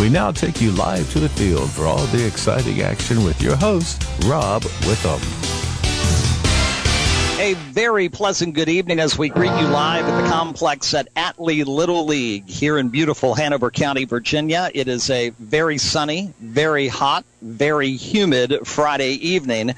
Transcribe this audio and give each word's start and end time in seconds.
We 0.00 0.08
now 0.08 0.32
take 0.32 0.60
you 0.60 0.72
live 0.72 1.10
to 1.12 1.20
the 1.20 1.28
field 1.28 1.70
for 1.70 1.84
all 1.84 2.04
the 2.06 2.26
exciting 2.26 2.82
action 2.82 3.22
with 3.22 3.40
your 3.40 3.54
host, 3.54 4.04
Rob 4.24 4.64
Witham. 4.86 5.20
A 7.38 7.54
very 7.70 8.08
pleasant 8.08 8.54
good 8.54 8.68
evening 8.68 8.98
as 8.98 9.16
we 9.16 9.28
greet 9.28 9.52
you 9.60 9.66
live 9.68 10.04
at 10.04 10.22
the 10.22 10.28
complex 10.28 10.94
at 10.94 11.14
Atlee 11.14 11.64
Little 11.64 12.06
League 12.06 12.48
here 12.48 12.76
in 12.76 12.88
beautiful 12.88 13.34
Hanover 13.34 13.70
County, 13.70 14.04
Virginia. 14.04 14.68
It 14.74 14.88
is 14.88 15.10
a 15.10 15.30
very 15.30 15.78
sunny, 15.78 16.32
very 16.40 16.88
hot, 16.88 17.24
very 17.40 17.92
humid 17.92 18.66
Friday 18.66 19.12
evening 19.12 19.74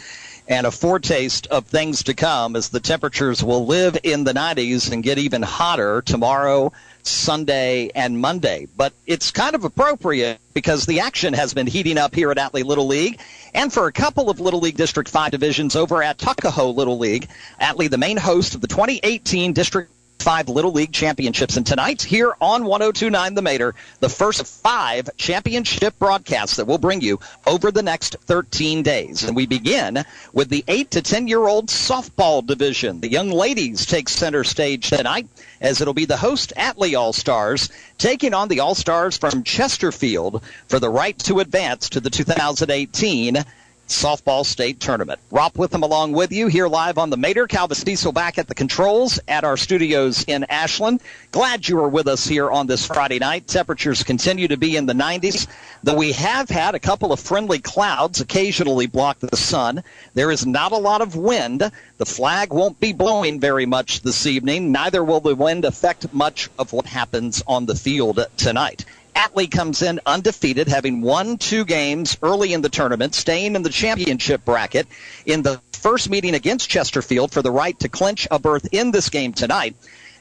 and 0.49 0.67
a 0.67 0.71
foretaste 0.71 1.47
of 1.49 1.67
things 1.67 2.05
to 2.05 2.15
come 2.15 2.57
as 2.57 2.69
the 2.69 2.81
temperatures 2.81 3.43
will 3.43 3.67
live 3.67 3.99
in 4.03 4.25
the 4.25 4.33
90s 4.33 4.93
and 4.93 5.03
get 5.03 5.19
even 5.19 5.43
hotter 5.43 6.03
tomorrow, 6.03 6.73
Sunday, 7.09 7.91
and 7.95 8.21
Monday. 8.21 8.67
But 8.77 8.93
it's 9.07 9.31
kind 9.31 9.55
of 9.55 9.65
appropriate 9.65 10.39
because 10.55 10.87
the 10.87 11.01
action 11.01 11.35
has 11.35 11.55
been 11.55 11.67
heating 11.67 11.99
up 11.99 12.15
here 12.15 12.31
at 12.31 12.37
Atlee 12.37 12.65
Little 12.65 12.87
League 12.87 13.21
and 13.55 13.73
for 13.73 13.87
a 13.87 13.93
couple 13.93 14.31
of 14.31 14.41
Little 14.41 14.61
League 14.61 14.77
District 14.77 15.09
5 15.09 15.31
divisions 15.31 15.77
over 15.77 16.03
at 16.03 16.19
Tuckahoe 16.19 16.71
Little 16.71 16.99
League. 16.99 17.29
Atlee, 17.61 17.91
the 17.91 17.99
main 17.99 18.17
host 18.17 18.55
of 18.55 18.61
the 18.61 18.69
2018 18.69 19.53
District 19.53 19.91
five 20.19 20.49
Little 20.49 20.73
League 20.73 20.93
championships. 20.93 21.57
And 21.57 21.67
tonight, 21.67 22.03
here 22.03 22.35
on 22.41 22.65
1029 22.65 23.35
The 23.35 23.43
Mater, 23.43 23.75
the 24.01 24.09
first 24.09 24.47
five 24.47 25.09
championship 25.17 25.99
broadcasts 25.99 26.57
that 26.57 26.67
we'll 26.67 26.79
bring 26.79 27.01
you 27.01 27.21
over 27.47 27.71
the 27.71 27.83
next 27.83 28.17
13 28.23 28.83
days. 28.83 29.25
And 29.25 29.37
we 29.37 29.47
begin 29.47 30.05
with 30.33 30.49
the 30.49 30.65
8 30.69 30.91
to 30.93 31.03
10 31.03 31.29
year 31.29 31.47
old 31.47 31.69
softball 31.69 32.47
division. 32.47 33.01
The 33.01 33.11
young 33.11 33.31
ladies 33.31 33.87
take 33.87 34.09
center 34.09 34.45
stage 34.45 34.91
tonight 34.91 35.29
as 35.61 35.81
it'll 35.81 35.95
be 35.95 36.05
the 36.05 36.17
host 36.17 36.53
Atlee 36.57 36.99
All 36.99 37.13
Stars 37.13 37.71
taking 37.99 38.35
on 38.35 38.49
the 38.49 38.61
All 38.61 38.75
Stars 38.75 39.17
from 39.17 39.43
Chesterfield 39.43 40.43
for 40.69 40.79
the 40.79 40.91
right 40.91 41.19
to 41.21 41.41
advance 41.41 41.89
to 41.91 42.01
the 42.01 42.11
2018 42.11 43.45
softball 43.89 44.45
state 44.45 44.81
tournament. 44.81 45.21
Rob 45.31 45.57
Witham 45.57 45.83
along 45.83 46.13
with 46.13 46.33
you 46.33 46.49
here 46.49 46.69
live 46.69 46.99
on 46.99 47.11
the 47.11 47.17
Mater. 47.17 47.47
Calvin 47.47 47.77
Diesel 47.85 48.13
back 48.13 48.39
at 48.39 48.49
the 48.49 48.55
controls 48.55 49.21
at 49.29 49.45
our 49.45 49.57
studios 49.57 50.25
in 50.27 50.45
Ashland. 50.45 51.01
Glad 51.31 51.69
you 51.69 51.79
are 51.81 51.89
with 51.89 52.09
us 52.09 52.27
here 52.27 52.51
on 52.51 52.67
this 52.67 52.87
Friday 52.87 53.19
night. 53.19 53.47
Temperatures 53.47 54.03
continue 54.03 54.49
to 54.49 54.57
be 54.57 54.77
in 54.77 54.87
the 54.87 54.93
90s, 54.93 55.47
though 55.83 55.97
we 55.97 56.13
have 56.13 56.49
had 56.49 56.75
a 56.75 56.81
couple 56.81 57.13
of 57.13 57.21
friendly 57.21 57.59
clouds 57.59 58.21
occasionally 58.21 58.87
block 58.87 59.19
the 59.21 59.37
sun. 59.37 59.83
There 60.15 60.31
is 60.31 60.47
not 60.47 60.73
a 60.73 60.77
lot 60.77 61.01
of 61.01 61.17
wind. 61.17 61.71
The 61.99 62.07
flag 62.07 62.53
won't 62.53 62.81
be 62.81 62.93
blowing 62.93 63.41
very 63.41 63.67
much 63.67 64.03
this 64.03 64.27
evening. 64.27 64.73
Neither 64.73 65.03
will 65.05 65.21
the 65.21 65.35
wind 65.35 65.65
affect 65.65 66.13
much 66.13 66.51
of 66.59 66.73
what 66.73 66.87
happens 66.87 67.43
on 67.47 67.67
the 67.67 67.75
field 67.75 68.25
tonight. 68.37 68.85
Atlee 69.17 69.51
comes 69.51 69.81
in 69.81 69.99
undefeated, 70.05 70.69
having 70.69 71.01
won 71.01 71.39
two 71.39 71.65
games 71.65 72.19
early 72.23 72.53
in 72.53 72.61
the 72.61 72.69
tournament, 72.69 73.15
staying 73.15 73.57
in 73.57 73.63
the 73.63 73.71
championship 73.71 74.45
bracket 74.45 74.87
in 75.25 75.41
the 75.41 75.59
first 75.73 76.11
meeting 76.11 76.35
against 76.35 76.69
Chesterfield 76.69 77.33
for 77.33 77.41
the 77.41 77.51
right 77.51 77.79
to 77.81 77.89
clinch 77.89 78.29
a 78.31 78.39
berth 78.39 78.69
in 78.73 78.91
this 78.91 79.09
game 79.09 79.33
tonight. 79.33 79.75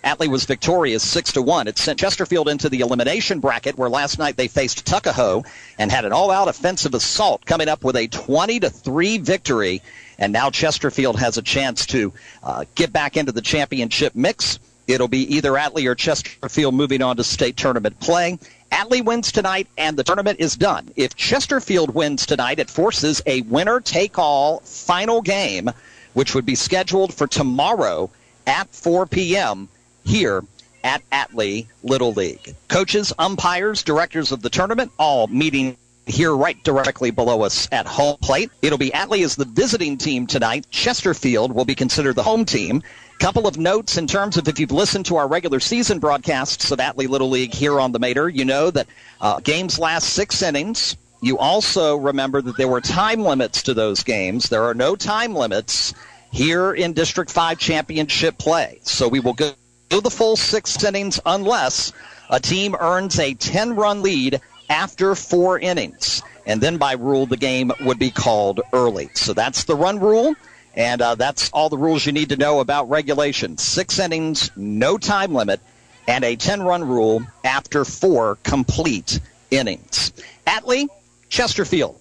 Atlee 0.06 0.30
was 0.30 0.46
victorious 0.46 1.04
six 1.04 1.34
to 1.34 1.42
one. 1.42 1.68
It 1.68 1.78
sent 1.78 2.00
Chesterfield 2.00 2.48
into 2.48 2.70
the 2.70 2.80
elimination 2.80 3.42
bracket, 3.42 3.78
where 3.78 3.90
last 3.90 4.18
night 4.18 4.38
they 4.38 4.48
faced 4.48 4.86
Tuckahoe 4.86 5.44
and 5.78 5.92
had 5.92 6.06
an 6.06 6.14
all-out 6.14 6.48
offensive 6.48 6.94
assault, 6.94 7.46
coming 7.46 7.68
up 7.68 7.84
with 7.84 7.98
a 7.98 8.08
20 8.08 8.62
to 8.62 8.70
three 8.70 9.18
victory. 9.18 9.82
And 10.18 10.32
now 10.32 10.52
Chesterfield 10.52 11.20
has 11.20 11.38
a 11.38 11.42
chance 11.42 11.86
to 11.88 12.14
uh, 12.44 12.64
get 12.76 12.94
back 12.94 13.18
into 13.18 13.34
the 13.34 13.42
championship 13.42 14.16
mix. 14.16 14.60
It'll 14.88 15.08
be 15.08 15.36
either 15.36 15.52
Atlee 15.54 15.88
or 15.88 15.96
Chesterfield 15.96 16.76
moving 16.76 17.02
on 17.02 17.18
to 17.18 17.24
state 17.24 17.58
tournament 17.58 18.00
play. 18.00 18.38
Atlee 18.72 19.04
wins 19.04 19.32
tonight 19.32 19.68
and 19.78 19.98
the 19.98 20.04
tournament 20.04 20.40
is 20.40 20.56
done. 20.56 20.90
If 20.96 21.16
Chesterfield 21.16 21.94
wins 21.94 22.26
tonight, 22.26 22.60
it 22.60 22.70
forces 22.70 23.22
a 23.26 23.42
winner 23.42 23.80
take 23.80 24.18
all 24.18 24.60
final 24.62 25.22
game, 25.22 25.72
which 26.14 26.36
would 26.36 26.46
be 26.46 26.56
scheduled 26.56 27.14
for 27.14 27.28
tomorrow 27.28 28.10
at 28.48 28.68
4 28.74 29.06
p.m. 29.06 29.70
here 30.04 30.44
at 30.84 31.02
Atlee 31.12 31.68
Little 31.84 32.14
League. 32.14 32.56
Coaches, 32.68 33.12
umpires, 33.18 33.84
directors 33.84 34.32
of 34.32 34.42
the 34.42 34.50
tournament, 34.50 34.92
all 35.00 35.28
meeting 35.28 35.78
here 36.06 36.36
right 36.36 36.64
directly 36.64 37.10
below 37.10 37.42
us 37.42 37.68
at 37.72 37.88
home 37.88 38.18
plate. 38.22 38.52
It'll 38.62 38.78
be 38.78 38.92
Atlee 38.92 39.24
as 39.24 39.36
the 39.36 39.46
visiting 39.46 39.98
team 39.98 40.28
tonight. 40.28 40.68
Chesterfield 40.70 41.52
will 41.52 41.66
be 41.66 41.76
considered 41.76 42.16
the 42.16 42.24
home 42.24 42.46
team. 42.46 42.84
Couple 43.20 43.48
of 43.48 43.58
notes 43.58 43.98
in 43.98 44.08
terms 44.08 44.38
of 44.38 44.48
if 44.48 44.60
you've 44.60 44.72
listened 44.72 45.06
to 45.08 45.16
our 45.16 45.28
regular 45.28 45.60
season 45.60 46.00
broadcasts 46.00 46.70
of 46.72 46.80
Atlee 46.80 47.08
Little 47.08 47.30
League 47.30 47.54
here 47.54 47.80
on 47.80 47.92
the 47.92 48.00
Mater, 48.00 48.30
you 48.30 48.46
know 48.46 48.70
that 48.70 48.88
uh, 49.22 49.40
games 49.40 49.80
last 49.80 50.10
six 50.10 50.42
innings. 50.42 50.98
You 51.22 51.38
also 51.38 51.96
remember 51.96 52.42
that 52.42 52.58
there 52.58 52.68
were 52.68 52.82
time 52.82 53.22
limits 53.22 53.64
to 53.64 53.74
those 53.74 54.04
games. 54.04 54.50
There 54.50 54.64
are 54.64 54.74
no 54.74 54.96
time 54.96 55.34
limits 55.34 55.94
here 56.32 56.74
in 56.74 56.94
District 56.94 57.32
5 57.32 57.58
championship 57.58 58.38
play. 58.38 58.80
So 58.84 59.08
we 59.08 59.22
will 59.22 59.34
go 59.34 59.54
the 59.90 60.12
full 60.12 60.36
six 60.36 60.84
innings 60.84 61.20
unless 61.26 61.94
a 62.30 62.40
team 62.40 62.76
earns 62.80 63.18
a 63.18 63.34
10 63.34 63.76
run 63.76 64.02
lead 64.02 64.42
after 64.70 65.16
four 65.16 65.58
innings. 65.58 66.22
And 66.46 66.62
then 66.62 66.78
by 66.78 66.94
rule, 66.94 67.26
the 67.26 67.38
game 67.38 67.72
would 67.82 67.98
be 67.98 68.12
called 68.12 68.62
early. 68.74 69.10
So 69.14 69.34
that's 69.34 69.64
the 69.64 69.76
run 69.76 70.00
rule. 70.00 70.36
And 70.76 71.02
uh, 71.02 71.16
that's 71.16 71.50
all 71.52 71.70
the 71.70 71.78
rules 71.78 72.06
you 72.06 72.12
need 72.12 72.30
to 72.30 72.38
know 72.38 72.60
about 72.60 72.90
regulation. 72.90 73.58
Six 73.58 73.98
innings, 74.00 74.52
no 74.56 74.98
time 74.98 75.34
limit, 75.34 75.62
and 76.08 76.24
a 76.24 76.36
10 76.36 76.64
run 76.64 76.84
rule 76.88 77.22
after 77.44 77.86
four 77.86 78.38
complete 78.44 79.20
innings. 79.52 80.12
Atlee, 80.46 80.88
Chesterfield. 81.30 82.00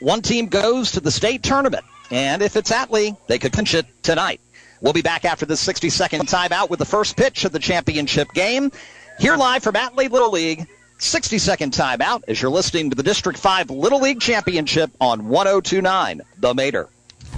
One 0.00 0.22
team 0.22 0.46
goes 0.46 0.92
to 0.92 1.00
the 1.00 1.10
state 1.10 1.42
tournament. 1.42 1.84
And 2.10 2.42
if 2.42 2.56
it's 2.56 2.70
Atlee, 2.70 3.16
they 3.26 3.38
could 3.38 3.52
clinch 3.52 3.74
it 3.74 3.86
tonight. 4.02 4.40
We'll 4.80 4.92
be 4.92 5.02
back 5.02 5.24
after 5.24 5.46
this 5.46 5.60
60 5.60 5.88
second 5.88 6.26
timeout 6.26 6.68
with 6.68 6.78
the 6.78 6.84
first 6.84 7.16
pitch 7.16 7.44
of 7.44 7.52
the 7.52 7.58
championship 7.58 8.32
game. 8.34 8.70
Here 9.18 9.36
live 9.36 9.62
from 9.62 9.74
Atlee 9.74 10.10
Little 10.10 10.30
League. 10.30 10.66
60 10.98 11.38
second 11.38 11.72
timeout 11.72 12.22
as 12.28 12.40
you're 12.40 12.50
listening 12.50 12.90
to 12.90 12.96
the 12.96 13.02
District 13.02 13.38
5 13.38 13.70
Little 13.70 14.00
League 14.00 14.20
Championship 14.20 14.90
on 15.00 15.28
1029 15.28 16.22
The 16.38 16.54
Mater. 16.54 16.88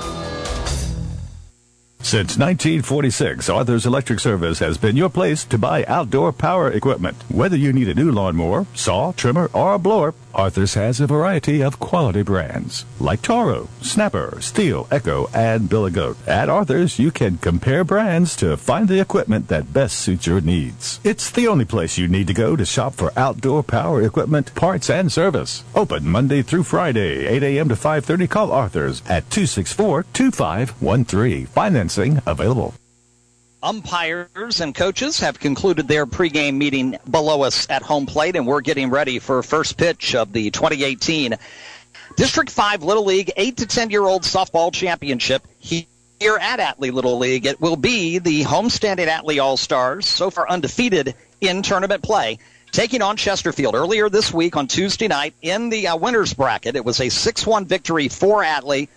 Since 2.15 2.39
1946, 2.39 3.49
Arthur's 3.49 3.87
Electric 3.87 4.21
Service 4.21 4.61
has 4.61 4.79
been 4.79 4.97
your 4.97 5.09
place 5.09 5.45
to 5.47 5.59
buy 5.59 5.85
outdoor 5.87 6.33
power 6.33 6.71
equipment. 6.71 7.17
Whether 7.29 7.57
you 7.57 7.73
need 7.73 7.89
a 7.89 7.95
new 7.95 8.13
lawnmower, 8.13 8.69
saw, 8.73 9.11
trimmer, 9.11 9.51
or 9.53 9.75
a 9.75 9.81
blower, 9.81 10.15
Arthur's 10.35 10.75
has 10.75 11.01
a 11.01 11.07
variety 11.07 11.63
of 11.63 11.79
quality 11.79 12.23
brands 12.23 12.85
like 12.99 13.23
Toro, 13.23 13.69
Snapper, 13.81 14.35
Stihl, 14.39 14.89
Echo, 14.91 15.31
and 15.33 15.69
Billy 15.69 15.93
Goat. 15.93 16.17
At 16.27 16.49
Arthur's, 16.49 16.99
you 16.99 17.11
can 17.11 17.37
compare 17.39 17.85
brands 17.85 18.35
to 18.37 18.57
find 18.57 18.89
the 18.89 19.01
equipment 19.01 19.49
that 19.49 19.73
best 19.73 19.99
suits 20.01 20.27
your 20.27 20.41
needs. 20.41 21.01
It's 21.05 21.31
the 21.31 21.49
only 21.49 21.65
place 21.65 21.99
you 21.99 22.09
need 22.09 22.27
to 22.27 22.35
go 22.35 22.57
to 22.57 22.65
shop 22.65 22.95
for 22.95 23.13
outdoor 23.17 23.63
power 23.63 24.03
equipment, 24.03 24.55
parts, 24.55 24.91
and 24.91 25.13
service. 25.13 25.65
Open 25.75 26.07
Monday 26.07 26.43
through 26.43 26.65
Friday, 26.65 27.27
8 27.27 27.43
a.m. 27.43 27.69
to 27.69 27.75
5.30. 27.75 28.29
Call 28.29 28.53
Arthur's 28.53 29.03
at 29.09 29.29
264-2513. 29.31 31.49
Financing 31.49 32.21
available. 32.27 32.75
Umpires 33.65 34.61
and 34.61 34.75
coaches 34.75 35.21
have 35.21 35.41
concluded 35.41 35.89
their 35.89 36.05
pregame 36.05 36.57
meeting 36.57 36.99
below 37.11 37.43
us 37.45 37.67
at 37.71 37.81
home 37.81 38.05
plate, 38.05 38.37
and 38.37 38.47
we're 38.47 38.61
getting 38.61 38.91
ready 38.91 39.19
for 39.19 39.43
first 39.43 39.79
pitch 39.79 40.15
of 40.15 40.35
the 40.35 40.51
2018 40.51 41.35
District 42.15 42.51
5 42.51 42.83
Little 42.83 43.07
League 43.07 43.33
8 43.35 43.57
to 43.57 43.67
10 43.67 43.89
year 43.89 44.03
old 44.03 44.23
softball 44.23 44.71
championship 44.71 45.47
here 45.61 45.87
at 46.39 46.61
Atlee 46.61 46.93
Little 46.93 47.17
League. 47.17 47.47
It 47.47 47.59
will 47.59 47.77
be 47.77 48.19
the 48.19 48.45
homestanding 48.45 49.09
Atlee 49.09 49.43
All 49.43 49.57
Stars, 49.57 50.07
so 50.07 50.29
far 50.31 50.47
undefeated 50.47 51.15
in 51.41 51.63
tournament 51.63 52.03
play, 52.03 52.41
taking 52.71 53.01
on 53.01 53.17
Chesterfield 53.17 53.75
earlier 53.75 54.11
this 54.11 54.31
week 54.31 54.59
on 54.59 54.67
Tuesday 54.67 55.09
night 55.09 55.33
in 55.41 55.71
the 55.71 55.89
uh, 55.89 55.97
winners 55.97 56.35
bracket. 56.35 56.77
It 56.77 56.85
was 56.85 57.01
a 57.01 57.09
6 57.09 57.47
1 57.47 57.65
victory 57.65 58.09
for 58.09 58.43
Atlee 58.43 58.89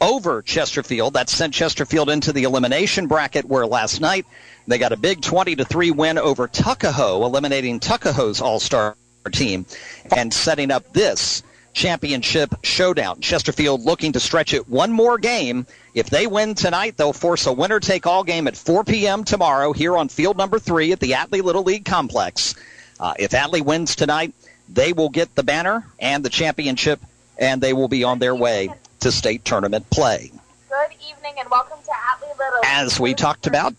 over 0.00 0.42
Chesterfield. 0.42 1.14
That 1.14 1.28
sent 1.28 1.54
Chesterfield 1.54 2.10
into 2.10 2.32
the 2.32 2.44
elimination 2.44 3.06
bracket 3.06 3.44
where 3.46 3.66
last 3.66 4.00
night 4.00 4.26
they 4.66 4.78
got 4.78 4.92
a 4.92 4.96
big 4.96 5.22
20 5.22 5.56
to 5.56 5.64
3 5.64 5.90
win 5.92 6.18
over 6.18 6.48
Tuckahoe, 6.48 7.24
eliminating 7.24 7.80
Tuckahoe's 7.80 8.40
all-star 8.40 8.96
team 9.32 9.66
and 10.14 10.32
setting 10.32 10.70
up 10.70 10.92
this 10.92 11.42
championship 11.72 12.54
showdown. 12.62 13.20
Chesterfield 13.20 13.82
looking 13.82 14.12
to 14.12 14.20
stretch 14.20 14.54
it 14.54 14.68
one 14.68 14.92
more 14.92 15.18
game. 15.18 15.66
If 15.94 16.08
they 16.08 16.26
win 16.26 16.54
tonight, 16.54 16.96
they'll 16.96 17.12
force 17.12 17.46
a 17.46 17.52
winner 17.52 17.80
take 17.80 18.06
all 18.06 18.24
game 18.24 18.46
at 18.48 18.56
4 18.56 18.84
p.m. 18.84 19.24
tomorrow 19.24 19.72
here 19.72 19.96
on 19.96 20.08
field 20.08 20.36
number 20.36 20.58
three 20.58 20.92
at 20.92 21.00
the 21.00 21.12
Atlee 21.12 21.42
Little 21.42 21.64
League 21.64 21.84
Complex. 21.84 22.54
Uh, 22.98 23.14
if 23.18 23.32
Atlee 23.32 23.62
wins 23.62 23.94
tonight, 23.94 24.32
they 24.68 24.92
will 24.92 25.10
get 25.10 25.34
the 25.34 25.42
banner 25.42 25.86
and 26.00 26.24
the 26.24 26.30
championship, 26.30 27.00
and 27.38 27.60
they 27.60 27.72
will 27.72 27.88
be 27.88 28.04
on 28.04 28.18
their 28.18 28.34
way 28.34 28.70
to 29.00 29.12
state 29.12 29.44
tournament 29.44 29.88
play. 29.90 30.30
Good 30.68 30.96
evening 31.08 31.34
and 31.38 31.48
welcome 31.50 31.78
to 31.84 31.90
Atlee 31.90 32.38
Little. 32.38 32.60
As 32.64 32.98
we 33.00 33.14
talked 33.14 33.46
about, 33.46 33.74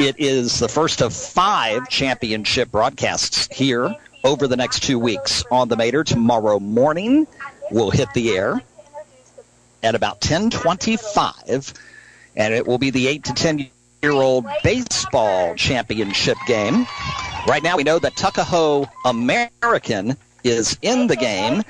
it 0.00 0.16
is 0.18 0.58
the 0.60 0.68
first 0.68 1.02
of 1.02 1.12
five 1.12 1.88
championship 1.88 2.70
broadcasts 2.70 3.48
here 3.54 3.94
over 4.24 4.46
the 4.46 4.56
next 4.56 4.82
two 4.82 4.98
weeks 4.98 5.44
on 5.50 5.68
the 5.68 5.76
Mater. 5.76 6.04
Tomorrow 6.04 6.60
morning, 6.60 7.26
we'll 7.70 7.90
hit 7.90 8.12
the 8.14 8.36
air 8.36 8.62
at 9.82 9.94
about 9.94 10.20
10:25, 10.20 11.74
and 12.36 12.54
it 12.54 12.66
will 12.66 12.78
be 12.78 12.90
the 12.90 13.08
eight 13.08 13.24
to 13.24 13.32
ten 13.34 13.68
year 14.02 14.12
old 14.12 14.46
baseball 14.62 15.54
championship 15.54 16.36
game. 16.46 16.86
Right 17.46 17.62
now, 17.62 17.76
we 17.76 17.84
know 17.84 17.98
that 17.98 18.16
Tuckahoe 18.16 18.86
American 19.04 20.16
is 20.44 20.78
in 20.82 21.06
the 21.06 21.16
game. 21.16 21.62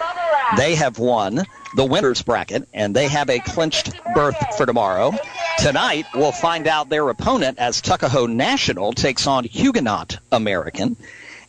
They 0.57 0.75
have 0.75 0.99
won 0.99 1.45
the 1.75 1.85
winners 1.85 2.23
bracket, 2.23 2.69
and 2.73 2.95
they 2.95 3.09
have 3.09 3.31
a 3.31 3.39
clinched 3.39 3.93
berth 4.15 4.37
for 4.57 4.67
tomorrow. 4.67 5.13
Tonight, 5.59 6.07
we'll 6.15 6.33
find 6.33 6.67
out 6.67 6.89
their 6.89 7.09
opponent 7.09 7.59
as 7.59 7.81
Tuckahoe 7.81 8.27
National 8.27 8.93
takes 8.93 9.27
on 9.27 9.45
Huguenot 9.45 10.19
American. 10.31 10.97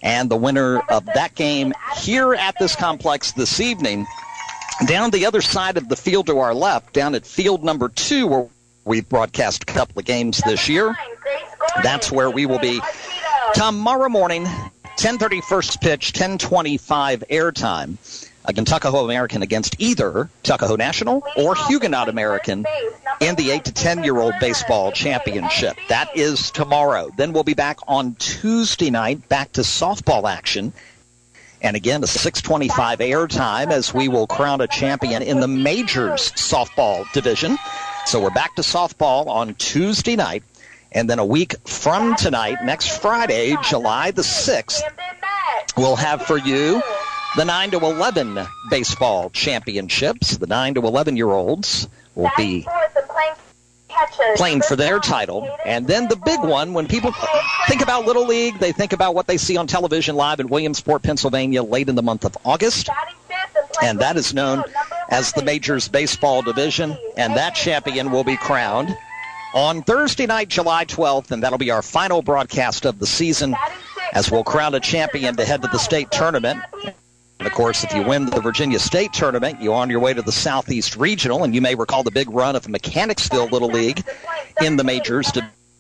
And 0.01 0.30
the 0.30 0.38
winner 0.38 0.80
of 0.80 1.06
that 1.06 1.36
game 1.36 1.74
here 1.98 2.33
at 2.33 2.56
this 2.57 2.75
complex 2.75 3.33
this 3.33 3.60
evening, 3.60 4.07
down 4.86 5.12
the 5.12 5.25
other 5.25 5.42
side 5.42 5.77
of 5.77 5.89
the 5.89 5.95
field 5.95 6.27
to 6.27 6.39
our 6.39 6.54
left, 6.54 6.94
down 6.94 7.16
at 7.16 7.25
field 7.25 7.63
number 7.63 7.89
two, 7.89 8.27
where 8.27 8.48
we've 8.86 9.07
broadcast 9.07 9.63
a 9.63 9.66
couple 9.66 10.00
of 10.00 10.06
games 10.06 10.42
this 10.45 10.69
year, 10.69 10.95
that's 11.83 12.12
where 12.12 12.30
we 12.30 12.45
will 12.45 12.60
be 12.60 12.81
tomorrow 13.54 14.10
morning, 14.10 14.45
10:30 14.98 15.42
first 15.42 15.81
pitch, 15.81 16.13
10:25 16.13 17.24
airtime. 17.30 17.98
Again, 18.49 18.65
Tuckahoe 18.65 19.05
American 19.05 19.43
against 19.43 19.75
either 19.77 20.27
Tuckahoe 20.41 20.75
National 20.75 21.21
or 21.37 21.53
Huguenot 21.53 22.09
American 22.09 22.65
in 23.19 23.35
the 23.35 23.51
8 23.51 23.65
to 23.65 23.71
10 23.71 24.03
year 24.03 24.17
old 24.17 24.33
baseball 24.39 24.91
championship. 24.91 25.77
That 25.87 26.17
is 26.17 26.49
tomorrow. 26.49 27.11
Then 27.15 27.31
we'll 27.31 27.43
be 27.43 27.53
back 27.53 27.77
on 27.87 28.15
Tuesday 28.15 28.89
night, 28.89 29.29
back 29.29 29.51
to 29.51 29.61
softball 29.61 30.27
action. 30.27 30.73
And 31.61 31.75
again, 31.75 32.03
a 32.03 32.07
625 32.07 32.97
airtime 32.99 33.71
as 33.71 33.93
we 33.93 34.07
will 34.07 34.25
crown 34.25 34.61
a 34.61 34.67
champion 34.67 35.21
in 35.21 35.41
the 35.41 35.47
majors 35.47 36.31
softball 36.31 37.05
division. 37.11 37.55
So 38.07 38.19
we're 38.19 38.31
back 38.31 38.55
to 38.55 38.63
softball 38.63 39.27
on 39.27 39.53
Tuesday 39.55 40.15
night. 40.15 40.41
And 40.91 41.07
then 41.07 41.19
a 41.19 41.25
week 41.25 41.53
from 41.67 42.15
tonight, 42.15 42.57
next 42.63 42.99
Friday, 42.99 43.55
July 43.63 44.09
the 44.09 44.23
6th, 44.23 44.81
we'll 45.77 45.97
have 45.97 46.23
for 46.23 46.39
you 46.39 46.81
the 47.35 47.45
9 47.45 47.71
to 47.71 47.77
11 47.77 48.39
baseball 48.69 49.29
championships. 49.29 50.37
The 50.37 50.47
9 50.47 50.75
to 50.75 50.81
11 50.81 51.15
year 51.15 51.29
olds 51.29 51.87
will 52.15 52.31
be 52.37 52.65
playing 54.35 54.61
for 54.61 54.75
their 54.75 54.99
title. 54.99 55.47
And 55.65 55.87
then 55.87 56.07
the 56.07 56.15
big 56.15 56.39
one, 56.41 56.73
when 56.73 56.87
people 56.87 57.13
think 57.67 57.81
about 57.81 58.05
Little 58.05 58.25
League, 58.25 58.59
they 58.59 58.71
think 58.71 58.93
about 58.93 59.15
what 59.15 59.27
they 59.27 59.37
see 59.37 59.57
on 59.57 59.67
television 59.67 60.15
live 60.15 60.39
in 60.39 60.47
Williamsport, 60.47 61.03
Pennsylvania, 61.03 61.63
late 61.63 61.89
in 61.89 61.95
the 61.95 62.03
month 62.03 62.25
of 62.25 62.37
August. 62.45 62.89
And 63.81 63.99
that 63.99 64.17
is 64.17 64.33
known 64.33 64.63
as 65.09 65.31
the 65.33 65.43
Majors 65.43 65.87
Baseball 65.87 66.41
Division. 66.41 66.97
And 67.17 67.35
that 67.35 67.55
champion 67.55 68.11
will 68.11 68.23
be 68.23 68.37
crowned 68.37 68.95
on 69.53 69.83
Thursday 69.83 70.25
night, 70.25 70.49
July 70.49 70.85
12th. 70.85 71.31
And 71.31 71.43
that'll 71.43 71.57
be 71.57 71.71
our 71.71 71.81
final 71.81 72.21
broadcast 72.21 72.85
of 72.85 72.99
the 72.99 73.07
season 73.07 73.55
as 74.13 74.31
we'll 74.31 74.43
crown 74.43 74.75
a 74.75 74.79
champion 74.79 75.35
to 75.35 75.45
head 75.45 75.61
to 75.61 75.67
the 75.67 75.77
state 75.77 76.11
tournament. 76.11 76.61
And 77.39 77.47
of 77.47 77.53
course, 77.53 77.86
if 77.86 77.94
you 77.94 78.03
win 78.03 78.25
the 78.25 78.41
Virginia 78.41 78.80
State 78.80 79.13
Tournament, 79.13 79.62
you're 79.62 79.74
on 79.74 79.89
your 79.89 80.01
way 80.01 80.13
to 80.13 80.21
the 80.21 80.31
Southeast 80.31 80.97
Regional, 80.97 81.45
and 81.45 81.56
you 81.56 81.62
may 81.62 81.74
recall 81.74 82.03
the 82.03 82.12
big 82.12 82.30
run 82.30 82.57
of 82.57 82.68
Mechanicsville 82.68 83.47
Little 83.47 83.69
League 83.69 84.03
in 84.62 84.75
the 84.75 84.83
Majors 84.83 85.31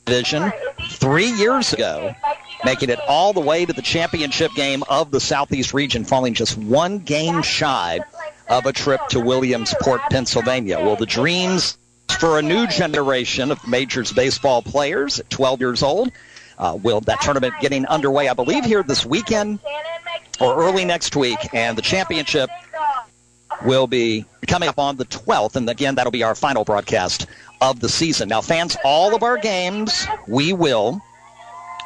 Division 0.05 0.53
three 0.91 1.29
years 1.31 1.73
ago, 1.73 2.15
making 2.63 2.89
it 2.89 2.99
all 3.09 3.33
the 3.33 3.41
way 3.41 3.65
to 3.65 3.73
the 3.73 3.81
championship 3.81 4.53
game 4.55 4.83
of 4.89 5.11
the 5.11 5.19
Southeast 5.19 5.73
Region, 5.73 6.05
falling 6.05 6.33
just 6.33 6.57
one 6.57 6.99
game 6.99 7.41
shy 7.41 7.99
of 8.47 8.65
a 8.65 8.71
trip 8.71 9.01
to 9.09 9.19
Williamsport, 9.19 9.99
Pennsylvania. 10.09 10.79
Well, 10.79 10.95
the 10.95 11.05
dreams 11.05 11.77
for 12.19 12.39
a 12.39 12.41
new 12.41 12.67
generation 12.67 13.51
of 13.51 13.67
Majors 13.67 14.13
baseball 14.13 14.61
players 14.61 15.19
at 15.19 15.29
12 15.29 15.59
years 15.59 15.83
old 15.83 16.09
uh, 16.57 16.77
will 16.81 17.01
that 17.01 17.19
tournament 17.21 17.53
getting 17.59 17.85
underway, 17.85 18.29
I 18.29 18.33
believe, 18.33 18.63
here 18.63 18.81
this 18.81 19.05
weekend 19.05 19.59
or 20.39 20.63
early 20.63 20.85
next 20.85 21.15
week, 21.15 21.53
and 21.53 21.77
the 21.77 21.81
championship 21.81 22.49
will 23.63 23.87
be 23.87 24.25
coming 24.47 24.69
up 24.69 24.79
on 24.79 24.97
the 24.97 25.05
12th, 25.05 25.55
and 25.55 25.69
again, 25.69 25.95
that'll 25.95 26.11
be 26.11 26.23
our 26.23 26.35
final 26.35 26.63
broadcast 26.63 27.27
of 27.61 27.79
the 27.79 27.89
season. 27.89 28.29
Now, 28.29 28.41
fans, 28.41 28.77
all 28.83 29.15
of 29.15 29.23
our 29.23 29.37
games 29.37 30.07
we 30.27 30.53
will 30.53 31.01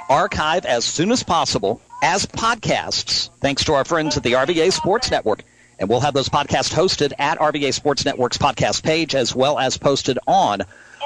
archive 0.10 0.66
as 0.66 0.86
soon 0.86 1.12
as 1.12 1.24
possible 1.24 1.82
as 2.04 2.26
podcasts, 2.26 3.30
thanks 3.40 3.64
to 3.66 3.74
our 3.74 3.86
friends 3.86 4.18
at 4.18 4.24
the 4.24 4.34
RVA 4.34 4.72
Sports 4.72 5.10
Network. 5.10 5.44
And 5.80 5.90
we'll 5.90 6.02
have 6.02 6.14
those 6.14 6.30
podcasts 6.30 6.72
hosted 6.72 7.14
at 7.18 7.40
RVA 7.40 7.74
Sports 7.74 8.06
Network's 8.06 8.38
podcast 8.38 8.84
page 8.84 9.16
as 9.16 9.36
well 9.36 9.58
as 9.58 9.78
posted 9.78 10.20
on 10.28 10.62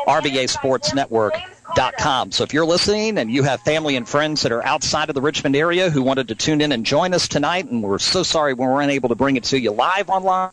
RVA 0.08 0.50
Sports 0.50 0.94
Network 0.94 1.34
com. 1.98 2.32
So 2.32 2.44
if 2.44 2.54
you're 2.54 2.66
listening 2.66 3.18
and 3.18 3.32
you 3.32 3.44
have 3.44 3.62
family 3.62 3.96
and 3.96 4.08
friends 4.08 4.44
that 4.44 4.52
are 4.52 4.66
outside 4.66 5.10
of 5.10 5.16
the 5.16 5.22
Richmond 5.22 5.56
area 5.56 5.90
who 5.90 6.02
wanted 6.02 6.28
to 6.30 6.36
tune 6.36 6.62
in 6.62 6.72
and 6.72 6.86
join 6.86 7.14
us 7.14 7.28
tonight, 7.28 7.66
and 7.66 7.84
we're 7.84 8.00
so 8.00 8.24
sorry 8.24 8.54
we 8.54 8.66
weren't 8.66 8.92
able 8.92 9.10
to 9.10 9.16
bring 9.16 9.36
it 9.36 9.44
to 9.46 9.60
you 9.60 9.72
live 9.72 10.10
online, 10.10 10.52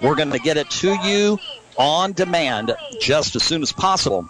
we're 0.00 0.14
going 0.14 0.32
to 0.32 0.38
get 0.38 0.56
it 0.56 0.70
to 0.70 0.94
you 1.06 1.38
on 1.76 2.12
demand 2.12 2.74
just 3.00 3.36
as 3.36 3.42
soon 3.42 3.62
as 3.62 3.72
possible. 3.72 4.28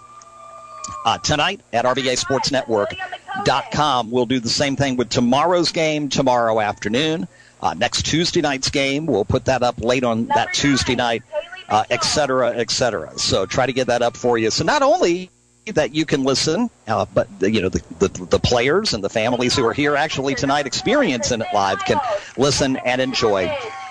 Uh, 1.03 1.17
tonight 1.19 1.61
at 1.73 1.83
RVASportsNetwork.com. 1.85 4.11
We'll 4.11 4.27
do 4.27 4.39
the 4.39 4.49
same 4.49 4.75
thing 4.75 4.97
with 4.97 5.09
tomorrow's 5.09 5.71
game 5.71 6.09
tomorrow 6.09 6.59
afternoon. 6.59 7.27
Uh, 7.61 7.73
next 7.73 8.05
Tuesday 8.05 8.41
night's 8.41 8.69
game, 8.69 9.07
we'll 9.07 9.25
put 9.25 9.45
that 9.45 9.63
up 9.63 9.81
late 9.81 10.03
on 10.03 10.27
that 10.27 10.53
Tuesday 10.53 10.93
night, 10.95 11.23
uh, 11.69 11.85
et 11.89 12.03
cetera, 12.03 12.55
et 12.55 12.69
cetera. 12.69 13.17
So 13.17 13.47
try 13.47 13.65
to 13.65 13.73
get 13.73 13.87
that 13.87 14.03
up 14.03 14.15
for 14.15 14.37
you. 14.37 14.51
So 14.51 14.63
not 14.63 14.83
only 14.83 15.31
that 15.73 15.95
you 15.95 16.05
can 16.05 16.23
listen, 16.23 16.69
uh, 16.87 17.05
but 17.13 17.27
you 17.41 17.61
know 17.61 17.69
the, 17.69 17.81
the, 17.99 18.25
the 18.25 18.39
players 18.39 18.93
and 18.93 19.03
the 19.03 19.09
families 19.09 19.55
who 19.55 19.65
are 19.65 19.73
here 19.73 19.95
actually 19.95 20.35
tonight 20.35 20.67
experiencing 20.67 21.41
it 21.41 21.47
live 21.53 21.83
can 21.85 21.99
listen 22.37 22.77
and 22.77 23.01
enjoy 23.01 23.45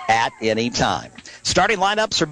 at 0.07 0.31
any 0.41 0.69
time. 0.69 1.11
Starting 1.43 1.77
lineups 1.77 2.21
are 2.21 2.29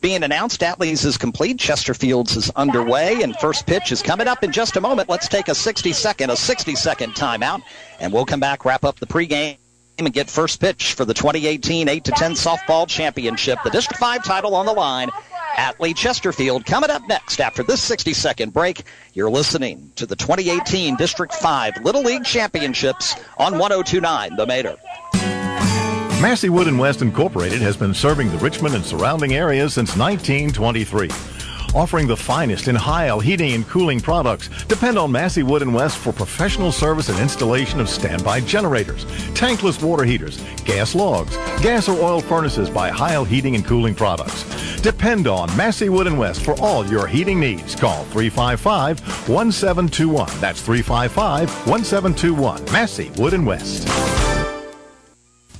being 0.00 0.22
announced. 0.22 0.62
Atlee's 0.62 1.04
is 1.04 1.16
complete. 1.16 1.58
Chesterfield's 1.58 2.36
is 2.36 2.50
underway, 2.50 3.22
and 3.22 3.34
first 3.36 3.66
pitch 3.66 3.90
is 3.90 4.02
coming 4.02 4.28
up 4.28 4.44
in 4.44 4.52
just 4.52 4.76
a 4.76 4.80
moment. 4.80 5.08
Let's 5.08 5.28
take 5.28 5.48
a 5.48 5.54
60 5.54 5.92
second, 5.92 6.30
a 6.30 6.36
60 6.36 6.74
second 6.74 7.14
timeout, 7.14 7.62
and 7.98 8.12
we'll 8.12 8.26
come 8.26 8.40
back, 8.40 8.64
wrap 8.64 8.84
up 8.84 9.00
the 9.00 9.06
pregame 9.06 9.56
and 9.98 10.12
get 10.12 10.28
first 10.28 10.60
pitch 10.60 10.92
for 10.92 11.04
the 11.04 11.14
2018 11.14 11.88
8 11.88 12.04
to 12.04 12.10
10 12.12 12.32
softball 12.32 12.86
championship. 12.86 13.58
The 13.64 13.70
District 13.70 13.98
5 13.98 14.24
title 14.24 14.54
on 14.54 14.66
the 14.66 14.72
line 14.72 15.10
Atlee 15.56 15.94
Chesterfield 15.94 16.66
coming 16.66 16.90
up 16.90 17.02
next 17.08 17.40
after 17.40 17.62
this 17.62 17.82
60 17.82 18.12
second 18.12 18.52
break. 18.52 18.84
You're 19.14 19.30
listening 19.30 19.92
to 19.96 20.06
the 20.06 20.16
2018 20.16 20.96
District 20.96 21.32
5 21.32 21.82
Little 21.82 22.02
League 22.02 22.24
Championships 22.24 23.14
on 23.38 23.58
1029 23.58 24.36
The 24.36 24.46
Mater. 24.46 24.76
Massey 26.20 26.48
Wood 26.48 26.68
and 26.68 26.78
West 26.78 27.02
Incorporated 27.02 27.60
has 27.60 27.76
been 27.76 27.92
serving 27.92 28.30
the 28.30 28.38
Richmond 28.38 28.74
and 28.74 28.84
surrounding 28.84 29.34
areas 29.34 29.74
since 29.74 29.96
1923 29.96 31.10
offering 31.74 32.06
the 32.06 32.16
finest 32.16 32.68
in 32.68 32.74
Heil 32.74 33.20
heating 33.20 33.52
and 33.54 33.66
cooling 33.66 34.00
products. 34.00 34.48
Depend 34.64 34.98
on 34.98 35.12
Massey 35.12 35.42
Wood 35.42 35.62
and 35.62 35.74
West 35.74 35.96
for 35.98 36.12
professional 36.12 36.70
service 36.72 37.08
and 37.08 37.18
installation 37.18 37.80
of 37.80 37.88
standby 37.88 38.40
generators, 38.40 39.06
tankless 39.34 39.82
water 39.82 40.04
heaters, 40.04 40.42
gas 40.64 40.94
logs, 40.94 41.34
gas 41.62 41.88
or 41.88 41.98
oil 42.00 42.20
furnaces 42.20 42.68
by 42.70 42.90
Heil 42.90 43.24
Heating 43.24 43.56
and 43.56 43.64
Cooling 43.64 43.94
Products. 43.94 44.44
Depend 44.80 45.26
on 45.26 45.54
Massey 45.56 45.88
Wood 45.88 46.06
and 46.06 46.18
West 46.18 46.44
for 46.44 46.54
all 46.60 46.86
your 46.86 47.06
heating 47.06 47.40
needs. 47.40 47.74
Call 47.74 48.04
355-1721. 48.06 50.40
That's 50.40 50.60
355-1721. 50.66 52.72
Massey 52.72 53.10
Wood 53.16 53.34
and 53.34 53.46
West. 53.46 54.33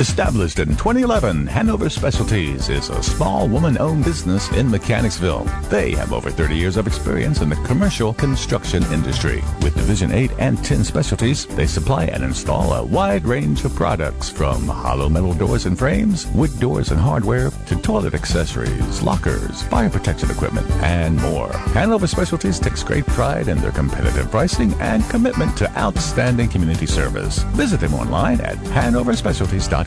Established 0.00 0.58
in 0.58 0.70
2011, 0.70 1.46
Hanover 1.46 1.88
Specialties 1.88 2.68
is 2.68 2.88
a 2.88 3.00
small 3.00 3.46
woman-owned 3.46 4.04
business 4.04 4.50
in 4.50 4.68
Mechanicsville. 4.68 5.44
They 5.70 5.92
have 5.92 6.12
over 6.12 6.32
30 6.32 6.56
years 6.56 6.76
of 6.76 6.88
experience 6.88 7.42
in 7.42 7.48
the 7.48 7.54
commercial 7.64 8.12
construction 8.12 8.82
industry. 8.92 9.40
With 9.62 9.76
Division 9.76 10.10
8 10.10 10.32
and 10.40 10.62
10 10.64 10.82
specialties, 10.82 11.46
they 11.46 11.68
supply 11.68 12.06
and 12.06 12.24
install 12.24 12.72
a 12.72 12.84
wide 12.84 13.24
range 13.24 13.64
of 13.64 13.76
products 13.76 14.28
from 14.28 14.66
hollow 14.66 15.08
metal 15.08 15.32
doors 15.32 15.64
and 15.64 15.78
frames, 15.78 16.26
wood 16.28 16.58
doors 16.58 16.90
and 16.90 16.98
hardware, 16.98 17.52
to 17.66 17.76
toilet 17.76 18.14
accessories, 18.14 19.00
lockers, 19.00 19.62
fire 19.62 19.90
protection 19.90 20.28
equipment, 20.28 20.68
and 20.82 21.22
more. 21.22 21.52
Hanover 21.72 22.08
Specialties 22.08 22.58
takes 22.58 22.82
great 22.82 23.06
pride 23.06 23.46
in 23.46 23.58
their 23.58 23.70
competitive 23.70 24.28
pricing 24.28 24.74
and 24.80 25.08
commitment 25.08 25.56
to 25.56 25.70
outstanding 25.78 26.48
community 26.48 26.86
service. 26.86 27.44
Visit 27.54 27.78
them 27.78 27.94
online 27.94 28.40
at 28.40 28.56
hanoverspecialties.com. 28.56 29.83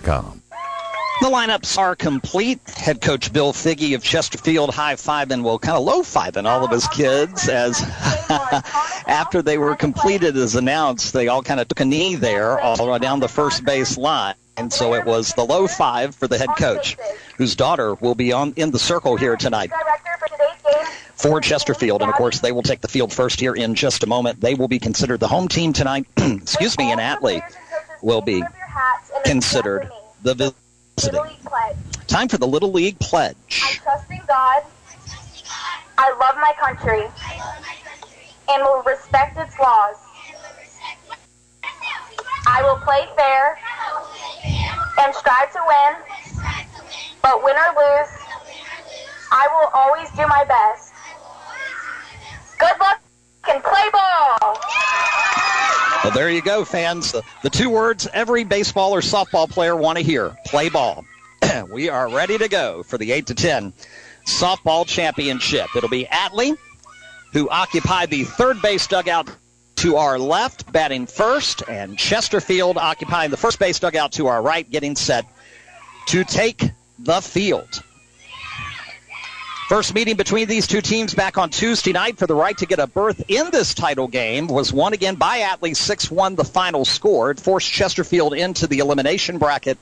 The 1.19 1.27
lineups 1.27 1.79
are 1.79 1.95
complete. 1.95 2.59
Head 2.69 3.01
coach 3.01 3.33
Bill 3.33 3.51
Figge 3.51 3.95
of 3.95 4.03
Chesterfield 4.03 4.73
high 4.73 4.95
five 4.95 5.31
and 5.31 5.43
well, 5.43 5.57
kind 5.57 5.75
of 5.75 5.83
low 5.83 6.01
fiving 6.01 6.45
all 6.45 6.63
of 6.63 6.69
his 6.69 6.87
kids 6.89 7.49
as 7.49 7.81
after 9.07 9.41
they 9.41 9.57
were 9.57 9.75
completed 9.75 10.37
as 10.37 10.55
announced, 10.55 11.13
they 11.13 11.27
all 11.27 11.41
kind 11.41 11.59
of 11.59 11.67
took 11.67 11.79
a 11.79 11.85
knee 11.85 12.15
there 12.15 12.59
all 12.59 12.99
down 12.99 13.19
the 13.19 13.27
first 13.27 13.65
base 13.65 13.97
line. 13.97 14.35
And 14.57 14.71
so 14.71 14.93
it 14.93 15.05
was 15.05 15.33
the 15.33 15.43
low 15.43 15.67
five 15.67 16.15
for 16.15 16.27
the 16.27 16.37
head 16.37 16.49
coach, 16.57 16.97
whose 17.37 17.55
daughter 17.55 17.95
will 17.95 18.15
be 18.15 18.31
on 18.31 18.53
in 18.55 18.71
the 18.71 18.79
circle 18.79 19.17
here 19.17 19.35
tonight 19.35 19.71
for 21.15 21.41
Chesterfield. 21.41 22.01
And 22.01 22.09
of 22.09 22.15
course, 22.15 22.39
they 22.39 22.51
will 22.51 22.63
take 22.63 22.81
the 22.81 22.87
field 22.87 23.11
first 23.11 23.39
here 23.39 23.55
in 23.55 23.73
just 23.73 24.03
a 24.03 24.07
moment. 24.07 24.39
They 24.39 24.53
will 24.53 24.67
be 24.67 24.79
considered 24.79 25.19
the 25.19 25.27
home 25.27 25.47
team 25.47 25.73
tonight. 25.73 26.05
Excuse 26.17 26.77
me, 26.77 26.91
and 26.91 27.01
Atlee 27.01 27.41
will 28.01 28.21
be 28.21 28.43
considered 29.23 29.89
the 30.21 30.53
visiting. 30.97 31.21
Time 32.07 32.27
for 32.27 32.37
the 32.37 32.47
Little 32.47 32.71
League 32.71 32.99
Pledge. 32.99 33.35
I 33.63 33.73
trust 33.75 34.09
in 34.09 34.21
God. 34.27 34.63
I 35.97 36.11
love 36.19 36.35
my 36.35 36.53
country. 36.59 37.03
And 38.49 38.63
will 38.63 38.81
respect 38.83 39.37
its 39.37 39.59
laws. 39.59 39.95
I 42.47 42.61
will 42.63 42.77
play 42.77 43.05
fair 43.17 43.59
and 45.03 45.13
strive 45.13 45.51
to 45.51 45.59
win. 45.67 45.95
But 47.21 47.43
win 47.43 47.55
or 47.57 47.73
lose, 47.75 48.13
I 49.31 49.47
will 49.51 49.69
always 49.73 50.09
do 50.11 50.25
my 50.27 50.45
best. 50.45 50.93
Good 52.57 52.79
luck 52.79 53.01
and 53.49 53.63
play 53.63 53.89
ball! 53.91 54.57
Well, 56.07 56.15
there 56.15 56.29
you 56.29 56.41
go, 56.41 56.63
fans. 56.63 57.11
The, 57.11 57.21
the 57.43 57.49
two 57.49 57.69
words 57.69 58.07
every 58.13 58.45
baseball 58.45 58.95
or 58.95 59.01
softball 59.01 59.49
player 59.49 59.75
want 59.75 59.97
to 59.97 60.03
hear 60.05 60.37
play 60.45 60.69
ball. 60.69 61.03
we 61.69 61.89
are 61.89 62.07
ready 62.07 62.37
to 62.37 62.47
go 62.47 62.81
for 62.83 62.97
the 62.97 63.11
8 63.11 63.27
to 63.27 63.35
10 63.35 63.73
softball 64.25 64.87
championship. 64.87 65.67
It'll 65.75 65.89
be 65.89 66.05
Atlee, 66.05 66.55
who 67.33 67.49
occupied 67.49 68.09
the 68.09 68.23
third 68.23 68.61
base 68.61 68.87
dugout 68.87 69.29
to 69.75 69.97
our 69.97 70.17
left, 70.17 70.71
batting 70.71 71.07
first, 71.07 71.63
and 71.67 71.99
Chesterfield 71.99 72.77
occupying 72.77 73.29
the 73.29 73.35
first 73.35 73.59
base 73.59 73.77
dugout 73.77 74.13
to 74.13 74.27
our 74.27 74.41
right, 74.41 74.71
getting 74.71 74.95
set 74.95 75.25
to 76.07 76.23
take 76.23 76.71
the 76.99 77.19
field. 77.19 77.83
First 79.67 79.93
meeting 79.93 80.15
between 80.15 80.47
these 80.47 80.65
two 80.65 80.79
teams 80.79 81.13
back 81.13 81.37
on 81.37 81.49
Tuesday 81.49 81.91
night 81.91 82.17
for 82.17 82.25
the 82.25 82.33
right 82.33 82.57
to 82.57 82.65
get 82.65 82.79
a 82.79 82.87
berth 82.87 83.21
in 83.27 83.51
this 83.51 83.73
title 83.73 84.07
game 84.07 84.47
was 84.47 84.71
won 84.71 84.93
again 84.93 85.15
by 85.15 85.39
Atlee 85.39 85.71
6-1 85.71 86.37
the 86.37 86.45
final 86.45 86.85
score. 86.85 87.31
It 87.31 87.39
forced 87.41 87.69
Chesterfield 87.69 88.33
into 88.33 88.67
the 88.67 88.79
elimination 88.79 89.39
bracket 89.39 89.77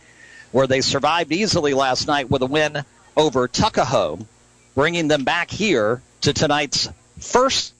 where 0.51 0.65
they 0.65 0.82
survived 0.82 1.32
easily 1.32 1.75
last 1.75 2.08
night 2.08 2.32
with 2.32 2.42
a 2.42 2.48
win 2.48 2.84
over 3.15 3.48
Tuckahoe, 3.48 4.25
bringing 4.74 5.08
them 5.08 5.24
back 5.24 5.51
here 5.51 6.01
to 6.22 6.34
tonight's 6.34 6.89
first 7.20 7.72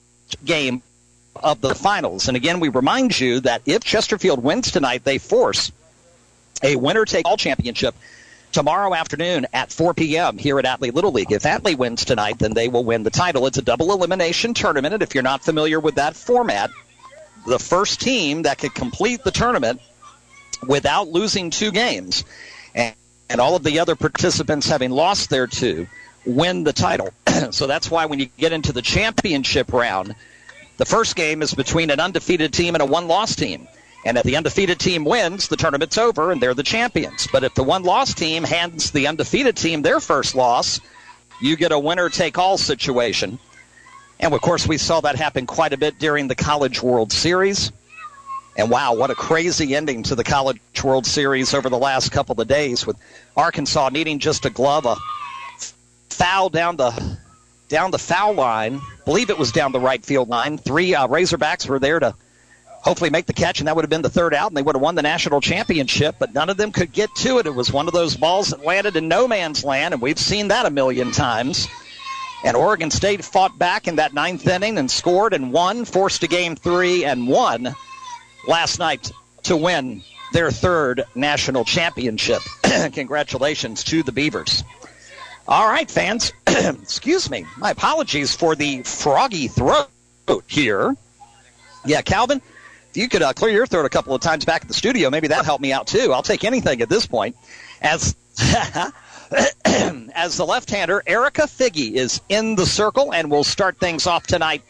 game 0.44 0.82
of 1.34 1.60
the 1.60 1.74
finals. 1.74 2.28
And 2.28 2.36
again, 2.36 2.60
we 2.60 2.68
remind 2.68 3.18
you 3.18 3.40
that 3.40 3.62
if 3.66 3.82
Chesterfield 3.82 4.44
wins 4.44 4.70
tonight, 4.70 5.02
they 5.02 5.18
force 5.18 5.72
a 6.62 6.76
winner-take-all 6.76 7.36
championship 7.36 7.96
tomorrow 8.52 8.94
afternoon 8.94 9.46
at 9.52 9.72
4 9.72 9.94
p.m. 9.94 10.38
here 10.38 10.58
at 10.58 10.64
Atlee 10.64 10.92
Little 10.92 11.12
League. 11.12 11.32
If 11.32 11.42
Atlee 11.42 11.76
wins 11.76 12.04
tonight, 12.04 12.38
then 12.38 12.54
they 12.54 12.68
will 12.68 12.84
win 12.84 13.02
the 13.02 13.10
title. 13.10 13.46
It's 13.46 13.58
a 13.58 13.62
double 13.62 13.92
elimination 13.92 14.54
tournament, 14.54 14.94
and 14.94 15.02
if 15.02 15.14
you're 15.14 15.22
not 15.22 15.44
familiar 15.44 15.80
with 15.80 15.96
that 15.96 16.16
format, 16.16 16.70
the 17.46 17.58
first 17.58 18.00
team 18.00 18.42
that 18.42 18.58
could 18.58 18.74
complete 18.74 19.22
the 19.24 19.30
tournament 19.30 19.80
without 20.66 21.08
losing 21.08 21.50
two 21.50 21.70
games, 21.70 22.24
and, 22.74 22.94
and 23.28 23.40
all 23.40 23.56
of 23.56 23.62
the 23.62 23.78
other 23.80 23.96
participants 23.96 24.68
having 24.68 24.90
lost 24.90 25.30
their 25.30 25.46
two, 25.46 25.86
win 26.24 26.64
the 26.64 26.72
title. 26.72 27.10
so 27.50 27.66
that's 27.66 27.90
why 27.90 28.06
when 28.06 28.18
you 28.18 28.26
get 28.36 28.52
into 28.52 28.72
the 28.72 28.82
championship 28.82 29.72
round, 29.72 30.14
the 30.76 30.84
first 30.84 31.16
game 31.16 31.42
is 31.42 31.54
between 31.54 31.90
an 31.90 32.00
undefeated 32.00 32.52
team 32.52 32.74
and 32.74 32.82
a 32.82 32.86
one-loss 32.86 33.36
team. 33.36 33.68
And 34.06 34.16
if 34.16 34.22
the 34.22 34.36
undefeated 34.36 34.78
team 34.78 35.04
wins, 35.04 35.48
the 35.48 35.56
tournament's 35.56 35.98
over 35.98 36.30
and 36.30 36.40
they're 36.40 36.54
the 36.54 36.62
champions. 36.62 37.26
But 37.26 37.42
if 37.42 37.54
the 37.54 37.64
one 37.64 37.82
loss 37.82 38.14
team 38.14 38.44
hands 38.44 38.92
the 38.92 39.08
undefeated 39.08 39.56
team 39.56 39.82
their 39.82 39.98
first 39.98 40.36
loss, 40.36 40.80
you 41.40 41.56
get 41.56 41.72
a 41.72 41.78
winner 41.78 42.08
take 42.08 42.38
all 42.38 42.56
situation. 42.56 43.40
And 44.20 44.32
of 44.32 44.40
course, 44.40 44.64
we 44.64 44.78
saw 44.78 45.00
that 45.00 45.16
happen 45.16 45.44
quite 45.44 45.72
a 45.72 45.76
bit 45.76 45.98
during 45.98 46.28
the 46.28 46.36
College 46.36 46.80
World 46.80 47.12
Series. 47.12 47.72
And 48.56 48.70
wow, 48.70 48.94
what 48.94 49.10
a 49.10 49.16
crazy 49.16 49.74
ending 49.74 50.04
to 50.04 50.14
the 50.14 50.24
College 50.24 50.60
World 50.84 51.04
Series 51.04 51.52
over 51.52 51.68
the 51.68 51.76
last 51.76 52.12
couple 52.12 52.40
of 52.40 52.46
days 52.46 52.86
with 52.86 52.96
Arkansas 53.36 53.88
needing 53.88 54.20
just 54.20 54.46
a 54.46 54.50
glove, 54.50 54.86
a 54.86 54.94
foul 56.10 56.48
down 56.48 56.76
the 56.76 57.18
down 57.68 57.90
the 57.90 57.98
foul 57.98 58.34
line. 58.34 58.80
Believe 59.04 59.30
it 59.30 59.38
was 59.38 59.50
down 59.50 59.72
the 59.72 59.80
right 59.80 60.04
field 60.04 60.28
line. 60.28 60.58
Three 60.58 60.94
uh, 60.94 61.08
Razorbacks 61.08 61.68
were 61.68 61.80
there 61.80 61.98
to 61.98 62.14
hopefully 62.86 63.10
make 63.10 63.26
the 63.26 63.32
catch, 63.32 63.58
and 63.58 63.66
that 63.66 63.74
would 63.74 63.82
have 63.82 63.90
been 63.90 64.02
the 64.02 64.08
third 64.08 64.32
out, 64.32 64.48
and 64.48 64.56
they 64.56 64.62
would 64.62 64.76
have 64.76 64.82
won 64.82 64.94
the 64.94 65.02
national 65.02 65.40
championship. 65.40 66.14
But 66.20 66.32
none 66.32 66.48
of 66.48 66.56
them 66.56 66.70
could 66.70 66.92
get 66.92 67.12
to 67.16 67.38
it. 67.38 67.46
It 67.46 67.54
was 67.54 67.72
one 67.72 67.88
of 67.88 67.92
those 67.92 68.16
balls 68.16 68.50
that 68.50 68.64
landed 68.64 68.94
in 68.94 69.08
no 69.08 69.26
man's 69.26 69.64
land, 69.64 69.92
and 69.92 70.00
we've 70.00 70.18
seen 70.18 70.48
that 70.48 70.66
a 70.66 70.70
million 70.70 71.10
times. 71.10 71.66
And 72.44 72.56
Oregon 72.56 72.92
State 72.92 73.24
fought 73.24 73.58
back 73.58 73.88
in 73.88 73.96
that 73.96 74.14
ninth 74.14 74.46
inning 74.46 74.78
and 74.78 74.88
scored 74.88 75.34
and 75.34 75.52
won, 75.52 75.84
forced 75.84 76.22
a 76.22 76.28
game 76.28 76.54
three 76.54 77.04
and 77.04 77.26
won 77.26 77.74
last 78.46 78.78
night 78.78 79.10
to 79.42 79.56
win 79.56 80.04
their 80.32 80.52
third 80.52 81.04
national 81.16 81.64
championship. 81.64 82.40
Congratulations 82.92 83.82
to 83.84 84.04
the 84.04 84.12
Beavers. 84.12 84.62
All 85.48 85.66
right, 85.66 85.90
fans. 85.90 86.32
Excuse 86.46 87.28
me. 87.30 87.46
My 87.56 87.72
apologies 87.72 88.32
for 88.32 88.54
the 88.54 88.82
froggy 88.84 89.48
throat 89.48 89.88
here. 90.46 90.94
Yeah, 91.84 92.02
Calvin, 92.02 92.42
you 92.96 93.08
could 93.08 93.22
uh, 93.22 93.32
clear 93.32 93.52
your 93.52 93.66
throat 93.66 93.86
a 93.86 93.90
couple 93.90 94.14
of 94.14 94.20
times 94.20 94.44
back 94.44 94.62
at 94.62 94.68
the 94.68 94.74
studio, 94.74 95.10
maybe 95.10 95.28
that 95.28 95.44
helped 95.44 95.62
me 95.62 95.72
out 95.72 95.86
too. 95.86 96.12
I'll 96.12 96.22
take 96.22 96.44
anything 96.44 96.80
at 96.82 96.88
this 96.88 97.06
point. 97.06 97.36
As 97.82 98.16
as 99.64 100.36
the 100.36 100.46
left-hander, 100.46 101.02
Erica 101.06 101.42
Figge 101.42 101.92
is 101.92 102.20
in 102.28 102.54
the 102.54 102.66
circle 102.66 103.12
and 103.12 103.30
will 103.30 103.44
start 103.44 103.78
things 103.78 104.06
off 104.06 104.26
tonight 104.26 104.62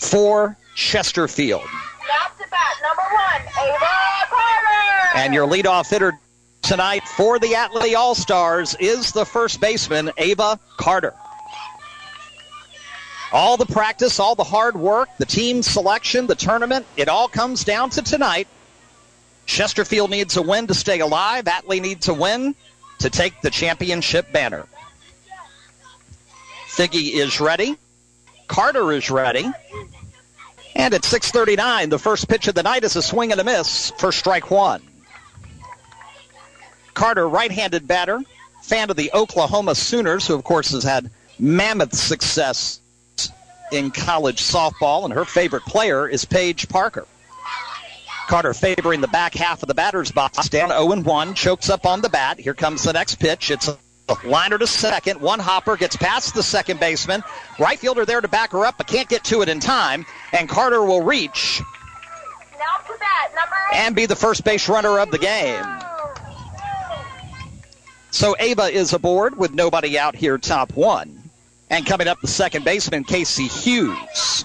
for 0.00 0.56
Chesterfield. 0.74 1.62
Now 1.62 2.26
to 2.38 2.50
bat, 2.50 2.76
number 2.82 3.02
one, 3.14 3.42
Ava 3.66 3.86
Carter. 4.28 5.16
And 5.16 5.34
your 5.34 5.46
leadoff 5.46 5.88
hitter 5.90 6.18
tonight 6.62 7.06
for 7.06 7.38
the 7.38 7.48
Atlee 7.48 7.94
All 7.94 8.14
Stars 8.14 8.74
is 8.80 9.12
the 9.12 9.24
first 9.24 9.60
baseman, 9.60 10.10
Ava 10.16 10.58
Carter. 10.78 11.14
All 13.34 13.56
the 13.56 13.66
practice, 13.66 14.20
all 14.20 14.36
the 14.36 14.44
hard 14.44 14.76
work, 14.76 15.08
the 15.18 15.26
team 15.26 15.64
selection, 15.64 16.28
the 16.28 16.36
tournament, 16.36 16.86
it 16.96 17.08
all 17.08 17.26
comes 17.26 17.64
down 17.64 17.90
to 17.90 18.00
tonight. 18.00 18.46
Chesterfield 19.44 20.10
needs 20.10 20.36
a 20.36 20.42
win 20.42 20.68
to 20.68 20.74
stay 20.74 21.00
alive. 21.00 21.46
Atlee 21.46 21.82
needs 21.82 22.06
a 22.06 22.14
win 22.14 22.54
to 23.00 23.10
take 23.10 23.40
the 23.40 23.50
championship 23.50 24.30
banner. 24.30 24.68
Figge 26.68 27.12
is 27.12 27.40
ready. 27.40 27.76
Carter 28.46 28.92
is 28.92 29.10
ready. 29.10 29.50
And 30.76 30.94
at 30.94 31.02
6:39, 31.02 31.90
the 31.90 31.98
first 31.98 32.28
pitch 32.28 32.46
of 32.46 32.54
the 32.54 32.62
night 32.62 32.84
is 32.84 32.94
a 32.94 33.02
swing 33.02 33.32
and 33.32 33.40
a 33.40 33.44
miss 33.44 33.90
for 33.98 34.12
strike 34.12 34.48
one. 34.52 34.80
Carter, 36.94 37.28
right-handed 37.28 37.88
batter, 37.88 38.20
fan 38.62 38.90
of 38.90 38.96
the 38.96 39.10
Oklahoma 39.12 39.74
Sooners, 39.74 40.24
who 40.24 40.34
of 40.34 40.44
course 40.44 40.70
has 40.70 40.84
had 40.84 41.10
mammoth 41.40 41.96
success 41.96 42.78
in 43.72 43.90
college 43.90 44.40
softball, 44.40 45.04
and 45.04 45.12
her 45.12 45.24
favorite 45.24 45.64
player 45.64 46.08
is 46.08 46.24
Paige 46.24 46.68
Parker. 46.68 47.06
Carter 48.28 48.54
favoring 48.54 49.00
the 49.00 49.08
back 49.08 49.34
half 49.34 49.62
of 49.62 49.68
the 49.68 49.74
batter's 49.74 50.10
box, 50.10 50.48
down 50.48 50.70
0-1, 50.70 51.34
chokes 51.34 51.68
up 51.68 51.84
on 51.84 52.00
the 52.00 52.08
bat. 52.08 52.38
Here 52.38 52.54
comes 52.54 52.82
the 52.82 52.92
next 52.92 53.16
pitch. 53.16 53.50
It's 53.50 53.68
a 53.68 53.76
liner 54.24 54.58
to 54.58 54.66
second. 54.66 55.20
One 55.20 55.38
hopper 55.38 55.76
gets 55.76 55.96
past 55.96 56.34
the 56.34 56.42
second 56.42 56.80
baseman. 56.80 57.22
Right 57.58 57.78
fielder 57.78 58.04
there 58.04 58.20
to 58.20 58.28
back 58.28 58.52
her 58.52 58.64
up, 58.64 58.76
but 58.78 58.86
can't 58.86 59.08
get 59.08 59.24
to 59.24 59.42
it 59.42 59.48
in 59.48 59.60
time. 59.60 60.06
And 60.32 60.48
Carter 60.48 60.82
will 60.82 61.02
reach 61.02 61.62
and 63.74 63.96
be 63.96 64.06
the 64.06 64.16
first 64.16 64.44
base 64.44 64.68
runner 64.68 64.98
of 65.00 65.10
the 65.10 65.18
game. 65.18 65.64
So 68.10 68.36
Ava 68.38 68.64
is 68.64 68.92
aboard 68.92 69.36
with 69.36 69.52
nobody 69.52 69.98
out 69.98 70.14
here, 70.14 70.38
top 70.38 70.72
one. 70.74 71.23
And 71.70 71.86
coming 71.86 72.08
up, 72.08 72.20
the 72.20 72.28
second 72.28 72.64
baseman, 72.64 73.04
Casey 73.04 73.46
Hughes. 73.46 74.44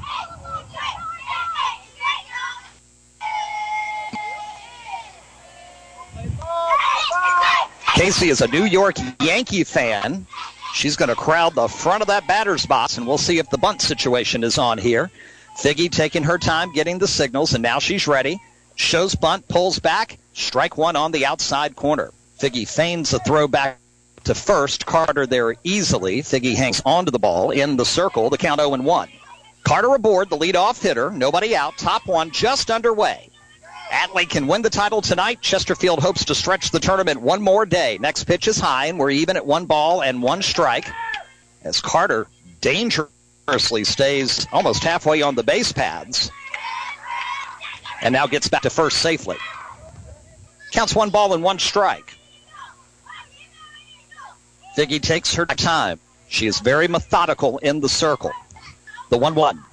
Casey 7.95 8.29
is 8.29 8.41
a 8.41 8.47
New 8.47 8.63
York 8.63 8.95
Yankee 9.21 9.65
fan. 9.65 10.25
She's 10.73 10.95
going 10.95 11.09
to 11.09 11.15
crowd 11.15 11.55
the 11.55 11.67
front 11.67 12.01
of 12.01 12.07
that 12.07 12.27
batter's 12.27 12.65
box, 12.65 12.97
and 12.97 13.05
we'll 13.05 13.17
see 13.17 13.39
if 13.39 13.49
the 13.49 13.57
bunt 13.57 13.81
situation 13.81 14.43
is 14.43 14.57
on 14.57 14.77
here. 14.77 15.11
Figgy 15.57 15.91
taking 15.91 16.23
her 16.23 16.37
time 16.37 16.71
getting 16.71 16.99
the 16.99 17.07
signals, 17.07 17.53
and 17.53 17.61
now 17.61 17.79
she's 17.79 18.07
ready. 18.07 18.39
Shows 18.75 19.15
bunt, 19.15 19.49
pulls 19.49 19.79
back, 19.79 20.17
strike 20.33 20.77
one 20.77 20.95
on 20.95 21.11
the 21.11 21.25
outside 21.25 21.75
corner. 21.75 22.13
Figgy 22.39 22.65
feigns 22.65 23.13
a 23.13 23.19
throw 23.19 23.49
back 23.49 23.77
to 24.25 24.35
first. 24.35 24.85
Carter 24.85 25.25
there 25.25 25.55
easily. 25.63 26.21
Figgy 26.21 26.55
hangs 26.55 26.81
onto 26.85 27.11
the 27.11 27.19
ball 27.19 27.51
in 27.51 27.77
the 27.77 27.85
circle. 27.85 28.29
The 28.29 28.37
count 28.37 28.59
0 28.59 28.73
and 28.73 28.85
1. 28.85 29.09
Carter 29.63 29.93
aboard, 29.93 30.29
the 30.29 30.37
leadoff 30.37 30.81
hitter. 30.81 31.11
Nobody 31.11 31.55
out. 31.55 31.77
Top 31.77 32.07
one 32.07 32.31
just 32.31 32.71
underway. 32.71 33.29
Atlee 33.91 34.29
can 34.29 34.47
win 34.47 34.61
the 34.61 34.69
title 34.69 35.01
tonight. 35.01 35.41
Chesterfield 35.41 35.99
hopes 35.99 36.25
to 36.25 36.35
stretch 36.35 36.71
the 36.71 36.79
tournament 36.79 37.21
one 37.21 37.41
more 37.41 37.65
day. 37.65 37.97
Next 37.99 38.25
pitch 38.25 38.47
is 38.47 38.59
high, 38.59 38.85
and 38.85 38.99
we're 38.99 39.09
even 39.09 39.35
at 39.35 39.45
one 39.45 39.65
ball 39.65 40.01
and 40.01 40.21
one 40.21 40.41
strike. 40.41 40.87
As 41.63 41.81
Carter 41.81 42.27
dangerously 42.61 43.83
stays 43.83 44.45
almost 44.51 44.83
halfway 44.83 45.21
on 45.23 45.35
the 45.35 45.43
base 45.43 45.71
paths, 45.71 46.29
and 48.01 48.13
now 48.13 48.27
gets 48.27 48.47
back 48.47 48.61
to 48.61 48.69
first 48.69 49.01
safely. 49.01 49.37
Counts 50.71 50.95
one 50.95 51.09
ball 51.09 51.33
and 51.33 51.43
one 51.43 51.57
strike. 51.57 52.15
Figgy 54.77 55.01
takes 55.01 55.33
her 55.35 55.45
time. 55.45 55.99
She 56.27 56.47
is 56.47 56.59
very 56.59 56.87
methodical 56.87 57.57
in 57.59 57.79
the 57.79 57.89
circle. 57.89 58.31
The 59.09 59.17
1 59.17 59.35
1. 59.35 59.63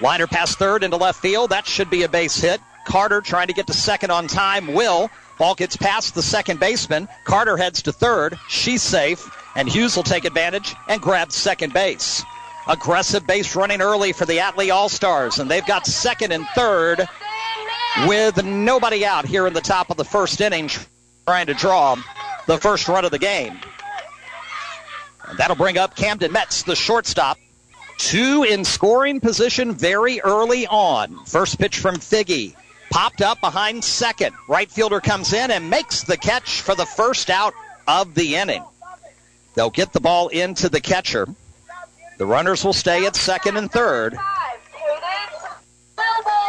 Liner 0.00 0.26
past 0.26 0.58
third 0.58 0.84
into 0.84 0.96
left 0.96 1.20
field. 1.20 1.50
That 1.50 1.66
should 1.66 1.90
be 1.90 2.04
a 2.04 2.08
base 2.08 2.40
hit. 2.40 2.60
Carter 2.86 3.20
trying 3.20 3.48
to 3.48 3.52
get 3.52 3.66
to 3.66 3.72
second 3.72 4.10
on 4.10 4.28
time. 4.28 4.72
Will. 4.74 5.10
Ball 5.38 5.54
gets 5.54 5.76
past 5.76 6.14
the 6.14 6.22
second 6.22 6.60
baseman. 6.60 7.08
Carter 7.24 7.56
heads 7.56 7.82
to 7.82 7.92
third. 7.92 8.38
She's 8.48 8.82
safe. 8.82 9.28
And 9.56 9.68
Hughes 9.68 9.96
will 9.96 10.04
take 10.04 10.24
advantage 10.24 10.74
and 10.88 11.00
grab 11.00 11.32
second 11.32 11.72
base. 11.72 12.24
Aggressive 12.68 13.26
base 13.26 13.56
running 13.56 13.80
early 13.80 14.12
for 14.12 14.24
the 14.24 14.38
Atlee 14.38 14.72
All 14.72 14.88
Stars. 14.88 15.38
And 15.38 15.50
they've 15.50 15.66
got 15.66 15.86
second 15.86 16.32
and 16.32 16.46
third 16.54 17.08
with 18.06 18.44
nobody 18.44 19.04
out 19.04 19.26
here 19.26 19.46
in 19.46 19.52
the 19.52 19.60
top 19.60 19.90
of 19.90 19.96
the 19.96 20.04
first 20.04 20.40
inning 20.40 20.70
trying 21.26 21.46
to 21.46 21.54
draw 21.54 21.96
the 22.46 22.58
first 22.58 22.88
run 22.88 23.04
of 23.04 23.10
the 23.10 23.18
game. 23.18 23.58
That'll 25.36 25.56
bring 25.56 25.78
up 25.78 25.94
Camden 25.94 26.32
Metz, 26.32 26.62
the 26.62 26.76
shortstop. 26.76 27.38
Two 27.98 28.44
in 28.44 28.64
scoring 28.64 29.20
position 29.20 29.72
very 29.72 30.20
early 30.20 30.66
on. 30.66 31.24
First 31.26 31.58
pitch 31.58 31.78
from 31.78 31.96
Figgy. 31.96 32.54
Popped 32.90 33.20
up 33.20 33.40
behind 33.40 33.84
second. 33.84 34.34
Right 34.48 34.70
fielder 34.70 35.00
comes 35.00 35.32
in 35.32 35.50
and 35.50 35.68
makes 35.68 36.04
the 36.04 36.16
catch 36.16 36.62
for 36.62 36.74
the 36.74 36.86
first 36.86 37.28
out 37.28 37.52
of 37.86 38.14
the 38.14 38.36
inning. 38.36 38.64
They'll 39.54 39.70
get 39.70 39.92
the 39.92 40.00
ball 40.00 40.28
into 40.28 40.68
the 40.68 40.80
catcher. 40.80 41.26
The 42.16 42.26
runners 42.26 42.64
will 42.64 42.72
stay 42.72 43.04
at 43.06 43.16
second 43.16 43.56
and 43.56 43.70
third. 43.70 44.16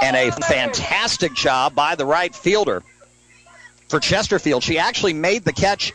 And 0.01 0.15
a 0.15 0.31
fantastic 0.31 1.33
job 1.33 1.75
by 1.75 1.95
the 1.95 2.05
right 2.05 2.33
fielder 2.33 2.83
for 3.89 3.99
Chesterfield. 3.99 4.63
She 4.63 4.77
actually 4.77 5.13
made 5.13 5.43
the 5.43 5.53
catch 5.53 5.93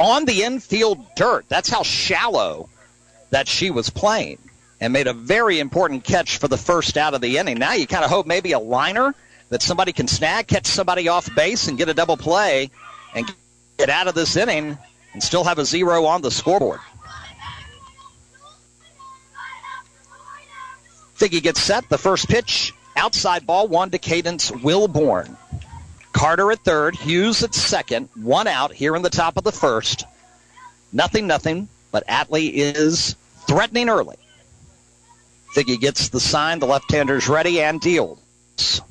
on 0.00 0.24
the 0.24 0.42
infield 0.42 1.14
dirt. 1.14 1.44
That's 1.48 1.68
how 1.68 1.82
shallow 1.82 2.68
that 3.28 3.46
she 3.46 3.70
was 3.70 3.90
playing 3.90 4.38
and 4.80 4.92
made 4.92 5.06
a 5.06 5.12
very 5.12 5.60
important 5.60 6.02
catch 6.02 6.38
for 6.38 6.48
the 6.48 6.56
first 6.56 6.96
out 6.96 7.14
of 7.14 7.20
the 7.20 7.36
inning. 7.36 7.58
Now 7.58 7.74
you 7.74 7.86
kind 7.86 8.02
of 8.02 8.10
hope 8.10 8.26
maybe 8.26 8.52
a 8.52 8.58
liner 8.58 9.14
that 9.50 9.62
somebody 9.62 9.92
can 9.92 10.08
snag, 10.08 10.46
catch 10.46 10.66
somebody 10.66 11.08
off 11.08 11.32
base, 11.34 11.68
and 11.68 11.76
get 11.76 11.88
a 11.88 11.94
double 11.94 12.16
play 12.16 12.70
and 13.14 13.30
get 13.78 13.90
out 13.90 14.08
of 14.08 14.14
this 14.14 14.36
inning 14.36 14.78
and 15.12 15.22
still 15.22 15.44
have 15.44 15.58
a 15.58 15.64
zero 15.64 16.06
on 16.06 16.22
the 16.22 16.30
scoreboard. 16.30 16.80
Figgy 21.16 21.42
gets 21.42 21.60
set. 21.60 21.86
The 21.90 21.98
first 21.98 22.28
pitch, 22.28 22.72
outside 22.96 23.46
ball, 23.46 23.68
one 23.68 23.90
to 23.90 23.98
Cadence 23.98 24.50
Wilborn. 24.50 25.36
Carter 26.12 26.50
at 26.52 26.64
third, 26.64 26.96
Hughes 26.96 27.42
at 27.42 27.54
second, 27.54 28.08
one 28.14 28.46
out 28.46 28.72
here 28.72 28.96
in 28.96 29.02
the 29.02 29.10
top 29.10 29.36
of 29.36 29.44
the 29.44 29.52
first. 29.52 30.04
Nothing, 30.92 31.26
nothing, 31.26 31.68
but 31.92 32.06
Atlee 32.06 32.50
is 32.52 33.16
threatening 33.46 33.88
early. 33.88 34.16
Figgy 35.54 35.80
gets 35.80 36.08
the 36.08 36.20
sign, 36.20 36.58
the 36.58 36.66
left-hander's 36.66 37.28
ready 37.28 37.60
and 37.60 37.80
deals. 37.80 38.18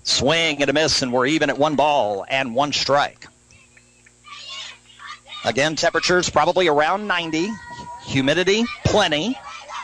Swing 0.03 0.62
and 0.62 0.69
a 0.69 0.73
miss, 0.73 1.01
and 1.01 1.13
we're 1.13 1.27
even 1.27 1.49
at 1.49 1.58
one 1.58 1.75
ball 1.75 2.25
and 2.27 2.55
one 2.55 2.73
strike. 2.73 3.27
Again, 5.45 5.75
temperatures 5.75 6.29
probably 6.29 6.67
around 6.67 7.08
90, 7.08 7.49
humidity 8.05 8.65
plenty. 8.86 9.38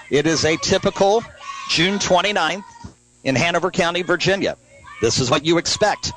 It 0.09 0.27
is 0.27 0.43
a 0.43 0.57
typical 0.57 1.23
June 1.69 1.99
29th 1.99 2.63
in 3.23 3.35
Hanover 3.35 3.71
County, 3.71 4.01
Virginia. 4.01 4.57
This 5.01 5.19
is 5.19 5.29
what 5.29 5.45
you 5.45 5.57
expect 5.57 6.11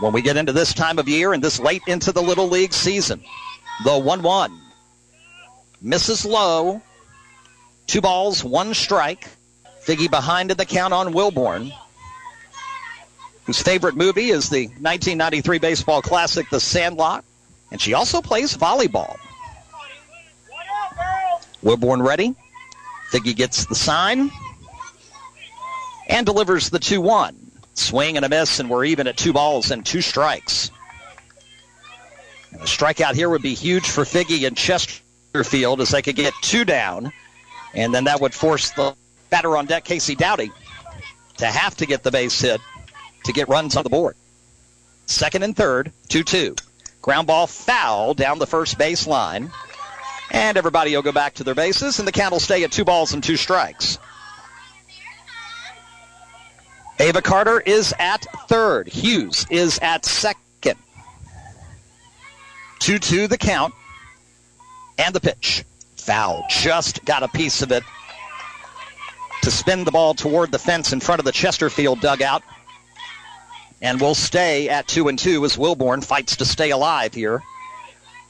when 0.00 0.12
we 0.12 0.22
get 0.22 0.36
into 0.36 0.52
this 0.52 0.74
time 0.74 0.98
of 0.98 1.08
year 1.08 1.32
and 1.32 1.42
this 1.42 1.58
late 1.58 1.82
into 1.86 2.12
the 2.12 2.22
Little 2.22 2.48
League 2.48 2.72
season. 2.72 3.22
The 3.84 3.98
1 3.98 4.22
1. 4.22 4.60
Misses 5.80 6.24
low. 6.24 6.82
Two 7.86 8.00
balls, 8.00 8.42
one 8.42 8.74
strike. 8.74 9.28
Figgy 9.84 10.10
behind 10.10 10.50
in 10.50 10.56
the 10.56 10.64
count 10.64 10.92
on 10.92 11.12
Wilborn, 11.12 11.72
whose 13.44 13.62
favorite 13.62 13.94
movie 13.94 14.30
is 14.30 14.50
the 14.50 14.66
1993 14.66 15.58
baseball 15.58 16.02
classic, 16.02 16.50
The 16.50 16.58
Sandlot. 16.58 17.24
And 17.70 17.80
she 17.80 17.94
also 17.94 18.20
plays 18.20 18.56
volleyball. 18.56 19.16
Wilborn 21.62 22.04
ready. 22.04 22.34
Figgy 23.12 23.36
gets 23.36 23.66
the 23.66 23.76
sign 23.76 24.30
and 26.08 26.26
delivers 26.26 26.70
the 26.70 26.80
2 26.80 27.00
1. 27.00 27.45
Swing 27.76 28.16
and 28.16 28.24
a 28.24 28.28
miss, 28.28 28.58
and 28.58 28.68
we're 28.68 28.86
even 28.86 29.06
at 29.06 29.16
two 29.16 29.32
balls 29.32 29.70
and 29.70 29.84
two 29.84 30.00
strikes. 30.00 30.70
And 32.52 32.62
a 32.62 32.64
strikeout 32.64 33.14
here 33.14 33.28
would 33.28 33.42
be 33.42 33.54
huge 33.54 33.88
for 33.88 34.04
Figgy 34.04 34.46
and 34.46 34.56
Chesterfield 34.56 35.80
as 35.80 35.90
they 35.90 36.02
could 36.02 36.16
get 36.16 36.32
two 36.42 36.64
down. 36.64 37.12
And 37.74 37.94
then 37.94 38.04
that 38.04 38.20
would 38.20 38.34
force 38.34 38.70
the 38.70 38.94
batter 39.28 39.56
on 39.56 39.66
deck, 39.66 39.84
Casey 39.84 40.14
Dowdy, 40.14 40.50
to 41.36 41.46
have 41.46 41.76
to 41.76 41.86
get 41.86 42.02
the 42.02 42.10
base 42.10 42.40
hit 42.40 42.60
to 43.24 43.32
get 43.32 43.48
runs 43.48 43.76
on 43.76 43.84
the 43.84 43.90
board. 43.90 44.16
Second 45.06 45.42
and 45.42 45.54
third, 45.54 45.92
2 46.08 46.24
2. 46.24 46.56
Ground 47.02 47.26
ball 47.26 47.46
foul 47.46 48.14
down 48.14 48.38
the 48.38 48.46
first 48.46 48.78
base 48.78 49.06
line. 49.06 49.52
And 50.30 50.56
everybody 50.56 50.94
will 50.94 51.02
go 51.02 51.12
back 51.12 51.34
to 51.34 51.44
their 51.44 51.54
bases, 51.54 51.98
and 51.98 52.08
the 52.08 52.12
count 52.12 52.32
will 52.32 52.40
stay 52.40 52.64
at 52.64 52.72
two 52.72 52.84
balls 52.84 53.12
and 53.12 53.22
two 53.22 53.36
strikes. 53.36 53.98
Ava 56.98 57.20
Carter 57.20 57.60
is 57.60 57.94
at 57.98 58.26
third. 58.48 58.88
Hughes 58.88 59.46
is 59.50 59.78
at 59.80 60.06
second. 60.06 60.78
2 62.78 62.98
2 62.98 63.28
the 63.28 63.38
count. 63.38 63.74
And 64.98 65.14
the 65.14 65.20
pitch. 65.20 65.64
Foul. 65.96 66.44
Just 66.48 67.04
got 67.04 67.22
a 67.22 67.28
piece 67.28 67.60
of 67.62 67.72
it 67.72 67.82
to 69.42 69.50
spin 69.50 69.84
the 69.84 69.90
ball 69.90 70.14
toward 70.14 70.50
the 70.50 70.58
fence 70.58 70.92
in 70.92 71.00
front 71.00 71.18
of 71.18 71.24
the 71.24 71.32
Chesterfield 71.32 72.00
dugout. 72.00 72.42
And 73.82 74.00
will 74.00 74.14
stay 74.14 74.70
at 74.70 74.88
2 74.88 75.08
and 75.08 75.18
2 75.18 75.44
as 75.44 75.56
Wilborn 75.56 76.02
fights 76.02 76.36
to 76.36 76.46
stay 76.46 76.70
alive 76.70 77.12
here 77.12 77.42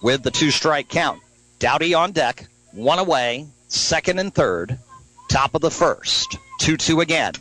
with 0.02 0.22
the 0.22 0.30
two 0.30 0.50
strike 0.50 0.88
count. 0.88 1.22
Dowdy 1.60 1.94
on 1.94 2.12
deck, 2.12 2.48
one 2.72 2.98
away, 2.98 3.46
second 3.68 4.18
and 4.18 4.34
third, 4.34 4.78
top 5.28 5.54
of 5.54 5.60
the 5.60 5.70
first. 5.70 6.36
2 6.58 6.76
2 6.76 7.00
again. 7.00 7.32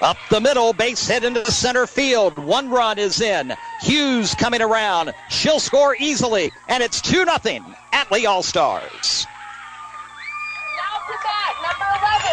Up 0.00 0.16
the 0.30 0.40
middle, 0.40 0.72
base 0.72 1.08
hit 1.08 1.24
into 1.24 1.42
the 1.42 1.50
center 1.50 1.86
field. 1.86 2.38
One 2.38 2.70
run 2.70 2.98
is 2.98 3.20
in. 3.20 3.52
Hughes 3.80 4.34
coming 4.36 4.62
around. 4.62 5.12
She'll 5.28 5.58
score 5.58 5.96
easily, 5.98 6.52
and 6.68 6.82
it's 6.82 7.00
2 7.00 7.24
0 7.24 7.26
Atlee 7.92 8.26
All 8.28 8.44
Stars. 8.44 9.26
Now 10.76 10.98
to 11.06 11.14
bat, 11.24 11.54
number 11.62 11.86
11. 11.98 12.30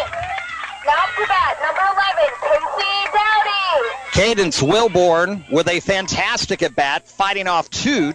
Now 0.86 1.04
to 1.16 1.26
bat, 1.26 1.58
number 1.60 1.86
11, 1.92 2.34
Casey 2.42 2.92
Dowdy. 3.12 3.90
Cadence 4.12 4.62
Wilborn 4.62 5.50
with 5.50 5.68
a 5.68 5.80
fantastic 5.80 6.62
at 6.62 6.76
bat, 6.76 7.08
fighting 7.08 7.48
off 7.48 7.68
two 7.70 8.12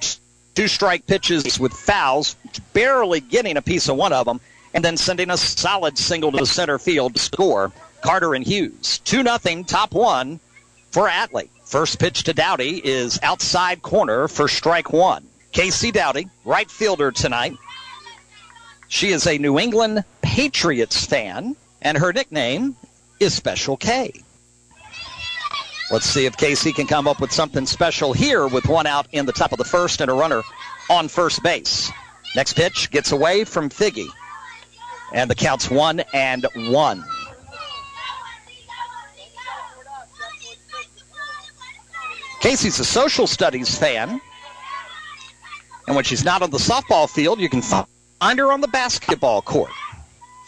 two 0.56 0.68
strike 0.68 1.08
pitches 1.08 1.60
with 1.60 1.74
fouls, 1.74 2.36
barely 2.74 3.20
getting 3.20 3.58
a 3.58 3.62
piece 3.62 3.90
of 3.90 3.96
one 3.96 4.14
of 4.14 4.26
them, 4.26 4.40
and 4.74 4.84
then 4.84 4.98
sending 4.98 5.30
a 5.30 5.38
solid 5.38 5.98
single 5.98 6.32
to 6.32 6.38
the 6.38 6.46
center 6.46 6.80
field 6.80 7.16
to 7.16 7.20
score. 7.20 7.72
Carter 8.02 8.34
and 8.36 8.46
Hughes. 8.46 9.00
2 9.06 9.24
0, 9.24 9.64
top 9.64 9.94
one 9.94 10.40
for 10.92 11.08
Atlee. 11.08 11.50
First 11.66 12.00
pitch 12.00 12.24
to 12.24 12.34
Dowdy 12.34 12.82
is 12.84 13.20
outside 13.24 13.82
corner 13.82 14.28
for 14.28 14.48
strike 14.48 14.92
one. 14.92 15.26
Casey 15.52 15.92
Dowdy, 15.92 16.28
right 16.46 16.70
fielder 16.70 17.12
tonight. 17.12 17.54
She 18.88 19.10
is 19.10 19.26
a 19.26 19.38
New 19.38 19.58
England 19.58 20.04
Patriots 20.22 21.06
fan, 21.06 21.56
and 21.82 21.98
her 21.98 22.12
nickname 22.12 22.76
is 23.20 23.34
Special 23.34 23.78
K. 23.78 24.12
Let's 25.92 26.06
see 26.06 26.26
if 26.26 26.38
Casey 26.38 26.72
can 26.72 26.88
come 26.88 27.08
up 27.08 27.20
with 27.20 27.32
something 27.32 27.66
special 27.66 28.14
here 28.14 28.48
with 28.48 28.66
one 28.66 28.88
out 28.88 29.08
in 29.12 29.26
the 29.26 29.34
top 29.34 29.52
of 29.52 29.58
the 29.58 29.66
first 29.66 30.00
and 30.00 30.10
a 30.10 30.14
runner 30.14 30.42
on 30.90 31.08
first 31.10 31.44
base. 31.44 31.92
Next 32.36 32.54
pitch 32.54 32.90
gets 32.92 33.12
away 33.12 33.44
from 33.44 33.70
Figgy. 33.70 34.08
And 35.14 35.30
the 35.30 35.36
count's 35.36 35.70
one 35.70 36.02
and 36.14 36.48
one. 36.56 37.04
Casey's 42.42 42.80
a 42.80 42.86
social 42.86 43.28
studies 43.28 43.78
fan. 43.78 44.20
And 45.88 45.96
when 45.96 46.04
she's 46.06 46.24
not 46.24 46.42
on 46.42 46.52
the 46.52 46.58
softball 46.58 47.10
field, 47.10 47.40
you 47.40 47.50
can 47.50 47.62
find 47.62 48.40
her 48.40 48.52
on 48.52 48.62
the 48.62 48.68
basketball 48.68 49.42
court. 49.42 49.72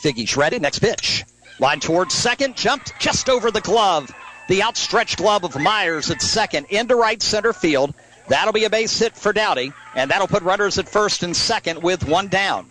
Figgy's 0.01 0.35
ready. 0.35 0.59
Next 0.59 0.79
pitch. 0.79 1.23
Line 1.59 1.79
towards 1.79 2.13
second. 2.13 2.57
Jumped 2.57 2.99
just 2.99 3.29
over 3.29 3.51
the 3.51 3.61
glove 3.61 4.11
the 4.47 4.63
outstretched 4.63 5.17
glove 5.17 5.43
of 5.43 5.59
Myers 5.59 6.09
at 6.11 6.21
second 6.21 6.67
into 6.69 6.95
right 6.95 7.21
center 7.21 7.53
field. 7.53 7.93
That'll 8.27 8.53
be 8.53 8.65
a 8.65 8.69
base 8.69 8.97
hit 8.97 9.15
for 9.15 9.33
Dowdy, 9.33 9.73
and 9.95 10.11
that'll 10.11 10.27
put 10.27 10.43
runners 10.43 10.77
at 10.77 10.87
first 10.87 11.23
and 11.23 11.35
second 11.35 11.81
with 11.81 12.07
one 12.07 12.27
down. 12.27 12.69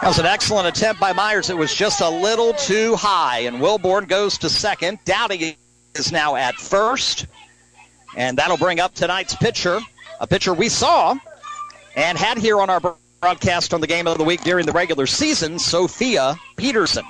That 0.00 0.08
was 0.08 0.18
an 0.18 0.26
excellent 0.26 0.66
attempt 0.66 1.00
by 1.00 1.12
Myers. 1.12 1.50
It 1.50 1.56
was 1.56 1.74
just 1.74 2.00
a 2.00 2.08
little 2.08 2.54
too 2.54 2.96
high, 2.96 3.40
and 3.40 3.58
Wilborn 3.58 4.08
goes 4.08 4.38
to 4.38 4.48
second. 4.48 4.98
Dowdy 5.04 5.58
is 5.94 6.12
now 6.12 6.36
at 6.36 6.54
first, 6.56 7.26
and 8.16 8.38
that'll 8.38 8.56
bring 8.56 8.80
up 8.80 8.94
tonight's 8.94 9.34
pitcher, 9.36 9.80
a 10.20 10.26
pitcher 10.26 10.54
we 10.54 10.68
saw 10.68 11.16
and 11.96 12.16
had 12.16 12.38
here 12.38 12.60
on 12.60 12.70
our 12.70 12.96
broadcast 13.20 13.74
on 13.74 13.80
the 13.80 13.86
game 13.86 14.06
of 14.06 14.18
the 14.18 14.24
week 14.24 14.42
during 14.42 14.66
the 14.66 14.72
regular 14.72 15.06
season, 15.06 15.58
Sophia 15.58 16.36
Peterson 16.56 17.04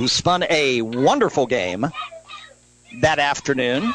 who 0.00 0.08
spun 0.08 0.42
a 0.48 0.80
wonderful 0.80 1.46
game 1.46 1.86
that 3.00 3.18
afternoon 3.18 3.92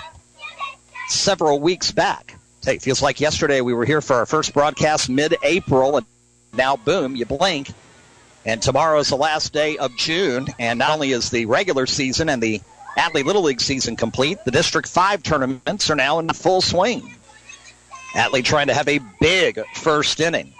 several 1.07 1.59
weeks 1.59 1.91
back. 1.91 2.37
Hey, 2.63 2.77
feels 2.77 3.01
like 3.01 3.19
yesterday 3.19 3.59
we 3.61 3.73
were 3.73 3.85
here 3.85 4.01
for 4.01 4.17
our 4.17 4.27
first 4.27 4.53
broadcast 4.53 5.09
mid-April, 5.09 5.97
and 5.97 6.05
now 6.53 6.75
boom, 6.75 7.15
you 7.15 7.25
blink, 7.25 7.71
and 8.45 8.61
tomorrow 8.61 8.99
is 8.99 9.09
the 9.09 9.15
last 9.15 9.51
day 9.51 9.77
of 9.79 9.97
June. 9.97 10.45
And 10.59 10.77
not 10.77 10.91
only 10.91 11.11
is 11.11 11.31
the 11.31 11.47
regular 11.47 11.87
season 11.87 12.29
and 12.29 12.39
the 12.41 12.61
Atlee 12.97 13.23
Little 13.23 13.43
League 13.43 13.61
season 13.61 13.95
complete, 13.95 14.37
the 14.45 14.51
District 14.51 14.87
Five 14.87 15.23
tournaments 15.23 15.89
are 15.89 15.95
now 15.95 16.19
in 16.19 16.29
full 16.29 16.61
swing. 16.61 17.13
Atlee 18.13 18.43
trying 18.43 18.67
to 18.67 18.73
have 18.73 18.87
a 18.87 18.99
big 19.19 19.61
first 19.75 20.19
inning, 20.19 20.53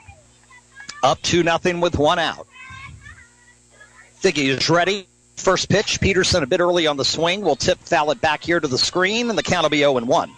up 1.04 1.22
two 1.22 1.44
nothing 1.44 1.80
with 1.80 1.98
one 1.98 2.20
out. 2.20 2.48
Figgy 4.22 4.50
is 4.50 4.70
ready. 4.70 5.08
First 5.38 5.70
pitch, 5.70 6.02
Peterson 6.02 6.44
a 6.44 6.48
bit 6.48 6.60
early 6.60 6.88
on 6.88 6.98
the 6.98 7.06
swing. 7.06 7.42
will 7.42 7.56
tip 7.56 7.78
foul 7.80 8.12
it 8.12 8.22
back 8.22 8.44
here 8.44 8.60
to 8.60 8.68
the 8.68 8.78
screen, 8.78 9.30
and 9.30 9.38
the 9.38 9.44
count 9.44 9.64
will 9.64 9.70
be 9.70 9.80
0 9.80 9.94
1. 9.94 10.32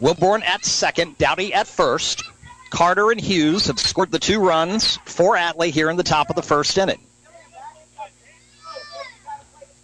Wilborn 0.00 0.42
at 0.44 0.64
second, 0.64 1.18
Dowdy 1.18 1.52
at 1.52 1.66
first. 1.66 2.22
Carter 2.70 3.10
and 3.10 3.20
Hughes 3.20 3.66
have 3.66 3.78
scored 3.78 4.10
the 4.10 4.18
two 4.18 4.40
runs 4.40 4.98
for 5.04 5.36
Atlee 5.36 5.70
here 5.70 5.90
in 5.90 5.96
the 5.96 6.02
top 6.02 6.30
of 6.30 6.36
the 6.36 6.42
first 6.42 6.76
inning. 6.76 7.00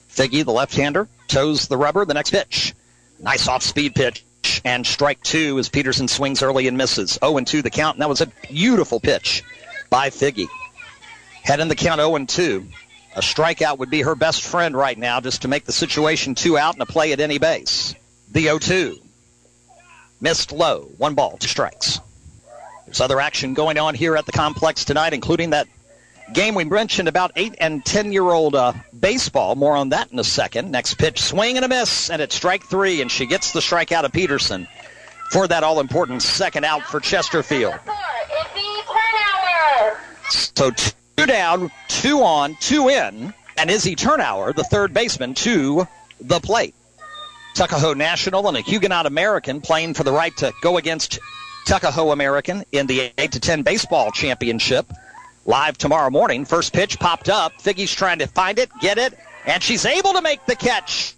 Figgy, 0.08 0.44
the 0.44 0.52
left-hander, 0.52 1.08
toes 1.26 1.66
the 1.66 1.76
rubber. 1.76 2.04
The 2.04 2.14
next 2.14 2.30
pitch. 2.30 2.74
Nice 3.18 3.48
off-speed 3.48 3.94
pitch. 3.94 4.24
And 4.64 4.86
strike 4.86 5.22
two 5.22 5.58
as 5.58 5.68
Peterson 5.68 6.08
swings 6.08 6.42
early 6.42 6.68
and 6.68 6.76
misses. 6.76 7.18
0 7.24 7.40
2 7.40 7.62
the 7.62 7.70
count, 7.70 7.96
and 7.96 8.02
that 8.02 8.08
was 8.08 8.20
a 8.20 8.26
beautiful 8.48 9.00
pitch 9.00 9.42
by 9.90 10.10
Figgy. 10.10 10.46
Head 11.42 11.60
in 11.60 11.68
the 11.68 11.74
count 11.74 12.00
0 12.00 12.24
2. 12.26 12.68
A 13.16 13.20
strikeout 13.20 13.78
would 13.78 13.90
be 13.90 14.02
her 14.02 14.14
best 14.14 14.42
friend 14.42 14.76
right 14.76 14.98
now 14.98 15.20
just 15.20 15.42
to 15.42 15.48
make 15.48 15.64
the 15.64 15.72
situation 15.72 16.34
two 16.34 16.58
out 16.58 16.74
and 16.74 16.82
a 16.82 16.86
play 16.86 17.12
at 17.12 17.20
any 17.20 17.38
base. 17.38 17.94
The 18.30 18.44
0 18.44 18.58
2. 18.58 18.98
Missed 20.20 20.52
low. 20.52 20.90
One 20.96 21.14
ball, 21.14 21.36
two 21.38 21.48
strikes. 21.48 22.00
There's 22.94 23.00
other 23.00 23.20
action 23.20 23.54
going 23.54 23.76
on 23.76 23.96
here 23.96 24.16
at 24.16 24.24
the 24.24 24.30
complex 24.30 24.84
tonight, 24.84 25.14
including 25.14 25.50
that 25.50 25.66
game 26.32 26.54
we 26.54 26.62
mentioned 26.62 27.08
about 27.08 27.32
8 27.34 27.56
and 27.58 27.84
10 27.84 28.12
year 28.12 28.22
old 28.22 28.54
uh, 28.54 28.72
baseball. 28.96 29.56
More 29.56 29.74
on 29.74 29.88
that 29.88 30.12
in 30.12 30.18
a 30.20 30.22
second. 30.22 30.70
Next 30.70 30.94
pitch, 30.94 31.20
swing 31.20 31.56
and 31.56 31.64
a 31.64 31.68
miss, 31.68 32.08
and 32.08 32.22
it's 32.22 32.36
strike 32.36 32.62
three, 32.62 33.02
and 33.02 33.10
she 33.10 33.26
gets 33.26 33.50
the 33.50 33.58
strikeout 33.58 34.04
of 34.04 34.12
Peterson 34.12 34.68
for 35.32 35.48
that 35.48 35.64
all 35.64 35.80
important 35.80 36.22
second 36.22 36.64
out 36.64 36.82
for 36.82 37.00
Chesterfield. 37.00 37.74
So 40.30 40.70
two 40.70 41.26
down, 41.26 41.72
two 41.88 42.22
on, 42.22 42.56
two 42.60 42.90
in, 42.90 43.34
and 43.58 43.70
Izzy 43.72 43.96
Turnauer, 43.96 44.54
the 44.54 44.62
third 44.62 44.94
baseman, 44.94 45.34
to 45.34 45.88
the 46.20 46.38
plate. 46.38 46.76
Tuckahoe 47.56 47.94
National 47.94 48.46
and 48.46 48.56
a 48.56 48.60
Huguenot 48.60 49.06
American 49.06 49.60
playing 49.60 49.94
for 49.94 50.04
the 50.04 50.12
right 50.12 50.36
to 50.36 50.52
go 50.62 50.76
against 50.76 51.18
Tuckahoe 51.64 52.10
American 52.10 52.64
in 52.72 52.86
the 52.86 53.12
8 53.16 53.32
to 53.32 53.40
10 53.40 53.62
baseball 53.62 54.10
championship. 54.10 54.86
Live 55.46 55.76
tomorrow 55.76 56.10
morning. 56.10 56.44
First 56.44 56.72
pitch 56.72 56.98
popped 56.98 57.28
up. 57.28 57.52
Figgy's 57.60 57.92
trying 57.94 58.18
to 58.20 58.26
find 58.26 58.58
it, 58.58 58.70
get 58.80 58.98
it, 58.98 59.18
and 59.46 59.62
she's 59.62 59.84
able 59.84 60.14
to 60.14 60.22
make 60.22 60.44
the 60.46 60.56
catch 60.56 61.14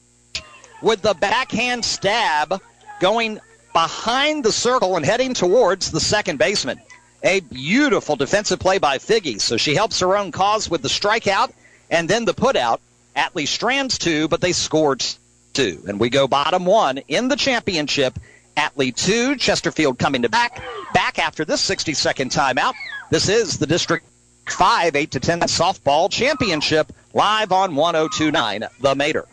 with 0.82 1.02
the 1.02 1.14
backhand 1.14 1.84
stab 1.84 2.60
going 3.00 3.40
behind 3.72 4.44
the 4.44 4.52
circle 4.52 4.96
and 4.96 5.04
heading 5.04 5.34
towards 5.34 5.90
the 5.90 6.00
second 6.00 6.38
baseman. 6.38 6.80
A 7.22 7.40
beautiful 7.40 8.16
defensive 8.16 8.58
play 8.58 8.78
by 8.78 8.98
Figgy. 8.98 9.40
So 9.40 9.56
she 9.56 9.74
helps 9.74 10.00
her 10.00 10.16
own 10.16 10.32
cause 10.32 10.70
with 10.70 10.82
the 10.82 10.88
strikeout 10.88 11.52
and 11.90 12.08
then 12.08 12.24
the 12.24 12.34
putout. 12.34 12.78
Atlee 13.16 13.48
strands 13.48 13.98
two, 13.98 14.28
but 14.28 14.40
they 14.40 14.52
scored 14.52 15.04
two. 15.52 15.82
And 15.88 15.98
we 15.98 16.10
go 16.10 16.28
bottom 16.28 16.66
one 16.66 16.98
in 17.08 17.28
the 17.28 17.36
championship. 17.36 18.18
Atlee 18.56 18.94
two, 18.94 19.36
Chesterfield 19.36 19.98
coming 19.98 20.22
to 20.22 20.28
back, 20.28 20.62
back 20.92 21.18
after 21.18 21.44
this 21.44 21.60
60 21.60 21.94
second 21.94 22.30
timeout. 22.30 22.74
This 23.10 23.28
is 23.28 23.58
the 23.58 23.66
District 23.66 24.06
5 24.48 24.96
8 24.96 25.10
to 25.10 25.20
10 25.20 25.40
softball 25.40 26.10
championship 26.10 26.92
live 27.12 27.52
on 27.52 27.74
1029 27.74 28.64
The 28.80 28.94
Mater. 28.94 29.26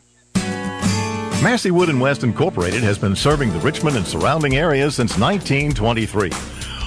Massey 1.44 1.72
Wood 1.72 1.90
and 1.90 2.00
West 2.00 2.24
Incorporated 2.24 2.84
has 2.84 2.98
been 2.98 3.16
serving 3.16 3.52
the 3.52 3.60
Richmond 3.60 3.98
and 3.98 4.08
surrounding 4.08 4.56
areas 4.56 4.96
since 4.96 5.18
1923 5.18 6.32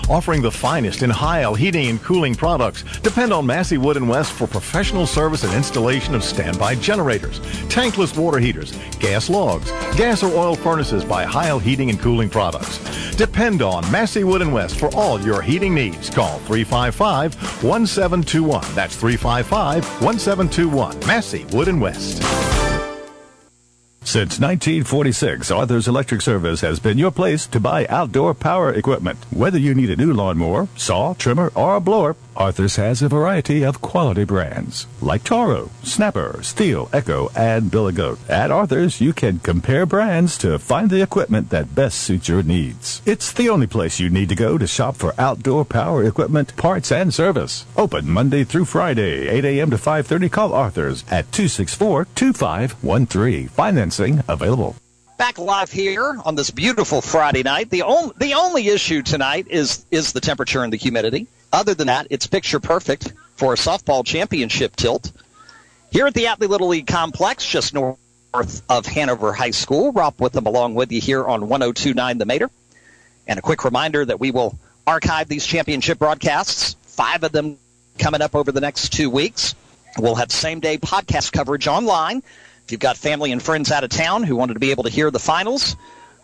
offering 0.08 0.40
the 0.42 0.50
finest 0.50 1.02
in 1.02 1.10
Heil 1.10 1.54
heating 1.54 1.88
and 1.88 2.02
cooling 2.02 2.34
products. 2.34 2.84
Depend 3.00 3.32
on 3.32 3.46
Massey 3.46 3.78
Wood 3.78 3.96
and 3.96 4.08
West 4.08 4.32
for 4.32 4.46
professional 4.46 5.06
service 5.06 5.42
and 5.44 5.54
installation 5.54 6.14
of 6.14 6.22
standby 6.22 6.76
generators, 6.76 7.40
tankless 7.68 8.16
water 8.16 8.38
heaters, 8.38 8.70
gas 8.98 9.28
logs, 9.28 9.70
gas 9.96 10.22
or 10.22 10.32
oil 10.34 10.54
furnaces 10.54 11.04
by 11.04 11.24
Heil 11.24 11.58
Heating 11.58 11.90
and 11.90 12.00
Cooling 12.00 12.30
Products. 12.30 12.78
Depend 13.16 13.62
on 13.62 13.90
Massey 13.90 14.22
Wood 14.24 14.42
and 14.42 14.52
West 14.52 14.78
for 14.78 14.94
all 14.94 15.18
your 15.20 15.40
heating 15.42 15.74
needs. 15.74 16.10
Call 16.10 16.38
355-1721. 16.40 18.74
That's 18.74 19.02
355-1721. 19.02 21.06
Massey 21.06 21.46
Wood 21.46 21.68
and 21.68 21.80
West. 21.80 22.22
Since 24.06 24.38
1946, 24.38 25.50
Arthur's 25.50 25.88
Electric 25.88 26.20
Service 26.22 26.60
has 26.60 26.78
been 26.78 26.96
your 26.96 27.10
place 27.10 27.44
to 27.48 27.58
buy 27.58 27.88
outdoor 27.88 28.34
power 28.34 28.72
equipment. 28.72 29.18
Whether 29.32 29.58
you 29.58 29.74
need 29.74 29.90
a 29.90 29.96
new 29.96 30.12
lawnmower, 30.12 30.68
saw, 30.76 31.14
trimmer, 31.14 31.50
or 31.56 31.74
a 31.74 31.80
blower, 31.80 32.14
Arthur's 32.37 32.77
has 32.77 33.01
a 33.01 33.09
variety 33.09 33.64
of 33.64 33.81
quality 33.81 34.25
brands 34.25 34.87
like 35.01 35.25
Toro, 35.25 35.70
Snapper, 35.83 36.35
Stihl, 36.40 36.90
Echo, 36.92 37.31
and 37.35 37.70
Billy 37.70 37.94
Goat. 37.94 38.18
At 38.29 38.51
Arthur's, 38.51 39.01
you 39.01 39.14
can 39.14 39.38
compare 39.38 39.87
brands 39.87 40.37
to 40.38 40.59
find 40.59 40.90
the 40.90 41.03
equipment 41.03 41.51
that 41.51 41.75
best 41.75 41.99
suits 41.99 42.29
your 42.29 42.42
needs. 42.42 43.01
It's 43.07 43.33
the 43.33 43.49
only 43.49 43.66
place 43.66 43.99
you 43.99 44.11
need 44.11 44.29
to 44.29 44.35
go 44.35 44.59
to 44.59 44.66
shop 44.66 44.96
for 44.96 45.14
outdoor 45.18 45.64
power 45.64 46.05
equipment, 46.05 46.55
parts, 46.57 46.92
and 46.92 47.14
service. 47.14 47.64
Open 47.77 48.09
Monday 48.09 48.44
through 48.44 48.66
Friday, 48.66 49.29
8 49.29 49.44
a.m. 49.44 49.70
to 49.70 49.77
5.30. 49.77 50.31
Call 50.31 50.53
Arthur's 50.53 51.05
at 51.11 51.31
264-2513. 51.31 53.51
Financing 53.51 54.22
available. 54.29 54.77
Back 55.18 55.38
live 55.38 55.72
here 55.72 56.20
on 56.26 56.35
this 56.35 56.50
beautiful 56.50 57.00
Friday 57.00 57.42
night. 57.42 57.70
The 57.70 57.83
only 57.83 58.12
the 58.18 58.35
only 58.35 58.68
issue 58.68 59.00
tonight 59.00 59.46
is 59.48 59.87
is 59.90 60.12
the 60.12 60.20
temperature 60.20 60.62
and 60.62 60.70
the 60.70 60.76
humidity. 60.76 61.26
Other 61.50 61.72
than 61.72 61.87
that, 61.87 62.09
it's 62.11 62.26
picture 62.26 62.61
perfect 62.61 63.14
for 63.37 63.55
a 63.55 63.57
softball 63.57 64.05
championship 64.05 64.76
tilt. 64.76 65.11
Here 65.90 66.07
at 66.07 66.12
the 66.12 66.26
Atlee 66.26 66.48
Little 66.48 66.68
League 66.68 66.87
Complex, 66.87 67.46
just 67.48 67.72
north 67.72 67.98
of 68.68 68.85
Hanover 68.85 69.33
High 69.33 69.52
School. 69.52 69.90
Rob 69.92 70.20
Witham 70.20 70.44
along 70.44 70.74
with 70.74 70.92
you 70.92 71.00
here 71.00 71.24
on 71.24 71.48
1029 71.48 72.18
The 72.18 72.26
Mater. 72.26 72.50
And 73.26 73.38
a 73.38 73.42
quick 73.42 73.64
reminder 73.64 74.05
that 74.05 74.20
we 74.20 74.31
will 74.31 74.59
archive 74.87 75.29
these 75.29 75.46
championship 75.46 75.98
broadcasts, 75.98 76.76
five 76.83 77.24
of 77.24 77.33
them 77.33 77.57
coming 77.98 78.20
up 78.20 78.35
over 78.35 78.52
the 78.52 78.61
next 78.61 78.92
two 78.92 79.09
weeks. 79.09 79.55
We'll 79.96 80.16
have 80.16 80.31
same 80.31 80.61
day 80.61 80.76
podcast 80.76 81.33
coverage 81.33 81.66
online. 81.66 82.22
If 82.66 82.72
you've 82.72 82.81
got 82.81 82.96
family 82.96 83.31
and 83.31 83.40
friends 83.40 83.70
out 83.70 83.85
of 83.85 83.90
town 83.90 84.24
who 84.24 84.35
wanted 84.35 84.55
to 84.55 84.61
be 84.61 84.72
able 84.72 84.83
to 84.83 84.90
hear 84.90 85.12
the 85.12 85.20
finals, 85.20 85.76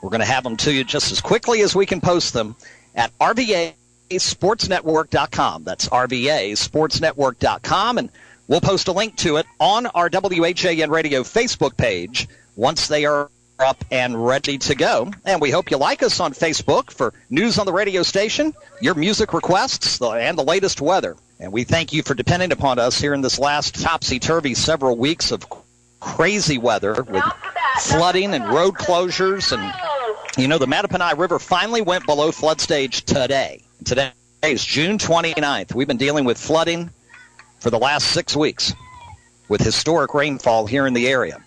We're 0.03 0.11
going 0.11 0.21
to 0.21 0.27
have 0.27 0.45
them 0.45 0.59
to 0.59 0.71
you 0.73 0.85
just 0.85 1.11
as 1.13 1.21
quickly 1.21 1.61
as 1.63 1.77
we 1.77 1.87
can 1.87 2.01
post 2.01 2.35
them 2.35 2.57
at 2.97 3.17
rvasportsnetwork.com. 3.21 5.65
That's 5.65 5.89
rvasportsnetwork.com. 5.89 7.99
And 7.99 8.11
we'll 8.49 8.61
post 8.61 8.89
a 8.89 8.93
link 8.93 9.17
to 9.19 9.37
it 9.37 9.47
on 9.61 9.87
our 9.87 10.11
WHAN 10.11 10.91
Radio 10.91 11.23
Facebook 11.23 11.77
page 11.77 12.27
once 12.57 12.89
they 12.89 13.05
are 13.05 13.31
up 13.61 13.85
and 13.93 14.27
ready 14.27 14.59
to 14.59 14.75
go. 14.75 15.13
And 15.25 15.41
we 15.41 15.53
hope 15.53 15.71
you 15.71 15.77
like 15.77 16.03
us 16.03 16.19
on 16.19 16.33
Facebook 16.33 16.91
for 16.91 17.15
news 17.31 17.61
on 17.61 17.67
the 17.67 17.73
radio 17.73 18.03
station, 18.03 18.53
your 18.81 18.97
music 18.97 19.33
requests, 19.33 20.03
and 20.03 20.37
the 20.37 20.43
latest 20.43 20.81
weather. 20.81 21.17
And 21.39 21.53
we 21.53 21.63
thank 21.63 21.93
you 21.93 22.03
for 22.03 22.15
depending 22.15 22.51
upon 22.51 22.81
us 22.81 23.01
here 23.01 23.15
in 23.15 23.21
this 23.21 23.39
last 23.39 23.81
topsy-turvy 23.81 24.55
several 24.55 24.97
weeks 24.97 25.31
of 25.31 25.47
crazy 26.03 26.59
weather 26.59 27.03
with 27.03 27.25
flooding 27.81 28.35
and 28.35 28.45
road 28.49 28.75
closures. 28.75 29.57
And, 29.57 29.73
you 30.37 30.49
know, 30.49 30.59
the 30.59 30.67
Mattaponi 30.67 31.17
River 31.17 31.39
finally 31.39 31.81
went 31.81 32.05
below 32.05 32.33
flood 32.33 32.61
stage 32.61 33.05
today. 33.05 33.63
Today 33.85 34.13
is 34.43 34.65
June 34.65 34.99
29th. 34.99 35.75
We've 35.75 35.89
been 35.89 35.97
dealing 35.97 36.25
with 36.25 36.39
flooding 36.39 36.91
for 37.61 37.71
the 37.71 37.79
last 37.79 38.09
six 38.09 38.37
weeks 38.37 38.75
with 39.49 39.61
historic 39.61 40.13
rainfall 40.15 40.67
here 40.67 40.87
in 40.87 40.95
the 40.95 41.09
area 41.09 41.43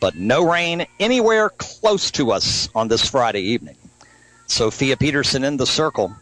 but 0.00 0.16
no 0.16 0.50
rain 0.50 0.86
anywhere 0.98 1.50
close 1.50 2.10
to 2.10 2.32
us 2.32 2.68
on 2.74 2.88
this 2.88 3.08
Friday 3.08 3.42
evening. 3.42 3.76
Sophia 4.46 4.96
Peterson 4.96 5.44
in 5.44 5.58
the 5.58 5.66
circle, 5.66 6.12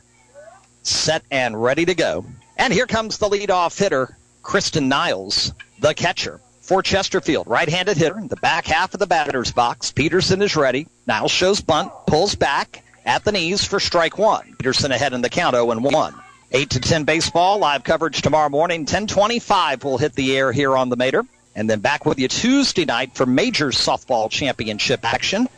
set 0.82 1.22
and 1.30 1.60
ready 1.62 1.84
to 1.84 1.94
go. 1.94 2.24
And 2.56 2.72
here 2.72 2.86
comes 2.86 3.18
the 3.18 3.28
leadoff 3.28 3.78
hitter, 3.78 4.16
Kristen 4.42 4.88
Niles, 4.88 5.52
the 5.78 5.94
catcher 5.94 6.40
for 6.68 6.82
Chesterfield. 6.82 7.46
Right-handed 7.46 7.96
hitter 7.96 8.18
in 8.18 8.28
the 8.28 8.36
back 8.36 8.66
half 8.66 8.92
of 8.92 9.00
the 9.00 9.06
batter's 9.06 9.50
box. 9.50 9.90
Peterson 9.90 10.42
is 10.42 10.54
ready. 10.54 10.86
Niles 11.06 11.32
shows 11.32 11.62
bunt, 11.62 11.90
pulls 12.06 12.34
back 12.34 12.84
at 13.06 13.24
the 13.24 13.32
knees 13.32 13.64
for 13.64 13.80
strike 13.80 14.18
one. 14.18 14.54
Peterson 14.58 14.92
ahead 14.92 15.14
in 15.14 15.22
the 15.22 15.30
count 15.30 15.54
0 15.54 15.70
and 15.70 15.82
1. 15.82 16.14
8 16.52 16.70
to 16.70 16.80
10 16.80 17.04
baseball, 17.04 17.58
live 17.58 17.84
coverage 17.84 18.20
tomorrow 18.20 18.50
morning. 18.50 18.80
1025 18.80 19.82
will 19.82 19.96
hit 19.96 20.12
the 20.12 20.36
air 20.36 20.52
here 20.52 20.76
on 20.76 20.90
the 20.90 20.96
Mater. 20.96 21.24
And 21.56 21.70
then 21.70 21.80
back 21.80 22.04
with 22.04 22.18
you 22.18 22.28
Tuesday 22.28 22.84
night 22.84 23.14
for 23.14 23.24
major 23.24 23.68
softball 23.68 24.30
championship 24.30 25.06
action. 25.06 25.48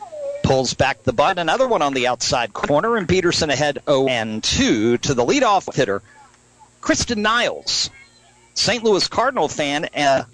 Pulls 0.43 0.73
back 0.73 1.03
the 1.03 1.13
butt. 1.13 1.37
Another 1.37 1.67
one 1.67 1.81
on 1.81 1.93
the 1.93 2.07
outside 2.07 2.53
corner, 2.53 2.95
and 2.95 3.07
Peterson 3.07 3.49
ahead 3.49 3.79
0 3.85 4.07
and 4.07 4.41
2 4.41 4.97
to 4.99 5.13
the 5.13 5.25
leadoff 5.25 5.73
hitter, 5.75 6.01
Kristen 6.79 7.21
Niles, 7.21 7.89
St. 8.53 8.83
Louis 8.83 9.07
Cardinal 9.09 9.49
fan, 9.49 9.85
and 9.93 10.25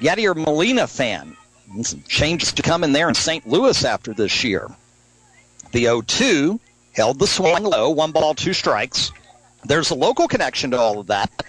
Yadier 0.00 0.36
Molina 0.36 0.86
fan. 0.86 1.36
Some 1.82 2.02
changes 2.02 2.52
to 2.52 2.62
come 2.62 2.84
in 2.84 2.92
there 2.92 3.08
in 3.08 3.14
St. 3.14 3.46
Louis 3.46 3.84
after 3.84 4.12
this 4.12 4.44
year. 4.44 4.68
The 5.72 5.84
0 5.84 6.02
2 6.02 6.60
held 6.92 7.18
the 7.18 7.26
swing 7.26 7.64
low, 7.64 7.90
one 7.90 8.12
ball, 8.12 8.34
two 8.34 8.52
strikes. 8.52 9.10
There's 9.64 9.90
a 9.90 9.94
local 9.94 10.28
connection 10.28 10.70
to 10.72 10.78
all 10.78 11.00
of 11.00 11.08
that 11.08 11.42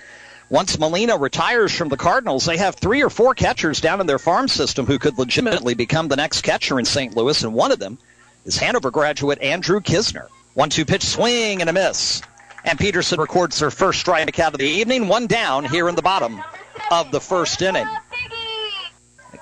once 0.49 0.77
Molina 0.77 1.17
retires 1.17 1.73
from 1.73 1.89
the 1.89 1.97
Cardinals, 1.97 2.45
they 2.45 2.57
have 2.57 2.75
three 2.75 3.03
or 3.03 3.09
four 3.09 3.33
catchers 3.33 3.81
down 3.81 3.99
in 3.99 4.07
their 4.07 4.19
farm 4.19 4.47
system 4.47 4.85
who 4.85 4.99
could 4.99 5.17
legitimately 5.17 5.73
become 5.73 6.07
the 6.07 6.15
next 6.15 6.41
catcher 6.41 6.77
in 6.77 6.85
St. 6.85 7.15
Louis, 7.15 7.43
and 7.43 7.53
one 7.53 7.71
of 7.71 7.79
them 7.79 7.97
is 8.45 8.57
Hanover 8.57 8.91
graduate 8.91 9.41
Andrew 9.41 9.79
Knizner. 9.79 10.27
One 10.53 10.69
two 10.69 10.85
pitch 10.85 11.03
swing 11.03 11.61
and 11.61 11.69
a 11.69 11.73
miss. 11.73 12.21
And 12.63 12.79
Peterson 12.79 13.19
records 13.19 13.59
their 13.59 13.71
first 13.71 14.05
strikeout 14.05 14.53
of 14.53 14.59
the 14.59 14.65
evening, 14.65 15.07
one 15.07 15.27
down 15.27 15.65
here 15.65 15.89
in 15.89 15.95
the 15.95 16.01
bottom 16.01 16.43
of 16.91 17.11
the 17.11 17.19
first 17.19 17.61
inning. 17.61 17.87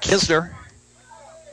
Knizner 0.02 0.54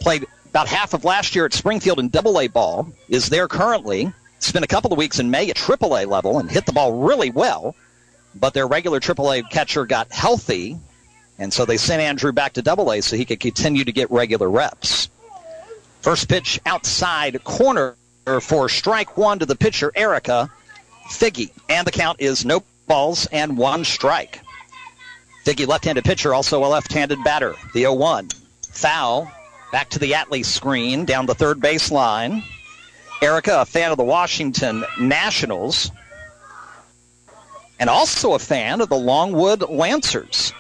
played 0.01 0.27
about 0.49 0.67
half 0.67 0.95
of 0.95 1.05
last 1.05 1.35
year 1.35 1.45
at 1.45 1.53
Springfield 1.53 1.99
in 1.99 2.09
double 2.09 2.41
A 2.41 2.49
ball, 2.49 2.93
is 3.09 3.29
there 3.29 3.49
currently. 3.49 4.13
Spent 4.39 4.65
a 4.65 4.69
couple 4.69 4.93
of 4.93 4.99
weeks 4.99 5.19
in 5.19 5.31
May 5.31 5.51
at 5.51 5.57
triple 5.57 5.97
A 5.97 6.07
level 6.07 6.39
and 6.39 6.51
hit 6.51 6.65
the 6.67 6.73
ball 6.73 7.05
really 7.05 7.31
well 7.31 7.75
but 8.35 8.55
their 8.55 8.67
regular 8.67 9.01
AAA 9.01 9.49
catcher 9.51 9.87
got 9.87 10.13
healthy, 10.13 10.79
and 11.39 11.53
so 11.53 11.65
they 11.65 11.77
sent 11.77 12.03
Andrew 12.03 12.33
back 12.33 12.55
to 12.55 12.63
double 12.63 12.93
A 12.93 13.01
so 13.01 13.17
he 13.17 13.25
could 13.25 13.41
continue 13.41 13.85
to 13.85 13.93
get 13.93 14.11
regular 14.11 14.49
reps. 14.49 15.09
First 16.03 16.29
pitch 16.29 16.61
outside 16.65 17.43
corner 17.45 17.97
for 18.41 18.69
strike 18.69 19.17
one 19.17 19.39
to 19.41 19.47
the 19.47 19.57
pitcher, 19.57 19.93
Erica 19.95 20.51
Figgy. 21.09 21.51
And 21.69 21.87
the 21.87 21.91
count 21.91 22.21
is 22.21 22.45
no 22.45 22.63
balls 22.87 23.27
and 23.27 23.59
one 23.59 23.85
strike. 23.85 24.41
Figgy, 25.51 25.67
left-handed 25.67 26.05
pitcher, 26.05 26.33
also 26.33 26.65
a 26.65 26.69
left-handed 26.69 27.25
batter. 27.25 27.57
The 27.75 27.83
0-1. 27.83 28.33
Foul. 28.69 29.33
Back 29.73 29.91
to 29.91 29.99
the 29.99 30.13
Atlee 30.13 30.45
screen, 30.45 31.05
down 31.05 31.27
the 31.27 31.35
third 31.35 31.59
baseline. 31.59 32.45
Erica, 33.21 33.63
a 33.63 33.65
fan 33.65 33.91
of 33.91 33.97
the 33.97 34.05
Washington 34.05 34.85
Nationals 35.01 35.91
and 37.81 37.91
also 37.91 38.35
a 38.35 38.39
fan 38.39 38.81
of 38.81 38.89
the 38.91 38.97
Longwood 38.97 39.69
Lancers. 39.69 40.53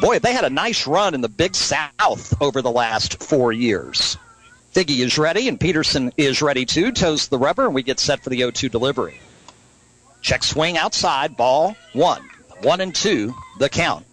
Boy, 0.00 0.18
they 0.18 0.32
had 0.32 0.44
a 0.44 0.50
nice 0.50 0.86
run 0.86 1.12
in 1.12 1.20
the 1.20 1.28
Big 1.28 1.54
South 1.54 2.40
over 2.40 2.62
the 2.62 2.70
last 2.70 3.22
four 3.22 3.52
years. 3.52 4.16
Figgy 4.72 5.00
is 5.00 5.18
ready, 5.18 5.46
and 5.46 5.60
Peterson 5.60 6.10
is 6.16 6.40
ready 6.40 6.64
too. 6.64 6.90
Toes 6.90 7.28
the 7.28 7.36
rubber, 7.36 7.66
and 7.66 7.74
we 7.74 7.82
get 7.82 8.00
set 8.00 8.24
for 8.24 8.30
the 8.30 8.40
0-2 8.40 8.70
delivery. 8.70 9.20
Check 10.22 10.42
swing 10.42 10.78
outside, 10.78 11.36
ball 11.36 11.76
one. 11.92 12.29
One 12.62 12.80
and 12.80 12.94
two, 12.94 13.34
the 13.58 13.68
count. 13.68 14.04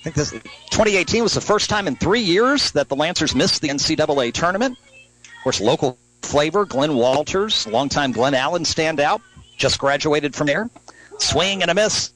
I 0.00 0.02
think 0.02 0.16
this 0.16 0.30
2018 0.32 1.22
was 1.22 1.34
the 1.34 1.40
first 1.40 1.70
time 1.70 1.86
in 1.86 1.94
three 1.94 2.20
years 2.20 2.72
that 2.72 2.88
the 2.88 2.96
Lancers 2.96 3.34
missed 3.34 3.62
the 3.62 3.68
NCAA 3.68 4.32
tournament. 4.32 4.76
Of 5.24 5.42
course, 5.44 5.60
local 5.60 5.98
flavor, 6.22 6.64
Glenn 6.64 6.94
Walters, 6.94 7.66
longtime 7.66 8.12
Glen 8.12 8.34
Allen 8.34 8.64
standout, 8.64 9.20
just 9.56 9.78
graduated 9.78 10.34
from 10.34 10.46
there. 10.46 10.70
Swing 11.18 11.62
and 11.62 11.70
a 11.70 11.74
miss. 11.74 12.12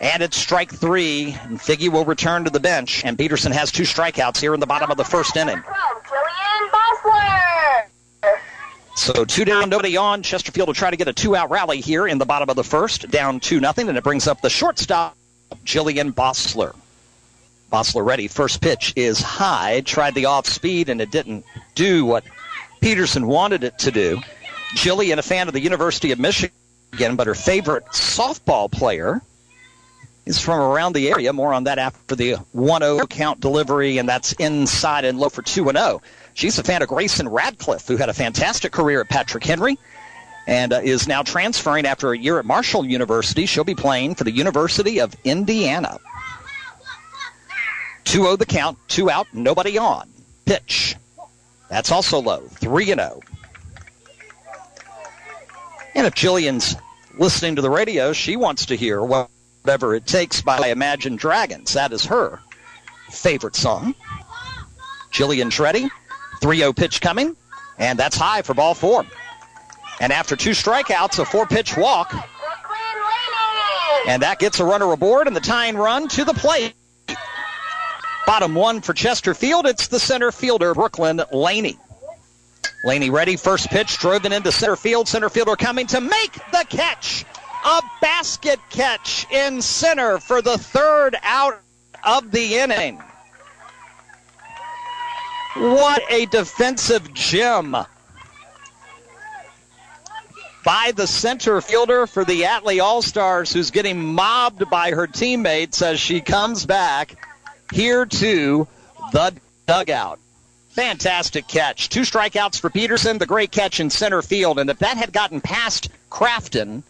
And 0.00 0.22
it's 0.22 0.36
strike 0.36 0.72
three. 0.72 1.36
And 1.42 1.58
Figgy 1.58 1.88
will 1.88 2.04
return 2.04 2.44
to 2.44 2.50
the 2.50 2.60
bench. 2.60 3.04
And 3.04 3.18
Peterson 3.18 3.52
has 3.52 3.72
two 3.72 3.82
strikeouts 3.82 4.38
here 4.38 4.54
in 4.54 4.60
the 4.60 4.66
bottom 4.66 4.90
of 4.90 4.96
the 4.96 5.04
first 5.04 5.36
inning. 5.36 5.62
So 8.96 9.24
two 9.24 9.44
down, 9.44 9.68
nobody 9.68 9.96
on. 9.96 10.22
Chesterfield 10.22 10.68
will 10.68 10.74
try 10.74 10.90
to 10.90 10.96
get 10.96 11.06
a 11.06 11.12
two-out 11.12 11.50
rally 11.50 11.80
here 11.80 12.08
in 12.08 12.18
the 12.18 12.24
bottom 12.24 12.48
of 12.48 12.56
the 12.56 12.64
first, 12.64 13.10
down 13.10 13.40
two 13.40 13.60
nothing, 13.60 13.88
and 13.88 13.96
it 13.96 14.02
brings 14.02 14.26
up 14.26 14.40
the 14.40 14.50
shortstop, 14.50 15.16
Jillian 15.64 16.12
Bossler. 16.12 16.74
Bossler 17.70 18.04
ready. 18.04 18.26
First 18.26 18.60
pitch 18.60 18.94
is 18.96 19.20
high. 19.20 19.82
Tried 19.82 20.14
the 20.14 20.24
off 20.26 20.46
speed, 20.46 20.88
and 20.88 21.00
it 21.00 21.10
didn't 21.10 21.44
do 21.74 22.04
what 22.04 22.24
Peterson 22.80 23.26
wanted 23.26 23.64
it 23.64 23.78
to 23.80 23.90
do. 23.90 24.20
Jillian, 24.74 25.18
a 25.18 25.22
fan 25.22 25.46
of 25.46 25.54
the 25.54 25.60
University 25.60 26.10
of 26.12 26.18
Michigan 26.18 26.52
but 27.16 27.26
her 27.26 27.34
favorite 27.34 27.84
softball 27.86 28.70
player 28.70 29.20
is 30.24 30.40
from 30.40 30.58
around 30.58 30.94
the 30.94 31.10
area. 31.10 31.32
More 31.32 31.52
on 31.52 31.64
that 31.64 31.78
after 31.78 32.16
the 32.16 32.36
1-0 32.54 33.08
count 33.10 33.40
delivery, 33.40 33.98
and 33.98 34.08
that's 34.08 34.32
inside 34.32 35.04
and 35.04 35.18
low 35.18 35.28
for 35.28 35.42
2-0. 35.42 36.00
She's 36.36 36.58
a 36.58 36.62
fan 36.62 36.82
of 36.82 36.88
Grayson 36.88 37.30
Radcliffe, 37.30 37.88
who 37.88 37.96
had 37.96 38.10
a 38.10 38.14
fantastic 38.14 38.70
career 38.70 39.00
at 39.00 39.08
Patrick 39.08 39.42
Henry 39.42 39.78
and 40.46 40.70
uh, 40.70 40.80
is 40.84 41.08
now 41.08 41.22
transferring 41.22 41.86
after 41.86 42.12
a 42.12 42.18
year 42.18 42.38
at 42.38 42.44
Marshall 42.44 42.84
University. 42.84 43.46
She'll 43.46 43.64
be 43.64 43.74
playing 43.74 44.16
for 44.16 44.24
the 44.24 44.30
University 44.30 45.00
of 45.00 45.16
Indiana. 45.24 45.98
2 48.04 48.22
0 48.22 48.36
the 48.36 48.44
count, 48.44 48.76
two 48.86 49.08
out, 49.08 49.26
nobody 49.32 49.78
on. 49.78 50.10
Pitch. 50.44 50.96
That's 51.70 51.90
also 51.90 52.20
low, 52.20 52.40
3 52.40 52.90
and 52.90 53.00
0. 53.00 53.20
And 55.94 56.06
if 56.06 56.14
Jillian's 56.14 56.76
listening 57.16 57.56
to 57.56 57.62
the 57.62 57.70
radio, 57.70 58.12
she 58.12 58.36
wants 58.36 58.66
to 58.66 58.76
hear 58.76 59.02
whatever 59.02 59.94
it 59.94 60.06
takes 60.06 60.42
by 60.42 60.68
Imagine 60.68 61.16
Dragons. 61.16 61.72
That 61.72 61.94
is 61.94 62.04
her 62.04 62.40
favorite 63.08 63.56
song. 63.56 63.94
Jillian 65.10 65.50
Treddy 65.50 65.88
3 66.40 66.58
0 66.58 66.72
pitch 66.72 67.00
coming, 67.00 67.36
and 67.78 67.98
that's 67.98 68.16
high 68.16 68.42
for 68.42 68.54
ball 68.54 68.74
four. 68.74 69.04
And 70.00 70.12
after 70.12 70.36
two 70.36 70.50
strikeouts, 70.50 71.18
a 71.18 71.24
four 71.24 71.46
pitch 71.46 71.76
walk. 71.76 72.14
And 74.06 74.22
that 74.22 74.38
gets 74.38 74.60
a 74.60 74.64
runner 74.64 74.92
aboard 74.92 75.26
and 75.26 75.34
the 75.34 75.40
tying 75.40 75.76
run 75.76 76.08
to 76.08 76.24
the 76.24 76.34
plate. 76.34 76.74
Bottom 78.26 78.54
one 78.54 78.80
for 78.80 78.92
Chesterfield. 78.92 79.66
It's 79.66 79.88
the 79.88 79.98
center 79.98 80.32
fielder, 80.32 80.74
Brooklyn 80.74 81.22
Laney. 81.32 81.76
Laney 82.84 83.10
ready. 83.10 83.36
First 83.36 83.68
pitch 83.68 83.98
driven 83.98 84.32
into 84.32 84.52
center 84.52 84.76
field. 84.76 85.08
Center 85.08 85.28
fielder 85.28 85.56
coming 85.56 85.86
to 85.88 86.00
make 86.00 86.32
the 86.52 86.64
catch. 86.68 87.24
A 87.64 87.82
basket 88.00 88.60
catch 88.70 89.26
in 89.30 89.60
center 89.60 90.18
for 90.18 90.40
the 90.40 90.56
third 90.58 91.16
out 91.22 91.60
of 92.04 92.30
the 92.30 92.56
inning. 92.56 93.02
What 95.58 96.02
a 96.10 96.26
defensive 96.26 97.14
gem 97.14 97.76
by 100.64 100.92
the 100.94 101.06
center 101.06 101.60
fielder 101.60 102.06
for 102.06 102.24
the 102.24 102.42
Atlee 102.42 102.82
All 102.82 103.00
Stars, 103.00 103.52
who's 103.52 103.70
getting 103.70 104.14
mobbed 104.14 104.68
by 104.68 104.90
her 104.90 105.06
teammates 105.06 105.80
as 105.80 105.98
she 105.98 106.20
comes 106.20 106.66
back 106.66 107.16
here 107.72 108.04
to 108.04 108.68
the 109.12 109.34
dugout. 109.66 110.18
Fantastic 110.70 111.48
catch. 111.48 111.88
Two 111.88 112.02
strikeouts 112.02 112.60
for 112.60 112.68
Peterson, 112.68 113.16
the 113.16 113.24
great 113.24 113.50
catch 113.50 113.80
in 113.80 113.88
center 113.88 114.20
field. 114.20 114.58
And 114.58 114.68
if 114.68 114.80
that 114.80 114.98
had 114.98 115.12
gotten 115.12 115.40
past 115.40 115.88
Crafton 116.10 116.82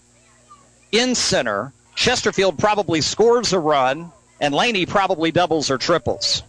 in 0.91 1.15
center, 1.15 1.73
Chesterfield 1.95 2.59
probably 2.59 3.01
scores 3.01 3.53
a 3.53 3.61
run, 3.61 4.11
and 4.41 4.53
Laney 4.53 4.87
probably 4.87 5.31
doubles 5.31 5.71
or 5.71 5.79
triples. 5.79 6.43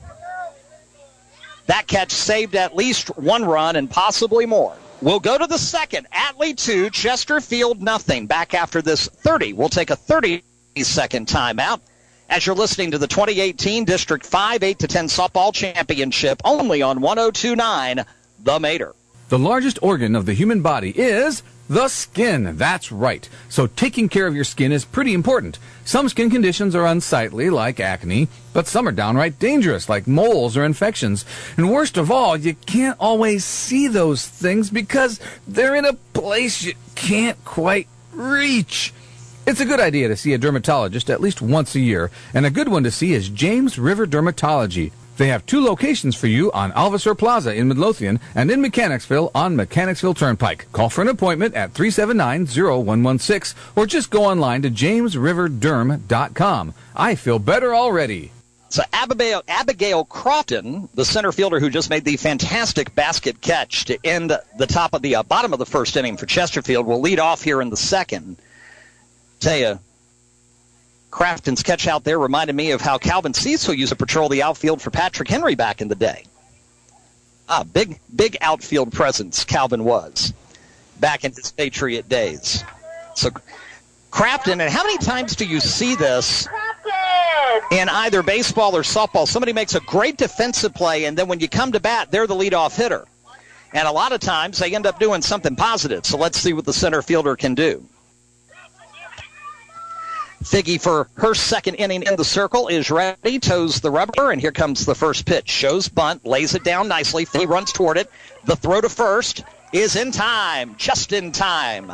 That 1.67 1.88
catch 1.88 2.12
saved 2.12 2.56
at 2.56 2.75
least 2.75 3.15
one 3.17 3.45
run 3.45 3.75
and 3.75 3.89
possibly 3.89 4.45
more. 4.45 4.75
We'll 5.01 5.19
go 5.19 5.38
to 5.38 5.45
the 5.45 5.60
second. 5.60 6.08
Atlee 6.12 6.58
2, 6.58 6.89
Chesterfield 6.89 7.82
nothing. 7.82 8.25
Back 8.25 8.53
after 8.53 8.82
this 8.82 9.08
30. 9.08 9.53
We'll 9.53 9.69
take 9.69 9.91
a 9.91 9.95
30 9.95 10.43
second 10.82 11.27
timeout 11.27 11.82
as 12.30 12.45
you're 12.45 12.56
listening 12.56 12.91
to 12.91 12.97
the 12.97 13.08
2018 13.08 13.86
District 13.86 14.25
5 14.25 14.63
8 14.63 14.80
to 14.80 14.88
10 14.88 15.06
softball 15.08 15.53
championship 15.53 16.41
only 16.43 16.82
on 16.82 17.01
1029 17.01 18.06
The 18.43 18.60
Mater. 18.60 18.95
The 19.30 19.39
largest 19.39 19.80
organ 19.82 20.15
of 20.15 20.25
the 20.25 20.34
human 20.34 20.62
body 20.62 20.91
is 20.95 21.43
the 21.69 21.88
skin. 21.88 22.58
That's 22.58 22.91
right. 22.91 23.27
So 23.49 23.67
taking 23.67 24.10
care 24.10 24.27
of 24.27 24.36
your 24.36 24.43
skin 24.43 24.71
is 24.71 24.86
pretty 24.86 25.13
important. 25.13 25.60
Some 25.86 26.10
skin 26.10 26.30
conditions 26.30 26.75
are 26.75 26.86
unsightly, 26.86 27.49
like 27.49 27.80
acne, 27.80 28.27
but 28.53 28.67
some 28.67 28.88
are 28.88 28.91
downright 28.91 29.39
dangerous, 29.39 29.89
like 29.89 30.08
moles 30.08 30.58
or 30.58 30.65
infections. 30.65 31.25
And 31.56 31.71
worst 31.71 31.97
of 31.97 32.12
all, 32.12 32.36
you 32.36 32.56
can't 32.56 32.97
always 32.99 33.45
see 33.45 33.88
those 33.88 34.27
things 34.27 34.69
because 34.69 35.19
they're 35.47 35.75
in 35.75 35.86
a 35.86 35.93
place 35.93 36.63
you 36.63 36.73
can't 36.95 37.43
quite 37.45 37.88
reach. 38.13 38.93
It's 39.45 39.62
a 39.62 39.65
good 39.65 39.80
idea 39.80 40.10
to 40.10 40.17
see 40.17 40.34
a 40.34 40.38
dermatologist 40.38 41.10
at 41.10 41.21
least 41.21 41.41
once 41.41 41.73
a 41.73 41.80
year, 41.80 42.12
and 42.34 42.45
a 42.45 42.49
good 42.49 42.67
one 42.67 42.84
to 42.84 42.91
see 42.91 43.13
is 43.13 43.30
James 43.30 43.80
River 43.80 44.06
Dermatology. 44.06 44.91
They 45.17 45.27
have 45.27 45.45
two 45.45 45.63
locations 45.63 46.15
for 46.15 46.27
you 46.27 46.51
on 46.51 46.71
Alverser 46.73 47.17
Plaza 47.17 47.53
in 47.53 47.67
Midlothian 47.67 48.19
and 48.36 48.51
in 48.51 48.62
Mechanicsville 48.62 49.32
on 49.34 49.56
Mechanicsville 49.56 50.13
Turnpike. 50.13 50.71
Call 50.71 50.89
for 50.89 51.01
an 51.01 51.08
appointment 51.08 51.56
at 51.56 51.73
379-0116 51.73 53.56
or 53.75 53.88
just 53.88 54.12
go 54.12 54.25
online 54.25 54.62
to 54.62 54.69
jamesriverderm.com. 54.69 56.73
I 56.95 57.15
feel 57.15 57.39
better 57.39 57.75
already. 57.75 58.32
So 58.69 58.84
Abigail, 58.91 59.43
Abigail 59.47 60.06
Crofton, 60.06 60.89
the 60.93 61.06
center 61.06 61.32
fielder 61.32 61.60
who 61.60 61.69
just 61.69 61.89
made 61.89 62.03
the 62.03 62.17
fantastic 62.17 62.93
basket 62.93 63.41
catch 63.41 63.86
to 63.86 63.97
end 64.03 64.38
the 64.58 64.67
top 64.67 64.93
of 64.93 65.01
the 65.01 65.15
uh, 65.15 65.23
bottom 65.23 65.53
of 65.53 65.60
the 65.60 65.65
first 65.65 65.95
inning 65.95 66.17
for 66.17 66.25
Chesterfield, 66.25 66.86
will 66.86 66.99
lead 66.99 67.19
off 67.19 67.41
here 67.41 67.62
in 67.62 67.69
the 67.69 67.77
second. 67.77 68.36
Tell 69.39 69.58
you, 69.58 69.80
Crafton's 71.17 71.63
catch 71.63 71.88
out 71.88 72.03
there 72.03 72.19
reminded 72.19 72.56
me 72.56 72.69
of 72.69 72.80
how 72.80 72.99
Calvin 72.99 73.32
Diesel 73.32 73.73
used 73.73 73.89
to 73.89 73.95
patrol 73.95 74.30
the 74.30 74.43
outfield 74.43 74.84
for 74.84 74.91
Patrick 74.91 75.27
Henry 75.27 75.56
back 75.56 75.82
in 75.82 75.88
the 75.88 75.95
day. 75.95 76.25
Ah, 77.49 77.63
big, 77.63 77.99
big 78.15 78.38
outfield 78.39 78.93
presence 78.93 79.43
Calvin 79.43 79.84
was 79.84 80.32
back 80.99 81.25
in 81.25 81.32
his 81.32 81.51
Patriot 81.51 82.08
days. 82.08 82.63
So, 83.15 83.32
Crafton, 84.12 84.62
and 84.62 84.69
how 84.69 84.84
many 84.84 84.99
times 84.99 85.36
do 85.36 85.45
you 85.45 85.60
see 85.60 85.95
this 85.95 86.47
in 87.71 87.89
either 87.89 88.21
baseball 88.21 88.77
or 88.77 88.84
softball? 88.84 89.27
Somebody 89.27 89.53
makes 89.53 89.73
a 89.73 89.80
great 89.80 90.17
defensive 90.17 90.75
play, 90.75 91.06
and 91.06 91.17
then 91.17 91.27
when 91.27 91.39
you 91.39 91.49
come 91.49 91.71
to 91.71 91.80
bat, 91.80 92.12
they're 92.12 92.27
the 92.27 92.36
leadoff 92.36 92.75
hitter. 92.75 93.06
And 93.73 93.88
a 93.88 93.91
lot 93.91 94.12
of 94.12 94.19
times 94.19 94.60
they 94.60 94.75
end 94.75 94.86
up 94.86 94.99
doing 94.99 95.23
something 95.23 95.56
positive. 95.56 96.06
So 96.06 96.15
let's 96.15 96.38
see 96.38 96.53
what 96.53 96.65
the 96.65 96.73
center 96.73 97.01
fielder 97.01 97.36
can 97.36 97.56
do. 97.56 97.84
Figgy 100.49 100.79
for 100.79 101.10
her 101.15 101.36
second 101.36 101.75
inning 101.75 102.03
in 102.03 102.15
the 102.15 102.23
circle 102.23 102.69
is 102.69 102.89
ready, 102.89 103.38
toes 103.38 103.81
the 103.81 103.91
rubber, 103.91 104.31
and 104.31 104.39
here 104.39 104.53
comes 104.53 104.86
the 104.86 104.95
first 104.95 105.25
pitch. 105.25 105.49
Shows 105.49 105.89
bunt, 105.89 106.25
lays 106.25 106.55
it 106.55 106.63
down 106.63 106.88
nicely. 106.88 107.25
Figgy 107.25 107.49
runs 107.49 107.73
toward 107.73 107.97
it. 107.97 108.10
The 108.45 108.55
throw 108.55 108.79
to 108.79 108.88
first 108.88 109.43
is 109.73 109.97
in 109.97 110.12
time, 110.12 110.75
just 110.77 111.12
in 111.12 111.33
time 111.33 111.91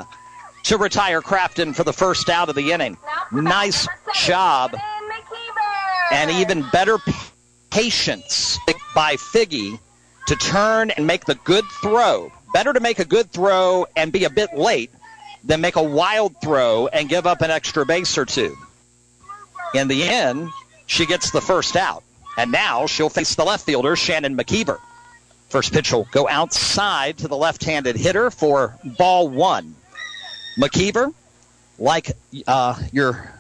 to 0.66 0.78
retire 0.78 1.22
Crafton 1.22 1.76
for 1.76 1.84
the 1.84 1.94
first 1.94 2.30
out 2.30 2.48
of 2.48 2.56
the 2.56 2.72
inning. 2.72 2.96
Nice 3.32 3.88
job. 4.14 4.76
And 6.12 6.30
even 6.30 6.64
better 6.72 7.00
patience 7.72 8.60
by 8.94 9.16
Figgy 9.16 9.80
to 10.28 10.36
turn 10.36 10.92
and 10.92 11.08
make 11.08 11.26
the 11.26 11.36
good 11.44 11.66
throw. 11.82 12.32
Better 12.54 12.72
to 12.72 12.80
make 12.80 13.00
a 13.00 13.06
good 13.06 13.32
throw 13.32 13.88
and 13.96 14.12
be 14.12 14.26
a 14.26 14.30
bit 14.30 14.54
late 14.56 14.92
than 15.44 15.62
make 15.62 15.76
a 15.76 15.84
wild 15.84 16.40
throw 16.42 16.88
and 16.88 17.10
give 17.10 17.28
up 17.28 17.42
an 17.42 17.52
extra 17.52 17.86
base 17.86 18.18
or 18.18 18.26
two. 18.26 18.56
In 19.74 19.88
the 19.88 20.04
end, 20.04 20.50
she 20.86 21.06
gets 21.06 21.32
the 21.32 21.42
first 21.42 21.76
out. 21.76 22.04
And 22.38 22.52
now 22.52 22.88
she'll 22.88 23.10
face 23.10 23.36
the 23.36 23.44
left 23.44 23.66
fielder, 23.66 23.96
Shannon 23.96 24.36
McKeever. 24.36 24.80
First 25.50 25.72
pitch 25.72 25.92
will 25.92 26.08
go 26.12 26.28
outside 26.28 27.20
to 27.20 27.28
the 27.28 27.38
left 27.38 27.64
handed 27.64 27.96
hitter 27.96 28.32
for 28.32 28.76
ball 28.84 29.28
one. 29.28 29.76
McKeever, 30.58 31.14
like 31.78 32.12
uh, 32.48 32.80
your 32.92 33.32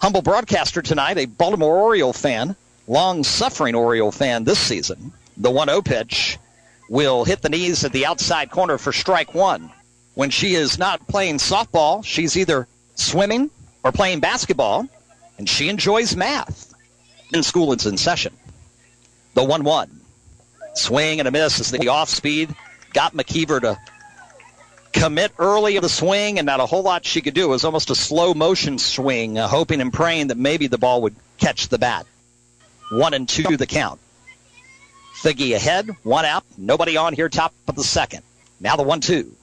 humble 0.00 0.22
broadcaster 0.22 0.82
tonight, 0.82 1.18
a 1.18 1.26
Baltimore 1.26 1.76
Oriole 1.76 2.12
fan, 2.12 2.54
long 2.86 3.24
suffering 3.24 3.74
Oriole 3.74 4.12
fan 4.12 4.44
this 4.44 4.58
season, 4.58 5.12
the 5.36 5.50
1 5.50 5.68
0 5.68 5.82
pitch 5.82 6.38
will 6.88 7.24
hit 7.24 7.42
the 7.42 7.48
knees 7.48 7.84
at 7.84 7.92
the 7.92 8.06
outside 8.06 8.50
corner 8.50 8.78
for 8.78 8.92
strike 8.92 9.34
one 9.34 9.72
when 10.20 10.28
she 10.28 10.52
is 10.52 10.78
not 10.78 11.08
playing 11.08 11.38
softball, 11.38 12.04
she's 12.04 12.36
either 12.36 12.68
swimming 12.94 13.50
or 13.82 13.90
playing 13.90 14.20
basketball, 14.20 14.86
and 15.38 15.48
she 15.48 15.70
enjoys 15.70 16.14
math. 16.14 16.74
In 17.32 17.42
school, 17.42 17.72
it's 17.72 17.86
in 17.86 17.96
session. 17.96 18.36
The 19.32 19.42
1 19.42 19.64
1. 19.64 20.00
Swing 20.74 21.20
and 21.20 21.26
a 21.26 21.30
miss 21.30 21.58
as 21.58 21.70
the 21.70 21.88
off 21.88 22.10
speed 22.10 22.54
got 22.92 23.14
McKeever 23.14 23.62
to 23.62 23.78
commit 24.92 25.32
early 25.38 25.76
of 25.76 25.82
the 25.82 25.88
swing, 25.88 26.38
and 26.38 26.44
not 26.44 26.60
a 26.60 26.66
whole 26.66 26.82
lot 26.82 27.06
she 27.06 27.22
could 27.22 27.32
do. 27.32 27.44
It 27.44 27.48
was 27.48 27.64
almost 27.64 27.88
a 27.88 27.94
slow 27.94 28.34
motion 28.34 28.78
swing, 28.78 29.38
uh, 29.38 29.48
hoping 29.48 29.80
and 29.80 29.90
praying 29.90 30.26
that 30.26 30.36
maybe 30.36 30.66
the 30.66 30.76
ball 30.76 31.00
would 31.00 31.16
catch 31.38 31.68
the 31.68 31.78
bat. 31.78 32.04
One 32.92 33.14
and 33.14 33.26
two 33.26 33.56
the 33.56 33.66
count. 33.66 33.98
Figgy 35.22 35.56
ahead, 35.56 35.88
one 36.02 36.26
out, 36.26 36.44
nobody 36.58 36.98
on 36.98 37.14
here, 37.14 37.30
top 37.30 37.54
of 37.66 37.74
the 37.74 37.84
second. 37.84 38.22
Now 38.60 38.76
the 38.76 38.82
one 38.82 39.00
two 39.00 39.34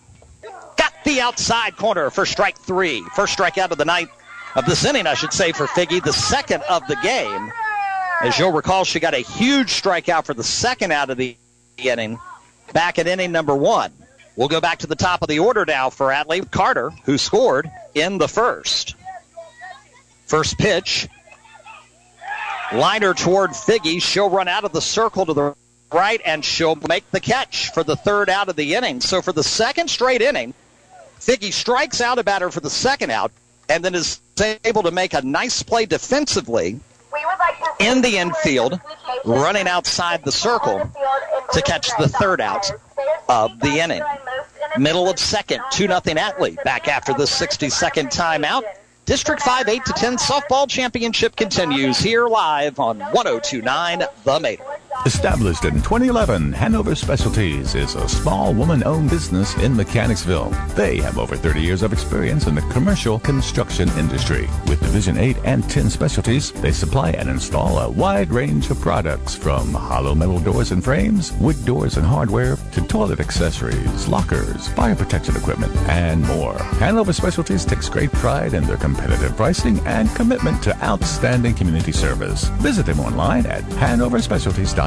the 1.04 1.22
outside 1.22 1.78
corner 1.78 2.10
for 2.10 2.26
strike 2.26 2.58
three. 2.58 3.02
First 3.16 3.38
strikeout 3.38 3.72
of 3.72 3.78
the 3.78 3.86
night 3.86 4.10
of 4.56 4.66
this 4.66 4.86
inning, 4.86 5.08
I 5.08 5.14
should 5.14 5.34
say, 5.34 5.52
for 5.52 5.68
Figgy, 5.68 6.04
the 6.04 6.14
second 6.14 6.64
of 6.70 6.86
the 6.88 6.96
game. 6.98 7.52
As 8.22 8.40
you'll 8.40 8.52
recall, 8.52 8.84
she 8.84 9.00
got 9.00 9.14
a 9.14 9.20
huge 9.20 9.70
strikeout 9.70 10.26
for 10.26 10.34
the 10.34 10.44
second 10.44 10.92
out 10.92 11.10
of 11.10 11.18
the 11.18 11.38
inning 11.78 12.20
back 12.74 13.00
at 13.00 13.08
inning 13.08 13.32
number 13.32 13.56
one. 13.56 13.92
We'll 14.36 14.48
go 14.48 14.62
back 14.62 14.80
to 14.80 14.88
the 14.88 14.96
top 14.96 15.22
of 15.22 15.28
the 15.28 15.40
order 15.40 15.66
now 15.66 15.90
for 15.90 16.08
Atlee 16.10 16.50
Carter, 16.52 16.92
who 17.06 17.18
scored 17.18 17.70
in 17.96 18.18
the 18.18 18.28
first. 18.28 18.96
First 20.28 20.58
pitch. 20.58 21.08
Liner 22.74 23.14
toward 23.14 23.52
Figgy. 23.52 24.02
She'll 24.02 24.30
run 24.30 24.48
out 24.48 24.64
of 24.64 24.74
the 24.74 24.82
circle 24.82 25.26
to 25.26 25.34
the 25.34 25.56
right, 25.92 26.22
and 26.26 26.44
she'll 26.44 26.76
make 26.76 27.10
the 27.12 27.20
catch 27.20 27.72
for 27.72 27.84
the 27.84 27.96
third 27.96 28.30
out 28.30 28.50
of 28.50 28.56
the 28.56 28.76
inning. 28.76 29.02
So 29.02 29.22
for 29.22 29.32
the 29.32 29.44
second 29.44 29.90
straight 29.90 30.22
inning, 30.22 30.54
Figgy 31.20 31.52
strikes 31.52 32.02
out 32.02 32.20
a 32.20 32.24
batter 32.24 32.50
for 32.52 32.60
the 32.60 32.70
second 32.70 33.12
out 33.12 33.32
and 33.70 33.84
then 33.84 33.96
is 33.96 34.22
able 34.64 34.84
to 34.84 34.92
make 34.92 35.14
a 35.14 35.22
nice 35.22 35.64
play 35.64 35.86
defensively 35.86 36.80
in 37.80 38.02
the 38.02 38.18
infield, 38.18 38.80
running 39.26 39.68
outside 39.68 40.24
the 40.24 40.32
circle 40.32 40.92
to 41.52 41.62
catch 41.62 41.90
the 42.00 42.08
third 42.08 42.42
out 42.42 42.70
of 43.30 43.60
the 43.60 43.80
inning. 43.80 44.04
Middle 44.78 45.10
of 45.10 45.20
second, 45.20 45.62
2 45.72 45.88
0 45.88 46.00
Atlee. 46.00 46.64
Back 46.64 46.88
after 46.88 47.14
the 47.14 47.26
60 47.26 47.70
second 47.70 48.10
timeout. 48.10 48.64
District 49.06 49.42
5 49.42 49.70
8 49.70 49.86
to 49.86 49.94
10 49.94 50.18
softball 50.18 50.70
championship 50.70 51.36
continues 51.36 51.98
here 51.98 52.28
live 52.28 52.80
on 52.80 53.00
1029 53.00 54.04
The 54.24 54.40
Mater. 54.40 54.64
Established 55.06 55.64
in 55.64 55.76
2011, 55.76 56.52
Hanover 56.52 56.94
Specialties 56.94 57.76
is 57.76 57.96
a 57.96 58.10
small 58.10 58.54
woman-owned 58.54 59.10
business 59.10 59.56
in 59.58 59.74
Mechanicsville. 59.74 60.50
They 60.76 60.98
have 60.98 61.18
over 61.18 61.38
30 61.38 61.62
years 61.62 61.82
of 61.82 61.94
experience 61.94 62.46
in 62.48 62.56
the 62.56 62.62
commercial 62.64 63.18
construction 63.20 63.88
industry. 63.98 64.50
With 64.68 64.82
Division 64.82 65.18
8 65.18 65.38
and 65.46 65.70
10 65.70 65.90
specialties, 65.90 66.52
they 66.52 66.74
supply 66.74 67.12
and 67.12 67.30
install 67.30 67.80
a 67.80 67.90
wide 67.90 68.32
range 68.32 68.70
of 68.70 68.82
products 68.82 69.34
from 69.34 69.74
hollow 69.74 70.14
metal 70.14 70.40
doors 70.40 70.72
and 70.72 70.84
frames, 70.84 71.32
wood 71.34 71.64
doors 71.64 71.96
and 71.96 72.06
hardware, 72.06 72.58
to 72.74 72.82
toilet 72.88 73.22
accessories, 73.22 74.08
lockers, 74.10 74.68
fire 74.70 74.96
protection 74.96 75.38
equipment, 75.38 75.74
and 75.88 76.22
more. 76.24 76.58
Hanover 76.80 77.14
Specialties 77.14 77.64
takes 77.64 77.88
great 77.88 78.12
pride 78.12 78.54
in 78.54 78.66
their 78.66 78.78
competitive 78.78 79.38
pricing 79.38 79.80
and 79.88 80.14
commitment 80.16 80.62
to 80.64 80.76
outstanding 80.84 81.54
community 81.54 81.94
service. 81.94 82.50
Visit 82.60 82.88
them 82.88 83.00
online 83.00 83.46
at 83.46 83.64
hanoverspecialties.com. 83.64 84.87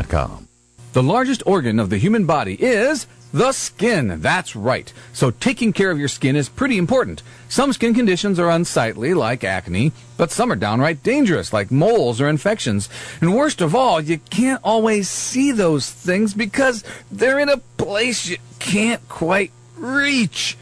The 0.93 1.03
largest 1.03 1.43
organ 1.47 1.79
of 1.79 1.91
the 1.91 1.99
human 1.99 2.27
body 2.27 2.55
is 2.55 3.07
the 3.33 3.53
skin. 3.53 4.21
That's 4.21 4.57
right. 4.57 4.93
So 5.13 5.31
taking 5.31 5.73
care 5.73 5.91
of 5.91 5.99
your 5.99 6.09
skin 6.09 6.35
is 6.35 6.49
pretty 6.49 6.79
important. 6.79 7.23
Some 7.49 7.73
skin 7.73 7.95
conditions 7.95 8.39
are 8.39 8.51
unsightly, 8.51 9.15
like 9.15 9.45
acne, 9.45 9.93
but 10.17 10.31
some 10.31 10.51
are 10.51 10.57
downright 10.57 11.03
dangerous, 11.03 11.53
like 11.53 11.71
moles 11.71 12.21
or 12.21 12.29
infections. 12.29 12.89
And 13.21 13.37
worst 13.37 13.61
of 13.61 13.75
all, 13.75 14.01
you 14.01 14.19
can't 14.19 14.61
always 14.65 15.09
see 15.09 15.53
those 15.53 15.91
things 15.91 16.35
because 16.35 16.83
they're 17.11 17.39
in 17.39 17.49
a 17.49 17.59
place 17.77 18.27
you 18.27 18.39
can't 18.59 19.07
quite 19.09 19.53
reach. 19.77 20.57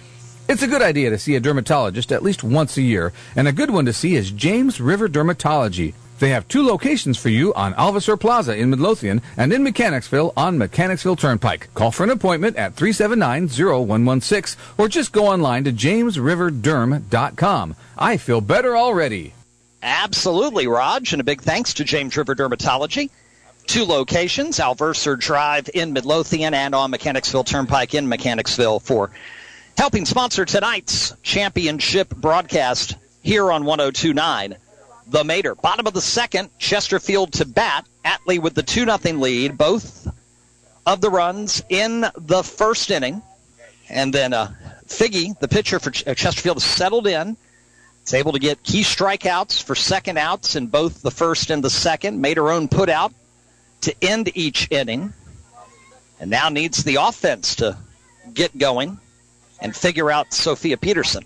It's 0.48 0.62
a 0.62 0.68
good 0.68 0.82
idea 0.82 1.10
to 1.10 1.18
see 1.18 1.36
a 1.36 1.40
dermatologist 1.40 2.10
at 2.10 2.22
least 2.22 2.42
once 2.42 2.76
a 2.76 2.82
year, 2.82 3.12
and 3.36 3.46
a 3.46 3.52
good 3.52 3.70
one 3.70 3.84
to 3.84 3.92
see 3.92 4.14
is 4.14 4.30
James 4.30 4.80
River 4.80 5.08
Dermatology. 5.08 5.92
They 6.18 6.30
have 6.30 6.48
two 6.48 6.66
locations 6.66 7.16
for 7.16 7.28
you 7.28 7.54
on 7.54 7.74
Alverser 7.74 8.18
Plaza 8.18 8.56
in 8.56 8.70
Midlothian 8.70 9.22
and 9.36 9.52
in 9.52 9.62
Mechanicsville 9.62 10.32
on 10.36 10.58
Mechanicsville 10.58 11.16
Turnpike. 11.16 11.72
Call 11.74 11.92
for 11.92 12.02
an 12.02 12.10
appointment 12.10 12.56
at 12.56 12.74
379-0116 12.74 14.56
or 14.76 14.88
just 14.88 15.12
go 15.12 15.28
online 15.28 15.62
to 15.64 15.72
jamesriverderm.com. 15.72 17.76
I 17.96 18.16
feel 18.16 18.40
better 18.40 18.76
already. 18.76 19.34
Absolutely, 19.80 20.66
Raj, 20.66 21.12
and 21.12 21.20
a 21.20 21.24
big 21.24 21.40
thanks 21.40 21.74
to 21.74 21.84
James 21.84 22.16
River 22.16 22.34
Dermatology. 22.34 23.10
Two 23.66 23.84
locations, 23.84 24.58
Alverser 24.58 25.18
Drive 25.18 25.70
in 25.72 25.92
Midlothian 25.92 26.54
and 26.54 26.74
on 26.74 26.90
Mechanicsville 26.90 27.44
Turnpike 27.44 27.94
in 27.94 28.08
Mechanicsville 28.08 28.80
for 28.80 29.10
helping 29.76 30.04
sponsor 30.04 30.44
tonight's 30.44 31.14
championship 31.22 32.08
broadcast 32.08 32.96
here 33.22 33.52
on 33.52 33.64
1029 33.64 34.56
the 35.08 35.24
Mater. 35.24 35.54
Bottom 35.54 35.86
of 35.86 35.94
the 35.94 36.00
second, 36.00 36.50
Chesterfield 36.58 37.32
to 37.34 37.44
bat. 37.44 37.86
Atlee 38.04 38.40
with 38.40 38.54
the 38.54 38.62
2 38.62 38.84
0 38.84 39.18
lead. 39.18 39.58
Both 39.58 40.08
of 40.86 41.00
the 41.00 41.10
runs 41.10 41.62
in 41.68 42.06
the 42.16 42.42
first 42.42 42.90
inning. 42.90 43.22
And 43.88 44.12
then 44.12 44.32
uh, 44.32 44.52
Figgy, 44.86 45.38
the 45.38 45.48
pitcher 45.48 45.78
for 45.78 45.90
uh, 46.06 46.14
Chesterfield, 46.14 46.62
settled 46.62 47.06
in. 47.06 47.36
Is 48.06 48.14
able 48.14 48.32
to 48.32 48.38
get 48.38 48.62
key 48.62 48.82
strikeouts 48.82 49.62
for 49.62 49.74
second 49.74 50.16
outs 50.16 50.56
in 50.56 50.68
both 50.68 51.02
the 51.02 51.10
first 51.10 51.50
and 51.50 51.62
the 51.62 51.70
second. 51.70 52.20
Made 52.20 52.38
her 52.38 52.50
own 52.50 52.68
put 52.68 52.88
out 52.88 53.12
to 53.82 53.94
end 54.02 54.30
each 54.34 54.68
inning. 54.70 55.12
And 56.20 56.30
now 56.30 56.48
needs 56.48 56.84
the 56.84 56.96
offense 56.96 57.56
to 57.56 57.76
get 58.32 58.56
going 58.56 58.98
and 59.60 59.74
figure 59.74 60.10
out 60.10 60.32
Sophia 60.32 60.76
Peterson. 60.76 61.24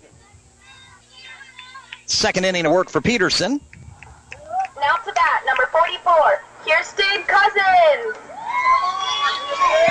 Second 2.05 2.45
inning 2.45 2.65
of 2.65 2.71
work 2.71 2.89
for 2.89 3.01
Peterson. 3.01 3.61
Now 4.79 4.95
to 4.95 5.13
bat, 5.13 5.43
number 5.45 5.67
44, 5.71 6.41
Kirsten 6.65 7.23
Cousins. 7.23 8.17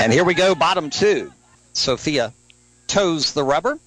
And 0.00 0.12
here 0.12 0.24
we 0.24 0.34
go, 0.34 0.54
bottom 0.54 0.90
two. 0.90 1.32
Sophia 1.72 2.32
toes 2.88 3.32
the 3.32 3.44
rubber. 3.44 3.78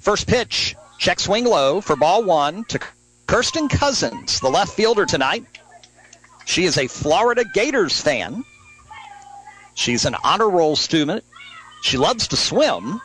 First 0.00 0.26
pitch, 0.26 0.76
check 0.98 1.20
swing 1.20 1.44
low 1.44 1.80
for 1.80 1.96
ball 1.96 2.24
one 2.24 2.64
to 2.64 2.80
Kirsten 3.26 3.68
Cousins, 3.68 4.40
the 4.40 4.48
left 4.48 4.72
fielder 4.72 5.04
tonight. 5.04 5.44
She 6.46 6.64
is 6.64 6.78
a 6.78 6.86
Florida 6.86 7.44
Gators 7.52 8.00
fan. 8.00 8.42
She's 9.74 10.06
an 10.06 10.16
honor 10.24 10.48
roll 10.48 10.76
student. 10.76 11.22
She 11.82 11.98
loves 11.98 12.28
to 12.28 12.36
swim, 12.36 13.00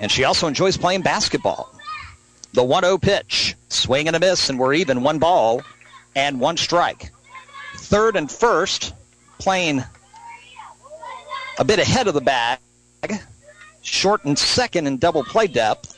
and 0.00 0.10
she 0.10 0.24
also 0.24 0.46
enjoys 0.46 0.78
playing 0.78 1.02
basketball. 1.02 1.72
The 2.54 2.64
1 2.64 2.84
0 2.84 2.98
pitch, 2.98 3.54
swing 3.68 4.06
and 4.06 4.16
a 4.16 4.20
miss, 4.20 4.48
and 4.48 4.58
we're 4.58 4.74
even 4.74 5.02
one 5.02 5.18
ball 5.18 5.62
and 6.14 6.40
one 6.40 6.56
strike. 6.56 7.10
Third 7.76 8.16
and 8.16 8.30
first, 8.30 8.94
playing 9.38 9.82
a 11.58 11.64
bit 11.64 11.78
ahead 11.78 12.08
of 12.08 12.14
the 12.14 12.20
bag. 12.20 12.58
Short 13.80 14.24
and 14.24 14.38
second 14.38 14.86
in 14.86 14.98
double 14.98 15.24
play 15.24 15.46
depth. 15.46 15.96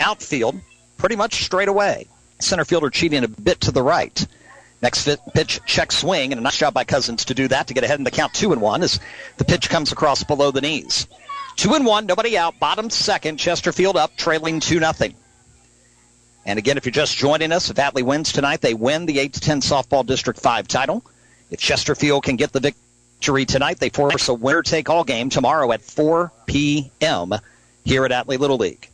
Outfield, 0.00 0.60
pretty 0.96 1.16
much 1.16 1.44
straight 1.44 1.68
away. 1.68 2.06
Center 2.38 2.64
fielder 2.64 2.90
cheating 2.90 3.24
a 3.24 3.28
bit 3.28 3.60
to 3.62 3.72
the 3.72 3.82
right. 3.82 4.26
Next 4.80 5.08
pitch, 5.34 5.60
check 5.66 5.90
swing, 5.90 6.32
and 6.32 6.38
a 6.38 6.42
nice 6.42 6.56
job 6.56 6.72
by 6.72 6.84
Cousins 6.84 7.24
to 7.26 7.34
do 7.34 7.48
that 7.48 7.66
to 7.66 7.74
get 7.74 7.82
ahead 7.82 7.98
in 7.98 8.04
the 8.04 8.12
count 8.12 8.32
two 8.32 8.52
and 8.52 8.60
one 8.60 8.82
as 8.82 9.00
the 9.36 9.44
pitch 9.44 9.68
comes 9.68 9.90
across 9.90 10.22
below 10.22 10.52
the 10.52 10.60
knees. 10.60 11.08
Two 11.56 11.74
and 11.74 11.84
one, 11.84 12.06
nobody 12.06 12.38
out. 12.38 12.60
Bottom 12.60 12.88
second, 12.88 13.38
Chesterfield 13.38 13.96
up, 13.96 14.16
trailing 14.16 14.60
two 14.60 14.78
nothing. 14.78 15.14
And 16.48 16.58
again, 16.58 16.78
if 16.78 16.86
you're 16.86 16.92
just 16.92 17.18
joining 17.18 17.52
us, 17.52 17.68
if 17.68 17.76
Atlee 17.76 18.02
wins 18.02 18.32
tonight, 18.32 18.62
they 18.62 18.72
win 18.72 19.04
the 19.04 19.18
8 19.18 19.34
to 19.34 19.40
10 19.40 19.60
softball 19.60 20.04
District 20.04 20.40
5 20.40 20.66
title. 20.66 21.04
If 21.50 21.60
Chesterfield 21.60 22.24
can 22.24 22.36
get 22.36 22.52
the 22.52 22.60
victory 22.60 23.44
tonight, 23.44 23.80
they 23.80 23.90
force 23.90 24.28
a 24.28 24.34
winner 24.34 24.62
take 24.62 24.88
all 24.88 25.04
game 25.04 25.28
tomorrow 25.28 25.70
at 25.72 25.82
4 25.82 26.32
p.m. 26.46 27.34
here 27.84 28.06
at 28.06 28.12
Atlee 28.12 28.38
Little 28.38 28.56
League. 28.56 28.88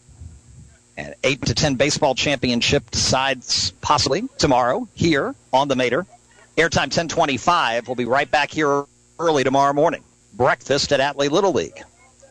And 0.97 1.15
8 1.23 1.43
to 1.43 1.55
10 1.55 1.77
baseball 1.77 2.17
championship 2.17 2.91
decides 2.91 3.71
possibly 3.81 4.25
tomorrow 4.37 4.89
here 4.95 5.33
on 5.53 5.69
the 5.69 5.77
Mater. 5.77 6.07
Airtime 6.57 6.91
1025. 6.91 7.87
We'll 7.87 7.95
be 7.95 8.05
right 8.05 8.29
back 8.29 8.51
here 8.51 8.85
early 9.21 9.45
tomorrow 9.45 9.73
morning. 9.73 10.03
Breakfast 10.33 10.93
at 10.93 10.99
Atlee 10.99 11.31
Little 11.31 11.53
League, 11.53 11.81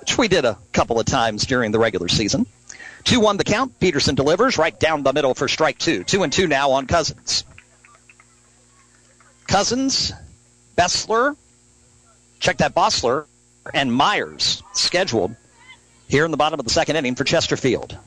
which 0.02 0.18
we 0.18 0.28
did 0.28 0.44
a 0.44 0.58
couple 0.74 1.00
of 1.00 1.06
times 1.06 1.46
during 1.46 1.72
the 1.72 1.80
regular 1.80 2.10
season. 2.10 2.46
2 3.04 3.20
1 3.20 3.38
the 3.38 3.44
count. 3.44 3.80
Peterson 3.80 4.16
delivers 4.16 4.58
right 4.58 4.80
down 4.80 5.04
the 5.04 5.14
middle 5.14 5.34
for 5.34 5.48
strike 5.48 5.78
two. 5.78 6.04
2 6.04 6.24
and 6.24 6.34
2 6.34 6.48
now 6.48 6.72
on 6.72 6.88
Cousins. 6.88 7.44
Cousins, 9.48 10.14
Bessler, 10.78 11.36
check 12.40 12.58
that 12.58 12.74
Bossler, 12.74 13.26
and 13.74 13.94
Myers 13.94 14.64
scheduled 14.74 15.36
here 16.08 16.26
in 16.26 16.32
the 16.32 16.38
bottom 16.38 16.60
of 16.60 16.66
the 16.66 16.72
second 16.72 16.96
inning 16.96 17.16
for 17.16 17.24
Chesterfield. 17.24 17.98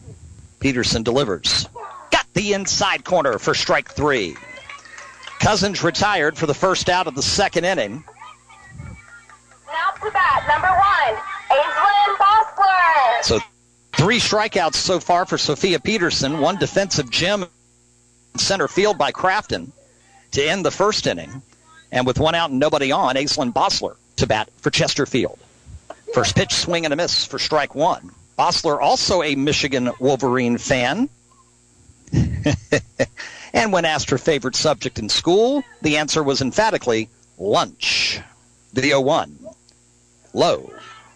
Peterson 0.61 1.03
delivers. 1.03 1.69
Got 2.11 2.27
the 2.35 2.55
inside 2.55 3.05
corner 3.05 3.39
for 3.39 3.55
strike 3.55 3.91
three. 3.91 4.37
Cousins 5.39 5.85
retired 5.85 6.37
for 6.37 6.47
the 6.47 6.55
first 6.55 6.89
out 6.89 7.07
of 7.07 7.15
the 7.15 7.23
second 7.23 7.65
inning. 7.65 8.03
Now 9.67 9.91
to 9.91 10.11
bat, 10.11 10.45
number 10.49 10.69
one, 10.69 11.23
Aislinn 11.51 12.17
Bossler. 12.17 13.23
So 13.23 13.41
Three 13.97 14.19
strikeouts 14.19 14.75
so 14.75 15.01
far 15.01 15.25
for 15.25 15.39
Sophia 15.39 15.81
Peterson, 15.81 16.41
one 16.41 16.57
defensive 16.57 17.11
gem 17.11 17.47
center 18.37 18.69
field 18.69 18.99
by 18.99 19.11
Crafton 19.11 19.73
to 20.33 20.45
end 20.45 20.65
the 20.65 20.71
first 20.71 21.07
inning. 21.07 21.43
And 21.91 22.07
with 22.07 22.19
one 22.19 22.35
out 22.35 22.51
and 22.51 22.59
nobody 22.59 22.93
on, 22.93 23.17
Aislinn 23.17 23.55
Bosler 23.55 23.97
to 24.17 24.27
bat 24.27 24.51
for 24.59 24.71
Chesterfield. 24.71 25.39
First 26.13 26.37
pitch 26.37 26.53
swing 26.53 26.85
and 26.85 26.93
a 26.93 26.97
miss 26.97 27.25
for 27.25 27.39
strike 27.39 27.75
one. 27.75 28.11
Bosler, 28.39 28.79
also 28.81 29.23
a 29.23 29.35
Michigan 29.35 29.91
Wolverine 29.99 30.59
fan. 30.59 31.09
and 33.53 33.73
when 33.73 33.87
asked 33.87 34.11
her 34.11 34.19
favorite 34.19 34.57
subject 34.57 34.99
in 34.99 35.09
school, 35.09 35.65
the 35.81 35.97
answer 35.97 36.23
was 36.23 36.43
emphatically 36.43 37.09
lunch. 37.39 38.21
The 38.75 38.83
0 38.83 39.01
1. 39.01 39.47
Low. 40.35 40.71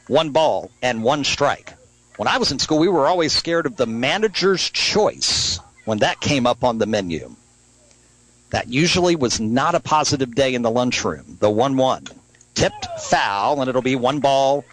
One 0.06 0.30
ball 0.30 0.70
and 0.80 1.02
one 1.02 1.24
strike. 1.24 1.74
When 2.20 2.28
I 2.28 2.36
was 2.36 2.52
in 2.52 2.58
school, 2.58 2.78
we 2.78 2.88
were 2.88 3.08
always 3.08 3.32
scared 3.32 3.64
of 3.64 3.76
the 3.76 3.86
manager's 3.86 4.68
choice 4.68 5.58
when 5.86 6.00
that 6.00 6.20
came 6.20 6.46
up 6.46 6.62
on 6.62 6.76
the 6.76 6.84
menu. 6.84 7.34
That 8.50 8.68
usually 8.68 9.16
was 9.16 9.40
not 9.40 9.74
a 9.74 9.80
positive 9.80 10.34
day 10.34 10.54
in 10.54 10.60
the 10.60 10.70
lunchroom. 10.70 11.38
The 11.40 11.48
1 11.48 11.78
1. 11.78 12.08
Tipped 12.52 12.86
foul, 13.04 13.62
and 13.62 13.70
it'll 13.70 13.80
be 13.80 13.96
one 13.96 14.20
ball 14.20 14.66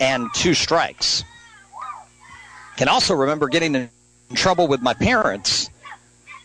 and 0.00 0.30
two 0.32 0.54
strikes. 0.54 1.24
Can 2.78 2.88
also 2.88 3.14
remember 3.14 3.48
getting 3.48 3.74
in 3.74 3.90
trouble 4.32 4.66
with 4.66 4.80
my 4.80 4.94
parents 4.94 5.68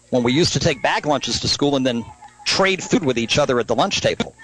when 0.10 0.24
we 0.24 0.34
used 0.34 0.52
to 0.52 0.60
take 0.60 0.84
bag 0.84 1.06
lunches 1.06 1.40
to 1.40 1.48
school 1.48 1.78
and 1.78 1.86
then 1.86 2.04
trade 2.46 2.84
food 2.84 3.06
with 3.06 3.18
each 3.18 3.38
other 3.38 3.62
at 3.62 3.68
the 3.68 3.76
lunch 3.76 4.02
table. 4.02 4.36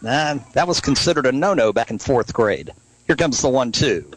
That 0.00 0.66
was 0.66 0.80
considered 0.80 1.26
a 1.26 1.32
no 1.32 1.52
no 1.52 1.70
back 1.70 1.90
in 1.90 1.98
fourth 1.98 2.32
grade. 2.32 2.72
Here 3.06 3.16
comes 3.16 3.42
the 3.42 3.50
1 3.50 3.72
2. 3.72 4.10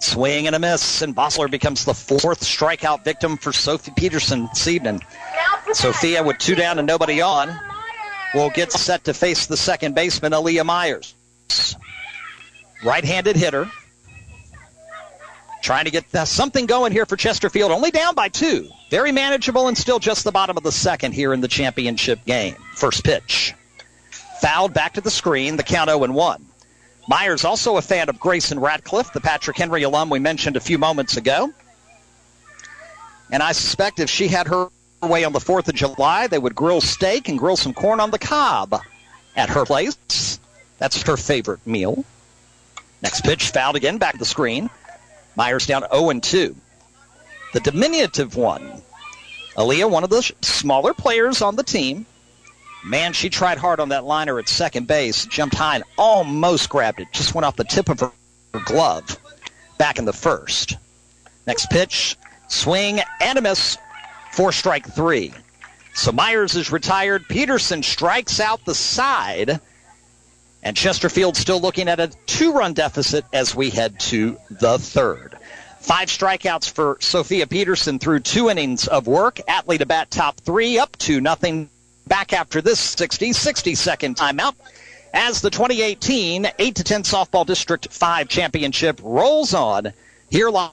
Swing 0.00 0.46
and 0.46 0.54
a 0.54 0.58
miss, 0.58 1.02
and 1.02 1.16
Bossler 1.16 1.50
becomes 1.50 1.84
the 1.84 1.94
fourth 1.94 2.42
strikeout 2.42 3.04
victim 3.04 3.36
for 3.36 3.52
Sophie 3.52 3.92
Peterson 3.96 4.48
this 4.52 4.68
evening. 4.68 5.00
Sophia, 5.72 6.22
with 6.22 6.38
two 6.38 6.54
down 6.54 6.78
and 6.78 6.86
nobody 6.86 7.22
on, 7.22 7.58
will 8.34 8.50
get 8.50 8.70
set 8.72 9.04
to 9.04 9.14
face 9.14 9.46
the 9.46 9.56
second 9.56 9.94
baseman, 9.94 10.32
Aaliyah 10.32 10.66
Myers. 10.66 11.14
Right-handed 12.84 13.36
hitter. 13.36 13.70
Trying 15.62 15.86
to 15.86 15.90
get 15.90 16.10
something 16.28 16.66
going 16.66 16.92
here 16.92 17.06
for 17.06 17.16
Chesterfield. 17.16 17.72
Only 17.72 17.90
down 17.90 18.14
by 18.14 18.28
two. 18.28 18.68
Very 18.90 19.12
manageable 19.12 19.68
and 19.68 19.78
still 19.78 19.98
just 19.98 20.24
the 20.24 20.32
bottom 20.32 20.58
of 20.58 20.62
the 20.62 20.72
second 20.72 21.12
here 21.12 21.32
in 21.32 21.40
the 21.40 21.48
championship 21.48 22.22
game. 22.26 22.56
First 22.74 23.02
pitch. 23.02 23.54
Fouled 24.42 24.74
back 24.74 24.92
to 24.94 25.00
the 25.00 25.10
screen. 25.10 25.56
The 25.56 25.62
count 25.62 25.88
0 25.88 26.04
and 26.04 26.14
1. 26.14 26.46
Myers 27.06 27.44
also 27.44 27.76
a 27.76 27.82
fan 27.82 28.08
of 28.08 28.18
Grayson 28.18 28.58
Ratcliffe, 28.58 29.12
the 29.12 29.20
Patrick 29.20 29.56
Henry 29.56 29.82
alum 29.82 30.08
we 30.10 30.18
mentioned 30.18 30.56
a 30.56 30.60
few 30.60 30.78
moments 30.78 31.16
ago. 31.16 31.52
And 33.30 33.42
I 33.42 33.52
suspect 33.52 34.00
if 34.00 34.08
she 34.08 34.28
had 34.28 34.46
her 34.48 34.68
way 35.02 35.24
on 35.24 35.32
the 35.32 35.38
4th 35.38 35.68
of 35.68 35.74
July, 35.74 36.28
they 36.28 36.38
would 36.38 36.54
grill 36.54 36.80
steak 36.80 37.28
and 37.28 37.38
grill 37.38 37.56
some 37.56 37.74
corn 37.74 38.00
on 38.00 38.10
the 38.10 38.18
cob 38.18 38.80
at 39.36 39.50
her 39.50 39.64
place. 39.64 40.38
That's 40.78 41.02
her 41.02 41.16
favorite 41.16 41.66
meal. 41.66 42.04
Next 43.02 43.22
pitch, 43.22 43.50
fouled 43.50 43.76
again, 43.76 43.98
back 43.98 44.12
to 44.12 44.18
the 44.18 44.24
screen. 44.24 44.70
Myers 45.36 45.66
down 45.66 45.84
0 45.92 46.10
and 46.10 46.22
2. 46.22 46.56
The 47.52 47.60
diminutive 47.60 48.34
one, 48.34 48.82
Aaliyah, 49.56 49.90
one 49.90 50.04
of 50.04 50.10
the 50.10 50.22
smaller 50.42 50.94
players 50.94 51.42
on 51.42 51.56
the 51.56 51.62
team. 51.62 52.06
Man, 52.84 53.14
she 53.14 53.30
tried 53.30 53.56
hard 53.56 53.80
on 53.80 53.88
that 53.88 54.04
liner 54.04 54.38
at 54.38 54.48
second 54.48 54.86
base, 54.86 55.24
jumped 55.24 55.54
high 55.54 55.76
and 55.76 55.84
almost 55.96 56.68
grabbed 56.68 57.00
it. 57.00 57.08
Just 57.12 57.34
went 57.34 57.46
off 57.46 57.56
the 57.56 57.64
tip 57.64 57.88
of 57.88 58.00
her, 58.00 58.12
her 58.52 58.60
glove 58.64 59.18
back 59.78 59.98
in 59.98 60.04
the 60.04 60.12
first. 60.12 60.76
Next 61.46 61.70
pitch, 61.70 62.16
swing 62.48 63.00
and 63.20 63.38
a 63.38 63.42
miss 63.42 63.78
for 64.32 64.52
strike 64.52 64.86
three. 64.86 65.32
So 65.94 66.12
Myers 66.12 66.56
is 66.56 66.70
retired. 66.72 67.26
Peterson 67.28 67.82
strikes 67.82 68.40
out 68.40 68.64
the 68.64 68.74
side. 68.74 69.60
And 70.62 70.76
Chesterfield 70.76 71.36
still 71.36 71.60
looking 71.60 71.88
at 71.88 72.00
a 72.00 72.08
two 72.26 72.52
run 72.52 72.72
deficit 72.72 73.24
as 73.32 73.54
we 73.54 73.70
head 73.70 74.00
to 74.00 74.38
the 74.50 74.78
third. 74.78 75.36
Five 75.80 76.08
strikeouts 76.08 76.70
for 76.70 76.96
Sophia 77.00 77.46
Peterson 77.46 77.98
through 77.98 78.20
two 78.20 78.48
innings 78.48 78.88
of 78.88 79.06
work. 79.06 79.40
Atlee 79.46 79.78
to 79.78 79.86
bat 79.86 80.10
top 80.10 80.40
three, 80.40 80.78
up 80.78 80.96
to 80.98 81.20
nothing. 81.20 81.68
Back 82.06 82.32
after 82.32 82.60
this 82.60 82.78
60, 82.80 83.32
60 83.32 83.74
second 83.74 84.16
timeout 84.16 84.54
as 85.14 85.40
the 85.40 85.50
2018 85.50 86.48
8 86.58 86.74
to 86.74 86.84
10 86.84 87.02
softball 87.02 87.46
district 87.46 87.92
5 87.92 88.28
championship 88.28 89.00
rolls 89.02 89.54
on 89.54 89.92
here 90.30 90.50
live 90.50 90.72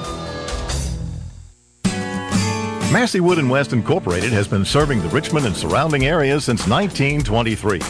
Massey 2.97 3.21
Wood 3.21 3.39
and 3.39 3.51
West 3.51 3.75
Incorporated 3.75 4.33
has 4.33 4.49
been 4.49 4.65
serving 4.65 5.03
the 5.03 5.11
Richmond 5.11 5.45
and 5.45 5.55
surrounding 5.55 6.07
areas 6.07 6.47
since 6.47 6.67
1923. 6.67 7.83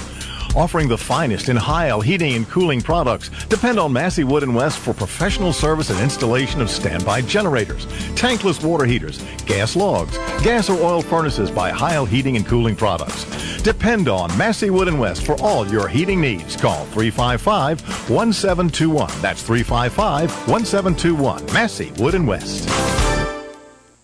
Offering 0.56 0.88
the 0.88 0.98
finest 0.98 1.48
in 1.48 1.54
Heil 1.54 2.00
heating 2.00 2.34
and 2.34 2.48
cooling 2.48 2.80
products. 2.80 3.30
Depend 3.44 3.78
on 3.78 3.92
Massey 3.92 4.24
Wood 4.24 4.42
and 4.42 4.52
West 4.52 4.80
for 4.80 4.92
professional 4.92 5.52
service 5.52 5.90
and 5.90 6.00
installation 6.00 6.60
of 6.60 6.68
standby 6.68 7.20
generators, 7.20 7.86
tankless 8.16 8.64
water 8.64 8.84
heaters, 8.84 9.22
gas 9.46 9.76
logs, 9.76 10.18
gas 10.42 10.68
or 10.68 10.82
oil 10.82 11.02
furnaces 11.02 11.52
by 11.52 11.70
Heil 11.70 12.04
Heating 12.04 12.36
and 12.36 12.44
Cooling 12.44 12.74
Products. 12.74 13.26
Depend 13.62 14.08
on 14.08 14.36
Massey 14.36 14.70
Wood 14.70 14.88
and 14.88 14.98
West 14.98 15.24
for 15.24 15.40
all 15.40 15.64
your 15.68 15.86
heating 15.86 16.20
needs. 16.20 16.56
Call 16.56 16.84
355-1721. 16.86 19.22
That's 19.22 19.48
355-1721. 19.48 21.54
Massey 21.54 21.92
Wood 21.96 22.16
and 22.16 22.26
West. 22.26 23.05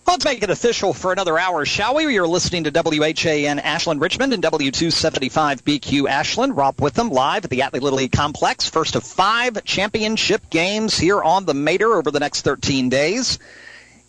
Let's 0.05 0.25
make 0.25 0.43
it 0.43 0.49
official 0.49 0.93
for 0.93 1.13
another 1.13 1.39
hour, 1.39 1.63
shall 1.63 1.95
we? 1.95 2.13
You're 2.13 2.27
listening 2.27 2.65
to 2.65 2.71
WHAN 2.71 3.59
Ashland 3.59 4.01
Richmond 4.01 4.33
and 4.33 4.43
W275BQ 4.43 6.09
Ashland. 6.09 6.57
Rob 6.57 6.79
Witham 6.81 7.09
live 7.09 7.45
at 7.45 7.49
the 7.49 7.59
Atlee 7.61 7.81
Little 7.81 7.99
League 7.99 8.11
Complex. 8.11 8.69
First 8.69 8.95
of 8.95 9.03
five 9.05 9.63
championship 9.63 10.49
games 10.49 10.97
here 10.97 11.23
on 11.23 11.45
the 11.45 11.53
Mater 11.53 11.95
over 11.95 12.11
the 12.11 12.19
next 12.19 12.41
13 12.41 12.89
days. 12.89 13.39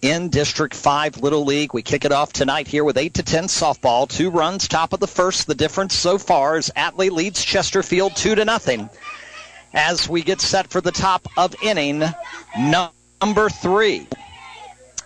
In 0.02 0.30
District 0.30 0.74
5 0.74 1.22
Little 1.22 1.44
League, 1.44 1.72
we 1.72 1.80
kick 1.80 2.04
it 2.04 2.12
off 2.12 2.32
tonight 2.32 2.66
here 2.66 2.84
with 2.84 2.98
8 2.98 3.14
to 3.14 3.22
10 3.22 3.44
softball. 3.44 4.08
Two 4.08 4.30
runs, 4.30 4.66
top 4.66 4.92
of 4.92 5.00
the 5.00 5.06
first. 5.06 5.46
The 5.46 5.54
difference 5.54 5.94
so 5.94 6.18
far 6.18 6.58
is 6.58 6.72
Atlee 6.76 7.10
leads 7.10 7.42
Chesterfield 7.44 8.16
2 8.16 8.34
to 8.34 8.44
nothing. 8.44 8.90
As 9.72 10.08
we 10.08 10.22
get 10.22 10.40
set 10.40 10.66
for 10.66 10.80
the 10.80 10.92
top 10.92 11.28
of 11.36 11.54
inning 11.62 12.02
number 12.58 13.48
three. 13.48 14.08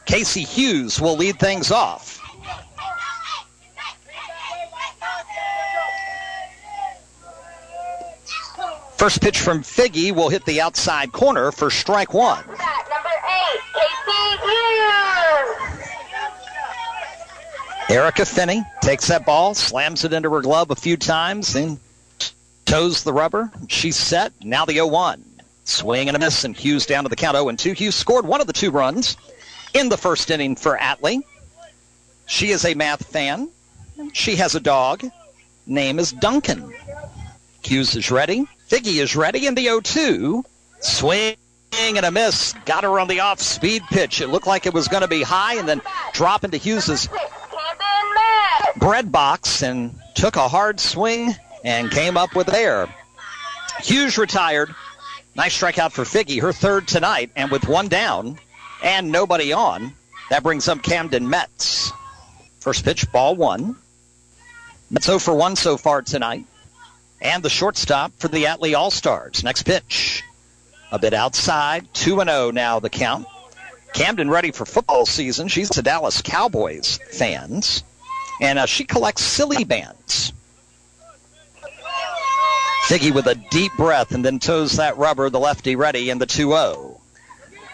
Casey 0.09 0.42
Hughes 0.42 0.98
will 0.98 1.16
lead 1.18 1.38
things 1.38 1.70
off. 1.70 2.18
First 8.96 9.20
pitch 9.20 9.38
from 9.38 9.61
Figgy 9.62 10.12
will 10.12 10.30
hit 10.30 10.46
the 10.46 10.62
outside 10.62 11.12
corner 11.12 11.52
for 11.52 11.68
strike 11.70 12.14
one. 12.14 12.42
Casey 12.42 12.56
Hughes. 14.42 15.90
Erica 17.90 18.24
Finney 18.24 18.64
takes 18.80 19.09
that 19.09 19.26
ball, 19.26 19.54
slams 19.54 20.04
it 20.04 20.14
into 20.14 20.30
her 20.30 20.40
glove 20.40 20.70
a 20.70 20.74
few 20.74 20.96
times, 20.96 21.54
and 21.54 21.78
toes 22.64 23.04
the 23.04 23.12
rubber. 23.12 23.50
She's 23.68 23.96
set. 23.96 24.32
Now 24.42 24.64
the 24.64 24.72
0 24.72 24.86
1. 24.86 25.22
Swing 25.64 26.09
and 26.09 26.16
a 26.16 26.18
miss, 26.18 26.44
and 26.44 26.56
Hughes 26.56 26.86
down 26.86 27.04
to 27.04 27.11
the 27.11 27.16
count 27.16 27.36
0 27.36 27.52
2. 27.52 27.72
Hughes 27.72 27.94
scored 27.94 28.24
one 28.24 28.40
of 28.40 28.46
the 28.46 28.54
two 28.54 28.70
runs 28.70 29.18
in 29.74 29.88
the 29.88 29.96
first 29.96 30.30
inning 30.30 30.56
for 30.56 30.76
Atlee. 30.76 31.20
She 32.26 32.50
is 32.50 32.64
a 32.64 32.74
math 32.74 33.06
fan. 33.06 33.48
She 34.12 34.36
has 34.36 34.54
a 34.54 34.60
dog. 34.60 35.04
Name 35.66 35.98
is 35.98 36.12
Duncan. 36.12 36.72
Hughes 37.62 37.94
is 37.96 38.10
ready. 38.10 38.46
Figgy 38.68 39.00
is 39.00 39.16
ready 39.16 39.46
in 39.46 39.54
the 39.54 39.66
0-2. 39.66 40.44
Swing 40.80 41.36
and 41.72 42.04
a 42.04 42.10
miss. 42.10 42.54
Got 42.64 42.84
her 42.84 43.00
on 43.00 43.08
the 43.08 43.20
off-speed 43.20 43.82
pitch. 43.90 44.20
It 44.20 44.28
looked 44.28 44.46
like 44.46 44.66
it 44.66 44.74
was 44.74 44.88
going 44.88 45.02
to 45.02 45.08
be 45.08 45.22
high 45.22 45.54
and 45.54 45.68
then 45.68 45.82
drop 46.12 46.44
into 46.44 46.56
Hughes's 46.56 47.08
bread 48.76 49.10
box 49.10 49.62
and 49.62 49.94
took 50.14 50.36
a 50.36 50.48
hard 50.48 50.80
swing 50.80 51.34
and 51.64 51.90
came 51.90 52.16
up 52.16 52.34
with 52.34 52.52
air. 52.52 52.88
Hughes 53.80 54.18
retired. 54.18 54.74
Nice 55.34 55.60
strikeout 55.60 55.92
for 55.92 56.04
Figgy, 56.04 56.40
her 56.40 56.52
third 56.52 56.88
tonight, 56.88 57.30
and 57.36 57.50
with 57.50 57.68
one 57.68 57.88
down, 57.88 58.38
and 58.83 59.11
nobody 59.11 59.53
on. 59.53 59.95
That 60.31 60.43
brings 60.43 60.68
up 60.68 60.83
Camden 60.83 61.29
Metz. 61.29 61.93
First 62.61 62.85
pitch, 62.85 63.11
ball 63.11 63.35
one. 63.35 63.76
Metz 64.91 65.07
0 65.07 65.18
for 65.18 65.35
1 65.35 65.57
so 65.57 65.76
far 65.76 66.03
tonight. 66.03 66.45
And 67.20 67.43
the 67.43 67.51
shortstop 67.51 68.12
for 68.18 68.29
the 68.29 68.45
Atlee 68.45 68.76
All 68.76 68.91
Stars. 68.91 69.43
Next 69.43 69.64
pitch. 69.64 70.22
A 70.93 70.99
bit 70.99 71.14
outside. 71.14 71.93
2 71.95 72.16
0 72.22 72.51
now 72.51 72.81
the 72.81 72.91
count. 72.91 73.26
Camden 73.93 74.31
ready 74.31 74.51
for 74.51 74.64
football 74.64 75.07
season. 75.07 75.49
She's 75.49 75.76
a 75.76 75.83
Dallas 75.83 76.22
Cowboys 76.22 76.99
fans. 77.11 77.83
And 78.41 78.59
uh, 78.59 78.66
she 78.66 78.85
collects 78.85 79.22
silly 79.22 79.64
bands. 79.64 80.33
Figgy 82.87 83.12
with 83.12 83.26
a 83.26 83.35
deep 83.51 83.72
breath 83.76 84.12
and 84.12 84.24
then 84.24 84.39
toes 84.39 84.76
that 84.76 84.97
rubber, 84.97 85.29
the 85.29 85.41
lefty 85.41 85.76
ready 85.76 86.09
in 86.09 86.18
the 86.18 86.26
2 86.26 86.51
0 86.51 86.97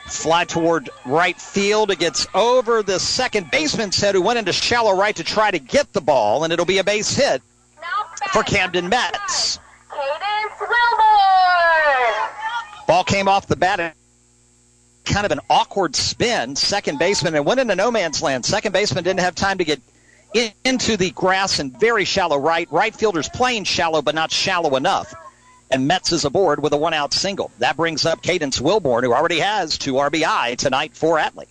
fly 0.06 0.44
toward 0.44 0.90
right 1.04 1.40
field. 1.40 1.90
It 1.90 1.98
gets 1.98 2.26
over 2.34 2.82
the 2.82 2.98
second 2.98 3.50
baseman's 3.50 4.00
head 4.00 4.14
who 4.14 4.22
went 4.22 4.38
into 4.38 4.52
shallow 4.52 4.96
right 4.96 5.14
to 5.16 5.24
try 5.24 5.50
to 5.50 5.58
get 5.58 5.92
the 5.92 6.00
ball, 6.00 6.44
and 6.44 6.52
it'll 6.52 6.66
be 6.66 6.78
a 6.78 6.84
base 6.84 7.16
hit 7.16 7.42
for 8.32 8.42
Camden 8.42 8.88
Metz. 8.88 9.58
Ball 12.86 13.04
came 13.04 13.28
off 13.28 13.46
the 13.46 13.56
bat. 13.56 13.94
Kind 15.04 15.26
of 15.26 15.32
an 15.32 15.40
awkward 15.50 15.96
spin. 15.96 16.56
Second 16.56 16.98
baseman 16.98 17.34
and 17.34 17.44
went 17.44 17.60
into 17.60 17.74
no 17.74 17.90
man's 17.90 18.22
land. 18.22 18.44
Second 18.44 18.72
baseman 18.72 19.04
didn't 19.04 19.20
have 19.20 19.34
time 19.34 19.58
to 19.58 19.64
get 19.64 19.80
in, 20.34 20.50
into 20.64 20.96
the 20.96 21.10
grass 21.10 21.58
and 21.58 21.78
very 21.78 22.04
shallow 22.04 22.38
right. 22.38 22.70
Right 22.70 22.94
fielder's 22.94 23.28
playing 23.28 23.64
shallow, 23.64 24.00
but 24.00 24.14
not 24.14 24.30
shallow 24.30 24.76
enough 24.76 25.14
and 25.70 25.88
Metz 25.88 26.12
is 26.12 26.24
aboard 26.24 26.62
with 26.62 26.72
a 26.72 26.76
one 26.76 26.94
out 26.94 27.12
single. 27.12 27.50
That 27.58 27.76
brings 27.76 28.06
up 28.06 28.22
Cadence 28.22 28.60
Wilborn, 28.60 29.02
who 29.02 29.12
already 29.12 29.40
has 29.40 29.78
two 29.78 29.94
RBI 29.94 30.56
tonight 30.56 30.94
for 30.94 31.18
Atlee. 31.18 31.46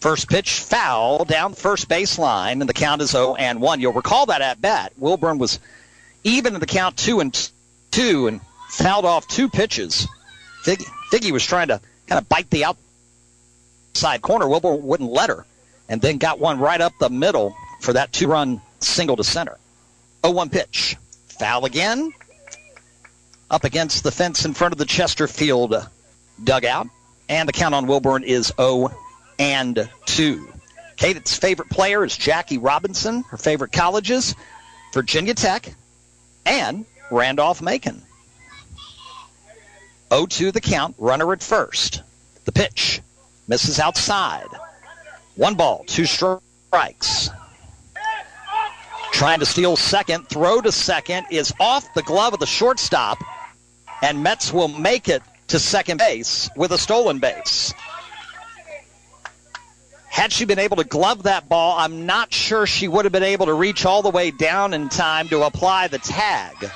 First 0.00 0.28
pitch 0.28 0.60
foul 0.60 1.24
down 1.26 1.54
first 1.54 1.88
baseline, 1.88 2.60
and 2.60 2.68
the 2.68 2.72
count 2.72 3.02
is 3.02 3.10
0 3.10 3.34
and 3.34 3.60
1. 3.60 3.80
You'll 3.80 3.92
recall 3.92 4.26
that 4.26 4.40
at 4.40 4.60
bat. 4.60 4.92
Wilborn 4.98 5.38
was 5.38 5.60
even 6.24 6.54
in 6.54 6.60
the 6.60 6.66
count 6.66 6.96
2 6.96 7.20
and 7.20 7.50
2 7.90 8.26
and 8.26 8.40
fouled 8.70 9.04
off 9.04 9.28
two 9.28 9.50
pitches. 9.50 10.08
Figgy, 10.64 11.32
was 11.32 11.44
trying 11.44 11.68
to 11.68 11.80
kind 12.06 12.18
of 12.18 12.28
bite 12.28 12.48
the 12.50 12.64
outside 12.64 14.22
corner. 14.22 14.46
Wilborn 14.46 14.80
wouldn't 14.80 15.10
let 15.10 15.28
her, 15.28 15.44
and 15.88 16.00
then 16.00 16.16
got 16.16 16.38
one 16.38 16.58
right 16.58 16.80
up 16.80 16.92
the 16.98 17.10
middle 17.10 17.54
for 17.82 17.92
that 17.92 18.12
two 18.12 18.26
run 18.26 18.62
single 18.80 19.16
to 19.16 19.24
center. 19.24 19.58
0 20.24 20.34
1 20.34 20.48
pitch. 20.48 20.96
Foul 21.28 21.66
again 21.66 22.12
up 23.50 23.64
against 23.64 24.04
the 24.04 24.12
fence 24.12 24.44
in 24.44 24.54
front 24.54 24.72
of 24.72 24.78
the 24.78 24.84
Chesterfield 24.84 25.88
dugout. 26.42 26.88
And 27.28 27.48
the 27.48 27.52
count 27.52 27.74
on 27.74 27.86
Wilborn 27.86 28.24
is 28.24 28.52
0 28.56 28.90
and 29.38 29.88
2. 30.06 30.52
Kate's 30.96 31.36
favorite 31.36 31.70
player 31.70 32.04
is 32.04 32.16
Jackie 32.16 32.58
Robinson. 32.58 33.22
Her 33.22 33.36
favorite 33.36 33.72
colleges, 33.72 34.34
Virginia 34.92 35.34
Tech 35.34 35.74
and 36.44 36.84
Randolph 37.10 37.62
Macon. 37.62 38.02
0 40.12 40.26
2 40.26 40.52
the 40.52 40.60
count, 40.60 40.94
runner 40.98 41.32
at 41.32 41.42
first. 41.42 42.02
The 42.44 42.52
pitch 42.52 43.00
misses 43.48 43.78
outside. 43.78 44.48
One 45.36 45.54
ball, 45.54 45.84
two 45.86 46.04
strikes. 46.04 47.30
Trying 49.12 49.40
to 49.40 49.46
steal 49.46 49.76
second, 49.76 50.28
throw 50.28 50.60
to 50.60 50.72
second 50.72 51.26
is 51.30 51.52
off 51.60 51.92
the 51.94 52.02
glove 52.02 52.32
of 52.32 52.40
the 52.40 52.46
shortstop, 52.46 53.18
and 54.02 54.22
Metz 54.22 54.52
will 54.52 54.68
make 54.68 55.08
it 55.08 55.22
to 55.48 55.58
second 55.58 55.98
base 55.98 56.48
with 56.56 56.72
a 56.72 56.78
stolen 56.78 57.18
base. 57.18 57.74
Had 60.08 60.32
she 60.32 60.44
been 60.44 60.58
able 60.58 60.76
to 60.76 60.84
glove 60.84 61.24
that 61.24 61.48
ball, 61.48 61.78
I'm 61.78 62.06
not 62.06 62.32
sure 62.32 62.66
she 62.66 62.88
would 62.88 63.04
have 63.04 63.12
been 63.12 63.22
able 63.22 63.46
to 63.46 63.54
reach 63.54 63.86
all 63.86 64.02
the 64.02 64.10
way 64.10 64.30
down 64.30 64.74
in 64.74 64.88
time 64.88 65.28
to 65.28 65.42
apply 65.42 65.88
the 65.88 65.98
tag. 65.98 66.70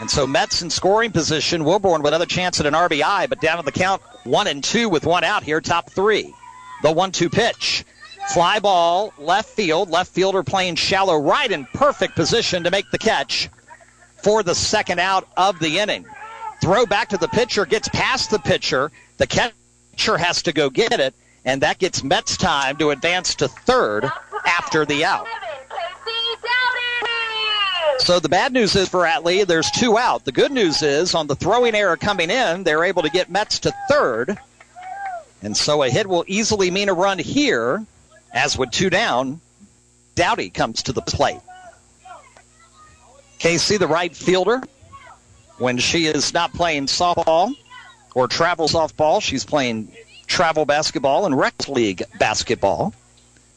And 0.00 0.10
so 0.10 0.26
Metz 0.26 0.62
in 0.62 0.70
scoring 0.70 1.12
position. 1.12 1.62
Wilborn 1.62 2.02
with 2.02 2.08
another 2.08 2.26
chance 2.26 2.60
at 2.60 2.66
an 2.66 2.74
RBI, 2.74 3.28
but 3.28 3.40
down 3.40 3.58
at 3.58 3.64
the 3.64 3.72
count, 3.72 4.02
one 4.24 4.46
and 4.46 4.62
two 4.62 4.88
with 4.88 5.06
one 5.06 5.24
out 5.24 5.42
here, 5.42 5.60
top 5.60 5.90
three. 5.90 6.34
The 6.82 6.92
one-two 6.92 7.30
pitch. 7.30 7.84
Fly 8.32 8.58
ball, 8.58 9.12
left 9.18 9.48
field. 9.48 9.90
Left 9.90 10.12
fielder 10.12 10.42
playing 10.42 10.74
shallow 10.74 11.16
right 11.16 11.50
in 11.50 11.66
perfect 11.72 12.14
position 12.14 12.64
to 12.64 12.70
make 12.70 12.90
the 12.90 12.98
catch 12.98 13.48
for 14.22 14.42
the 14.42 14.54
second 14.54 15.00
out 15.00 15.28
of 15.36 15.58
the 15.58 15.78
inning. 15.78 16.04
Throw 16.60 16.86
back 16.86 17.08
to 17.08 17.16
the 17.16 17.28
pitcher, 17.28 17.66
gets 17.66 17.88
past 17.88 18.30
the 18.30 18.38
pitcher. 18.38 18.90
The 19.16 19.26
catcher 19.26 20.16
has 20.16 20.42
to 20.42 20.52
go 20.52 20.70
get 20.70 21.00
it, 21.00 21.14
and 21.44 21.62
that 21.62 21.78
gets 21.78 22.04
Metz 22.04 22.36
time 22.36 22.76
to 22.76 22.90
advance 22.90 23.34
to 23.36 23.48
third 23.48 24.10
after 24.46 24.84
the 24.84 25.04
out. 25.04 25.26
So 27.98 28.18
the 28.18 28.28
bad 28.28 28.52
news 28.52 28.74
is 28.74 28.88
for 28.88 29.04
Atlee, 29.04 29.46
there's 29.46 29.70
two 29.70 29.96
out. 29.96 30.24
The 30.24 30.32
good 30.32 30.50
news 30.50 30.82
is 30.82 31.14
on 31.14 31.28
the 31.28 31.36
throwing 31.36 31.74
error 31.74 31.96
coming 31.96 32.30
in, 32.30 32.64
they're 32.64 32.84
able 32.84 33.02
to 33.02 33.10
get 33.10 33.30
Metz 33.30 33.60
to 33.60 33.72
third. 33.88 34.38
And 35.42 35.56
so 35.56 35.82
a 35.82 35.90
hit 35.90 36.06
will 36.06 36.24
easily 36.26 36.70
mean 36.70 36.88
a 36.88 36.94
run 36.94 37.18
here, 37.18 37.84
as 38.32 38.56
with 38.56 38.70
two 38.70 38.90
down, 38.90 39.40
Dowdy 40.14 40.50
comes 40.50 40.82
to 40.84 40.92
the 40.92 41.02
plate. 41.02 41.40
Casey, 43.42 43.76
the 43.76 43.88
right 43.88 44.14
fielder, 44.14 44.62
when 45.58 45.76
she 45.76 46.06
is 46.06 46.32
not 46.32 46.52
playing 46.52 46.86
softball 46.86 47.52
or 48.14 48.28
travel 48.28 48.68
softball, 48.68 49.20
she's 49.20 49.44
playing 49.44 49.90
travel 50.28 50.64
basketball 50.64 51.26
and 51.26 51.36
rec 51.36 51.68
league 51.68 52.04
basketball. 52.20 52.94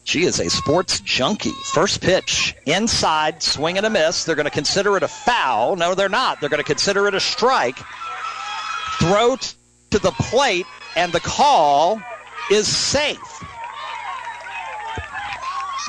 She 0.02 0.24
is 0.24 0.40
a 0.40 0.50
sports 0.50 0.98
junkie. 0.98 1.54
First 1.66 2.00
pitch, 2.00 2.56
inside, 2.66 3.44
swing 3.44 3.76
and 3.76 3.86
a 3.86 3.90
miss. 3.90 4.24
They're 4.24 4.34
going 4.34 4.46
to 4.46 4.50
consider 4.50 4.96
it 4.96 5.04
a 5.04 5.08
foul. 5.08 5.76
No, 5.76 5.94
they're 5.94 6.08
not. 6.08 6.40
They're 6.40 6.50
going 6.50 6.58
to 6.58 6.64
consider 6.64 7.06
it 7.06 7.14
a 7.14 7.20
strike. 7.20 7.78
Throw 8.98 9.36
to 9.36 9.98
the 10.00 10.10
plate, 10.18 10.66
and 10.96 11.12
the 11.12 11.20
call 11.20 12.02
is 12.50 12.66
safe. 12.66 13.44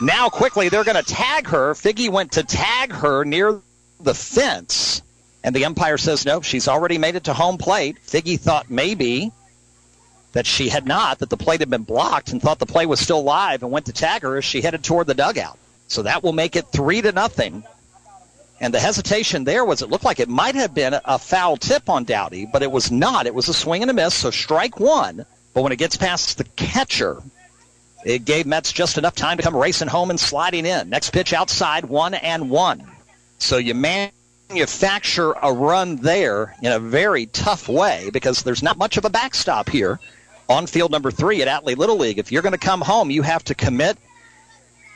Now, 0.03 0.29
quickly, 0.29 0.69
they're 0.69 0.83
going 0.83 1.03
to 1.03 1.13
tag 1.13 1.47
her. 1.47 1.73
Figgy 1.73 2.11
went 2.11 2.33
to 2.33 2.43
tag 2.43 2.91
her 2.91 3.25
near 3.25 3.59
the 3.99 4.13
fence, 4.13 5.01
and 5.43 5.55
the 5.55 5.65
umpire 5.65 5.97
says 5.97 6.25
no, 6.25 6.41
she's 6.41 6.67
already 6.67 6.97
made 6.97 7.15
it 7.15 7.25
to 7.25 7.33
home 7.33 7.57
plate. 7.57 7.97
Figgy 8.05 8.39
thought 8.39 8.69
maybe 8.69 9.31
that 10.33 10.45
she 10.45 10.69
had 10.69 10.85
not, 10.85 11.19
that 11.19 11.29
the 11.29 11.37
plate 11.37 11.61
had 11.61 11.69
been 11.69 11.83
blocked 11.83 12.31
and 12.31 12.41
thought 12.41 12.59
the 12.59 12.65
play 12.65 12.85
was 12.85 12.99
still 12.99 13.23
live 13.23 13.63
and 13.63 13.71
went 13.71 13.87
to 13.87 13.93
tag 13.93 14.21
her 14.21 14.37
as 14.37 14.45
she 14.45 14.61
headed 14.61 14.83
toward 14.83 15.07
the 15.07 15.13
dugout. 15.13 15.57
So 15.87 16.03
that 16.03 16.21
will 16.21 16.33
make 16.33 16.55
it 16.55 16.67
three 16.67 17.01
to 17.01 17.11
nothing. 17.11 17.63
And 18.59 18.73
the 18.73 18.79
hesitation 18.79 19.43
there 19.43 19.63
was 19.63 19.81
it 19.81 19.89
looked 19.89 20.03
like 20.03 20.19
it 20.19 20.29
might 20.29 20.55
have 20.55 20.73
been 20.73 20.99
a 21.05 21.19
foul 21.19 21.57
tip 21.57 21.89
on 21.89 22.03
Dowdy, 22.03 22.45
but 22.45 22.63
it 22.63 22.71
was 22.71 22.91
not. 22.91 23.27
It 23.27 23.35
was 23.35 23.47
a 23.47 23.53
swing 23.53 23.83
and 23.83 23.91
a 23.91 23.93
miss, 23.93 24.15
so 24.15 24.31
strike 24.31 24.79
one. 24.79 25.25
But 25.53 25.61
when 25.61 25.71
it 25.71 25.77
gets 25.77 25.95
past 25.95 26.37
the 26.37 26.43
catcher, 26.43 27.21
it 28.05 28.25
gave 28.25 28.45
Metz 28.45 28.71
just 28.71 28.97
enough 28.97 29.15
time 29.15 29.37
to 29.37 29.43
come 29.43 29.55
racing 29.55 29.87
home 29.87 30.09
and 30.09 30.19
sliding 30.19 30.65
in. 30.65 30.89
Next 30.89 31.11
pitch 31.11 31.33
outside, 31.33 31.85
one 31.85 32.13
and 32.13 32.49
one. 32.49 32.83
So 33.37 33.57
you 33.57 33.73
manufacture 33.75 35.31
a 35.31 35.51
run 35.53 35.97
there 35.97 36.55
in 36.61 36.71
a 36.71 36.79
very 36.79 37.27
tough 37.27 37.67
way 37.67 38.09
because 38.11 38.43
there's 38.43 38.63
not 38.63 38.77
much 38.77 38.97
of 38.97 39.05
a 39.05 39.09
backstop 39.09 39.69
here 39.69 39.99
on 40.49 40.67
field 40.67 40.91
number 40.91 41.11
three 41.11 41.41
at 41.41 41.47
Atlee 41.47 41.77
Little 41.77 41.97
League. 41.97 42.19
If 42.19 42.31
you're 42.31 42.41
going 42.41 42.53
to 42.53 42.57
come 42.57 42.81
home, 42.81 43.11
you 43.11 43.21
have 43.21 43.43
to 43.45 43.55
commit 43.55 43.97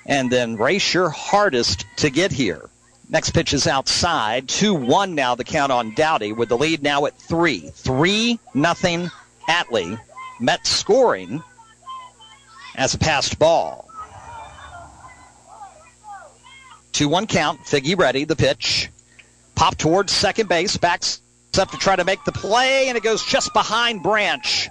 and 0.05 0.31
then 0.31 0.57
race 0.57 0.93
your 0.93 1.09
hardest 1.09 1.85
to 1.97 2.09
get 2.09 2.31
here. 2.31 2.69
Next 3.09 3.31
pitch 3.31 3.53
is 3.53 3.67
outside. 3.67 4.47
2 4.47 4.73
1 4.73 5.15
now, 5.15 5.35
the 5.35 5.43
count 5.43 5.71
on 5.71 5.93
Dowdy, 5.93 6.31
with 6.31 6.49
the 6.49 6.57
lead 6.57 6.81
now 6.81 7.05
at 7.05 7.17
3. 7.17 7.69
3 7.73 8.39
nothing 8.53 9.11
Atlee. 9.49 9.99
Met 10.39 10.65
scoring 10.65 11.43
as 12.75 12.93
a 12.93 12.97
passed 12.97 13.37
ball. 13.37 13.90
2 16.93 17.07
1 17.07 17.27
count. 17.27 17.61
Figgy 17.61 17.97
ready. 17.97 18.25
The 18.25 18.35
pitch. 18.35 18.89
Pop 19.55 19.75
towards 19.77 20.11
second 20.11 20.49
base. 20.49 20.77
Backs 20.77 21.21
up 21.59 21.71
to 21.71 21.77
try 21.77 21.95
to 21.95 22.03
make 22.03 22.23
the 22.23 22.31
play, 22.31 22.87
and 22.87 22.97
it 22.97 23.03
goes 23.03 23.23
just 23.23 23.53
behind 23.53 24.03
Branch. 24.03 24.69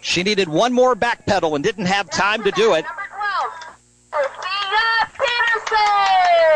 She 0.00 0.22
needed 0.22 0.48
one 0.48 0.72
more 0.72 0.94
back 0.94 1.26
pedal 1.26 1.54
and 1.54 1.64
didn't 1.64 1.86
have 1.86 2.10
time 2.10 2.44
to 2.44 2.50
do 2.52 2.74
it. 2.74 2.84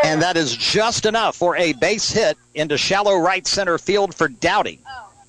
And 0.03 0.21
that 0.21 0.37
is 0.37 0.55
just 0.55 1.05
enough 1.05 1.35
for 1.35 1.55
a 1.57 1.73
base 1.73 2.11
hit 2.11 2.37
into 2.55 2.77
shallow 2.77 3.17
right 3.17 3.45
center 3.45 3.77
field 3.77 4.15
for 4.15 4.27
Dowdy. 4.27 4.79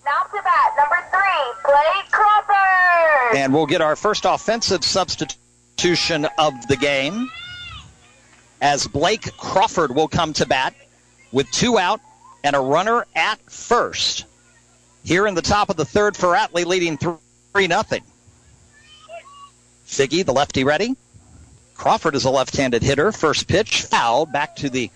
Now 0.05 0.23
to 0.23 0.43
bat, 0.43 0.73
number 0.77 1.05
three, 1.11 1.73
Blake 1.73 2.11
Crawford. 2.11 3.37
And 3.37 3.55
we'll 3.55 3.67
get 3.67 3.81
our 3.81 3.97
first 3.97 4.25
offensive 4.25 4.85
substitution 4.85 6.27
of 6.39 6.67
the 6.69 6.77
game 6.77 7.31
as 8.63 8.87
Blake 8.87 9.37
Crawford 9.37 9.95
will 9.95 10.09
come 10.09 10.33
to 10.35 10.47
bat 10.47 10.75
with 11.33 11.51
two 11.51 11.79
out 11.79 12.01
and 12.45 12.55
a 12.55 12.61
runner 12.61 13.05
at 13.15 13.39
first. 13.51 14.25
Here 15.05 15.27
in 15.27 15.35
the 15.35 15.43
top 15.43 15.69
of 15.69 15.77
the 15.77 15.85
third 15.85 16.17
for 16.17 16.29
Atlee 16.37 16.65
leading 16.65 16.97
3 16.97 17.67
nothing. 17.67 18.05
Figgy, 19.85 20.25
the 20.25 20.33
lefty, 20.33 20.63
ready. 20.63 20.97
Crawford 21.75 22.15
is 22.15 22.25
a 22.25 22.31
left-handed 22.31 22.83
hitter. 22.83 23.11
First 23.11 23.49
pitch, 23.49 23.83
foul, 23.83 24.27
back 24.27 24.55
to 24.57 24.71
the 24.71 24.91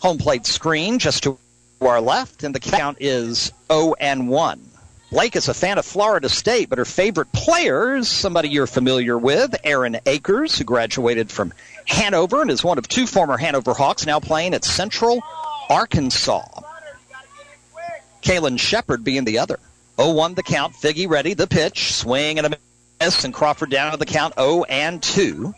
home 0.00 0.18
plate 0.18 0.44
screen, 0.44 0.98
just 0.98 1.22
to 1.22 1.38
our 1.80 2.00
left, 2.00 2.42
and 2.42 2.54
the 2.54 2.60
count 2.60 2.98
is 3.00 3.52
0 3.70 3.94
and 4.00 4.28
1. 4.28 4.70
Blake 5.10 5.36
is 5.36 5.48
a 5.48 5.54
fan 5.54 5.78
of 5.78 5.84
Florida 5.84 6.28
State, 6.28 6.68
but 6.68 6.78
her 6.78 6.84
favorite 6.84 7.30
player 7.32 7.94
is 7.94 8.08
somebody 8.08 8.48
you're 8.48 8.66
familiar 8.66 9.16
with, 9.16 9.54
Aaron 9.62 9.98
Akers, 10.04 10.58
who 10.58 10.64
graduated 10.64 11.30
from 11.30 11.54
Hanover 11.86 12.42
and 12.42 12.50
is 12.50 12.64
one 12.64 12.76
of 12.76 12.88
two 12.88 13.06
former 13.06 13.36
Hanover 13.36 13.72
Hawks 13.72 14.04
now 14.04 14.18
playing 14.18 14.52
at 14.52 14.64
Central 14.64 15.22
Arkansas. 15.70 16.44
Kalen 18.20 18.58
Shepard 18.58 19.04
being 19.04 19.24
the 19.24 19.38
other. 19.38 19.60
0-1 19.96 20.34
the 20.34 20.42
count. 20.42 20.74
Figgy 20.74 21.08
ready. 21.08 21.34
The 21.34 21.46
pitch. 21.46 21.92
Swing 21.92 22.38
and 22.38 22.46
a 22.48 22.58
miss. 23.00 23.24
And 23.24 23.32
Crawford 23.32 23.70
down 23.70 23.92
to 23.92 23.98
the 23.98 24.06
count 24.06 24.34
0 24.34 24.64
and 24.64 25.00
2. 25.00 25.54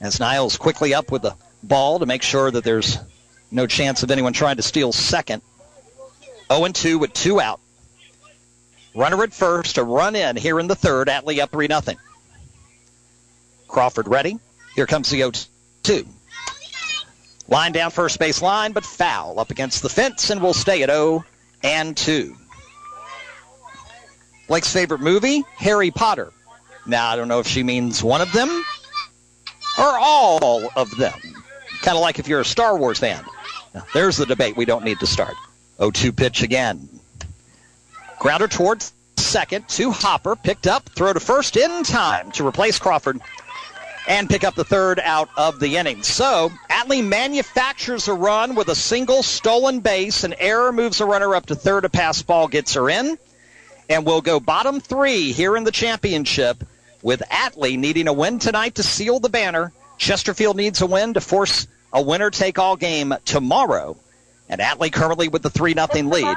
As 0.00 0.18
Niles 0.18 0.56
quickly 0.56 0.92
up 0.92 1.12
with 1.12 1.22
the 1.22 1.36
ball 1.62 2.00
to 2.00 2.06
make 2.06 2.22
sure 2.22 2.50
that 2.50 2.64
there's 2.64 2.98
no 3.52 3.68
chance 3.68 4.02
of 4.02 4.10
anyone 4.10 4.32
trying 4.32 4.56
to 4.56 4.62
steal 4.62 4.92
second. 4.92 5.40
0 6.50 6.64
and 6.64 6.74
2 6.74 6.98
with 6.98 7.12
two 7.12 7.40
out. 7.40 7.60
Runner 8.96 9.22
at 9.24 9.34
first, 9.34 9.76
a 9.76 9.84
run 9.84 10.16
in 10.16 10.36
here 10.36 10.58
in 10.58 10.68
the 10.68 10.74
third. 10.74 11.08
Atlee 11.08 11.38
up 11.40 11.50
3 11.50 11.66
nothing. 11.66 11.98
Crawford 13.68 14.08
ready. 14.08 14.38
Here 14.74 14.86
comes 14.86 15.10
the 15.10 15.18
0 15.18 15.32
2. 15.82 16.06
Line 17.48 17.72
down 17.72 17.90
first 17.90 18.18
base 18.18 18.40
line, 18.40 18.72
but 18.72 18.86
foul 18.86 19.38
up 19.38 19.50
against 19.50 19.82
the 19.82 19.90
fence, 19.90 20.30
and 20.30 20.40
we'll 20.40 20.54
stay 20.54 20.82
at 20.82 20.88
0 20.88 21.26
and 21.62 21.94
2. 21.94 22.34
Blake's 24.48 24.72
favorite 24.72 25.02
movie, 25.02 25.44
Harry 25.56 25.90
Potter. 25.90 26.32
Now, 26.86 27.08
I 27.08 27.16
don't 27.16 27.28
know 27.28 27.40
if 27.40 27.46
she 27.46 27.62
means 27.62 28.02
one 28.02 28.22
of 28.22 28.32
them 28.32 28.48
or 29.78 29.98
all 29.98 30.70
of 30.74 30.90
them. 30.96 31.20
Kind 31.82 31.96
of 31.96 32.00
like 32.00 32.18
if 32.18 32.28
you're 32.28 32.40
a 32.40 32.44
Star 32.46 32.78
Wars 32.78 32.98
fan. 32.98 33.22
Now, 33.74 33.84
there's 33.92 34.16
the 34.16 34.24
debate 34.24 34.56
we 34.56 34.64
don't 34.64 34.84
need 34.84 35.00
to 35.00 35.06
start. 35.06 35.34
0 35.76 35.90
2 35.90 36.12
pitch 36.12 36.42
again. 36.42 36.95
Grounder 38.18 38.48
towards 38.48 38.92
second 39.16 39.68
to 39.68 39.90
Hopper. 39.90 40.36
Picked 40.36 40.66
up. 40.66 40.88
Throw 40.90 41.12
to 41.12 41.20
first 41.20 41.56
in 41.56 41.82
time 41.84 42.30
to 42.32 42.46
replace 42.46 42.78
Crawford 42.78 43.20
and 44.08 44.30
pick 44.30 44.44
up 44.44 44.54
the 44.54 44.64
third 44.64 45.00
out 45.00 45.28
of 45.36 45.58
the 45.58 45.76
inning. 45.76 46.02
So, 46.02 46.52
Atlee 46.70 47.04
manufactures 47.04 48.08
a 48.08 48.14
run 48.14 48.54
with 48.54 48.68
a 48.68 48.74
single 48.74 49.22
stolen 49.22 49.80
base. 49.80 50.24
An 50.24 50.34
error 50.38 50.72
moves 50.72 51.00
a 51.00 51.06
runner 51.06 51.34
up 51.34 51.46
to 51.46 51.54
third. 51.54 51.84
A 51.84 51.88
pass 51.88 52.22
ball 52.22 52.48
gets 52.48 52.74
her 52.74 52.88
in. 52.88 53.18
And 53.88 54.04
we'll 54.04 54.20
go 54.20 54.40
bottom 54.40 54.80
three 54.80 55.32
here 55.32 55.56
in 55.56 55.64
the 55.64 55.72
championship 55.72 56.64
with 57.02 57.22
Atlee 57.30 57.78
needing 57.78 58.08
a 58.08 58.12
win 58.12 58.38
tonight 58.38 58.76
to 58.76 58.82
seal 58.82 59.20
the 59.20 59.28
banner. 59.28 59.72
Chesterfield 59.98 60.56
needs 60.56 60.80
a 60.82 60.86
win 60.86 61.14
to 61.14 61.20
force 61.20 61.66
a 61.92 62.02
winner 62.02 62.30
take 62.30 62.58
all 62.58 62.76
game 62.76 63.14
tomorrow. 63.24 63.96
And 64.48 64.60
Atlee 64.60 64.92
currently 64.92 65.28
with 65.28 65.42
the 65.42 65.50
3 65.50 65.74
nothing 65.74 66.08
lead. 66.08 66.36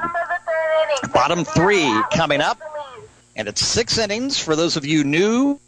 Bottom 1.13 1.45
three 1.45 2.01
coming 2.11 2.41
up. 2.41 2.59
And 3.35 3.47
it's 3.47 3.65
six 3.65 3.97
innings 3.97 4.37
for 4.37 4.55
those 4.55 4.75
of 4.75 4.85
you 4.85 5.03
new 5.03 5.59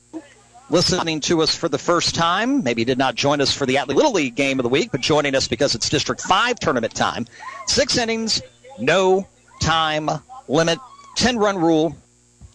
listening 0.69 1.19
to 1.19 1.41
us 1.41 1.55
for 1.55 1.69
the 1.69 1.77
first 1.77 2.15
time. 2.15 2.63
Maybe 2.63 2.85
did 2.85 2.97
not 2.97 3.15
join 3.15 3.41
us 3.41 3.53
for 3.53 3.65
the 3.65 3.75
Atlee 3.75 3.95
Little 3.95 4.13
League 4.13 4.35
game 4.35 4.59
of 4.59 4.63
the 4.63 4.69
week, 4.69 4.91
but 4.91 5.01
joining 5.01 5.35
us 5.35 5.47
because 5.47 5.75
it's 5.75 5.89
District 5.89 6.21
5 6.21 6.59
tournament 6.59 6.95
time. 6.95 7.27
Six 7.67 7.97
innings, 7.97 8.41
no 8.79 9.27
time 9.61 10.09
limit. 10.47 10.79
10 11.15 11.37
run 11.37 11.57
rule 11.57 11.95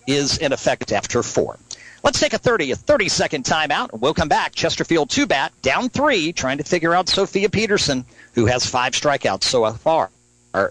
is 0.07 0.39
in 0.39 0.53
effect 0.53 0.93
after 0.93 1.23
four. 1.23 1.59
Let's 2.03 2.21
take 2.21 2.33
a 2.33 2.39
30, 2.39 2.71
a 2.71 2.77
30 2.77 3.09
second 3.09 3.45
timeout, 3.45 3.93
and 3.93 4.01
we'll 4.01 4.15
come 4.15 4.29
back. 4.29 4.55
Chesterfield 4.55 5.11
two 5.11 5.27
bat, 5.27 5.53
down 5.63 5.89
three, 5.89 6.33
trying 6.33 6.59
to 6.59 6.65
figure 6.65 6.95
out 6.95 7.09
Sophia 7.09 7.51
Peterson, 7.51 8.05
who 8.35 8.47
has 8.47 8.65
five 8.65 8.93
strikeouts 8.93 9.45
so 9.45 9.71
far 9.73 10.11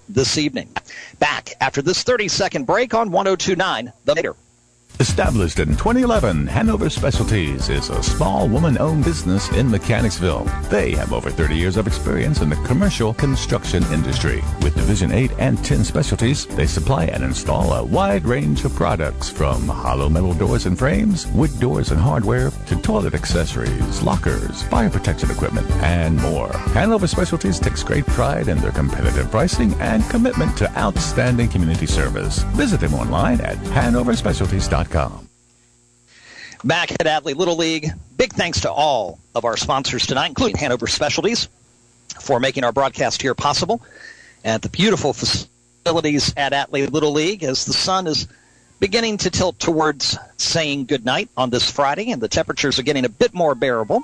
this 0.09 0.37
evening. 0.37 0.69
Back 1.19 1.53
after 1.61 1.81
this 1.81 2.03
30 2.03 2.27
second 2.27 2.65
break 2.65 2.93
on 2.93 3.11
1029 3.11 3.93
The 4.05 4.15
Mater. 4.15 4.35
Established 5.01 5.59
in 5.59 5.67
2011, 5.75 6.47
Hanover 6.47 6.89
Specialties 6.89 7.67
is 7.67 7.89
a 7.89 8.01
small 8.01 8.47
woman-owned 8.47 9.03
business 9.03 9.51
in 9.51 9.69
Mechanicsville. 9.69 10.45
They 10.69 10.91
have 10.91 11.11
over 11.11 11.29
30 11.29 11.53
years 11.53 11.75
of 11.75 11.85
experience 11.85 12.39
in 12.39 12.49
the 12.49 12.55
commercial 12.67 13.13
construction 13.13 13.83
industry. 13.91 14.41
With 14.61 14.75
Division 14.75 15.11
8 15.11 15.31
and 15.37 15.63
10 15.65 15.83
specialties, 15.83 16.45
they 16.45 16.65
supply 16.65 17.05
and 17.05 17.25
install 17.25 17.73
a 17.73 17.83
wide 17.83 18.23
range 18.23 18.63
of 18.63 18.73
products 18.73 19.29
from 19.29 19.67
hollow 19.67 20.07
metal 20.07 20.33
doors 20.33 20.65
and 20.65 20.79
frames, 20.79 21.27
wood 21.27 21.59
doors 21.59 21.91
and 21.91 21.99
hardware, 21.99 22.51
to 22.67 22.75
toilet 22.81 23.13
accessories, 23.13 24.01
lockers, 24.01 24.63
fire 24.63 24.89
protection 24.89 25.29
equipment, 25.29 25.69
and 25.83 26.15
more. 26.21 26.53
Hanover 26.73 27.07
Specialties 27.07 27.59
takes 27.59 27.83
great 27.83 28.05
pride 28.07 28.47
in 28.47 28.59
their 28.59 28.71
competitive 28.71 29.29
pricing 29.29 29.73
and 29.81 30.09
commitment 30.09 30.55
to 30.57 30.71
outstanding 30.77 31.49
community 31.49 31.85
service. 31.85 32.43
Visit 32.55 32.79
them 32.79 32.93
online 32.93 33.41
at 33.41 33.57
hanoverspecialties.com. 33.57 34.84
Back 36.63 36.91
at 36.91 37.05
Atlee 37.05 37.35
Little 37.35 37.57
League, 37.57 37.91
big 38.17 38.33
thanks 38.33 38.61
to 38.61 38.71
all 38.71 39.19
of 39.35 39.45
our 39.45 39.57
sponsors 39.57 40.07
tonight, 40.07 40.27
including 40.27 40.57
Hanover 40.57 40.87
Specialties, 40.87 41.47
for 42.19 42.39
making 42.39 42.63
our 42.63 42.71
broadcast 42.71 43.21
here 43.21 43.35
possible 43.35 43.81
at 44.43 44.61
the 44.61 44.69
beautiful 44.69 45.13
facilities 45.13 46.33
at 46.37 46.53
Atlee 46.53 46.91
Little 46.91 47.11
League 47.11 47.43
as 47.43 47.65
the 47.65 47.73
sun 47.73 48.07
is 48.07 48.27
beginning 48.79 49.17
to 49.17 49.29
tilt 49.29 49.59
towards 49.59 50.17
saying 50.37 50.85
goodnight 50.85 51.29
on 51.37 51.49
this 51.49 51.69
Friday 51.69 52.11
and 52.11 52.21
the 52.21 52.27
temperatures 52.27 52.79
are 52.79 52.83
getting 52.83 53.05
a 53.05 53.09
bit 53.09 53.33
more 53.33 53.53
bearable. 53.55 54.01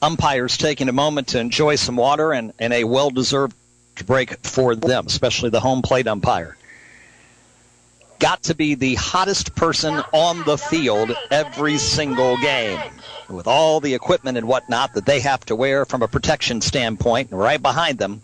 Umpires 0.00 0.56
taking 0.56 0.88
a 0.88 0.92
moment 0.92 1.28
to 1.28 1.38
enjoy 1.38 1.76
some 1.76 1.96
water 1.96 2.32
and, 2.32 2.52
and 2.58 2.72
a 2.72 2.84
well 2.84 3.10
deserved 3.10 3.56
break 4.06 4.44
for 4.46 4.74
them, 4.74 5.06
especially 5.06 5.50
the 5.50 5.60
home 5.60 5.82
plate 5.82 6.06
umpire 6.06 6.56
got 8.22 8.44
to 8.44 8.54
be 8.54 8.76
the 8.76 8.94
hottest 8.94 9.52
person 9.56 10.00
on 10.12 10.44
the 10.44 10.56
field 10.56 11.10
every 11.32 11.76
single 11.76 12.36
game 12.36 12.78
with 13.28 13.48
all 13.48 13.80
the 13.80 13.94
equipment 13.94 14.38
and 14.38 14.46
whatnot 14.46 14.94
that 14.94 15.04
they 15.04 15.18
have 15.18 15.44
to 15.44 15.56
wear 15.56 15.84
from 15.84 16.02
a 16.02 16.08
protection 16.08 16.60
standpoint. 16.60 17.32
And 17.32 17.40
right 17.40 17.60
behind 17.60 17.98
them 17.98 18.22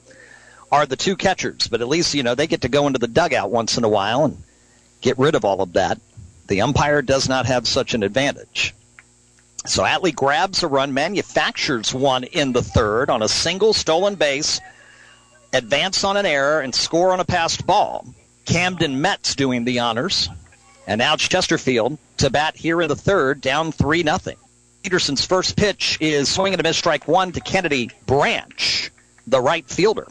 are 0.71 0.87
the 0.87 0.95
two 0.95 1.17
catchers, 1.17 1.67
but 1.67 1.81
at 1.81 1.89
least, 1.89 2.15
you 2.15 2.23
know, 2.23 2.37
they 2.37 2.47
get 2.47 2.61
to 2.61 2.69
go 2.69 2.87
into 2.87 3.01
the 3.01 3.09
dugout 3.09 3.51
once 3.51 3.77
in 3.77 3.83
a 3.83 3.89
while 3.89 4.25
and 4.25 4.41
get 5.01 5.19
rid 5.19 5.35
of 5.35 5.45
all 5.45 5.63
of 5.63 5.73
that. 5.73 6.01
The 6.47 6.61
umpire 6.61 7.03
does 7.03 7.29
not 7.29 7.47
have 7.47 7.67
such 7.67 7.93
an 7.93 8.05
advantage. 8.05 8.77
So 9.67 9.83
Atlee 9.83 10.15
grabs 10.15 10.63
a 10.63 10.69
run, 10.69 10.95
manufactures 10.95 11.93
one 11.93 12.23
in 12.23 12.53
the 12.53 12.63
third 12.63 13.11
on 13.11 13.23
a 13.23 13.29
single 13.29 13.73
stolen 13.73 14.15
base, 14.15 14.61
advance 15.53 16.05
on 16.05 16.17
an 16.17 16.25
error, 16.25 16.61
and 16.61 16.73
score 16.73 17.13
on 17.13 17.19
a 17.19 17.25
passed 17.25 17.67
ball. 17.67 18.07
Camden 18.49 19.03
Metz 19.03 19.35
doing 19.35 19.65
the 19.65 19.81
honors. 19.81 20.31
And 20.87 20.99
now 20.99 21.17
Chesterfield 21.17 21.99
to 22.17 22.31
bat 22.31 22.57
here 22.57 22.81
in 22.81 22.89
the 22.89 22.97
third, 22.97 23.43
down 23.43 23.73
3 23.73 24.03
nothing. 24.03 24.39
Peterson's 24.83 25.25
first 25.25 25.55
pitch 25.55 25.99
is 26.01 26.31
swinging 26.31 26.59
a 26.59 26.63
miss 26.63 26.79
strike 26.79 27.07
one 27.07 27.31
to 27.33 27.41
Kennedy 27.41 27.91
Branch, 28.07 28.91
the 29.27 29.41
right 29.41 29.69
fielder. 29.69 30.07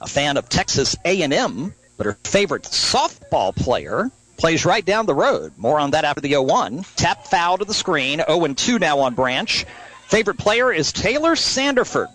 A 0.00 0.06
fan 0.06 0.36
of 0.36 0.48
Texas 0.48 0.94
A&M, 1.04 1.74
but 1.96 2.06
her 2.06 2.16
favorite 2.22 2.62
softball 2.62 3.54
player 3.54 4.12
plays 4.36 4.64
right 4.64 4.84
down 4.84 5.06
the 5.06 5.14
road. 5.14 5.52
More 5.56 5.80
on 5.80 5.90
that 5.90 6.04
after 6.04 6.20
the 6.20 6.32
0-1. 6.32 6.86
Tap 6.94 7.26
foul 7.26 7.58
to 7.58 7.64
the 7.64 7.74
screen. 7.74 8.20
0-2 8.20 8.78
now 8.78 9.00
on 9.00 9.14
Branch. 9.14 9.66
Favorite 10.06 10.38
player 10.38 10.72
is 10.72 10.92
Taylor 10.92 11.32
Sanderford, 11.32 12.08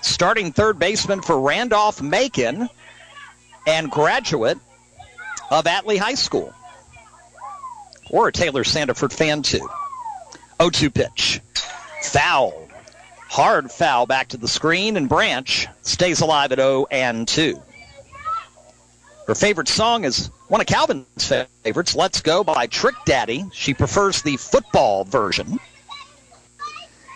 starting 0.00 0.50
third 0.50 0.78
baseman 0.78 1.20
for 1.20 1.38
Randolph 1.38 2.00
Macon 2.00 2.70
and 3.66 3.90
graduate 3.90 4.58
of 5.50 5.64
Atlee 5.64 5.98
High 5.98 6.14
School. 6.14 6.52
Or 8.10 8.28
a 8.28 8.32
Taylor 8.32 8.64
Sanderford 8.64 9.12
fan, 9.12 9.42
too. 9.42 9.68
0 10.60 10.70
2 10.70 10.90
pitch. 10.90 11.40
Foul. 12.02 12.68
Hard 13.28 13.70
foul 13.70 14.06
back 14.06 14.28
to 14.28 14.38
the 14.38 14.48
screen, 14.48 14.96
and 14.96 15.08
Branch 15.08 15.68
stays 15.82 16.20
alive 16.20 16.52
at 16.52 16.58
0 16.58 16.86
and 16.90 17.28
2. 17.28 17.60
Her 19.26 19.34
favorite 19.34 19.68
song 19.68 20.04
is 20.04 20.30
one 20.48 20.62
of 20.62 20.66
Calvin's 20.66 21.32
favorites, 21.62 21.94
Let's 21.94 22.22
Go 22.22 22.42
by 22.42 22.66
Trick 22.66 22.94
Daddy. 23.04 23.44
She 23.52 23.74
prefers 23.74 24.22
the 24.22 24.38
football 24.38 25.04
version. 25.04 25.60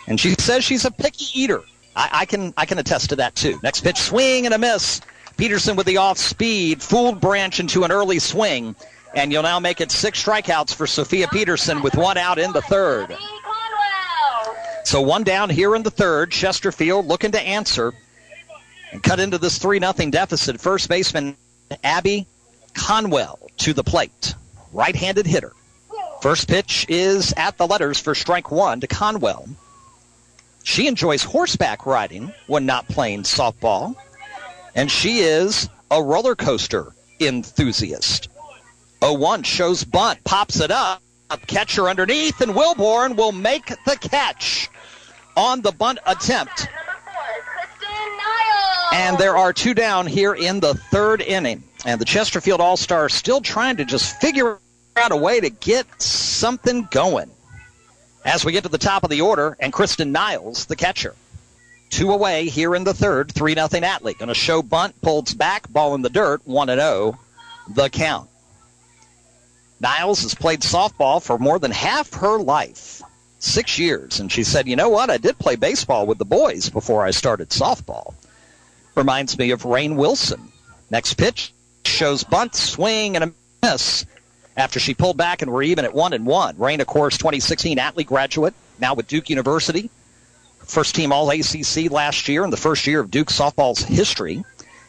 And 0.05 0.19
she 0.19 0.35
says 0.35 0.63
she's 0.63 0.85
a 0.85 0.91
picky 0.91 1.25
eater. 1.33 1.63
I, 1.95 2.09
I, 2.11 2.25
can 2.25 2.53
I 2.55 2.65
can 2.65 2.77
attest 2.77 3.09
to 3.09 3.15
that 3.15 3.35
too. 3.35 3.59
Next 3.63 3.81
pitch, 3.81 3.97
swing 3.97 4.45
and 4.45 4.53
a 4.53 4.59
miss. 4.59 5.01
Peterson 5.37 5.75
with 5.75 5.85
the 5.85 5.97
off 5.97 6.17
speed 6.17 6.81
fooled 6.81 7.19
Branch 7.19 7.59
into 7.59 7.83
an 7.83 7.91
early 7.91 8.19
swing, 8.19 8.75
and 9.15 9.31
you'll 9.31 9.43
now 9.43 9.59
make 9.59 9.81
it 9.81 9.91
six 9.91 10.23
strikeouts 10.23 10.73
for 10.73 10.87
Sophia 10.87 11.27
Peterson 11.27 11.81
with 11.81 11.95
one 11.95 12.17
out 12.17 12.39
in 12.39 12.51
the 12.53 12.61
third. 12.61 13.15
So 14.83 15.01
one 15.01 15.23
down 15.23 15.49
here 15.49 15.75
in 15.75 15.83
the 15.83 15.91
third. 15.91 16.31
Chesterfield 16.31 17.07
looking 17.07 17.31
to 17.31 17.41
answer 17.41 17.93
and 18.91 19.01
cut 19.01 19.19
into 19.19 19.37
this 19.37 19.57
3 19.57 19.79
0 19.79 19.93
deficit. 20.11 20.59
First 20.59 20.89
baseman 20.89 21.35
Abby 21.83 22.27
Conwell 22.73 23.39
to 23.57 23.73
the 23.73 23.83
plate. 23.83 24.35
Right 24.71 24.95
handed 24.95 25.25
hitter. 25.25 25.53
First 26.21 26.47
pitch 26.47 26.85
is 26.89 27.33
at 27.35 27.57
the 27.57 27.67
letters 27.67 27.99
for 27.99 28.15
strike 28.15 28.51
one 28.51 28.79
to 28.81 28.87
Conwell. 28.87 29.47
She 30.63 30.87
enjoys 30.87 31.23
horseback 31.23 31.85
riding 31.85 32.33
when 32.47 32.65
not 32.65 32.87
playing 32.87 33.23
softball 33.23 33.95
and 34.75 34.91
she 34.91 35.19
is 35.19 35.69
a 35.91 36.01
roller 36.01 36.35
coaster 36.35 36.93
enthusiast. 37.19 38.29
0-1 39.01 39.45
shows 39.45 39.83
bunt, 39.83 40.23
pops 40.23 40.59
it 40.59 40.71
up, 40.71 41.01
catcher 41.47 41.89
underneath, 41.89 42.41
and 42.41 42.53
Wilborn 42.53 43.15
will 43.15 43.31
make 43.31 43.67
the 43.85 43.97
catch 43.97 44.69
on 45.35 45.61
the 45.61 45.71
bunt 45.71 45.99
attempt. 46.05 46.67
And 48.93 49.17
there 49.17 49.35
are 49.35 49.51
two 49.51 49.73
down 49.73 50.05
here 50.05 50.33
in 50.33 50.59
the 50.59 50.75
third 50.75 51.21
inning. 51.21 51.63
And 51.85 51.99
the 51.99 52.05
Chesterfield 52.05 52.61
All 52.61 52.77
Stars 52.77 53.13
still 53.13 53.41
trying 53.41 53.77
to 53.77 53.85
just 53.85 54.21
figure 54.21 54.59
out 54.95 55.11
a 55.11 55.17
way 55.17 55.39
to 55.39 55.49
get 55.49 56.01
something 56.01 56.87
going. 56.91 57.29
As 58.23 58.45
we 58.45 58.51
get 58.51 58.63
to 58.63 58.69
the 58.69 58.77
top 58.77 59.03
of 59.03 59.09
the 59.09 59.21
order, 59.21 59.57
and 59.59 59.73
Kristen 59.73 60.11
Niles, 60.11 60.65
the 60.65 60.75
catcher. 60.75 61.15
Two 61.93 62.11
away 62.11 62.47
here 62.47 62.73
in 62.73 62.85
the 62.85 62.93
third, 62.95 63.31
3 63.31 63.53
0 63.53 63.67
Atlee. 63.67 64.17
Going 64.17 64.27
to 64.27 64.33
show 64.33 64.63
bunt, 64.63 64.99
pulls 65.03 65.35
back, 65.35 65.71
ball 65.71 65.93
in 65.93 66.01
the 66.01 66.09
dirt, 66.09 66.41
1 66.43 66.67
0, 66.67 67.19
the 67.69 67.87
count. 67.87 68.31
Niles 69.79 70.23
has 70.23 70.33
played 70.33 70.61
softball 70.61 71.21
for 71.21 71.37
more 71.37 71.59
than 71.59 71.69
half 71.69 72.11
her 72.15 72.39
life, 72.39 73.03
six 73.37 73.77
years. 73.77 74.19
And 74.19 74.31
she 74.31 74.43
said, 74.43 74.67
you 74.67 74.75
know 74.75 74.89
what? 74.89 75.11
I 75.11 75.19
did 75.19 75.37
play 75.37 75.55
baseball 75.55 76.07
with 76.07 76.17
the 76.17 76.25
boys 76.25 76.67
before 76.67 77.05
I 77.05 77.11
started 77.11 77.49
softball. 77.49 78.15
Reminds 78.95 79.37
me 79.37 79.51
of 79.51 79.63
Rain 79.63 79.95
Wilson. 79.95 80.51
Next 80.89 81.13
pitch 81.13 81.53
shows 81.85 82.23
bunt, 82.23 82.55
swing, 82.55 83.15
and 83.15 83.25
a 83.25 83.33
miss 83.61 84.07
after 84.57 84.79
she 84.79 84.95
pulled 84.95 85.17
back 85.17 85.43
and 85.43 85.53
we're 85.53 85.61
even 85.61 85.85
at 85.85 85.93
1 85.93 86.13
and 86.13 86.25
1. 86.25 86.57
Rain, 86.57 86.81
of 86.81 86.87
course, 86.87 87.19
2016 87.19 87.77
Atlee 87.77 88.03
graduate, 88.03 88.55
now 88.79 88.95
with 88.95 89.07
Duke 89.07 89.29
University 89.29 89.91
first 90.65 90.95
team 90.95 91.11
All 91.11 91.29
ACC 91.29 91.91
last 91.91 92.27
year 92.27 92.43
in 92.43 92.49
the 92.49 92.57
first 92.57 92.87
year 92.87 92.99
of 92.99 93.11
Duke 93.11 93.29
softball's 93.29 93.83
history. 93.83 94.43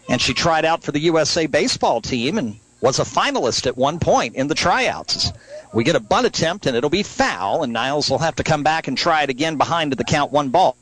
And 0.09 0.21
she 0.21 0.35
tried 0.35 0.65
out 0.65 0.83
for 0.83 0.93
the 0.93 1.01
USA 1.01 1.47
baseball 1.47 2.01
team 2.01 2.39
and 2.39 2.59
was 2.81 2.99
a 2.99 3.05
finalist 3.05 3.67
at 3.67 3.79
one 3.79 3.99
point 3.99 4.35
in 4.35 4.49
the 4.49 4.55
tryouts. 4.55 5.33
We 5.73 5.85
get 5.85 5.97
a 5.97 6.01
bunt 6.01 6.27
attempt 6.27 6.67
and 6.67 6.77
it'll 6.77 6.91
be 6.91 7.03
foul, 7.03 7.63
and 7.63 7.73
Niles 7.73 8.11
will 8.11 8.19
have 8.19 8.37
to 8.37 8.45
come 8.45 8.63
back 8.63 8.87
and 8.89 8.97
try 8.99 9.23
it 9.23 9.31
again 9.31 9.57
behind 9.57 9.93
the 9.93 10.05
count 10.05 10.33
one 10.33 10.51
ball 10.51 10.77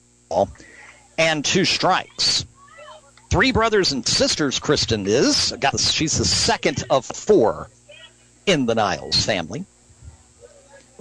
and 1.16 1.45
two 1.45 1.64
strikes. 1.64 2.45
Three 3.30 3.53
brothers 3.53 3.93
and 3.93 4.07
sisters, 4.07 4.59
Kristen 4.59 5.07
is. 5.07 5.55
She's 5.78 6.18
the 6.18 6.24
second 6.24 6.84
of 6.90 7.07
four 7.07 7.70
in 8.47 8.66
the 8.66 8.74
Niles 8.74 9.24
family. 9.24 9.64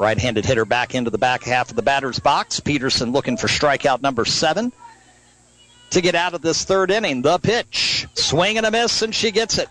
Right 0.01 0.17
handed 0.17 0.45
hitter 0.45 0.65
back 0.65 0.95
into 0.95 1.11
the 1.11 1.19
back 1.19 1.43
half 1.43 1.69
of 1.69 1.75
the 1.75 1.83
batter's 1.83 2.17
box. 2.17 2.59
Peterson 2.59 3.11
looking 3.11 3.37
for 3.37 3.45
strikeout 3.45 4.01
number 4.01 4.25
seven. 4.25 4.73
to 5.91 6.01
get 6.01 6.15
out 6.15 6.33
of 6.33 6.41
this 6.41 6.63
third 6.63 6.89
inning. 6.89 7.21
The 7.21 7.37
pitch, 7.37 8.07
swing 8.15 8.57
and 8.57 8.65
a 8.65 8.71
miss, 8.71 9.03
and 9.03 9.13
she 9.13 9.29
gets 9.29 9.59
it. 9.59 9.69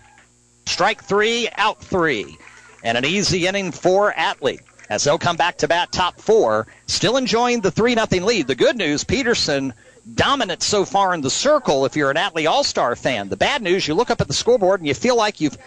Strike 0.65 1.03
three, 1.03 1.49
out 1.57 1.83
three. 1.83 2.37
And 2.81 2.97
an 2.97 3.03
easy 3.03 3.45
inning 3.45 3.73
for 3.73 4.13
Atlee 4.13 4.61
as 4.89 5.03
they'll 5.03 5.17
come 5.17 5.35
back 5.35 5.57
to 5.57 5.67
bat 5.67 5.91
top 5.91 6.21
four, 6.21 6.65
still 6.85 7.17
enjoying 7.17 7.59
the 7.59 7.71
3 7.71 7.95
0 7.95 8.25
lead. 8.25 8.47
The 8.47 8.55
good 8.55 8.77
news, 8.77 9.03
Peterson 9.03 9.73
dominant 10.15 10.63
so 10.63 10.85
far 10.85 11.13
in 11.13 11.19
the 11.19 11.29
circle 11.29 11.85
if 11.85 11.97
you're 11.97 12.09
an 12.09 12.15
Atlee 12.15 12.49
All-Star 12.49 12.95
fan. 12.95 13.27
The 13.27 13.35
bad 13.35 13.61
news, 13.61 13.85
you 13.85 13.95
look 13.95 14.09
up 14.09 14.21
at 14.21 14.29
the 14.29 14.33
scoreboard 14.33 14.79
and 14.79 14.87
you 14.87 14.93
feel 14.93 15.17
like 15.17 15.41
you've 15.41 15.57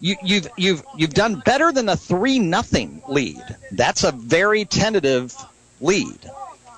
you, 0.00 0.14
have 0.16 0.28
you've 0.28 0.48
you've 0.56 0.84
you've 0.96 1.14
done 1.14 1.42
better 1.44 1.72
than 1.72 1.88
a 1.88 1.96
three 1.96 2.38
nothing 2.38 3.02
lead. 3.08 3.42
That's 3.72 4.04
a 4.04 4.12
very 4.12 4.64
tentative 4.64 5.34
lead. 5.80 6.18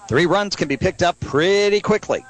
Three 0.09 0.27
runs 0.27 0.57
can 0.57 0.69
be 0.69 0.77
picked 0.77 1.03
up 1.03 1.21
pretty 1.21 1.81
quickly. 1.81 2.25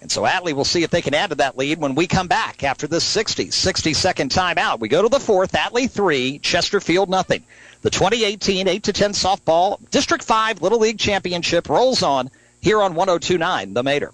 And 0.00 0.10
so 0.10 0.22
Atlee 0.22 0.52
will 0.52 0.66
see 0.66 0.82
if 0.82 0.90
they 0.90 1.00
can 1.00 1.14
add 1.14 1.30
to 1.30 1.36
that 1.36 1.56
lead 1.56 1.78
when 1.78 1.94
we 1.94 2.06
come 2.06 2.28
back 2.28 2.62
after 2.62 2.86
this 2.86 3.04
60, 3.04 3.50
60 3.50 3.94
second 3.94 4.30
timeout. 4.30 4.78
We 4.78 4.88
go 4.88 5.00
to 5.00 5.08
the 5.08 5.18
fourth, 5.18 5.52
Atlee 5.52 5.90
three, 5.90 6.40
Chesterfield 6.40 7.08
nothing. 7.08 7.42
The 7.80 7.90
2018 7.90 8.68
8 8.68 8.82
to 8.82 8.92
10 8.92 9.12
softball 9.12 9.78
District 9.90 10.22
5 10.22 10.60
Little 10.60 10.80
League 10.80 10.98
Championship 10.98 11.68
rolls 11.68 12.02
on 12.02 12.30
here 12.60 12.82
on 12.82 12.94
1029 12.94 13.72
The 13.72 13.82
Mater. 13.82 14.12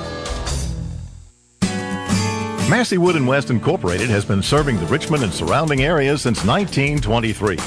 Massey 2.70 2.97
Wood 2.97 3.15
and 3.15 3.26
West 3.26 3.49
Incorporated 3.49 4.09
has 4.09 4.26
been 4.26 4.43
serving 4.43 4.78
the 4.78 4.86
Richmond 4.88 5.24
and 5.24 5.34
surrounding 5.34 5.84
areas 5.84 6.22
since 6.22 6.43
1923. 6.43 7.57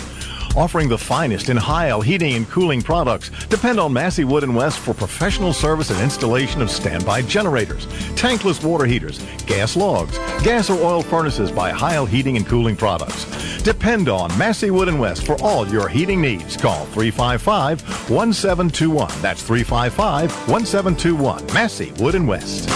Offering 0.54 0.90
the 0.90 0.98
finest 0.98 1.48
in 1.48 1.56
Heil 1.56 2.02
heating 2.02 2.34
and 2.34 2.46
cooling 2.50 2.82
products. 2.82 3.30
Depend 3.46 3.80
on 3.80 3.94
Massey 3.94 4.24
Wood 4.24 4.42
and 4.42 4.54
West 4.54 4.78
for 4.78 4.92
professional 4.92 5.54
service 5.54 5.90
and 5.90 5.98
installation 6.02 6.60
of 6.60 6.70
standby 6.70 7.22
generators, 7.22 7.86
tankless 8.14 8.62
water 8.62 8.84
heaters, 8.84 9.24
gas 9.46 9.74
logs, 9.74 10.18
gas 10.42 10.68
or 10.68 10.78
oil 10.82 11.00
furnaces 11.00 11.50
by 11.50 11.70
Heil 11.70 12.04
Heating 12.04 12.36
and 12.36 12.46
Cooling 12.46 12.76
Products. 12.76 13.24
Depend 13.62 14.10
on 14.10 14.36
Massey 14.36 14.70
Wood 14.70 14.88
and 14.88 15.00
West 15.00 15.24
for 15.24 15.40
all 15.40 15.66
your 15.68 15.88
heating 15.88 16.20
needs. 16.20 16.58
Call 16.58 16.84
355-1721. 16.88 19.22
That's 19.22 19.42
355-1721. 19.48 21.54
Massey 21.54 21.92
Wood 21.92 22.16
and 22.16 22.28
West. 22.28 22.68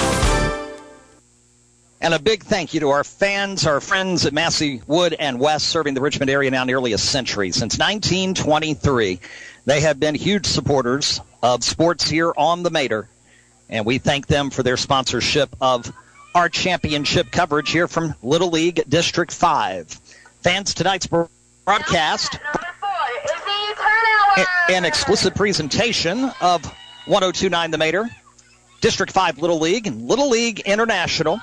And 2.05 2.13
a 2.13 2.19
big 2.19 2.43
thank 2.43 2.75
you 2.75 2.81
to 2.81 2.91
our 2.91 3.03
fans, 3.03 3.67
our 3.67 3.81
friends 3.81 4.27
at 4.27 4.35
Massey 4.35 4.83
Wood 4.87 5.17
and 5.19 5.41
West, 5.41 5.69
serving 5.69 5.95
the 5.95 6.03
Richmond 6.03 6.31
area 6.31 6.51
now 6.51 6.65
nearly 6.65 6.93
a 6.93 6.99
century. 6.99 7.51
Since 7.51 7.79
1923, 7.79 9.21
they 9.65 9.81
have 9.81 9.99
been 9.99 10.15
huge 10.15 10.45
supporters 10.45 11.23
of 11.43 11.65
sports 11.65 12.07
here 12.07 12.31
on 12.37 12.63
the 12.63 12.69
Mater. 12.69 13.09
And 13.71 13.87
we 13.87 13.97
thank 13.97 14.27
them 14.27 14.51
for 14.51 14.63
their 14.63 14.77
sponsorship 14.77 15.57
of 15.63 15.91
our 16.35 16.51
championship 16.51 17.31
coverage 17.31 17.71
here 17.71 17.89
from 17.89 18.15
Little 18.23 18.51
League 18.51 18.85
District 18.87 19.33
5. 19.33 19.89
Fans, 20.43 20.75
tonight's 20.75 21.07
broadcast, 21.07 22.39
an 24.69 24.85
explicit 24.85 25.35
presentation 25.35 26.31
of 26.43 26.67
1029 27.07 27.71
The 27.71 27.79
Mater, 27.79 28.11
District 28.83 29.11
5 29.11 29.39
Little 29.39 29.59
League, 29.59 29.87
and 29.87 30.07
Little 30.07 30.29
League 30.29 30.61
International 30.67 31.41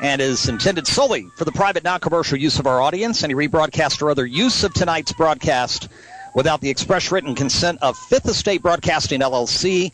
and 0.00 0.20
is 0.20 0.48
intended 0.48 0.86
solely 0.86 1.28
for 1.36 1.44
the 1.44 1.52
private, 1.52 1.84
non-commercial 1.84 2.38
use 2.38 2.58
of 2.58 2.66
our 2.66 2.80
audience. 2.80 3.22
Any 3.22 3.34
rebroadcast 3.34 4.02
or 4.02 4.10
other 4.10 4.26
use 4.26 4.64
of 4.64 4.72
tonight's 4.72 5.12
broadcast 5.12 5.88
without 6.34 6.60
the 6.60 6.70
express 6.70 7.12
written 7.12 7.34
consent 7.34 7.78
of 7.82 7.96
Fifth 7.96 8.26
Estate 8.26 8.62
Broadcasting 8.62 9.20
LLC 9.20 9.92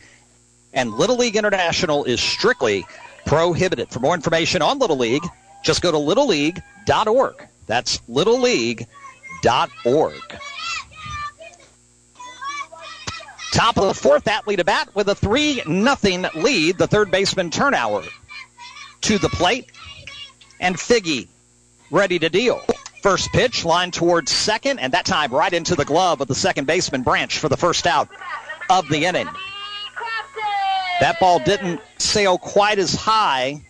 and 0.73 0.93
Little 0.93 1.17
League 1.17 1.35
International 1.35 2.05
is 2.05 2.21
strictly 2.21 2.85
prohibited. 3.25 3.89
For 3.89 3.99
more 3.99 4.15
information 4.15 4.61
on 4.61 4.79
Little 4.79 4.97
League, 4.97 5.23
just 5.63 5.81
go 5.81 5.91
to 5.91 5.97
littleleague.org. 5.97 7.47
That's 7.65 7.97
littleleague.org. 8.09 10.39
Top 13.51 13.77
of 13.77 13.87
the 13.87 13.93
fourth 13.93 14.25
Atlee 14.25 14.57
to 14.57 14.63
bat 14.63 14.89
with 14.93 15.09
a 15.09 15.15
3 15.15 15.63
nothing 15.67 16.25
lead. 16.35 16.77
The 16.77 16.87
third 16.87 17.09
baseman 17.09 17.49
Turnauer 17.49 18.07
to 19.01 19.17
the 19.17 19.29
plate 19.29 19.71
and 20.59 20.75
Figgy 20.75 21.27
ready 21.91 22.19
to 22.19 22.29
deal. 22.29 22.61
First 23.01 23.31
pitch, 23.31 23.63
line 23.63 23.91
towards 23.91 24.31
second, 24.31 24.79
and 24.79 24.93
that 24.93 25.05
time 25.05 25.31
right 25.31 25.53
into 25.53 25.75
the 25.75 25.85
glove 25.85 26.19
of 26.19 26.27
the 26.27 26.35
second 26.35 26.65
baseman 26.65 27.03
Branch 27.03 27.37
for 27.37 27.47
the 27.47 27.57
first 27.57 27.87
out 27.87 28.09
of 28.69 28.89
the 28.89 29.05
inning. 29.05 29.29
That 30.99 31.19
ball 31.19 31.39
didn't 31.39 31.79
sail 31.99 32.37
quite 32.37 32.79
as 32.79 32.93
high, 32.93 33.61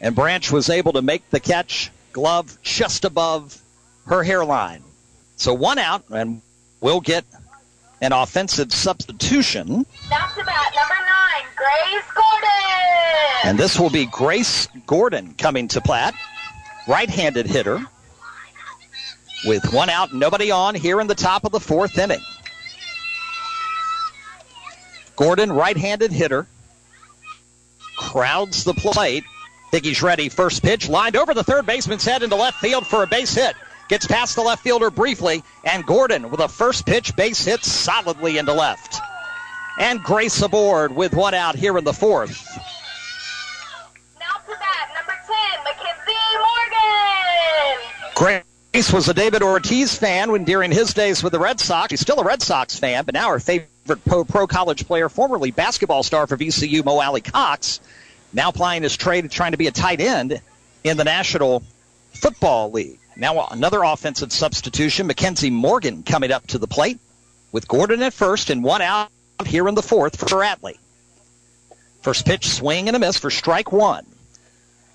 and 0.00 0.14
Branch 0.14 0.50
was 0.50 0.68
able 0.68 0.94
to 0.94 1.02
make 1.02 1.30
the 1.30 1.40
catch, 1.40 1.90
glove 2.12 2.58
just 2.62 3.04
above 3.04 3.60
her 4.06 4.22
hairline. 4.22 4.82
So 5.36 5.54
one 5.54 5.78
out, 5.78 6.04
and 6.10 6.42
we'll 6.80 7.00
get 7.00 7.24
an 8.00 8.12
offensive 8.12 8.72
substitution. 8.72 9.66
To 9.68 10.44
bat, 10.44 10.72
number 10.74 10.94
nine, 11.08 11.44
Grace 11.54 12.04
Gordon. 12.14 12.48
And 13.44 13.58
this 13.58 13.78
will 13.78 13.90
be 13.90 14.06
Grace 14.06 14.66
Gordon 14.86 15.34
coming 15.34 15.68
to 15.68 15.80
Platt 15.80 16.14
right-handed 16.86 17.46
hitter 17.46 17.80
with 19.44 19.72
one 19.72 19.90
out, 19.90 20.12
nobody 20.12 20.50
on 20.50 20.74
here 20.74 21.00
in 21.00 21.06
the 21.06 21.14
top 21.14 21.44
of 21.44 21.52
the 21.52 21.60
fourth 21.60 21.98
inning. 21.98 22.20
Gordon, 25.16 25.52
right-handed 25.52 26.12
hitter, 26.12 26.46
crowds 27.96 28.64
the 28.64 28.74
plate. 28.74 29.24
Think 29.70 29.84
he's 29.84 30.02
ready. 30.02 30.28
First 30.28 30.62
pitch 30.62 30.88
lined 30.88 31.16
over 31.16 31.34
the 31.34 31.44
third 31.44 31.66
baseman's 31.66 32.04
head 32.04 32.22
into 32.22 32.36
left 32.36 32.58
field 32.58 32.86
for 32.86 33.02
a 33.02 33.06
base 33.06 33.34
hit. 33.34 33.54
Gets 33.88 34.06
past 34.06 34.36
the 34.36 34.42
left 34.42 34.62
fielder 34.62 34.90
briefly, 34.90 35.42
and 35.64 35.84
Gordon 35.84 36.30
with 36.30 36.40
a 36.40 36.48
first 36.48 36.86
pitch 36.86 37.14
base 37.16 37.44
hit 37.44 37.64
solidly 37.64 38.38
into 38.38 38.52
left. 38.52 39.00
And 39.78 40.02
Grace 40.02 40.40
aboard 40.42 40.94
with 40.94 41.14
one 41.14 41.34
out 41.34 41.56
here 41.56 41.76
in 41.78 41.84
the 41.84 41.92
fourth. 41.92 42.46
Grace 48.14 48.92
was 48.92 49.08
a 49.08 49.14
David 49.14 49.42
Ortiz 49.42 49.96
fan 49.96 50.30
when 50.30 50.44
during 50.44 50.70
his 50.70 50.94
days 50.94 51.22
with 51.22 51.32
the 51.32 51.38
Red 51.38 51.60
Sox. 51.60 51.90
He's 51.90 52.00
still 52.00 52.20
a 52.20 52.24
Red 52.24 52.42
Sox 52.42 52.78
fan, 52.78 53.04
but 53.04 53.14
now 53.14 53.28
her 53.30 53.40
favorite 53.40 54.04
pro, 54.04 54.46
college 54.46 54.86
player, 54.86 55.08
formerly 55.08 55.50
basketball 55.50 56.02
star 56.02 56.26
for 56.26 56.36
VCU, 56.36 56.84
Mo 56.84 57.00
Alie-Cox, 57.00 57.80
now 58.32 58.50
playing 58.50 58.82
his 58.82 58.96
trade 58.96 59.30
trying 59.30 59.52
to 59.52 59.58
be 59.58 59.66
a 59.66 59.72
tight 59.72 60.00
end 60.00 60.40
in 60.84 60.96
the 60.96 61.04
National 61.04 61.62
Football 62.12 62.70
League. 62.70 62.98
Now 63.16 63.46
another 63.46 63.82
offensive 63.82 64.32
substitution, 64.32 65.06
Mackenzie 65.06 65.50
Morgan 65.50 66.02
coming 66.02 66.32
up 66.32 66.46
to 66.48 66.58
the 66.58 66.66
plate 66.66 66.98
with 67.50 67.68
Gordon 67.68 68.02
at 68.02 68.14
first 68.14 68.50
and 68.50 68.64
one 68.64 68.82
out 68.82 69.10
here 69.44 69.68
in 69.68 69.74
the 69.74 69.82
fourth 69.82 70.18
for 70.18 70.42
Atlee. 70.42 70.78
First 72.02 72.24
pitch 72.24 72.48
swing 72.48 72.88
and 72.88 72.96
a 72.96 72.98
miss 72.98 73.18
for 73.18 73.30
strike 73.30 73.70
one. 73.70 74.06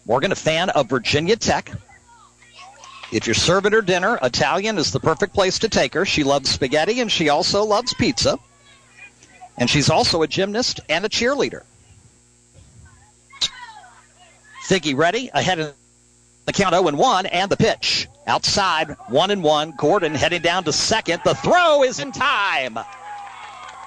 Morgan, 0.06 0.32
a 0.32 0.36
fan 0.36 0.70
of 0.70 0.90
Virginia 0.90 1.36
Tech, 1.36 1.72
if 3.12 3.26
you're 3.26 3.34
serving 3.34 3.72
her 3.72 3.82
dinner, 3.82 4.20
Italian 4.22 4.78
is 4.78 4.92
the 4.92 5.00
perfect 5.00 5.34
place 5.34 5.60
to 5.60 5.70
take 5.70 5.94
her. 5.94 6.06
She 6.06 6.24
loves 6.24 6.50
spaghetti 6.50 7.00
and 7.00 7.12
she 7.12 7.30
also 7.30 7.64
loves 7.64 7.94
pizza. 7.94 8.38
And 9.58 9.70
she's 9.70 9.90
also 9.90 10.22
a 10.22 10.28
gymnast 10.28 10.82
and 10.90 11.06
a 11.06 11.10
cheerleader. 11.10 11.64
Figgy 14.68 14.96
ready, 14.96 15.30
ahead 15.34 15.60
of 15.60 15.74
the 16.46 16.54
count 16.54 16.74
0 16.74 16.88
and 16.88 16.98
1, 16.98 17.26
and 17.28 17.50
the 17.50 17.58
pitch. 17.58 18.08
Outside, 18.26 18.96
1 19.08 19.32
and 19.32 19.44
1. 19.44 19.74
Gordon 19.78 20.14
heading 20.14 20.42
down 20.42 20.66
to 20.66 20.74
second. 20.74 21.22
The 21.24 21.36
throw 21.36 21.84
is 21.84 22.00
in 22.00 22.12
time. 22.12 22.78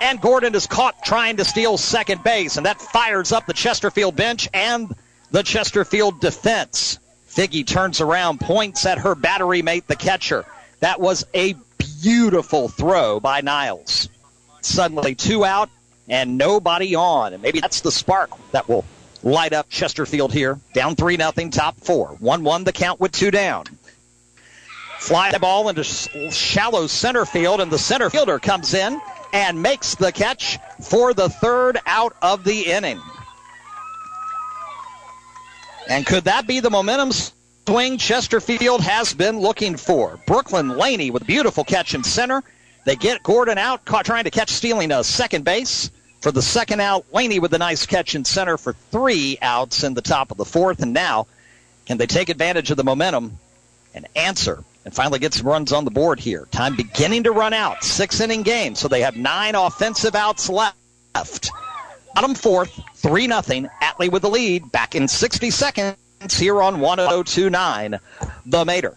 And 0.01 0.21
Gordon 0.21 0.55
is 0.55 0.67
caught 0.67 1.05
trying 1.05 1.37
to 1.37 1.45
steal 1.45 1.77
second 1.77 2.25
base, 2.25 2.57
and 2.57 2.65
that 2.65 2.81
fires 2.81 3.33
up 3.33 3.47
the 3.47 3.53
Chesterfield 3.53 4.17
bench 4.17 4.49
and 4.55 4.95
the 5.31 5.43
Chesterfield 5.43 6.21
defense. 6.21 6.99
Figgy 7.41 7.67
turns 7.67 8.03
around, 8.03 8.39
points 8.39 8.85
at 8.85 8.99
her 8.99 9.15
battery 9.15 9.63
mate, 9.63 9.87
the 9.87 9.97
catcher. 9.97 10.45
That 10.81 11.01
was 11.01 11.25
a 11.33 11.55
beautiful 12.03 12.69
throw 12.69 13.19
by 13.19 13.41
Niles. 13.41 14.11
Suddenly 14.61 15.15
two 15.15 15.43
out 15.43 15.71
and 16.07 16.37
nobody 16.37 16.95
on. 16.97 17.33
And 17.33 17.43
maybe 17.43 17.61
that's 17.61 17.81
the 17.81 17.91
spark 17.91 18.29
that 18.53 18.69
will 18.69 18.85
light 19.23 19.55
up 19.55 19.71
Chesterfield 19.71 20.35
here. 20.35 20.61
Down 20.75 20.97
3 20.97 21.17
nothing, 21.17 21.51
top 21.51 21.81
four. 21.81 22.09
1 22.19 22.45
1 22.45 22.65
the 22.65 22.73
count 22.73 23.01
with 23.01 23.13
two 23.13 23.31
down. 23.31 23.65
Fly 24.99 25.33
the 25.33 25.39
ball 25.39 25.71
into 25.71 25.83
shallow 25.83 26.89
center 26.89 27.25
field, 27.25 27.63
and 27.63 27.73
the 27.73 27.79
center 27.79 28.11
fielder 28.11 28.39
comes 28.39 28.75
in 28.75 29.01
and 29.33 29.63
makes 29.63 29.95
the 29.95 30.13
catch 30.13 30.59
for 30.83 31.15
the 31.15 31.31
third 31.31 31.79
out 31.87 32.15
of 32.21 32.45
the 32.45 32.67
inning. 32.67 33.01
And 35.91 36.07
could 36.07 36.25
that 36.25 36.47
be 36.47 36.61
the 36.61 36.71
momentum 36.71 37.11
swing 37.67 37.99
Chesterfield 37.99 38.81
has 38.81 39.13
been 39.13 39.41
looking 39.41 39.77
for? 39.77 40.21
Brooklyn 40.25 40.69
Laney 40.69 41.11
with 41.11 41.23
a 41.23 41.25
beautiful 41.25 41.65
catch 41.65 41.95
in 41.95 42.05
center. 42.05 42.45
They 42.87 42.95
get 42.95 43.25
Gordon 43.25 43.59
out, 43.59 43.85
caught 43.85 44.07
trying 44.07 44.23
to 44.23 44.31
catch 44.31 44.51
stealing 44.51 44.93
a 44.93 45.03
second 45.03 45.45
base. 45.45 45.91
For 46.21 46.31
the 46.31 46.43
second 46.43 46.81
out, 46.81 47.07
Laney 47.13 47.41
with 47.41 47.53
a 47.55 47.59
nice 47.59 47.87
catch 47.87 48.15
in 48.15 48.25
center 48.25 48.57
for 48.57 48.73
three 48.73 49.37
outs 49.43 49.83
in 49.83 49.95
the 49.95 50.01
top 50.01 50.31
of 50.31 50.37
the 50.37 50.45
fourth. 50.45 50.81
And 50.81 50.93
now, 50.93 51.27
can 51.87 51.99
they 51.99 52.07
take 52.07 52.29
advantage 52.29 52.71
of 52.71 52.77
the 52.77 52.85
momentum 52.85 53.37
and 53.93 54.07
answer 54.15 54.63
and 54.85 54.95
finally 54.95 55.19
get 55.19 55.35
some 55.35 55.49
runs 55.49 55.73
on 55.73 55.85
the 55.85 55.91
board 55.91 56.21
here? 56.21 56.47
Time 56.53 56.77
beginning 56.77 57.25
to 57.25 57.33
run 57.33 57.53
out. 57.53 57.83
Six 57.83 58.21
inning 58.21 58.43
game, 58.43 58.77
so 58.77 58.87
they 58.87 59.01
have 59.01 59.17
nine 59.17 59.57
offensive 59.57 60.15
outs 60.15 60.49
left. 60.49 61.51
Bottom 62.15 62.35
fourth, 62.35 62.81
3 62.97 63.27
nothing. 63.27 63.69
Atlee 63.83 64.11
with 64.11 64.23
the 64.23 64.31
lead. 64.31 64.71
Back 64.73 64.95
in 64.95 65.09
60 65.09 65.51
seconds 65.51 65.97
here 66.37 66.61
on 66.63 66.81
1029, 66.81 67.99
The 68.47 68.65
Mater. 68.65 68.97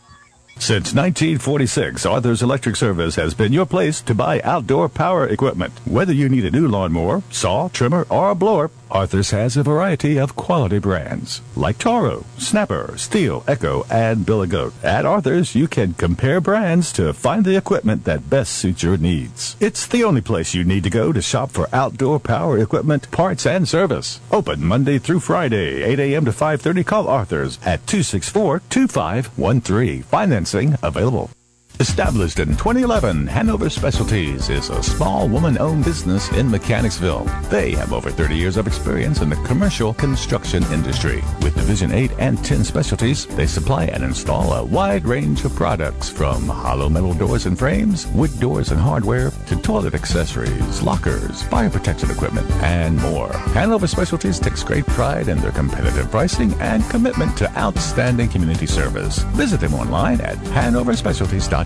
Since 0.60 0.94
1946, 0.94 2.06
Arthur's 2.06 2.44
Electric 2.44 2.76
Service 2.76 3.16
has 3.16 3.34
been 3.34 3.52
your 3.52 3.66
place 3.66 4.02
to 4.02 4.14
buy 4.14 4.40
outdoor 4.42 4.88
power 4.88 5.28
equipment. 5.28 5.74
Whether 5.86 6.14
you 6.14 6.30
need 6.30 6.46
a 6.46 6.52
new 6.52 6.68
lawnmower, 6.68 7.24
saw, 7.32 7.70
trimmer, 7.70 8.06
or 8.10 8.30
a 8.30 8.36
blower, 8.36 8.70
Arthur's 8.94 9.32
has 9.32 9.58
a 9.58 9.64
variety 9.64 10.20
of 10.20 10.36
quality 10.36 10.78
brands 10.78 11.42
like 11.56 11.80
Toro, 11.80 12.26
Snapper, 12.38 12.92
Stihl, 12.94 13.44
Echo, 13.48 13.88
and 13.90 14.24
Billy 14.24 14.48
Goat. 14.48 14.72
At 14.84 15.04
Arthur's, 15.04 15.56
you 15.56 15.68
can 15.68 15.96
compare 15.96 16.40
brands 16.40 16.94
to 16.94 17.12
find 17.12 17.44
the 17.44 17.58
equipment 17.58 18.04
that 18.04 18.30
best 18.30 18.54
suits 18.54 18.84
your 18.84 18.98
needs. 18.98 19.56
It's 19.60 19.88
the 19.88 20.04
only 20.04 20.22
place 20.22 20.54
you 20.54 20.64
need 20.64 20.84
to 20.84 20.92
go 20.92 21.12
to 21.12 21.24
shop 21.24 21.50
for 21.50 21.68
outdoor 21.74 22.20
power 22.20 22.60
equipment, 22.60 23.10
parts, 23.10 23.48
and 23.48 23.68
service. 23.68 24.20
Open 24.32 24.64
Monday 24.64 25.00
through 25.00 25.22
Friday, 25.22 25.82
8 25.82 26.00
a.m. 26.00 26.26
to 26.26 26.32
5.30. 26.32 26.86
Call 26.86 27.08
Arthur's 27.08 27.58
at 27.66 27.84
264-2513. 27.88 30.04
Financing 30.04 30.78
available. 30.84 31.32
Established 31.80 32.40
in 32.40 32.50
2011, 32.50 33.26
Hanover 33.26 33.68
Specialties 33.68 34.50
is 34.50 34.70
a 34.70 34.84
small 34.84 35.28
woman-owned 35.28 35.84
business 35.84 36.32
in 36.34 36.50
Mechanicsville. 36.50 37.26
They 37.50 37.72
have 37.72 37.94
over 37.94 38.12
30 38.12 38.36
years 38.38 38.58
of 38.58 38.68
experience 38.68 39.22
in 39.22 39.30
the 39.30 39.36
commercial 39.38 39.94
construction 39.96 40.64
industry. 40.72 41.24
With 41.42 41.56
Division 41.56 41.92
8 41.92 42.12
and 42.20 42.44
10 42.46 42.64
specialties, 42.64 43.26
they 43.26 43.48
supply 43.48 43.86
and 43.86 44.04
install 44.04 44.54
a 44.54 44.64
wide 44.64 45.04
range 45.06 45.44
of 45.46 45.56
products 45.56 46.10
from 46.10 46.48
hollow 46.48 46.90
metal 46.90 47.16
doors 47.16 47.48
and 47.48 47.58
frames, 47.58 48.06
wood 48.08 48.40
doors 48.40 48.70
and 48.72 48.80
hardware, 48.80 49.32
to 49.48 49.56
toilet 49.58 49.96
accessories, 49.96 50.82
lockers, 50.84 51.42
fire 51.44 51.72
protection 51.72 52.12
equipment, 52.12 52.50
and 52.62 52.98
more. 52.98 53.34
Hanover 53.56 53.88
Specialties 53.88 54.40
takes 54.40 54.64
great 54.64 54.86
pride 54.86 55.28
in 55.28 55.40
their 55.40 55.52
competitive 55.52 56.10
pricing 56.12 56.54
and 56.62 56.88
commitment 56.92 57.36
to 57.38 57.52
outstanding 57.58 58.30
community 58.30 58.68
service. 58.68 59.18
Visit 59.34 59.60
them 59.60 59.74
online 59.74 60.22
at 60.22 60.38
hanoverspecialties.com. 60.38 61.63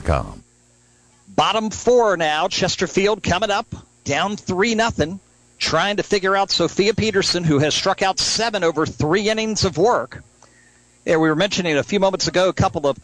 Bottom 1.28 1.70
four 1.70 2.18
now. 2.18 2.48
Chesterfield 2.48 3.22
coming 3.22 3.52
up, 3.52 3.68
down 4.04 4.38
three 4.38 4.76
nothing, 4.76 5.20
trying 5.60 5.98
to 5.98 6.04
figure 6.04 6.36
out 6.36 6.50
Sophia 6.50 6.94
Peterson, 6.94 7.44
who 7.44 7.60
has 7.60 7.76
struck 7.76 8.02
out 8.02 8.20
seven 8.20 8.64
over 8.64 8.86
three 8.86 9.30
innings 9.30 9.66
of 9.66 9.78
work. 9.78 10.24
Yeah, 11.06 11.18
we 11.18 11.30
were 11.30 11.36
mentioning 11.36 11.78
a 11.78 11.84
few 11.84 12.00
moments 12.00 12.28
ago 12.28 12.50
a 12.50 12.54
couple 12.54 12.88
of 12.88 12.98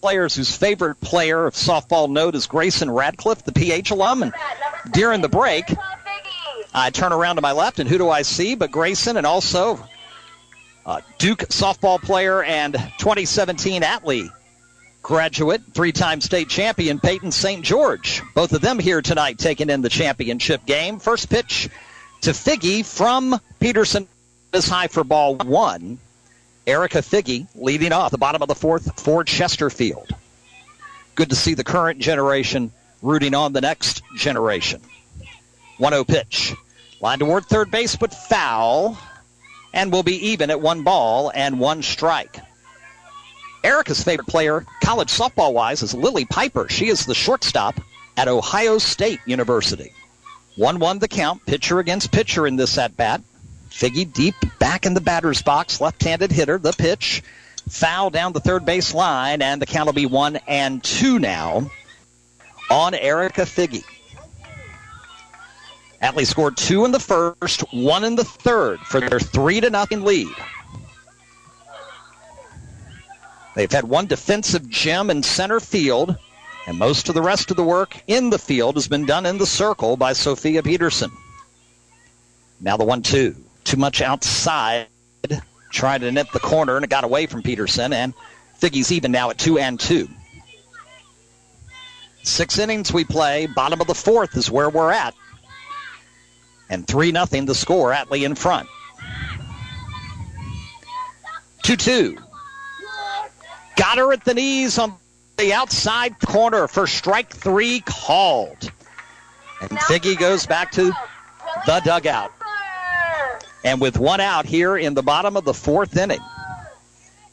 players 0.00 0.34
whose 0.34 0.54
favorite 0.56 1.00
player 1.00 1.46
of 1.46 1.54
softball 1.54 2.10
note 2.10 2.34
is 2.34 2.46
Grayson 2.46 2.90
Radcliffe, 2.90 3.44
the 3.44 3.52
PH 3.52 3.90
alum. 3.90 4.22
And 4.22 4.34
during 4.92 5.20
the 5.20 5.28
break, 5.28 5.64
I 6.74 6.90
turn 6.90 7.12
around 7.12 7.36
to 7.36 7.42
my 7.42 7.52
left, 7.52 7.78
and 7.78 7.88
who 7.88 7.98
do 7.98 8.10
I 8.10 8.22
see 8.22 8.54
but 8.54 8.70
Grayson 8.70 9.16
and 9.16 9.26
also 9.26 9.82
uh, 10.84 11.00
Duke 11.18 11.40
softball 11.48 12.02
player 12.02 12.42
and 12.42 12.74
2017 12.98 13.82
Atlee 13.82 14.30
graduate, 15.04 15.62
three 15.74 15.92
time 15.92 16.20
state 16.20 16.48
champion 16.48 16.98
Peyton 16.98 17.30
St. 17.30 17.62
George. 17.62 18.22
Both 18.34 18.54
of 18.54 18.62
them 18.62 18.80
here 18.80 19.02
tonight 19.02 19.38
taking 19.38 19.70
in 19.70 19.82
the 19.82 19.88
championship 19.90 20.66
game. 20.66 20.98
First 20.98 21.30
pitch 21.30 21.68
to 22.22 22.30
Figgy 22.30 22.84
from 22.84 23.38
Peterson 23.60 24.08
is 24.52 24.66
high 24.66 24.88
for 24.88 25.04
ball 25.04 25.36
one. 25.36 25.98
Erica 26.66 26.98
Figgy 26.98 27.46
leading 27.54 27.92
off 27.92 28.10
the 28.10 28.18
bottom 28.18 28.40
of 28.40 28.48
the 28.48 28.54
fourth 28.54 28.98
for 28.98 29.22
Chesterfield. 29.22 30.08
Good 31.14 31.28
to 31.30 31.36
see 31.36 31.52
the 31.52 31.64
current 31.64 32.00
generation 32.00 32.72
rooting 33.02 33.34
on 33.34 33.52
the 33.52 33.60
next 33.60 34.02
generation. 34.16 34.80
1 35.76 35.92
0 35.92 36.04
pitch. 36.04 36.54
Line 37.02 37.18
toward 37.18 37.44
third 37.44 37.70
base, 37.70 37.94
but 37.94 38.14
foul. 38.14 38.98
And 39.74 39.92
will 39.92 40.02
be 40.02 40.30
even 40.30 40.50
at 40.50 40.62
one 40.62 40.82
ball 40.82 41.30
and 41.34 41.60
one 41.60 41.82
strike. 41.82 42.38
Erica's 43.64 44.04
favorite 44.04 44.28
player, 44.28 44.66
college 44.82 45.08
softball 45.08 45.54
wise, 45.54 45.82
is 45.82 45.94
Lily 45.94 46.26
Piper. 46.26 46.68
She 46.68 46.88
is 46.88 47.06
the 47.06 47.14
shortstop 47.14 47.80
at 48.16 48.28
Ohio 48.28 48.76
State 48.76 49.20
University. 49.24 49.92
1 50.56 50.78
1 50.78 50.98
the 50.98 51.08
count, 51.08 51.44
pitcher 51.46 51.78
against 51.78 52.12
pitcher 52.12 52.46
in 52.46 52.56
this 52.56 52.76
at 52.76 52.96
bat. 52.96 53.22
Figgy 53.70 54.12
deep 54.12 54.34
back 54.60 54.86
in 54.86 54.94
the 54.94 55.00
batter's 55.00 55.42
box, 55.42 55.80
left 55.80 56.04
handed 56.04 56.30
hitter. 56.30 56.58
The 56.58 56.72
pitch, 56.72 57.22
foul 57.68 58.10
down 58.10 58.34
the 58.34 58.40
third 58.40 58.66
base 58.66 58.94
line, 58.94 59.40
and 59.42 59.60
the 59.60 59.66
count 59.66 59.86
will 59.86 59.94
be 59.94 60.06
1 60.06 60.36
and 60.46 60.84
2 60.84 61.18
now 61.18 61.70
on 62.70 62.94
Erica 62.94 63.42
Figgy. 63.42 63.84
Atlee 66.02 66.26
scored 66.26 66.58
two 66.58 66.84
in 66.84 66.92
the 66.92 67.00
first, 67.00 67.62
one 67.72 68.04
in 68.04 68.14
the 68.14 68.24
third 68.24 68.78
for 68.80 69.00
their 69.00 69.18
3 69.18 69.62
to 69.62 69.70
nothing 69.70 70.04
lead. 70.04 70.28
They've 73.54 73.70
had 73.70 73.84
one 73.84 74.06
defensive 74.06 74.68
gem 74.68 75.10
in 75.10 75.22
center 75.22 75.60
field, 75.60 76.16
and 76.66 76.78
most 76.78 77.08
of 77.08 77.14
the 77.14 77.22
rest 77.22 77.50
of 77.50 77.56
the 77.56 77.64
work 77.64 77.96
in 78.06 78.30
the 78.30 78.38
field 78.38 78.74
has 78.74 78.88
been 78.88 79.06
done 79.06 79.26
in 79.26 79.38
the 79.38 79.46
circle 79.46 79.96
by 79.96 80.12
Sophia 80.12 80.62
Peterson. 80.62 81.10
Now 82.60 82.76
the 82.76 82.84
one 82.84 83.02
two. 83.02 83.36
Too 83.64 83.76
much 83.76 84.02
outside. 84.02 84.88
Tried 85.70 86.02
to 86.02 86.12
nip 86.12 86.30
the 86.32 86.40
corner, 86.40 86.76
and 86.76 86.84
it 86.84 86.90
got 86.90 87.04
away 87.04 87.26
from 87.26 87.42
Peterson, 87.42 87.92
and 87.92 88.14
Figgy's 88.60 88.92
even 88.92 89.12
now 89.12 89.30
at 89.30 89.38
two 89.38 89.58
and 89.58 89.78
two. 89.78 90.08
Six 92.22 92.58
innings 92.58 92.92
we 92.92 93.04
play. 93.04 93.46
Bottom 93.46 93.80
of 93.80 93.86
the 93.86 93.94
fourth 93.94 94.36
is 94.36 94.50
where 94.50 94.70
we're 94.70 94.90
at. 94.90 95.14
And 96.70 96.86
3 96.86 97.12
nothing 97.12 97.44
the 97.44 97.54
score. 97.54 97.92
Atlee 97.92 98.24
in 98.24 98.34
front. 98.34 98.68
2 101.62 101.76
2. 101.76 102.18
Got 103.76 103.98
her 103.98 104.12
at 104.12 104.24
the 104.24 104.34
knees 104.34 104.78
on 104.78 104.94
the 105.36 105.52
outside 105.52 106.18
corner 106.20 106.68
for 106.68 106.86
strike 106.86 107.32
three 107.34 107.80
called. 107.80 108.70
And 109.60 109.70
Figgy 109.70 110.18
goes 110.18 110.46
back 110.46 110.72
to 110.72 110.92
the 111.66 111.80
dugout. 111.84 112.32
And 113.64 113.80
with 113.80 113.98
one 113.98 114.20
out 114.20 114.46
here 114.46 114.76
in 114.76 114.94
the 114.94 115.02
bottom 115.02 115.36
of 115.36 115.44
the 115.44 115.54
fourth 115.54 115.96
inning, 115.96 116.20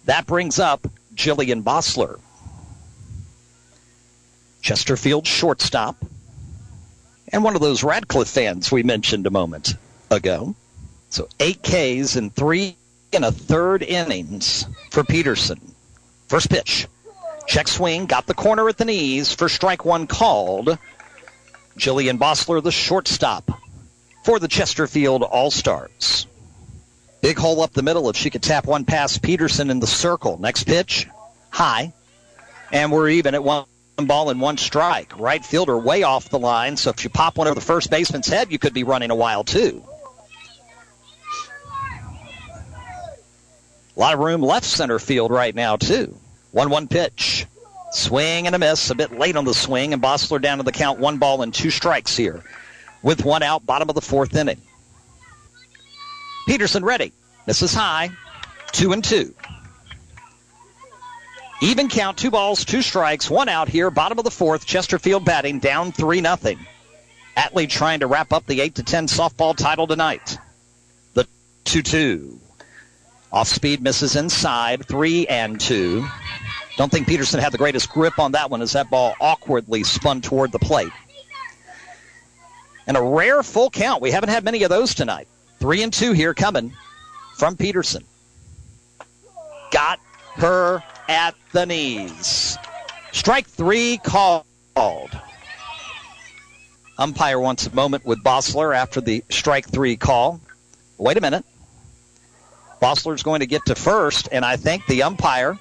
that 0.05 0.25
brings 0.25 0.59
up 0.59 0.87
Jillian 1.13 1.63
Bossler. 1.63 2.19
Chesterfield 4.61 5.27
shortstop. 5.27 5.97
And 7.33 7.43
one 7.43 7.55
of 7.55 7.61
those 7.61 7.83
Radcliffe 7.83 8.29
fans 8.29 8.71
we 8.71 8.83
mentioned 8.83 9.27
a 9.27 9.31
moment 9.31 9.75
ago. 10.09 10.55
So 11.09 11.27
eight 11.39 11.61
Ks 11.63 12.15
in 12.15 12.29
three 12.29 12.77
and 13.13 13.25
a 13.25 13.31
third 13.31 13.83
innings 13.83 14.65
for 14.91 15.03
Peterson. 15.03 15.59
First 16.32 16.49
pitch. 16.49 16.88
Check 17.45 17.67
swing, 17.67 18.05
got 18.05 18.25
the 18.25 18.34
corner 18.34 18.69
at 18.69 18.77
the 18.77 18.86
knees 18.86 19.34
for 19.34 19.49
strike 19.49 19.84
one 19.84 20.07
called. 20.07 20.77
Jillian 21.77 22.17
Bossler, 22.17 22.63
the 22.63 22.71
shortstop 22.71 23.51
for 24.23 24.39
the 24.39 24.47
Chesterfield 24.47 25.23
All 25.23 25.51
Stars. 25.51 26.27
Big 27.19 27.38
hole 27.38 27.59
up 27.59 27.73
the 27.73 27.84
middle 27.84 28.09
if 28.09 28.15
she 28.15 28.29
could 28.29 28.41
tap 28.41 28.65
one 28.65 28.86
past 28.86 29.21
Peterson 29.21 29.69
in 29.69 29.82
the 29.82 29.88
circle. 29.88 30.38
Next 30.39 30.63
pitch, 30.63 31.05
high. 31.49 31.91
And 32.71 32.93
we're 32.93 33.09
even 33.09 33.36
at 33.36 33.43
one 33.43 33.65
ball 33.97 34.29
and 34.29 34.39
one 34.39 34.55
strike. 34.55 35.19
Right 35.19 35.43
fielder 35.43 35.77
way 35.77 36.03
off 36.03 36.29
the 36.29 36.39
line, 36.39 36.77
so 36.77 36.91
if 36.91 37.03
you 37.03 37.09
pop 37.09 37.38
one 37.38 37.47
over 37.47 37.55
the 37.55 37.59
first 37.59 37.89
baseman's 37.89 38.27
head, 38.27 38.53
you 38.53 38.57
could 38.57 38.73
be 38.73 38.86
running 38.86 39.11
a 39.11 39.15
while 39.15 39.43
too. 39.43 39.84
A 43.95 43.99
lot 43.99 44.13
of 44.13 44.19
room 44.19 44.41
left 44.41 44.65
center 44.65 44.99
field 44.99 45.31
right 45.31 45.53
now, 45.53 45.75
too. 45.75 46.15
1 46.51 46.69
1 46.69 46.87
pitch. 46.87 47.45
Swing 47.91 48.47
and 48.47 48.55
a 48.55 48.59
miss. 48.59 48.89
A 48.89 48.95
bit 48.95 49.17
late 49.17 49.35
on 49.35 49.45
the 49.45 49.53
swing, 49.53 49.93
and 49.93 50.01
Bossler 50.01 50.41
down 50.41 50.57
to 50.57 50.63
the 50.63 50.71
count 50.71 50.99
one 50.99 51.17
ball 51.17 51.41
and 51.41 51.53
two 51.53 51.69
strikes 51.69 52.15
here. 52.15 52.43
With 53.03 53.25
one 53.25 53.43
out, 53.43 53.65
bottom 53.65 53.89
of 53.89 53.95
the 53.95 54.01
fourth 54.01 54.35
inning. 54.35 54.61
Peterson 56.47 56.85
ready. 56.85 57.11
Misses 57.47 57.73
high. 57.73 58.11
Two 58.71 58.93
and 58.93 59.03
two. 59.03 59.33
Even 61.63 61.89
count, 61.89 62.17
two 62.17 62.31
balls, 62.31 62.65
two 62.65 62.81
strikes, 62.81 63.29
one 63.29 63.47
out 63.47 63.69
here, 63.69 63.91
bottom 63.91 64.17
of 64.17 64.23
the 64.23 64.31
fourth. 64.31 64.65
Chesterfield 64.65 65.25
batting 65.25 65.59
down 65.59 65.91
3 65.91 66.19
nothing. 66.19 66.57
Atlee 67.37 67.69
trying 67.69 67.99
to 67.99 68.07
wrap 68.07 68.33
up 68.33 68.47
the 68.47 68.61
8 68.61 68.75
to 68.75 68.83
10 68.83 69.05
softball 69.07 69.55
title 69.55 69.85
tonight. 69.85 70.39
The 71.13 71.27
2 71.65 71.83
2. 71.83 72.40
Off 73.34 73.47
speed 73.47 73.82
misses 73.82 74.15
inside, 74.15 74.86
3 74.86 75.27
and 75.27 75.59
2. 75.59 76.05
Don't 76.77 76.91
think 76.91 77.07
Peterson 77.07 77.39
had 77.39 77.51
the 77.51 77.57
greatest 77.57 77.89
grip 77.89 78.19
on 78.19 78.34
that 78.34 78.49
one 78.49 78.61
as 78.61 78.73
that 78.73 78.89
ball 78.89 79.15
awkwardly 79.21 79.84
spun 79.84 80.21
toward 80.21 80.51
the 80.51 80.59
plate. 80.59 80.91
And 82.88 82.97
a 82.97 83.01
rare 83.01 83.41
full 83.43 83.69
count. 83.69 84.01
We 84.01 84.11
haven't 84.11 84.29
had 84.29 84.43
many 84.43 84.63
of 84.63 84.69
those 84.69 84.93
tonight. 84.93 85.27
3 85.59 85.84
and 85.84 85.93
2 85.93 86.13
here 86.13 86.34
coming 86.34 86.73
from 87.38 87.55
Peterson. 87.55 88.03
Got 89.71 89.99
her 90.36 90.84
at 91.07 91.36
the 91.51 91.65
knees. 91.65 92.57
Strike 93.11 93.47
three 93.47 93.97
called. 93.97 94.45
Umpire 96.97 97.39
wants 97.39 97.67
a 97.67 97.75
moment 97.75 98.05
with 98.05 98.23
Bossler 98.23 98.75
after 98.75 99.01
the 99.01 99.23
strike 99.29 99.69
three 99.69 99.97
call. 99.97 100.39
Wait 100.97 101.17
a 101.17 101.21
minute. 101.21 101.45
Bossler's 102.82 103.23
going 103.23 103.41
to 103.41 103.45
get 103.45 103.65
to 103.67 103.75
first, 103.75 104.29
and 104.32 104.43
I 104.43 104.57
think 104.57 104.86
the 104.88 105.03
umpire 105.03 105.57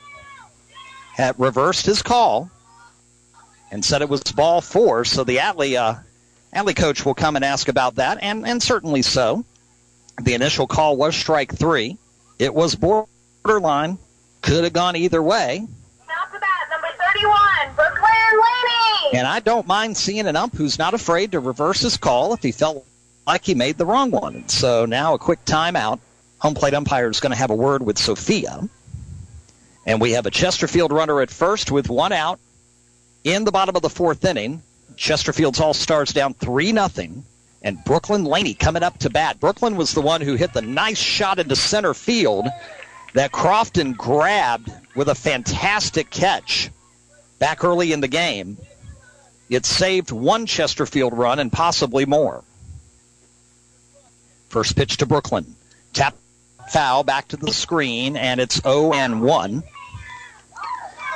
had 1.14 1.38
reversed 1.38 1.84
his 1.84 2.02
call 2.02 2.50
and 3.70 3.84
said 3.84 4.02
it 4.02 4.08
was 4.08 4.22
ball 4.22 4.60
four. 4.60 5.04
So 5.04 5.24
the 5.24 5.36
Atlee, 5.36 5.76
uh, 5.76 5.96
Atlee 6.54 6.74
coach 6.74 7.04
will 7.04 7.14
come 7.14 7.36
and 7.36 7.44
ask 7.44 7.68
about 7.68 7.96
that, 7.96 8.18
and, 8.22 8.46
and 8.46 8.62
certainly 8.62 9.02
so. 9.02 9.44
The 10.22 10.34
initial 10.34 10.66
call 10.66 10.96
was 10.96 11.14
strike 11.14 11.54
three. 11.54 11.98
It 12.38 12.54
was 12.54 12.74
borderline 12.74 13.98
could 14.42 14.64
have 14.64 14.72
gone 14.72 14.96
either 14.96 15.22
way. 15.22 15.66
Now 16.08 16.32
to 16.32 16.40
bat, 16.40 16.48
number 16.70 16.88
31, 17.14 17.74
Brooklyn 17.76 18.10
Laney. 18.32 19.18
And 19.18 19.26
I 19.26 19.40
don't 19.40 19.66
mind 19.66 19.96
seeing 19.96 20.26
an 20.26 20.36
ump 20.36 20.54
who's 20.54 20.78
not 20.78 20.94
afraid 20.94 21.32
to 21.32 21.40
reverse 21.40 21.80
his 21.80 21.96
call 21.96 22.32
if 22.32 22.42
he 22.42 22.52
felt 22.52 22.86
like 23.26 23.44
he 23.44 23.54
made 23.54 23.76
the 23.76 23.86
wrong 23.86 24.10
one. 24.10 24.48
So 24.48 24.86
now 24.86 25.14
a 25.14 25.18
quick 25.18 25.44
timeout. 25.44 26.00
Home 26.40 26.54
plate 26.54 26.74
umpire 26.74 27.10
is 27.10 27.20
going 27.20 27.32
to 27.32 27.38
have 27.38 27.50
a 27.50 27.54
word 27.54 27.82
with 27.82 27.98
Sophia. 27.98 28.68
And 29.86 30.00
we 30.00 30.12
have 30.12 30.26
a 30.26 30.30
Chesterfield 30.30 30.92
runner 30.92 31.20
at 31.20 31.30
first 31.30 31.70
with 31.70 31.88
one 31.88 32.12
out 32.12 32.38
in 33.24 33.44
the 33.44 33.52
bottom 33.52 33.76
of 33.76 33.82
the 33.82 33.90
fourth 33.90 34.24
inning. 34.24 34.62
Chesterfield's 34.96 35.60
All 35.60 35.74
Stars 35.74 36.12
down 36.12 36.34
3 36.34 36.72
nothing, 36.72 37.24
And 37.62 37.82
Brooklyn 37.84 38.24
Laney 38.24 38.54
coming 38.54 38.82
up 38.82 38.98
to 38.98 39.10
bat. 39.10 39.40
Brooklyn 39.40 39.76
was 39.76 39.92
the 39.92 40.00
one 40.00 40.20
who 40.20 40.34
hit 40.34 40.52
the 40.52 40.62
nice 40.62 40.98
shot 40.98 41.38
into 41.38 41.56
center 41.56 41.94
field 41.94 42.46
that 43.14 43.32
Crofton 43.32 43.92
grabbed 43.92 44.70
with 44.94 45.08
a 45.08 45.14
fantastic 45.14 46.10
catch 46.10 46.70
back 47.38 47.64
early 47.64 47.92
in 47.92 48.00
the 48.00 48.08
game. 48.08 48.56
It 49.48 49.66
saved 49.66 50.10
one 50.10 50.46
Chesterfield 50.46 51.16
run 51.16 51.38
and 51.38 51.52
possibly 51.52 52.06
more. 52.06 52.44
First 54.48 54.76
pitch 54.76 54.98
to 54.98 55.06
Brooklyn. 55.06 55.56
Tap 55.92 56.14
foul 56.70 57.04
back 57.04 57.28
to 57.28 57.36
the 57.36 57.52
screen, 57.52 58.16
and 58.16 58.40
it's 58.40 58.60
0 58.62 58.92
and 58.92 59.20
1. 59.22 59.62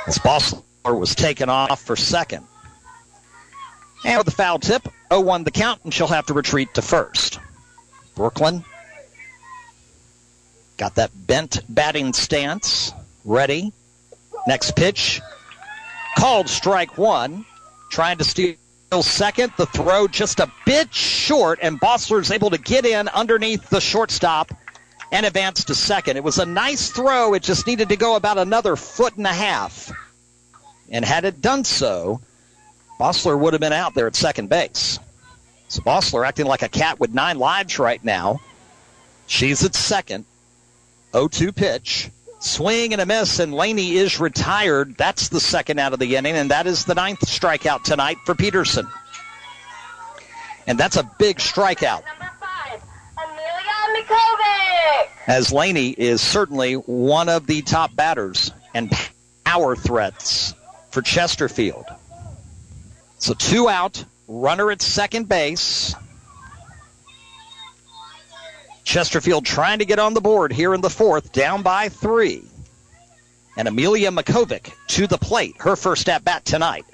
As 0.07 0.17
Bossler 0.19 0.63
was 0.85 1.15
taken 1.15 1.49
off 1.49 1.81
for 1.81 1.95
second. 1.95 2.45
And 4.03 4.17
with 4.17 4.25
the 4.25 4.31
foul 4.31 4.59
tip, 4.59 4.87
0 5.11 5.21
1 5.21 5.43
the 5.43 5.51
count, 5.51 5.81
and 5.83 5.93
she'll 5.93 6.07
have 6.07 6.27
to 6.27 6.33
retreat 6.33 6.73
to 6.75 6.81
first. 6.81 7.39
Brooklyn 8.15 8.63
Got 10.77 10.95
that 10.95 11.11
bent 11.15 11.61
batting 11.69 12.13
stance. 12.13 12.93
Ready. 13.23 13.71
Next 14.47 14.75
pitch. 14.75 15.21
Called 16.17 16.49
strike 16.49 16.97
one. 16.97 17.45
Trying 17.89 18.17
to 18.17 18.23
steal 18.23 18.55
second. 19.01 19.53
The 19.57 19.65
throw 19.67 20.07
just 20.07 20.39
a 20.39 20.51
bit 20.65 20.93
short, 20.93 21.59
and 21.61 21.79
Bossler's 21.79 22.31
able 22.31 22.49
to 22.49 22.57
get 22.57 22.85
in 22.85 23.07
underneath 23.09 23.69
the 23.69 23.79
shortstop 23.79 24.51
and 25.11 25.25
advanced 25.25 25.67
to 25.67 25.75
second. 25.75 26.17
It 26.17 26.23
was 26.23 26.37
a 26.37 26.45
nice 26.45 26.89
throw. 26.89 27.33
It 27.33 27.43
just 27.43 27.67
needed 27.67 27.89
to 27.89 27.95
go 27.95 28.15
about 28.15 28.37
another 28.37 28.75
foot 28.75 29.15
and 29.15 29.27
a 29.27 29.33
half. 29.33 29.91
And 30.89 31.03
had 31.03 31.25
it 31.25 31.41
done 31.41 31.63
so, 31.63 32.21
Bossler 32.99 33.37
would 33.37 33.53
have 33.53 33.61
been 33.61 33.73
out 33.73 33.93
there 33.95 34.07
at 34.07 34.15
second 34.15 34.49
base. 34.49 34.99
So 35.67 35.81
Bossler 35.81 36.27
acting 36.27 36.45
like 36.45 36.61
a 36.61 36.69
cat 36.69 36.99
with 36.99 37.13
nine 37.13 37.37
lives 37.37 37.79
right 37.79 38.03
now. 38.03 38.39
She's 39.27 39.63
at 39.63 39.75
second. 39.75 40.25
0-2 41.13 41.55
pitch. 41.55 42.09
Swing 42.39 42.93
and 42.93 43.01
a 43.01 43.05
miss, 43.05 43.39
and 43.39 43.53
Laney 43.53 43.95
is 43.95 44.19
retired. 44.19 44.97
That's 44.97 45.29
the 45.29 45.39
second 45.39 45.79
out 45.79 45.93
of 45.93 45.99
the 45.99 46.15
inning, 46.15 46.35
and 46.35 46.51
that 46.51 46.67
is 46.67 46.85
the 46.85 46.93
ninth 46.93 47.21
strikeout 47.21 47.83
tonight 47.83 48.17
for 48.25 48.35
Peterson. 48.35 48.87
And 50.67 50.77
that's 50.77 50.97
a 50.97 51.09
big 51.17 51.37
strikeout. 51.37 52.03
Mikovic. 54.07 55.09
As 55.27 55.51
Laney 55.51 55.89
is 55.89 56.21
certainly 56.21 56.73
one 56.73 57.29
of 57.29 57.47
the 57.47 57.61
top 57.61 57.95
batters 57.95 58.51
and 58.73 58.91
power 59.43 59.75
threats 59.75 60.53
for 60.91 61.01
Chesterfield. 61.01 61.85
So 63.17 63.33
two 63.33 63.67
out, 63.67 64.03
runner 64.27 64.71
at 64.71 64.81
second 64.81 65.27
base. 65.27 65.95
Chesterfield 68.83 69.45
trying 69.45 69.79
to 69.79 69.85
get 69.85 69.97
on 69.97 70.13
the 70.13 70.21
board 70.21 70.53
here 70.53 70.73
in 70.73 70.81
the 70.81 70.89
fourth, 70.89 71.31
down 71.31 71.63
by 71.63 71.89
three. 71.89 72.43
And 73.57 73.67
Amelia 73.67 74.11
Makovic 74.11 74.73
to 74.87 75.07
the 75.07 75.17
plate, 75.17 75.55
her 75.59 75.75
first 75.75 76.07
at 76.07 76.23
bat 76.23 76.45
tonight. 76.45 76.85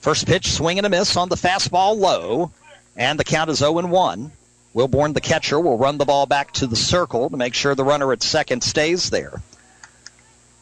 First 0.00 0.26
pitch, 0.26 0.50
swing 0.50 0.78
and 0.78 0.86
a 0.86 0.90
miss 0.90 1.16
on 1.16 1.28
the 1.28 1.36
fastball 1.36 1.96
low, 1.96 2.50
and 2.96 3.18
the 3.18 3.24
count 3.24 3.50
is 3.50 3.58
0 3.58 3.86
1. 3.86 4.32
Wilborn, 4.74 5.14
the 5.14 5.20
catcher, 5.20 5.58
will 5.58 5.78
run 5.78 5.98
the 5.98 6.04
ball 6.04 6.26
back 6.26 6.52
to 6.52 6.66
the 6.66 6.76
circle 6.76 7.28
to 7.30 7.36
make 7.36 7.54
sure 7.54 7.74
the 7.74 7.84
runner 7.84 8.12
at 8.12 8.22
second 8.22 8.62
stays 8.62 9.10
there. 9.10 9.42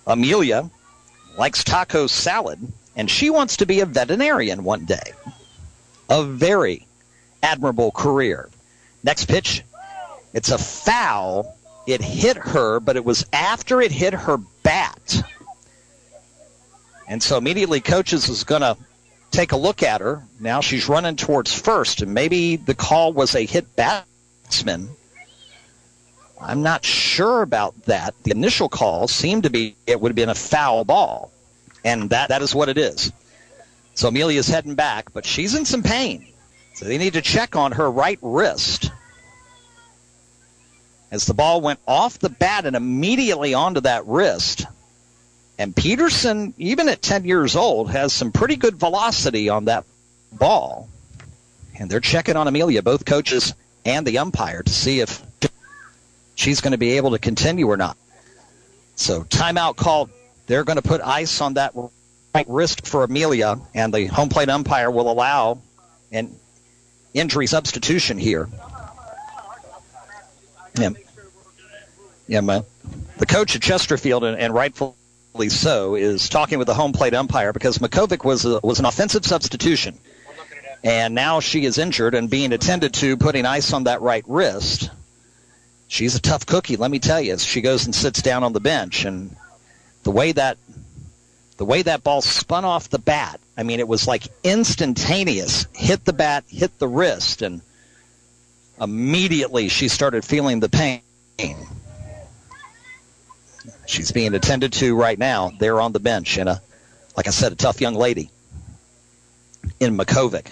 Amelia 0.06 0.70
likes 1.36 1.62
taco 1.62 2.06
salad, 2.06 2.58
and 2.96 3.10
she 3.10 3.28
wants 3.28 3.58
to 3.58 3.66
be 3.66 3.80
a 3.80 3.86
veterinarian 3.86 4.64
one 4.64 4.86
day. 4.86 5.12
A 6.08 6.24
very 6.24 6.86
admirable 7.42 7.90
career. 7.90 8.48
Next 9.02 9.26
pitch, 9.26 9.62
it's 10.32 10.50
a 10.50 10.58
foul. 10.58 11.56
It 11.86 12.00
hit 12.02 12.36
her, 12.38 12.80
but 12.80 12.96
it 12.96 13.04
was 13.04 13.26
after 13.32 13.80
it 13.80 13.92
hit 13.92 14.14
her 14.14 14.38
bat. 14.62 15.22
And 17.06 17.22
so 17.22 17.38
immediately 17.38 17.80
coaches 17.80 18.28
is 18.28 18.44
going 18.44 18.60
to 18.62 18.76
take 19.30 19.52
a 19.52 19.56
look 19.56 19.82
at 19.82 20.00
her. 20.00 20.24
Now 20.40 20.60
she's 20.60 20.88
running 20.88 21.16
towards 21.16 21.52
first, 21.52 22.02
and 22.02 22.14
maybe 22.14 22.56
the 22.56 22.74
call 22.74 23.12
was 23.12 23.34
a 23.34 23.44
hit 23.44 23.74
batsman. 23.76 24.90
I'm 26.40 26.62
not 26.62 26.84
sure 26.84 27.42
about 27.42 27.74
that. 27.86 28.14
The 28.22 28.30
initial 28.30 28.68
call 28.68 29.08
seemed 29.08 29.42
to 29.42 29.50
be 29.50 29.76
it 29.86 30.00
would 30.00 30.10
have 30.10 30.16
been 30.16 30.28
a 30.28 30.34
foul 30.34 30.84
ball, 30.84 31.32
and 31.84 32.10
that, 32.10 32.28
that 32.28 32.42
is 32.42 32.54
what 32.54 32.68
it 32.68 32.78
is. 32.78 33.12
So 33.94 34.08
Amelia's 34.08 34.48
heading 34.48 34.76
back, 34.76 35.12
but 35.12 35.26
she's 35.26 35.54
in 35.54 35.64
some 35.64 35.82
pain. 35.82 36.28
So 36.74 36.84
they 36.84 36.98
need 36.98 37.14
to 37.14 37.22
check 37.22 37.56
on 37.56 37.72
her 37.72 37.90
right 37.90 38.18
wrist 38.22 38.92
as 41.10 41.26
the 41.26 41.34
ball 41.34 41.60
went 41.60 41.80
off 41.86 42.18
the 42.18 42.28
bat 42.28 42.66
and 42.66 42.76
immediately 42.76 43.54
onto 43.54 43.80
that 43.80 44.06
wrist. 44.06 44.66
And 45.58 45.74
Peterson, 45.74 46.54
even 46.56 46.88
at 46.88 47.02
10 47.02 47.24
years 47.24 47.56
old, 47.56 47.90
has 47.90 48.12
some 48.12 48.30
pretty 48.30 48.54
good 48.56 48.76
velocity 48.76 49.48
on 49.48 49.64
that 49.64 49.84
ball. 50.32 50.88
And 51.78 51.90
they're 51.90 52.00
checking 52.00 52.36
on 52.36 52.46
Amelia, 52.46 52.80
both 52.82 53.04
coaches 53.04 53.54
and 53.84 54.06
the 54.06 54.18
umpire, 54.18 54.62
to 54.62 54.72
see 54.72 55.00
if 55.00 55.20
she's 56.36 56.60
going 56.60 56.72
to 56.72 56.78
be 56.78 56.96
able 56.96 57.10
to 57.10 57.18
continue 57.18 57.66
or 57.66 57.76
not. 57.76 57.96
So, 58.94 59.22
timeout 59.24 59.76
called. 59.76 60.10
They're 60.46 60.64
going 60.64 60.76
to 60.76 60.82
put 60.82 61.02
ice 61.02 61.42
on 61.42 61.54
that 61.54 61.74
right 62.34 62.46
wrist 62.48 62.86
for 62.86 63.04
Amelia, 63.04 63.60
and 63.74 63.92
the 63.92 64.06
home 64.06 64.28
plate 64.28 64.48
umpire 64.48 64.90
will 64.90 65.10
allow 65.10 65.60
an 66.10 66.34
injury 67.12 67.46
substitution 67.46 68.16
here. 68.16 68.48
Yeah. 70.78 70.90
Yeah, 72.26 72.40
man. 72.40 72.64
The 73.18 73.26
coach 73.26 73.56
at 73.56 73.62
Chesterfield, 73.62 74.24
and, 74.24 74.38
and 74.38 74.54
rightfully 74.54 74.94
so, 75.46 75.94
is 75.94 76.28
talking 76.28 76.58
with 76.58 76.66
the 76.66 76.74
home 76.74 76.92
plate 76.92 77.14
umpire 77.14 77.52
because 77.52 77.78
Makovic 77.78 78.24
was 78.24 78.44
a, 78.44 78.58
was 78.64 78.80
an 78.80 78.84
offensive 78.84 79.24
substitution, 79.24 79.96
and 80.82 81.14
now 81.14 81.38
she 81.38 81.64
is 81.64 81.78
injured 81.78 82.16
and 82.16 82.28
being 82.28 82.52
attended 82.52 82.94
to, 82.94 83.16
putting 83.16 83.46
ice 83.46 83.72
on 83.72 83.84
that 83.84 84.00
right 84.00 84.24
wrist. 84.26 84.90
She's 85.86 86.16
a 86.16 86.20
tough 86.20 86.44
cookie, 86.44 86.76
let 86.76 86.90
me 86.90 86.98
tell 86.98 87.20
you. 87.20 87.38
She 87.38 87.60
goes 87.60 87.84
and 87.84 87.94
sits 87.94 88.20
down 88.20 88.42
on 88.42 88.52
the 88.52 88.60
bench, 88.60 89.04
and 89.04 89.36
the 90.02 90.10
way 90.10 90.32
that 90.32 90.58
the 91.56 91.64
way 91.64 91.82
that 91.82 92.02
ball 92.02 92.22
spun 92.22 92.64
off 92.64 92.88
the 92.88 92.98
bat, 92.98 93.40
I 93.56 93.62
mean, 93.62 93.80
it 93.80 93.88
was 93.88 94.06
like 94.06 94.24
instantaneous. 94.42 95.66
Hit 95.74 96.04
the 96.04 96.12
bat, 96.12 96.44
hit 96.48 96.78
the 96.78 96.88
wrist, 96.88 97.42
and 97.42 97.60
immediately 98.80 99.68
she 99.68 99.88
started 99.88 100.24
feeling 100.24 100.60
the 100.60 100.68
pain. 100.68 101.02
She's 103.86 104.12
being 104.12 104.34
attended 104.34 104.72
to 104.74 104.94
right 104.94 105.18
now 105.18 105.50
there 105.58 105.80
on 105.80 105.92
the 105.92 106.00
bench, 106.00 106.38
and 106.38 106.48
a, 106.48 106.62
like 107.16 107.26
I 107.26 107.30
said, 107.30 107.52
a 107.52 107.56
tough 107.56 107.80
young 107.80 107.94
lady 107.94 108.30
in 109.80 109.96
Makovic. 109.96 110.46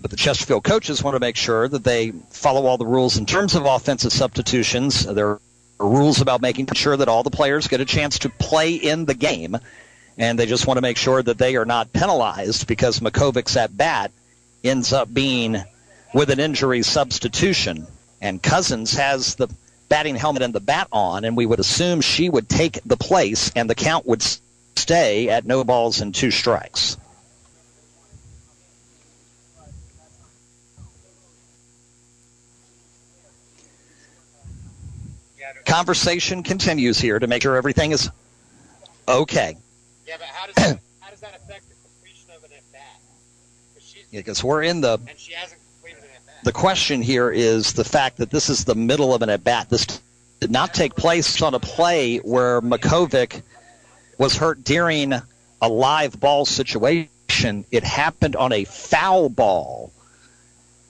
But 0.00 0.10
the 0.10 0.16
Chesterfield 0.16 0.64
coaches 0.64 1.02
want 1.02 1.14
to 1.14 1.20
make 1.20 1.36
sure 1.36 1.68
that 1.68 1.84
they 1.84 2.10
follow 2.30 2.66
all 2.66 2.76
the 2.76 2.86
rules 2.86 3.18
in 3.18 3.26
terms 3.26 3.54
of 3.54 3.66
offensive 3.66 4.12
substitutions. 4.12 5.04
There 5.04 5.28
are 5.28 5.40
rules 5.78 6.20
about 6.20 6.42
making 6.42 6.66
sure 6.74 6.96
that 6.96 7.08
all 7.08 7.22
the 7.22 7.30
players 7.30 7.68
get 7.68 7.80
a 7.80 7.84
chance 7.84 8.18
to 8.20 8.28
play 8.28 8.74
in 8.74 9.04
the 9.04 9.14
game, 9.14 9.56
and 10.18 10.38
they 10.38 10.46
just 10.46 10.66
want 10.66 10.78
to 10.78 10.82
make 10.82 10.96
sure 10.96 11.22
that 11.22 11.38
they 11.38 11.56
are 11.56 11.64
not 11.64 11.92
penalized 11.92 12.66
because 12.66 13.00
Makovic's 13.00 13.56
at 13.56 13.76
bat 13.76 14.10
ends 14.64 14.92
up 14.92 15.12
being 15.12 15.62
with 16.12 16.30
an 16.30 16.40
injury 16.40 16.82
substitution. 16.82 17.86
And 18.20 18.42
Cousins 18.42 18.94
has 18.94 19.36
the 19.36 19.48
batting 19.92 20.16
helmet 20.16 20.40
and 20.40 20.54
the 20.54 20.60
bat 20.60 20.88
on, 20.90 21.26
and 21.26 21.36
we 21.36 21.44
would 21.44 21.60
assume 21.60 22.00
she 22.00 22.30
would 22.30 22.48
take 22.48 22.80
the 22.86 22.96
place, 22.96 23.52
and 23.54 23.68
the 23.68 23.74
count 23.74 24.06
would 24.06 24.24
stay 24.74 25.28
at 25.28 25.44
no 25.44 25.62
balls 25.64 26.00
and 26.00 26.14
two 26.14 26.30
strikes. 26.30 26.96
Conversation 35.66 36.42
continues 36.42 36.98
here 36.98 37.18
to 37.18 37.26
make 37.26 37.42
sure 37.42 37.54
everything 37.54 37.92
is 37.92 38.08
okay. 39.06 39.58
Yeah, 40.06 40.16
but 40.18 40.26
how 40.28 40.46
does 40.46 40.54
that, 40.54 40.80
how 41.00 41.10
does 41.10 41.20
that 41.20 41.36
affect 41.36 41.68
the 41.68 41.74
completion 41.84 42.30
of 42.34 42.42
an 42.44 42.50
at 42.56 42.72
bat? 42.72 42.98
Because 44.10 44.42
we're 44.42 44.62
in 44.62 44.80
the 44.80 44.98
and 45.06 45.18
she 45.18 45.34
hasn't 45.34 45.60
completed 45.74 46.04
an 46.04 46.10
at 46.16 46.24
bat. 46.24 46.31
The 46.42 46.52
question 46.52 47.02
here 47.02 47.30
is 47.30 47.72
the 47.72 47.84
fact 47.84 48.16
that 48.16 48.30
this 48.30 48.48
is 48.48 48.64
the 48.64 48.74
middle 48.74 49.14
of 49.14 49.22
an 49.22 49.30
at 49.30 49.44
bat. 49.44 49.68
This 49.70 49.86
did 50.40 50.50
not 50.50 50.74
take 50.74 50.96
place 50.96 51.40
on 51.40 51.54
a 51.54 51.60
play 51.60 52.18
where 52.18 52.60
Makovic 52.60 53.42
was 54.18 54.36
hurt 54.36 54.64
during 54.64 55.12
a 55.12 55.68
live 55.68 56.18
ball 56.18 56.44
situation. 56.44 57.64
It 57.70 57.84
happened 57.84 58.34
on 58.34 58.52
a 58.52 58.64
foul 58.64 59.28
ball. 59.28 59.92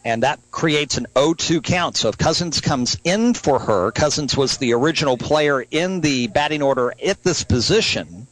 And 0.04 0.22
that 0.24 0.40
creates 0.50 0.96
an 0.96 1.06
0-2 1.14 1.62
count. 1.62 1.96
So 1.96 2.08
if 2.08 2.18
Cousins 2.18 2.60
comes 2.60 2.96
in 3.04 3.34
for 3.34 3.60
her, 3.60 3.92
Cousins 3.92 4.36
was 4.36 4.56
the 4.56 4.72
original 4.72 5.16
player 5.16 5.64
in 5.70 6.00
the 6.00 6.26
batting 6.28 6.62
order 6.62 6.92
at 7.04 7.22
this 7.22 7.44
position. 7.44 8.26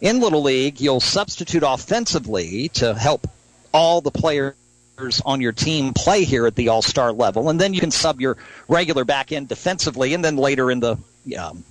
In 0.00 0.20
Little 0.20 0.42
League, 0.42 0.80
you'll 0.80 1.00
substitute 1.00 1.64
offensively 1.66 2.68
to 2.70 2.94
help 2.94 3.28
all 3.72 4.00
the 4.00 4.10
players 4.10 4.54
on 5.24 5.40
your 5.40 5.52
team 5.52 5.92
play 5.92 6.24
here 6.24 6.46
at 6.46 6.54
the 6.54 6.68
All 6.68 6.82
Star 6.82 7.12
level, 7.12 7.50
and 7.50 7.60
then 7.60 7.74
you 7.74 7.80
can 7.80 7.90
sub 7.90 8.20
your 8.20 8.36
regular 8.68 9.04
back 9.04 9.32
end 9.32 9.48
defensively, 9.48 10.14
and 10.14 10.24
then 10.24 10.36
later 10.36 10.70
in 10.70 10.80
the 10.80 10.96
um, 11.38 11.64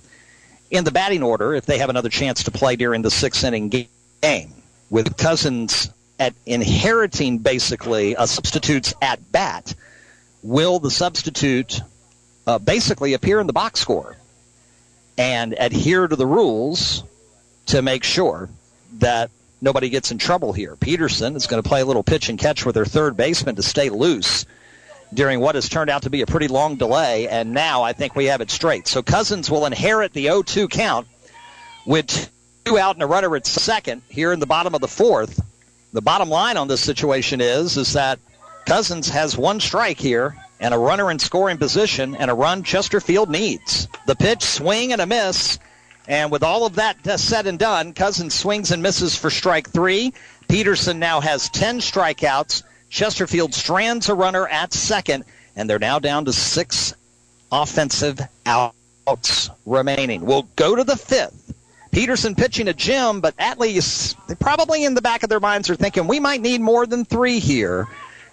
in 0.69 0.83
the 0.83 0.91
batting 0.91 1.23
order 1.23 1.53
if 1.53 1.65
they 1.65 1.77
have 1.79 1.89
another 1.89 2.09
chance 2.09 2.43
to 2.43 2.51
play 2.51 2.75
during 2.75 3.01
the 3.01 3.11
six 3.11 3.43
inning 3.43 3.69
game. 3.69 4.53
With 4.89 5.17
Cousins 5.17 5.89
at 6.19 6.33
inheriting 6.45 7.39
basically 7.39 8.15
a 8.17 8.27
substitute's 8.27 8.93
at 9.01 9.31
bat, 9.31 9.73
will 10.43 10.79
the 10.79 10.91
substitute 10.91 11.81
uh, 12.47 12.59
basically 12.59 13.13
appear 13.13 13.39
in 13.39 13.47
the 13.47 13.53
box 13.53 13.79
score 13.79 14.15
and 15.17 15.55
adhere 15.57 16.07
to 16.07 16.15
the 16.15 16.25
rules 16.25 17.03
to 17.67 17.81
make 17.81 18.03
sure 18.03 18.49
that 18.99 19.31
nobody 19.61 19.89
gets 19.89 20.11
in 20.11 20.17
trouble 20.17 20.53
here. 20.53 20.75
Peterson 20.75 21.35
is 21.35 21.47
going 21.47 21.61
to 21.61 21.67
play 21.67 21.81
a 21.81 21.85
little 21.85 22.03
pitch 22.03 22.29
and 22.29 22.39
catch 22.39 22.65
with 22.65 22.75
her 22.75 22.85
third 22.85 23.17
baseman 23.17 23.55
to 23.55 23.63
stay 23.63 23.89
loose 23.89 24.45
during 25.13 25.39
what 25.39 25.55
has 25.55 25.69
turned 25.69 25.89
out 25.89 26.03
to 26.03 26.09
be 26.09 26.21
a 26.21 26.25
pretty 26.25 26.47
long 26.47 26.75
delay, 26.75 27.27
and 27.27 27.53
now 27.53 27.83
I 27.83 27.93
think 27.93 28.15
we 28.15 28.25
have 28.25 28.41
it 28.41 28.51
straight. 28.51 28.87
So 28.87 29.01
Cousins 29.01 29.49
will 29.49 29.65
inherit 29.65 30.13
the 30.13 30.25
0-2 30.25 30.69
count 30.69 31.07
with 31.85 32.29
two 32.65 32.77
out 32.77 32.95
and 32.95 33.03
a 33.03 33.07
runner 33.07 33.35
at 33.35 33.45
second 33.45 34.01
here 34.09 34.33
in 34.33 34.39
the 34.39 34.45
bottom 34.45 34.73
of 34.73 34.81
the 34.81 34.87
fourth. 34.87 35.41
The 35.93 36.01
bottom 36.01 36.29
line 36.29 36.57
on 36.57 36.67
this 36.67 36.81
situation 36.81 37.39
is 37.39 37.77
is 37.77 37.93
that 37.93 38.19
Cousins 38.65 39.09
has 39.09 39.37
one 39.37 39.59
strike 39.59 39.99
here 39.99 40.35
and 40.59 40.73
a 40.73 40.77
runner 40.77 41.11
in 41.11 41.19
scoring 41.19 41.57
position 41.57 42.15
and 42.15 42.31
a 42.31 42.33
run 42.33 42.63
Chesterfield 42.63 43.29
needs. 43.29 43.87
The 44.07 44.15
pitch, 44.15 44.43
swing 44.43 44.91
and 44.91 45.01
a 45.01 45.05
miss. 45.05 45.59
And 46.07 46.31
with 46.31 46.43
all 46.43 46.65
of 46.65 46.75
that 46.75 46.97
said 47.19 47.47
and 47.47 47.57
done, 47.57 47.93
Cousins 47.93 48.33
swings 48.33 48.71
and 48.71 48.83
misses 48.83 49.15
for 49.15 49.29
strike 49.29 49.69
three. 49.69 50.13
Peterson 50.47 50.99
now 50.99 51.19
has 51.19 51.49
10 51.49 51.79
strikeouts. 51.79 52.63
Chesterfield 52.89 53.53
strands 53.53 54.09
a 54.09 54.13
runner 54.13 54.47
at 54.47 54.71
second, 54.73 55.25
and 55.55 55.69
they're 55.69 55.79
now 55.79 55.99
down 55.99 56.25
to 56.25 56.33
six 56.33 56.93
offensive 57.51 58.19
outs 58.45 59.49
remaining. 59.65 60.21
We'll 60.25 60.47
go 60.55 60.75
to 60.75 60.83
the 60.83 60.95
fifth. 60.95 61.53
Peterson 61.91 62.35
pitching 62.35 62.67
a 62.67 62.73
Jim, 62.73 63.21
but 63.21 63.35
Atlee 63.37 63.75
is 63.75 64.15
probably 64.39 64.83
in 64.83 64.93
the 64.93 65.01
back 65.01 65.23
of 65.23 65.29
their 65.29 65.39
minds 65.39 65.69
are 65.69 65.75
thinking 65.75 66.07
we 66.07 66.19
might 66.19 66.41
need 66.41 66.61
more 66.61 66.85
than 66.85 67.05
three 67.05 67.39
here. 67.39 67.87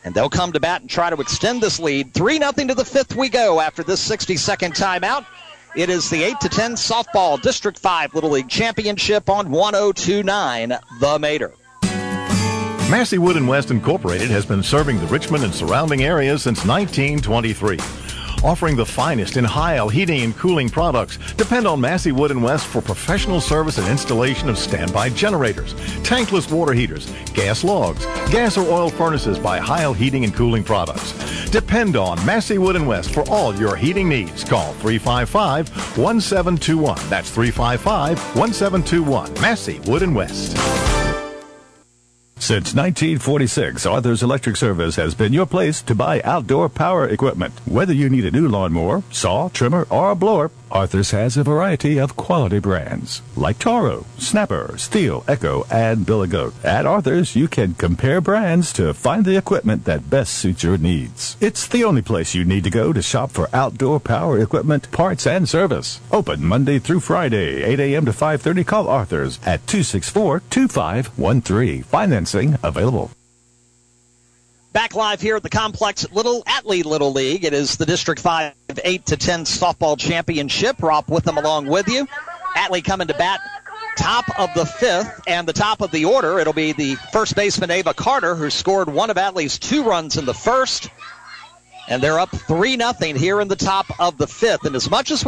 And 0.05 0.15
they'll 0.15 0.29
come 0.29 0.53
to 0.53 0.61
bat 0.61 0.81
and 0.81 0.91
try 0.91 1.11
to 1.11 1.21
extend 1.21 1.63
this 1.63 1.79
lead. 1.79 2.13
3 2.13 2.41
nothing 2.41 2.67
to 2.69 2.75
the 2.75 2.85
fifth 2.85 3.15
we 3.15 3.29
go 3.29 3.61
after 3.61 3.85
this 3.85 4.01
60 4.01 4.37
second 4.37 4.75
timeout. 4.75 5.25
It 5.75 5.89
is 5.89 6.11
the 6.11 6.23
8 6.23 6.39
to 6.41 6.51
10 6.51 6.73
softball 6.73 7.41
District 7.41 7.79
5 7.79 8.15
Little 8.15 8.29
League 8.29 8.49
Championship 8.49 9.31
on 9.31 9.51
1029 9.51 10.69
The 11.01 11.19
Mater. 11.19 11.55
Massey 12.91 13.17
Wood 13.17 13.39
and 13.39 13.49
West 13.49 13.71
Incorporated 13.71 14.29
has 14.29 14.45
been 14.45 14.63
serving 14.63 15.01
the 15.01 15.07
Richmond 15.07 15.45
and 15.45 15.55
surrounding 15.55 16.03
areas 16.03 16.43
since 16.43 16.67
1923. 16.67 17.79
Offering 18.45 18.75
the 18.75 18.85
finest 18.85 19.37
in 19.37 19.45
Heil 19.45 19.89
heating 19.89 20.23
and 20.23 20.37
cooling 20.37 20.69
products. 20.69 21.17
Depend 21.35 21.65
on 21.65 21.81
Massey 21.81 22.11
Wood 22.11 22.33
and 22.33 22.43
West 22.43 22.67
for 22.67 22.83
professional 22.83 23.41
service 23.41 23.79
and 23.79 23.87
installation 23.87 24.49
of 24.49 24.59
standby 24.59 25.11
generators, 25.11 25.75
tankless 26.03 26.51
water 26.51 26.73
heaters, 26.73 27.09
gas 27.35 27.63
logs, 27.63 28.05
gas 28.33 28.59
or 28.59 28.69
oil 28.69 28.91
furnaces 28.91 29.39
by 29.39 29.59
Heil 29.59 29.93
Heating 29.93 30.25
and 30.25 30.35
Cooling 30.35 30.65
Products. 30.65 31.13
Depend 31.51 31.95
on 31.95 32.19
Massey 32.27 32.59
Wood 32.59 32.75
and 32.75 32.89
West 32.89 33.15
for 33.15 33.23
all 33.31 33.55
your 33.55 33.77
heating 33.77 34.09
needs. 34.09 34.43
Call 34.43 34.75
355-1721. 34.75 37.09
That's 37.09 37.31
355-1721. 37.37 39.41
Massey 39.41 39.79
Wood 39.87 40.03
and 40.03 40.17
West. 40.17 40.57
Since 42.43 42.75
1946, 42.75 43.87
Arthur's 43.87 44.25
Electric 44.25 44.57
Service 44.57 44.97
has 44.97 45.15
been 45.15 45.33
your 45.33 45.47
place 45.47 45.81
to 45.83 45.95
buy 45.95 46.21
outdoor 46.23 46.69
power 46.69 47.09
equipment. 47.09 47.55
Whether 47.67 47.93
you 47.93 48.11
need 48.11 48.25
a 48.25 48.33
new 48.33 48.49
lawnmower, 48.49 49.05
saw, 49.13 49.49
trimmer, 49.49 49.87
or 49.89 50.11
a 50.11 50.17
blower, 50.17 50.51
Arthur's 50.73 51.13
has 51.13 51.37
a 51.37 51.45
variety 51.45 52.01
of 52.01 52.17
quality 52.17 52.59
brands 52.59 53.21
like 53.37 53.59
Toro, 53.59 54.07
Snapper, 54.19 54.73
Stihl, 54.77 55.23
Echo, 55.29 55.67
and 55.71 56.07
Billy 56.07 56.29
Goat. 56.29 56.55
At 56.65 56.87
Arthur's, 56.87 57.37
you 57.37 57.47
can 57.47 57.75
compare 57.75 58.23
brands 58.23 58.73
to 58.73 58.95
find 58.95 59.27
the 59.27 59.37
equipment 59.37 59.85
that 59.85 60.09
best 60.09 60.33
suits 60.33 60.65
your 60.65 60.79
needs. 60.79 61.37
It's 61.41 61.69
the 61.69 61.85
only 61.85 62.01
place 62.01 62.35
you 62.35 62.45
need 62.45 62.65
to 62.65 62.71
go 62.71 62.91
to 62.93 63.03
shop 63.03 63.31
for 63.31 63.51
outdoor 63.53 64.01
power 64.01 64.41
equipment, 64.41 64.91
parts, 64.91 65.27
and 65.27 65.47
service. 65.49 66.01
Open 66.11 66.43
Monday 66.45 66.79
through 66.79 67.01
Friday, 67.01 67.63
8 67.63 67.79
a.m. 67.79 68.07
to 68.07 68.13
5.30. 68.13 68.67
Call 68.67 68.89
Arthur's 68.89 69.39
at 69.45 69.67
264-2513. 69.67 71.85
Available. 72.35 73.11
Back 74.73 74.95
live 74.95 75.21
here 75.21 75.37
at 75.37 75.43
the 75.43 75.51
complex 75.51 76.11
Little 76.13 76.43
Atlee 76.45 76.83
Little 76.83 77.13
League. 77.13 77.45
It 77.45 77.53
is 77.53 77.77
the 77.77 77.85
District 77.85 78.19
5 78.19 78.55
8 78.83 79.07
to 79.07 79.17
10 79.19 79.45
softball 79.45 79.99
championship. 79.99 80.83
Rob 80.83 81.05
Witham 81.09 81.37
along 81.37 81.67
with 81.67 81.89
you. 81.89 82.09
Atlee 82.57 82.83
coming 82.83 83.09
to 83.09 83.15
bat 83.15 83.41
top 83.99 84.25
of 84.39 84.49
the 84.55 84.65
fifth 84.65 85.21
and 85.27 85.47
the 85.47 85.53
top 85.53 85.83
of 85.83 85.91
the 85.91 86.07
order. 86.07 86.39
It'll 86.39 86.55
be 86.55 86.73
the 86.73 86.95
first 87.13 87.37
baseman 87.37 87.71
Ava 87.71 87.93
Carter 87.93 88.35
who 88.35 88.49
scored 88.49 88.89
one 88.89 89.11
of 89.11 89.19
Atlee's 89.19 89.59
two 89.59 89.85
runs 89.85 90.17
in 90.17 90.25
the 90.25 90.33
first. 90.33 90.89
And 91.87 92.03
they're 92.03 92.19
up 92.19 92.31
3 92.31 92.79
nothing 92.79 93.15
here 93.15 93.43
in 93.43 93.49
the 93.49 93.57
top 93.57 94.01
of 94.01 94.17
the 94.17 94.27
fifth. 94.27 94.65
And 94.65 94.75
as 94.75 94.89
much 94.89 95.11
as 95.11 95.23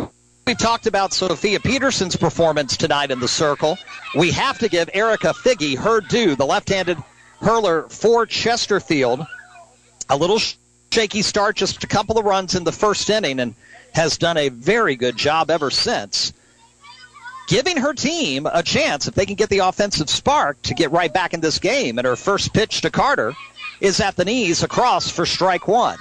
We've 0.47 0.59
talked 0.59 0.87
about 0.87 1.15
Sophia 1.15 1.59
Peterson's 1.59 2.17
performance 2.17 2.77
tonight 2.77 3.11
in 3.11 3.19
the 3.19 3.29
circle. 3.29 3.79
We 4.15 4.31
have 4.33 4.59
to 4.59 4.69
give 4.69 4.91
Erica 4.93 5.29
Figgy 5.29 5.79
her 5.79 6.03
due, 6.03 6.37
the 6.37 6.45
left-handed 6.45 6.99
hurler 7.41 7.89
for 7.89 8.27
Chesterfield. 8.27 9.27
A 10.11 10.17
little 10.17 10.39
shaky 10.93 11.23
start, 11.23 11.57
just 11.57 11.83
a 11.83 11.87
couple 11.87 12.19
of 12.19 12.27
runs 12.27 12.55
in 12.55 12.65
the 12.65 12.73
first 12.73 13.09
inning, 13.09 13.41
and 13.41 13.55
has 13.95 14.19
done 14.19 14.37
a 14.37 14.51
very 14.51 14.97
good 14.97 15.17
job 15.17 15.51
ever 15.51 15.71
since. 15.71 16.35
Giving 17.49 17.79
her 17.79 17.95
team 17.95 18.47
a 18.53 18.63
chance, 18.63 19.09
if 19.09 19.15
they 19.15 19.25
can 19.25 19.37
get 19.37 19.49
the 19.49 19.61
offensive 19.61 20.11
spark, 20.11 20.61
to 20.63 20.75
get 20.75 20.91
right 20.91 21.13
back 21.13 21.33
in 21.33 21.41
this 21.41 21.59
game. 21.59 21.99
And 21.99 22.07
her 22.07 22.17
first 22.17 22.53
pitch 22.53 22.83
to 22.83 22.91
Carter 22.91 23.33
is 23.81 23.99
at 23.99 24.17
the 24.17 24.27
knees 24.27 24.63
across 24.63 25.11
for 25.11 25.25
strike 25.25 25.67
one. 25.67 25.99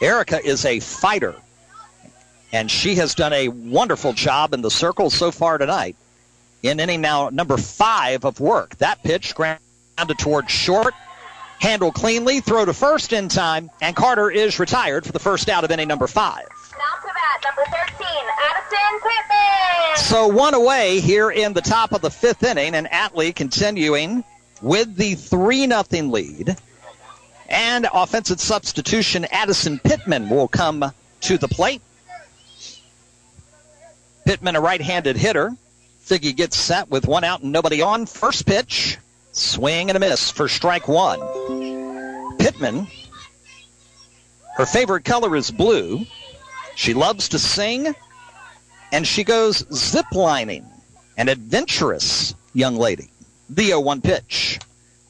Erica 0.00 0.40
is 0.44 0.64
a 0.64 0.78
fighter, 0.78 1.34
and 2.52 2.70
she 2.70 2.94
has 2.96 3.14
done 3.14 3.32
a 3.32 3.48
wonderful 3.48 4.12
job 4.12 4.54
in 4.54 4.62
the 4.62 4.70
circle 4.70 5.10
so 5.10 5.30
far 5.30 5.58
tonight 5.58 5.96
in 6.62 6.80
inning 6.80 7.00
now 7.00 7.28
number 7.30 7.56
five 7.56 8.24
of 8.24 8.40
work. 8.40 8.76
That 8.78 9.02
pitch 9.02 9.34
grounded 9.34 10.18
towards 10.18 10.50
short, 10.50 10.94
handled 11.60 11.94
cleanly, 11.94 12.40
throw 12.40 12.64
to 12.64 12.72
first 12.72 13.12
in 13.12 13.28
time, 13.28 13.70
and 13.80 13.94
Carter 13.94 14.30
is 14.30 14.58
retired 14.58 15.06
for 15.06 15.12
the 15.12 15.18
first 15.18 15.48
out 15.48 15.64
of 15.64 15.70
inning 15.70 15.88
number 15.88 16.06
five. 16.06 16.46
Now 16.72 17.00
to 17.00 17.14
bat, 17.14 17.28
bat, 17.42 17.44
number 17.44 17.70
13, 17.70 18.06
Addison 18.50 19.00
Pittman. 19.02 19.96
So 19.96 20.28
one 20.28 20.54
away 20.54 21.00
here 21.00 21.30
in 21.30 21.52
the 21.52 21.60
top 21.60 21.92
of 21.92 22.00
the 22.00 22.10
fifth 22.10 22.42
inning, 22.42 22.74
and 22.74 22.86
Atlee 22.88 23.34
continuing 23.34 24.24
with 24.62 24.96
the 24.96 25.14
3 25.14 25.66
nothing 25.66 26.10
lead. 26.10 26.56
And 27.48 27.88
offensive 27.92 28.40
substitution 28.40 29.24
Addison 29.30 29.78
Pittman 29.78 30.28
will 30.28 30.48
come 30.48 30.92
to 31.22 31.38
the 31.38 31.48
plate. 31.48 31.80
Pittman, 34.28 34.56
a 34.56 34.60
right 34.60 34.82
handed 34.82 35.16
hitter. 35.16 35.56
Figgy 36.04 36.36
gets 36.36 36.54
set 36.54 36.90
with 36.90 37.08
one 37.08 37.24
out 37.24 37.40
and 37.40 37.50
nobody 37.50 37.80
on. 37.80 38.04
First 38.04 38.44
pitch, 38.44 38.98
swing 39.32 39.88
and 39.88 39.96
a 39.96 40.00
miss 40.00 40.30
for 40.30 40.48
strike 40.48 40.86
one. 40.86 41.18
Pittman, 42.36 42.88
her 44.58 44.66
favorite 44.66 45.06
color 45.06 45.34
is 45.34 45.50
blue. 45.50 46.04
She 46.76 46.92
loves 46.92 47.30
to 47.30 47.38
sing 47.38 47.94
and 48.92 49.06
she 49.06 49.24
goes 49.24 49.62
ziplining. 49.62 50.66
An 51.16 51.30
adventurous 51.30 52.34
young 52.52 52.76
lady. 52.76 53.08
The 53.48 53.68
0 53.68 53.80
1 53.80 54.02
pitch. 54.02 54.60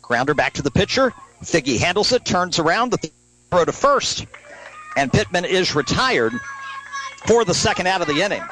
Grounder 0.00 0.34
back 0.34 0.52
to 0.52 0.62
the 0.62 0.70
pitcher. 0.70 1.12
Figgy 1.42 1.80
handles 1.80 2.12
it, 2.12 2.24
turns 2.24 2.60
around, 2.60 2.92
the 2.92 3.10
throw 3.50 3.64
to 3.64 3.72
first, 3.72 4.26
and 4.96 5.12
Pittman 5.12 5.44
is 5.44 5.74
retired 5.74 6.34
for 7.26 7.44
the 7.44 7.54
second 7.54 7.86
out 7.86 8.00
of 8.00 8.06
the 8.06 8.22
inning. 8.22 8.42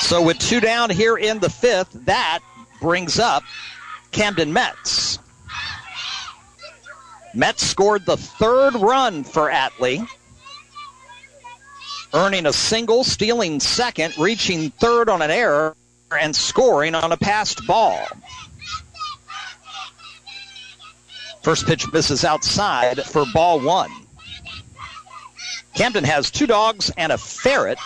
So 0.00 0.22
with 0.22 0.38
two 0.38 0.60
down 0.60 0.90
here 0.90 1.16
in 1.16 1.38
the 1.38 1.50
fifth, 1.50 1.92
that 2.06 2.40
brings 2.80 3.18
up 3.18 3.42
Camden 4.10 4.52
Metz. 4.52 5.18
Metz 7.32 7.64
scored 7.64 8.06
the 8.06 8.16
third 8.16 8.74
run 8.74 9.22
for 9.22 9.48
Atlee, 9.50 10.04
earning 12.12 12.46
a 12.46 12.52
single, 12.52 13.04
stealing 13.04 13.60
second, 13.60 14.18
reaching 14.18 14.70
third 14.70 15.08
on 15.08 15.22
an 15.22 15.30
error, 15.30 15.76
and 16.10 16.34
scoring 16.34 16.96
on 16.96 17.12
a 17.12 17.16
passed 17.16 17.64
ball. 17.66 18.04
First 21.42 21.66
pitch 21.66 21.90
misses 21.92 22.24
outside 22.24 23.00
for 23.04 23.24
ball 23.32 23.60
one. 23.60 23.90
Camden 25.74 26.04
has 26.04 26.30
two 26.30 26.46
dogs 26.46 26.90
and 26.96 27.12
a 27.12 27.18
ferret. 27.18 27.78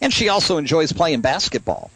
And 0.00 0.12
she 0.12 0.28
also 0.28 0.58
enjoys 0.58 0.92
playing 0.92 1.20
basketball. 1.20 1.90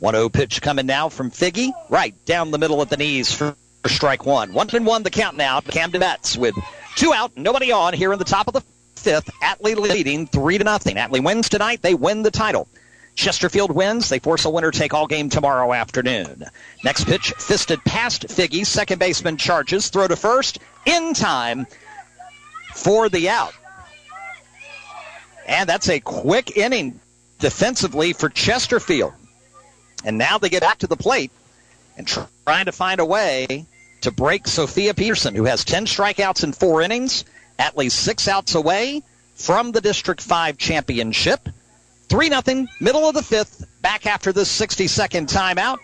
1 0.00 0.14
0 0.14 0.28
pitch 0.28 0.62
coming 0.62 0.86
now 0.86 1.08
from 1.08 1.30
Figgy. 1.30 1.72
Right 1.88 2.14
down 2.24 2.50
the 2.50 2.58
middle 2.58 2.80
of 2.80 2.88
the 2.88 2.96
knees 2.96 3.32
for 3.32 3.56
strike 3.86 4.24
one. 4.24 4.52
One 4.52 4.68
and 4.72 4.86
one 4.86 5.02
the 5.02 5.10
count 5.10 5.36
now. 5.36 5.60
Camden 5.60 6.00
Metz 6.00 6.36
with 6.36 6.54
two 6.96 7.12
out, 7.12 7.36
nobody 7.36 7.72
on 7.72 7.94
here 7.94 8.12
in 8.12 8.18
the 8.18 8.24
top 8.24 8.46
of 8.46 8.54
the 8.54 8.62
fifth. 8.96 9.30
Atlee 9.42 9.76
leading 9.76 10.26
three 10.26 10.58
to 10.58 10.64
nothing. 10.64 10.96
Atlee 10.96 11.22
wins 11.22 11.48
tonight. 11.48 11.82
They 11.82 11.94
win 11.94 12.22
the 12.22 12.30
title. 12.30 12.68
Chesterfield 13.14 13.72
wins. 13.72 14.08
They 14.08 14.20
force 14.20 14.44
a 14.44 14.50
winner 14.50 14.70
take 14.70 14.94
all 14.94 15.08
game 15.08 15.28
tomorrow 15.28 15.72
afternoon. 15.72 16.44
Next 16.84 17.04
pitch, 17.04 17.32
fisted 17.38 17.82
past 17.84 18.28
Figgy. 18.28 18.64
Second 18.64 19.00
baseman 19.00 19.36
charges. 19.36 19.88
Throw 19.88 20.06
to 20.06 20.14
first. 20.14 20.60
In 20.86 21.14
time 21.14 21.66
for 22.78 23.08
the 23.08 23.28
out. 23.28 23.52
And 25.46 25.68
that's 25.68 25.88
a 25.88 26.00
quick 26.00 26.56
inning 26.56 27.00
defensively 27.38 28.12
for 28.12 28.28
Chesterfield. 28.28 29.12
And 30.04 30.18
now 30.18 30.38
they 30.38 30.48
get 30.48 30.62
back 30.62 30.78
to 30.78 30.86
the 30.86 30.96
plate 30.96 31.32
and 31.96 32.06
trying 32.06 32.66
to 32.66 32.72
find 32.72 33.00
a 33.00 33.04
way 33.04 33.66
to 34.02 34.12
break 34.12 34.46
Sophia 34.46 34.94
Peterson, 34.94 35.34
who 35.34 35.44
has 35.44 35.64
10 35.64 35.86
strikeouts 35.86 36.44
in 36.44 36.52
four 36.52 36.82
innings, 36.82 37.24
at 37.58 37.76
least 37.76 37.98
six 38.00 38.28
outs 38.28 38.54
away 38.54 39.02
from 39.34 39.72
the 39.72 39.80
District 39.80 40.20
5 40.20 40.56
championship. 40.58 41.48
3 42.08 42.28
0, 42.28 42.66
middle 42.80 43.08
of 43.08 43.14
the 43.14 43.22
fifth, 43.22 43.66
back 43.82 44.06
after 44.06 44.32
this 44.32 44.50
60 44.50 44.86
second 44.86 45.28
timeout 45.28 45.78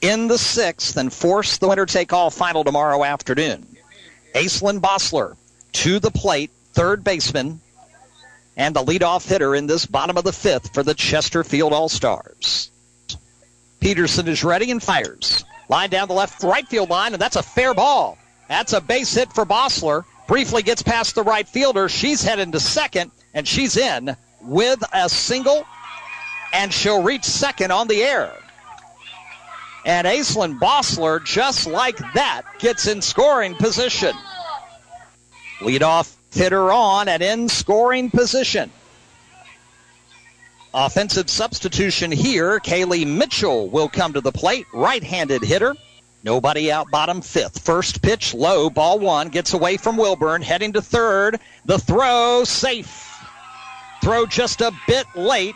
in 0.00 0.28
the 0.28 0.38
sixth 0.38 0.96
and 0.96 1.12
force 1.12 1.58
the 1.58 1.68
winner 1.68 1.86
take 1.86 2.12
all 2.12 2.30
final 2.30 2.64
tomorrow 2.64 3.04
afternoon. 3.04 3.66
Aislinn 4.34 4.80
Bossler 4.80 5.36
to 5.72 5.98
the 5.98 6.10
plate, 6.10 6.50
third 6.72 7.04
baseman, 7.04 7.60
and 8.56 8.74
the 8.74 8.82
leadoff 8.82 9.28
hitter 9.28 9.54
in 9.54 9.66
this 9.66 9.86
bottom 9.86 10.16
of 10.16 10.24
the 10.24 10.32
fifth 10.32 10.72
for 10.72 10.82
the 10.82 10.94
Chesterfield 10.94 11.72
All 11.72 11.88
Stars. 11.88 12.70
Peterson 13.80 14.28
is 14.28 14.42
ready 14.42 14.70
and 14.70 14.82
fires. 14.82 15.44
Line 15.68 15.90
down 15.90 16.08
the 16.08 16.14
left 16.14 16.42
right 16.42 16.66
field 16.66 16.90
line, 16.90 17.12
and 17.12 17.20
that's 17.20 17.36
a 17.36 17.42
fair 17.42 17.74
ball. 17.74 18.18
That's 18.48 18.72
a 18.72 18.80
base 18.80 19.14
hit 19.14 19.32
for 19.32 19.44
Bossler. 19.44 20.04
Briefly 20.28 20.62
gets 20.62 20.82
past 20.82 21.14
the 21.14 21.22
right 21.22 21.46
fielder. 21.46 21.88
She's 21.88 22.22
heading 22.22 22.52
to 22.52 22.60
second, 22.60 23.10
and 23.34 23.46
she's 23.46 23.76
in 23.76 24.16
with 24.42 24.82
a 24.92 25.08
single, 25.08 25.64
and 26.52 26.72
she'll 26.72 27.02
reach 27.02 27.24
second 27.24 27.72
on 27.72 27.88
the 27.88 28.02
air. 28.02 28.32
And 29.84 30.06
Aislinn 30.06 30.58
Bossler, 30.58 31.24
just 31.24 31.66
like 31.66 31.98
that, 32.14 32.42
gets 32.58 32.86
in 32.86 33.02
scoring 33.02 33.54
position. 33.54 34.14
Leadoff 35.60 36.12
hitter 36.32 36.72
on 36.72 37.08
and 37.08 37.22
in 37.22 37.48
scoring 37.48 38.10
position. 38.10 38.70
Offensive 40.78 41.30
substitution 41.30 42.12
here. 42.12 42.60
Kaylee 42.60 43.06
Mitchell 43.06 43.70
will 43.70 43.88
come 43.88 44.12
to 44.12 44.20
the 44.20 44.30
plate. 44.30 44.66
Right 44.74 45.02
handed 45.02 45.40
hitter. 45.40 45.74
Nobody 46.22 46.70
out 46.70 46.90
bottom 46.90 47.22
fifth. 47.22 47.64
First 47.64 48.02
pitch 48.02 48.34
low. 48.34 48.68
Ball 48.68 48.98
one. 48.98 49.30
Gets 49.30 49.54
away 49.54 49.78
from 49.78 49.96
Wilborn. 49.96 50.42
Heading 50.42 50.74
to 50.74 50.82
third. 50.82 51.40
The 51.64 51.78
throw 51.78 52.44
safe. 52.44 53.24
Throw 54.02 54.26
just 54.26 54.60
a 54.60 54.70
bit 54.86 55.06
late. 55.14 55.54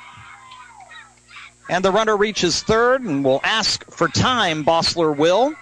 And 1.68 1.84
the 1.84 1.92
runner 1.92 2.16
reaches 2.16 2.62
third 2.62 3.02
and 3.02 3.22
will 3.22 3.42
ask 3.44 3.84
for 3.90 4.08
time. 4.08 4.64
Bossler 4.64 5.14
will. 5.14 5.52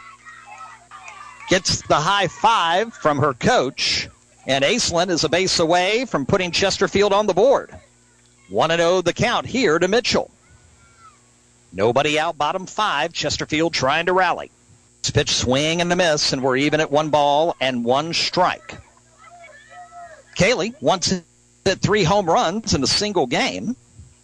Gets 1.49 1.83
the 1.89 1.97
high 1.97 2.29
five 2.29 2.95
from 2.95 3.19
her 3.19 3.35
coach 3.35 4.09
And 4.47 4.65
Aislinn 4.65 5.11
is 5.11 5.25
a 5.25 5.29
base 5.29 5.59
away 5.59 6.05
from 6.05 6.27
putting 6.27 6.53
Chesterfield 6.53 7.13
on 7.13 7.27
the 7.27 7.35
board. 7.35 7.77
1 8.49 8.71
0 8.71 9.03
the 9.03 9.13
count 9.13 9.47
here 9.47 9.79
to 9.79 9.89
Mitchell. 9.89 10.31
Nobody 11.73 12.19
out, 12.19 12.39
bottom 12.39 12.67
five. 12.67 13.13
Chesterfield 13.13 13.75
trying 13.75 14.07
to 14.07 14.13
rally. 14.13 14.51
Pitch 15.13 15.35
swing 15.35 15.81
and 15.81 15.93
a 15.93 15.97
miss, 15.97 16.33
and 16.33 16.43
we're 16.43 16.57
even 16.57 16.81
at 16.81 16.91
one 16.91 17.09
ball 17.09 17.57
and 17.61 17.85
one 17.85 18.13
strike. 18.13 18.77
Kaylee 20.37 20.75
once 20.81 21.09
hit 21.65 21.81
three 21.81 22.05
home 22.05 22.27
runs 22.27 22.75
in 22.75 22.83
a 22.83 22.87
single 22.87 23.27
game, 23.27 23.75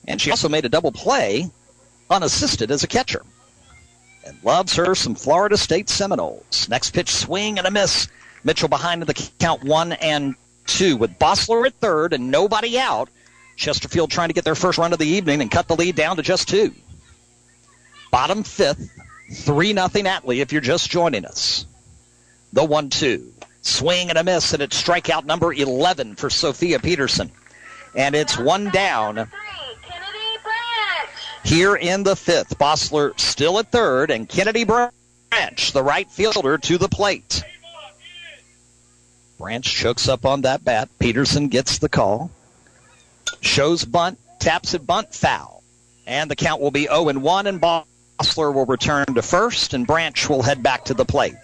and 0.06 0.20
she 0.20 0.30
also 0.30 0.48
made 0.48 0.64
a 0.64 0.68
double 0.68 0.92
play 0.92 1.50
unassisted 2.10 2.70
as 2.70 2.84
a 2.84 2.86
catcher. 2.86 3.22
And 4.26 4.36
loves 4.42 4.74
her 4.76 4.94
some 4.94 5.14
Florida 5.14 5.56
State 5.56 5.88
Seminoles. 5.88 6.68
Next 6.68 6.90
pitch 6.90 7.10
swing 7.10 7.58
and 7.58 7.66
a 7.66 7.70
miss. 7.70 8.08
Mitchell 8.42 8.68
behind 8.68 9.02
the 9.02 9.30
count 9.38 9.64
one 9.64 9.92
and 9.92 10.34
two 10.66 10.96
with 10.96 11.18
Bossler 11.18 11.66
at 11.66 11.74
third 11.74 12.12
and 12.12 12.30
nobody 12.30 12.78
out. 12.78 13.08
Chesterfield 13.56 14.10
trying 14.10 14.28
to 14.28 14.34
get 14.34 14.44
their 14.44 14.54
first 14.54 14.78
run 14.78 14.92
of 14.92 14.98
the 14.98 15.06
evening 15.06 15.40
and 15.40 15.50
cut 15.50 15.68
the 15.68 15.76
lead 15.76 15.96
down 15.96 16.16
to 16.16 16.22
just 16.22 16.48
two. 16.48 16.74
Bottom 18.10 18.42
fifth, 18.42 18.90
3 19.32 19.72
nothing 19.72 20.04
Atlee 20.04 20.40
if 20.40 20.52
you're 20.52 20.60
just 20.60 20.90
joining 20.90 21.24
us. 21.24 21.66
The 22.52 22.64
1 22.64 22.90
2. 22.90 23.32
Swing 23.62 24.10
and 24.10 24.18
a 24.18 24.24
miss, 24.24 24.52
and 24.52 24.62
it's 24.62 24.80
strikeout 24.80 25.24
number 25.24 25.52
11 25.52 26.16
for 26.16 26.28
Sophia 26.28 26.78
Peterson. 26.78 27.30
And 27.94 28.14
it's 28.14 28.38
one 28.38 28.70
down 28.70 29.28
here 31.44 31.74
in 31.74 32.02
the 32.02 32.16
fifth. 32.16 32.58
Bossler 32.58 33.18
still 33.18 33.58
at 33.58 33.70
third, 33.70 34.10
and 34.10 34.28
Kennedy 34.28 34.64
Branch, 34.64 35.72
the 35.72 35.82
right 35.82 36.10
fielder, 36.10 36.58
to 36.58 36.78
the 36.78 36.88
plate. 36.88 37.42
Branch 39.38 39.64
chokes 39.64 40.08
up 40.08 40.24
on 40.24 40.42
that 40.42 40.64
bat. 40.64 40.88
Peterson 40.98 41.48
gets 41.48 41.78
the 41.78 41.88
call. 41.88 42.30
Shows 43.44 43.84
bunt, 43.84 44.18
taps 44.40 44.74
it 44.74 44.86
bunt, 44.86 45.14
foul. 45.14 45.62
And 46.06 46.30
the 46.30 46.36
count 46.36 46.60
will 46.60 46.70
be 46.70 46.84
0 46.84 47.08
and 47.08 47.22
1, 47.22 47.46
and 47.46 47.60
Bossler 47.60 48.52
will 48.52 48.66
return 48.66 49.06
to 49.14 49.22
first, 49.22 49.74
and 49.74 49.86
Branch 49.86 50.28
will 50.28 50.42
head 50.42 50.62
back 50.62 50.86
to 50.86 50.94
the 50.94 51.04
plate. 51.04 51.34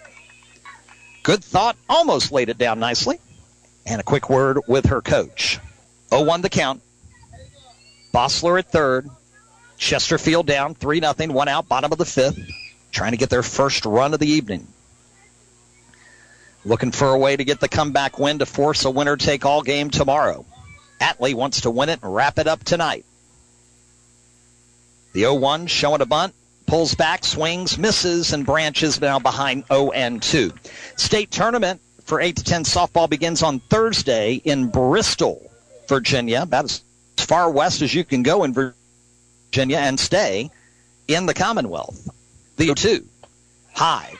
Good 1.23 1.43
thought, 1.43 1.77
almost 1.87 2.31
laid 2.31 2.49
it 2.49 2.57
down 2.57 2.79
nicely. 2.79 3.19
And 3.85 4.01
a 4.01 4.03
quick 4.03 4.29
word 4.29 4.59
with 4.67 4.87
her 4.87 5.01
coach. 5.01 5.59
0 6.09 6.23
1 6.23 6.41
the 6.41 6.49
count. 6.49 6.81
Bossler 8.13 8.59
at 8.59 8.71
third. 8.71 9.09
Chesterfield 9.77 10.45
down 10.45 10.75
3 10.75 10.99
0, 10.99 11.33
one 11.33 11.47
out, 11.47 11.67
bottom 11.67 11.91
of 11.91 11.97
the 11.97 12.05
fifth, 12.05 12.39
trying 12.91 13.11
to 13.11 13.17
get 13.17 13.29
their 13.29 13.41
first 13.41 13.85
run 13.85 14.13
of 14.13 14.19
the 14.19 14.29
evening. 14.29 14.67
Looking 16.65 16.91
for 16.91 17.09
a 17.09 17.17
way 17.17 17.35
to 17.35 17.43
get 17.43 17.59
the 17.59 17.67
comeback 17.67 18.19
win 18.19 18.39
to 18.39 18.45
force 18.45 18.85
a 18.85 18.91
winner 18.91 19.17
take 19.17 19.45
all 19.45 19.63
game 19.63 19.89
tomorrow. 19.89 20.45
Atlee 21.01 21.33
wants 21.33 21.61
to 21.61 21.71
win 21.71 21.89
it 21.89 21.99
and 22.01 22.13
wrap 22.13 22.39
it 22.39 22.47
up 22.47 22.63
tonight. 22.63 23.05
The 25.13 25.21
0 25.21 25.35
1 25.35 25.67
showing 25.67 26.01
a 26.01 26.05
bunt, 26.05 26.33
pulls 26.67 26.95
back, 26.95 27.25
swings, 27.25 27.77
misses, 27.77 28.31
and 28.31 28.45
branches 28.45 29.01
now 29.01 29.19
behind 29.19 29.65
0 29.67 29.91
and 29.91 30.21
2. 30.21 30.53
State 30.95 31.31
tournament 31.31 31.81
for 32.05 32.21
8 32.21 32.37
to 32.37 32.43
10 32.43 32.63
softball 32.63 33.09
begins 33.09 33.43
on 33.43 33.59
Thursday 33.59 34.35
in 34.35 34.67
Bristol, 34.69 35.51
Virginia, 35.87 36.43
about 36.43 36.65
as 36.65 36.81
far 37.17 37.49
west 37.49 37.81
as 37.81 37.93
you 37.93 38.05
can 38.05 38.23
go 38.23 38.43
in 38.43 38.53
Virginia 38.53 39.77
and 39.77 39.99
stay 39.99 40.49
in 41.07 41.25
the 41.25 41.33
Commonwealth. 41.33 42.09
The 42.55 42.65
0 42.65 42.75
2 42.75 43.07
high 43.73 44.13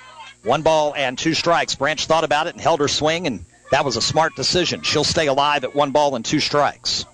one 0.44 0.62
ball 0.62 0.94
and 0.96 1.18
two 1.18 1.34
strikes. 1.34 1.76
Branch 1.76 2.04
thought 2.06 2.24
about 2.24 2.48
it 2.48 2.54
and 2.54 2.62
held 2.62 2.80
her 2.80 2.88
swing, 2.88 3.28
and 3.28 3.46
that 3.72 3.86
was 3.86 3.98
a 3.98 4.02
smart 4.02 4.36
decision. 4.36 4.82
She'll 4.82 5.04
stay 5.04 5.28
alive 5.28 5.64
at 5.64 5.74
one 5.74 5.92
ball 5.92 6.16
and 6.16 6.24
two 6.24 6.40
strikes. 6.40 7.06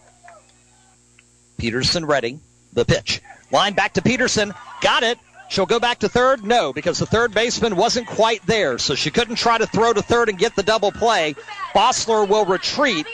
Peterson 1.57 2.05
ready. 2.05 2.39
The 2.73 2.85
pitch. 2.85 3.21
Line 3.51 3.73
back 3.73 3.93
to 3.93 4.01
Peterson. 4.01 4.53
Got 4.81 5.03
it. 5.03 5.17
She'll 5.49 5.65
go 5.65 5.79
back 5.79 5.99
to 5.99 6.09
third? 6.09 6.43
No, 6.43 6.73
because 6.73 6.99
the 6.99 7.05
third 7.05 7.33
baseman 7.33 7.75
wasn't 7.75 8.07
quite 8.07 8.45
there, 8.45 8.77
so 8.77 8.95
she 8.95 9.11
couldn't 9.11 9.37
try 9.37 9.57
to 9.57 9.65
throw 9.65 9.93
to 9.93 10.01
third 10.01 10.29
and 10.29 10.37
get 10.37 10.55
the 10.55 10.63
double 10.63 10.91
play. 10.91 11.35
Bossler 11.73 12.27
will 12.27 12.45
retreat. 12.45 13.07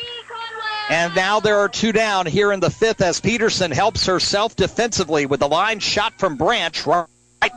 And 0.89 1.15
now 1.15 1.39
there 1.39 1.59
are 1.59 1.69
two 1.69 1.91
down 1.91 2.25
here 2.25 2.51
in 2.51 2.59
the 2.59 2.69
fifth 2.69 3.01
as 3.01 3.21
Peterson 3.21 3.71
helps 3.71 4.05
herself 4.05 4.55
defensively 4.55 5.25
with 5.25 5.39
the 5.39 5.47
line 5.47 5.79
shot 5.79 6.13
from 6.17 6.35
Branch 6.35 6.85
right 6.85 7.07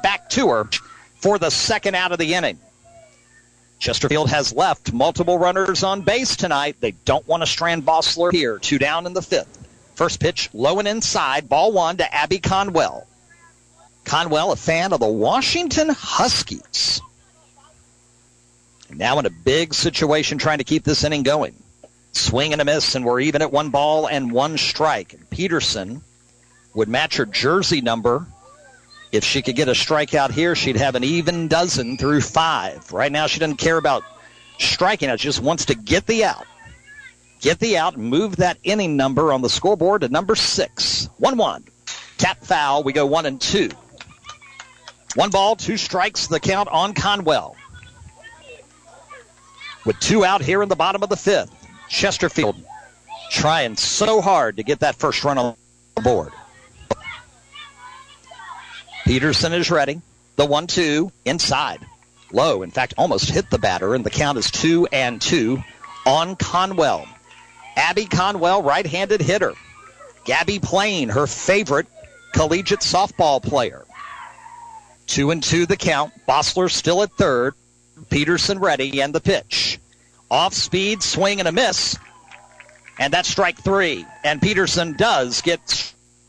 back 0.02 0.28
to 0.30 0.48
her 0.50 0.68
for 1.16 1.38
the 1.38 1.50
second 1.50 1.94
out 1.94 2.12
of 2.12 2.18
the 2.18 2.34
inning. 2.34 2.58
Chesterfield 3.78 4.30
has 4.30 4.52
left 4.52 4.92
multiple 4.92 5.38
runners 5.38 5.82
on 5.82 6.02
base 6.02 6.36
tonight. 6.36 6.76
They 6.80 6.92
don't 6.92 7.26
want 7.28 7.42
to 7.42 7.46
strand 7.46 7.84
Bossler 7.84 8.32
here. 8.32 8.58
Two 8.58 8.78
down 8.78 9.06
in 9.06 9.12
the 9.12 9.22
fifth. 9.22 9.66
First 9.94 10.20
pitch, 10.20 10.50
low 10.52 10.78
and 10.78 10.88
inside. 10.88 11.48
Ball 11.48 11.72
one 11.72 11.98
to 11.98 12.14
Abby 12.14 12.38
Conwell. 12.38 13.06
Conwell, 14.04 14.52
a 14.52 14.56
fan 14.56 14.92
of 14.92 15.00
the 15.00 15.08
Washington 15.08 15.88
Huskies. 15.88 17.00
Now 18.90 19.18
in 19.18 19.26
a 19.26 19.30
big 19.30 19.74
situation 19.74 20.38
trying 20.38 20.58
to 20.58 20.64
keep 20.64 20.84
this 20.84 21.02
inning 21.04 21.22
going. 21.22 21.54
Swing 22.12 22.52
and 22.52 22.62
a 22.62 22.64
miss, 22.64 22.94
and 22.94 23.04
we're 23.04 23.20
even 23.20 23.42
at 23.42 23.52
one 23.52 23.70
ball 23.70 24.06
and 24.06 24.32
one 24.32 24.56
strike. 24.58 25.14
Peterson 25.28 26.02
would 26.74 26.88
match 26.88 27.16
her 27.16 27.26
jersey 27.26 27.80
number 27.80 28.26
if 29.12 29.24
she 29.24 29.42
could 29.42 29.56
get 29.56 29.68
a 29.68 29.72
strikeout 29.72 30.30
here, 30.30 30.54
she'd 30.54 30.76
have 30.76 30.94
an 30.94 31.04
even 31.04 31.48
dozen 31.48 31.96
through 31.96 32.20
five. 32.20 32.92
Right 32.92 33.12
now, 33.12 33.26
she 33.26 33.40
doesn't 33.40 33.56
care 33.56 33.76
about 33.76 34.02
striking 34.58 35.08
out; 35.08 35.20
She 35.20 35.28
just 35.28 35.40
wants 35.40 35.66
to 35.66 35.74
get 35.74 36.06
the 36.06 36.24
out. 36.24 36.46
Get 37.40 37.58
the 37.58 37.76
out, 37.76 37.96
move 37.96 38.36
that 38.36 38.58
inning 38.64 38.96
number 38.96 39.32
on 39.32 39.42
the 39.42 39.50
scoreboard 39.50 40.00
to 40.00 40.08
number 40.08 40.34
six. 40.34 41.08
1 41.18 41.36
1. 41.36 41.64
Tap 42.18 42.42
foul. 42.42 42.82
We 42.82 42.92
go 42.92 43.06
one 43.06 43.26
and 43.26 43.40
two. 43.40 43.70
One 45.14 45.30
ball, 45.30 45.56
two 45.56 45.76
strikes, 45.76 46.26
the 46.26 46.40
count 46.40 46.68
on 46.70 46.94
Conwell. 46.94 47.56
With 49.84 49.98
two 50.00 50.24
out 50.24 50.42
here 50.42 50.62
in 50.62 50.68
the 50.68 50.76
bottom 50.76 51.02
of 51.02 51.08
the 51.08 51.16
fifth. 51.16 51.52
Chesterfield 51.88 52.56
trying 53.30 53.76
so 53.76 54.20
hard 54.20 54.56
to 54.56 54.62
get 54.62 54.80
that 54.80 54.96
first 54.96 55.24
run 55.24 55.38
on 55.38 55.56
the 55.94 56.02
board. 56.02 56.32
Peterson 59.06 59.52
is 59.52 59.70
ready. 59.70 60.02
The 60.34 60.44
one 60.44 60.66
two 60.66 61.12
inside. 61.24 61.78
Low, 62.32 62.62
in 62.64 62.72
fact, 62.72 62.94
almost 62.98 63.30
hit 63.30 63.48
the 63.50 63.58
batter, 63.58 63.94
and 63.94 64.04
the 64.04 64.10
count 64.10 64.36
is 64.36 64.50
two 64.50 64.88
and 64.90 65.22
two 65.22 65.62
on 66.04 66.34
Conwell. 66.34 67.06
Abby 67.76 68.06
Conwell, 68.06 68.64
right 68.64 68.84
handed 68.84 69.20
hitter. 69.20 69.54
Gabbie 70.24 70.60
Plain, 70.60 71.10
her 71.10 71.28
favorite 71.28 71.86
collegiate 72.32 72.80
softball 72.80 73.40
player. 73.40 73.84
Two 75.06 75.30
and 75.30 75.40
two 75.40 75.66
the 75.66 75.76
count. 75.76 76.12
Bossler 76.28 76.68
still 76.68 77.00
at 77.04 77.12
third. 77.12 77.54
Peterson 78.10 78.58
ready, 78.58 79.00
and 79.02 79.14
the 79.14 79.20
pitch. 79.20 79.78
Off 80.32 80.52
speed, 80.52 81.00
swing 81.00 81.38
and 81.38 81.46
a 81.46 81.52
miss. 81.52 81.96
And 82.98 83.12
that's 83.12 83.28
strike 83.28 83.62
three. 83.62 84.04
And 84.24 84.42
Peterson 84.42 84.94
does 84.94 85.42
get 85.42 85.64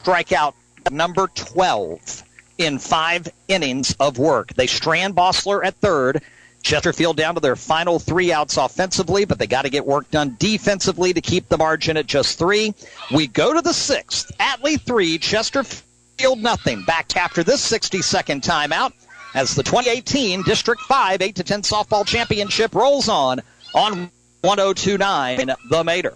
strikeout 0.03 0.53
number 0.91 1.27
12 1.33 2.23
in 2.57 2.79
five 2.79 3.27
innings 3.47 3.95
of 3.99 4.17
work. 4.17 4.53
They 4.53 4.67
strand 4.67 5.15
Bossler 5.15 5.65
at 5.65 5.75
third. 5.75 6.21
Chesterfield 6.63 7.15
down 7.15 7.35
to 7.35 7.39
their 7.39 7.55
final 7.55 7.99
three 7.99 8.33
outs 8.33 8.57
offensively, 8.57 9.25
but 9.25 9.39
they 9.39 9.47
got 9.47 9.61
to 9.61 9.69
get 9.69 9.85
work 9.85 10.09
done 10.11 10.35
defensively 10.39 11.13
to 11.13 11.21
keep 11.21 11.47
the 11.47 11.57
margin 11.57 11.97
at 11.97 12.07
just 12.07 12.37
three. 12.37 12.73
We 13.11 13.27
go 13.27 13.53
to 13.53 13.61
the 13.61 13.73
sixth. 13.73 14.31
Atlee 14.39 14.81
three, 14.81 15.17
Chesterfield 15.17 16.39
nothing. 16.39 16.83
Back 16.83 17.15
after 17.15 17.43
this 17.43 17.61
60 17.61 18.01
second 18.01 18.41
timeout 18.41 18.91
as 19.33 19.55
the 19.55 19.63
2018 19.63 20.43
District 20.43 20.81
5 20.81 21.21
8 21.21 21.35
to 21.35 21.43
10 21.43 21.61
softball 21.61 22.05
championship 22.05 22.73
rolls 22.73 23.07
on 23.07 23.41
on 23.73 24.11
1029 24.41 25.51
The 25.69 25.83
Mater. 25.83 26.15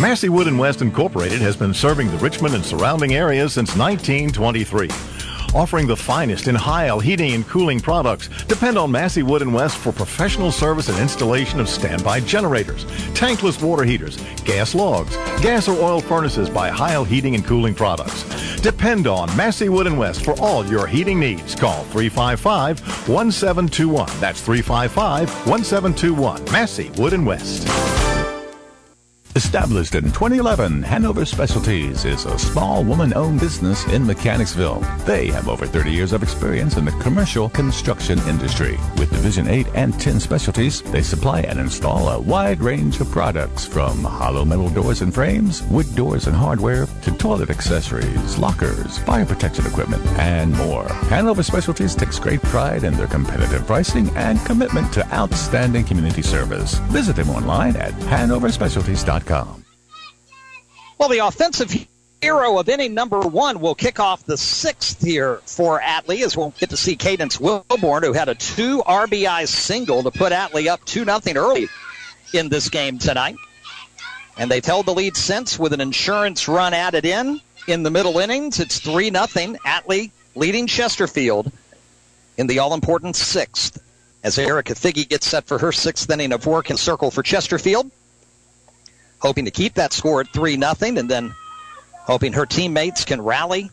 Massey 0.00 0.28
Wood 0.28 0.48
and 0.48 0.58
West 0.58 0.82
Incorporated 0.82 1.40
has 1.40 1.56
been 1.56 1.72
serving 1.72 2.10
the 2.10 2.18
Richmond 2.18 2.54
and 2.54 2.64
surrounding 2.64 3.14
areas 3.14 3.52
since 3.52 3.76
1923. 3.76 4.90
Offering 5.54 5.86
the 5.86 5.96
finest 5.96 6.48
in 6.48 6.54
Heil 6.56 6.98
heating 6.98 7.32
and 7.32 7.46
cooling 7.46 7.78
products. 7.80 8.28
Depend 8.46 8.76
on 8.76 8.90
Massey 8.90 9.22
Wood 9.22 9.40
and 9.40 9.54
West 9.54 9.78
for 9.78 9.92
professional 9.92 10.50
service 10.50 10.88
and 10.88 10.98
installation 10.98 11.60
of 11.60 11.68
standby 11.68 12.20
generators, 12.20 12.84
tankless 13.14 13.62
water 13.62 13.84
heaters, 13.84 14.16
gas 14.44 14.74
logs, 14.74 15.16
gas 15.40 15.68
or 15.68 15.80
oil 15.80 16.00
furnaces 16.00 16.50
by 16.50 16.70
Heil 16.70 17.04
Heating 17.04 17.36
and 17.36 17.44
Cooling 17.44 17.74
Products. 17.74 18.24
Depend 18.60 19.06
on 19.06 19.34
Massey 19.36 19.68
Wood 19.68 19.86
and 19.86 19.98
West 19.98 20.24
for 20.24 20.38
all 20.40 20.66
your 20.66 20.88
heating 20.88 21.20
needs. 21.20 21.54
Call 21.54 21.84
355 21.84 22.80
1721. 23.08 24.06
That's 24.20 24.40
355 24.40 25.30
1721. 25.46 26.44
Massey 26.52 26.90
Wood 27.00 27.12
and 27.12 27.24
West. 27.24 28.03
Established 29.36 29.96
in 29.96 30.04
2011, 30.04 30.84
Hanover 30.84 31.24
Specialties 31.24 32.04
is 32.04 32.24
a 32.24 32.38
small 32.38 32.84
woman-owned 32.84 33.40
business 33.40 33.84
in 33.88 34.06
Mechanicsville. 34.06 34.78
They 35.06 35.26
have 35.26 35.48
over 35.48 35.66
30 35.66 35.90
years 35.90 36.12
of 36.12 36.22
experience 36.22 36.76
in 36.76 36.84
the 36.84 36.92
commercial 37.02 37.48
construction 37.48 38.20
industry. 38.28 38.78
With 38.96 39.10
Division 39.10 39.48
8 39.48 39.66
and 39.74 39.98
10 40.00 40.20
specialties, 40.20 40.82
they 40.82 41.02
supply 41.02 41.40
and 41.40 41.58
install 41.58 42.10
a 42.10 42.20
wide 42.20 42.60
range 42.60 43.00
of 43.00 43.10
products 43.10 43.66
from 43.66 44.04
hollow 44.04 44.44
metal 44.44 44.68
doors 44.68 45.02
and 45.02 45.12
frames, 45.12 45.62
wood 45.64 45.92
doors 45.96 46.28
and 46.28 46.36
hardware, 46.36 46.86
to 47.02 47.10
toilet 47.10 47.50
accessories, 47.50 48.38
lockers, 48.38 48.98
fire 48.98 49.26
protection 49.26 49.66
equipment, 49.66 50.06
and 50.16 50.52
more. 50.52 50.86
Hanover 51.10 51.42
Specialties 51.42 51.96
takes 51.96 52.20
great 52.20 52.40
pride 52.42 52.84
in 52.84 52.94
their 52.94 53.08
competitive 53.08 53.66
pricing 53.66 54.08
and 54.10 54.38
commitment 54.46 54.92
to 54.92 55.04
outstanding 55.12 55.84
community 55.84 56.22
service. 56.22 56.74
Visit 56.92 57.16
them 57.16 57.30
online 57.30 57.74
at 57.74 57.94
hanoverspecialties.com. 57.94 59.23
Well, 60.98 61.08
the 61.08 61.18
offensive 61.18 61.74
hero 62.20 62.58
of 62.58 62.68
inning 62.68 62.94
number 62.94 63.20
one 63.20 63.60
will 63.60 63.74
kick 63.74 64.00
off 64.00 64.24
the 64.24 64.38
sixth 64.38 65.02
here 65.02 65.40
for 65.44 65.80
Atlee 65.80 66.24
as 66.24 66.36
we'll 66.36 66.54
get 66.58 66.70
to 66.70 66.76
see 66.76 66.96
Cadence 66.96 67.36
Wilborn, 67.36 68.02
who 68.02 68.14
had 68.14 68.30
a 68.30 68.34
two 68.34 68.82
RBI 68.86 69.46
single 69.46 70.02
to 70.02 70.10
put 70.10 70.32
Atlee 70.32 70.68
up 70.68 70.84
2 70.86 71.04
nothing 71.04 71.36
early 71.36 71.68
in 72.32 72.48
this 72.48 72.70
game 72.70 72.98
tonight. 72.98 73.36
And 74.38 74.50
they've 74.50 74.64
held 74.64 74.86
the 74.86 74.94
lead 74.94 75.16
since 75.16 75.58
with 75.58 75.72
an 75.72 75.80
insurance 75.80 76.48
run 76.48 76.72
added 76.72 77.04
in. 77.04 77.40
In 77.68 77.82
the 77.82 77.90
middle 77.90 78.18
innings, 78.18 78.58
it's 78.58 78.78
3 78.80 79.10
nothing. 79.10 79.56
Atlee 79.66 80.10
leading 80.34 80.66
Chesterfield 80.66 81.52
in 82.36 82.46
the 82.46 82.58
all 82.58 82.74
important 82.74 83.16
sixth 83.16 83.82
as 84.22 84.38
Erica 84.38 84.74
Figgy 84.74 85.08
gets 85.08 85.26
set 85.26 85.46
for 85.46 85.58
her 85.58 85.72
sixth 85.72 86.10
inning 86.10 86.32
of 86.32 86.46
work 86.46 86.70
in 86.70 86.76
circle 86.76 87.10
for 87.10 87.22
Chesterfield 87.22 87.90
hoping 89.24 89.46
to 89.46 89.50
keep 89.50 89.72
that 89.74 89.94
score 89.94 90.20
at 90.20 90.28
3 90.34 90.58
nothing, 90.58 90.98
and 90.98 91.10
then 91.10 91.34
hoping 91.94 92.34
her 92.34 92.44
teammates 92.44 93.06
can 93.06 93.22
rally 93.22 93.70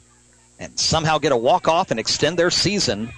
and 0.59 0.79
somehow 0.79 1.17
get 1.17 1.33
a 1.33 1.37
walk-off 1.37 1.91
and 1.91 1.99
extend 1.99 2.39
their 2.39 2.49
season 2.49 3.11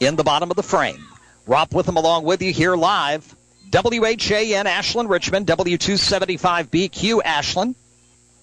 in 0.00 0.16
the 0.16 0.24
bottom 0.24 0.50
of 0.50 0.56
the 0.56 0.62
frame. 0.64 1.06
Rob 1.46 1.72
Witham 1.72 1.96
along 1.96 2.24
with 2.24 2.42
you 2.42 2.52
here 2.52 2.74
live. 2.74 3.36
WHAN 3.70 4.66
Ashland 4.66 5.08
Richmond, 5.08 5.46
W275BQ 5.46 7.20
Ashland. 7.24 7.76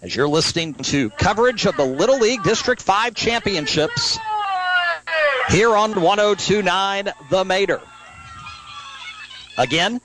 As 0.02 0.16
you're 0.16 0.30
listening 0.30 0.76
to 0.76 1.10
coverage 1.10 1.66
of 1.66 1.76
the 1.76 1.84
Little 1.84 2.20
League 2.20 2.44
District 2.44 2.82
5 2.82 3.16
Championships 3.16 4.18
here 5.50 5.76
on 5.76 6.00
1029 6.00 7.12
The 7.30 7.44
Mater. 7.44 7.82
Again, 9.58 10.00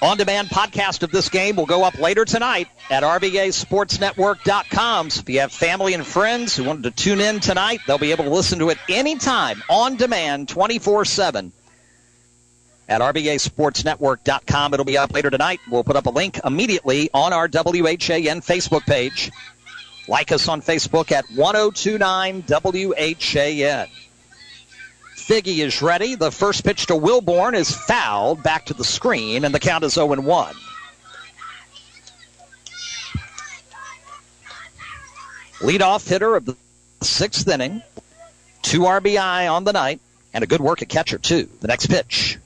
on-demand 0.00 0.48
podcast 0.48 1.02
of 1.02 1.10
this 1.10 1.28
game 1.28 1.56
will 1.56 1.66
go 1.66 1.84
up 1.84 1.98
later 1.98 2.24
tonight 2.24 2.68
at 2.90 3.02
RBASportsNetwork.com. 3.02 5.10
So 5.10 5.20
if 5.20 5.28
you 5.28 5.40
have 5.40 5.52
family 5.52 5.92
and 5.94 6.06
friends 6.06 6.56
who 6.56 6.64
wanted 6.64 6.84
to 6.84 6.90
tune 6.90 7.20
in 7.20 7.40
tonight, 7.40 7.80
they'll 7.86 7.98
be 7.98 8.12
able 8.12 8.24
to 8.24 8.30
listen 8.30 8.60
to 8.60 8.70
it 8.70 8.78
anytime 8.88 9.62
on 9.68 9.96
demand 9.96 10.48
24-7 10.48 11.50
at 12.88 13.00
RBASportsNetwork.com. 13.00 14.74
It'll 14.74 14.86
be 14.86 14.98
up 14.98 15.12
later 15.12 15.30
tonight. 15.30 15.60
We'll 15.70 15.84
put 15.84 15.96
up 15.96 16.06
a 16.06 16.10
link 16.10 16.40
immediately 16.44 17.10
on 17.12 17.32
our 17.32 17.48
WHAN 17.48 18.40
Facebook 18.40 18.86
page. 18.86 19.30
Like 20.06 20.30
us 20.32 20.48
on 20.48 20.62
Facebook 20.62 21.12
at 21.12 21.26
1029 21.34 22.44
WHAN. 22.48 23.88
Figgy 25.28 25.58
is 25.58 25.82
ready. 25.82 26.14
The 26.14 26.32
first 26.32 26.64
pitch 26.64 26.86
to 26.86 26.94
Wilborn 26.94 27.54
is 27.54 27.70
fouled 27.70 28.42
back 28.42 28.64
to 28.66 28.74
the 28.74 28.82
screen, 28.82 29.44
and 29.44 29.54
the 29.54 29.60
count 29.60 29.84
is 29.84 29.92
0 29.92 30.06
1. 30.22 30.54
Leadoff 35.60 36.08
hitter 36.08 36.34
of 36.34 36.46
the 36.46 36.56
sixth 37.02 37.46
inning. 37.46 37.82
Two 38.62 38.80
RBI 38.80 39.52
on 39.52 39.64
the 39.64 39.74
night, 39.74 40.00
and 40.32 40.42
a 40.42 40.46
good 40.46 40.62
work 40.62 40.80
at 40.80 40.88
catcher, 40.88 41.18
too. 41.18 41.46
The 41.60 41.68
next 41.68 41.88
pitch 41.88 42.38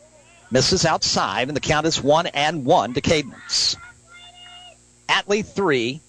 misses 0.51 0.85
outside, 0.85 1.47
and 1.47 1.57
the 1.57 1.61
count 1.61 1.87
is 1.87 2.03
1 2.03 2.27
and 2.27 2.65
1 2.65 2.95
to 2.95 3.01
Cadence. 3.01 3.77
Atlee 5.09 5.47
3, 5.47 6.01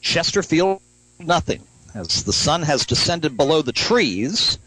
Chesterfield 0.00 0.80
nothing. 1.18 1.62
As 1.94 2.24
the 2.24 2.32
sun 2.32 2.62
has 2.62 2.86
descended 2.86 3.36
below 3.36 3.60
the 3.60 3.72
trees, 3.72 4.58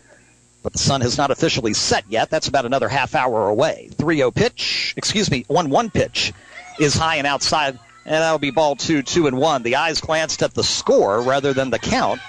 but 0.67 0.73
the 0.73 0.79
sun 0.79 0.99
has 0.99 1.17
not 1.17 1.31
officially 1.31 1.73
set 1.73 2.03
yet. 2.09 2.29
That's 2.29 2.49
about 2.49 2.65
another 2.65 2.89
half 2.89 3.15
hour 3.15 3.47
away. 3.47 3.87
3-0 3.93 4.35
pitch, 4.35 4.93
excuse 4.97 5.31
me, 5.31 5.45
1-1 5.45 5.93
pitch 5.93 6.33
is 6.77 6.93
high 6.93 7.15
and 7.15 7.25
outside, 7.25 7.79
and 8.03 8.15
that'll 8.15 8.37
be 8.37 8.51
ball 8.51 8.75
two, 8.75 9.01
two 9.01 9.27
and 9.27 9.37
one. 9.37 9.63
The 9.63 9.77
eyes 9.77 10.01
glanced 10.01 10.43
at 10.43 10.53
the 10.53 10.65
score 10.65 11.21
rather 11.21 11.53
than 11.53 11.69
the 11.69 11.79
count. 11.79 12.19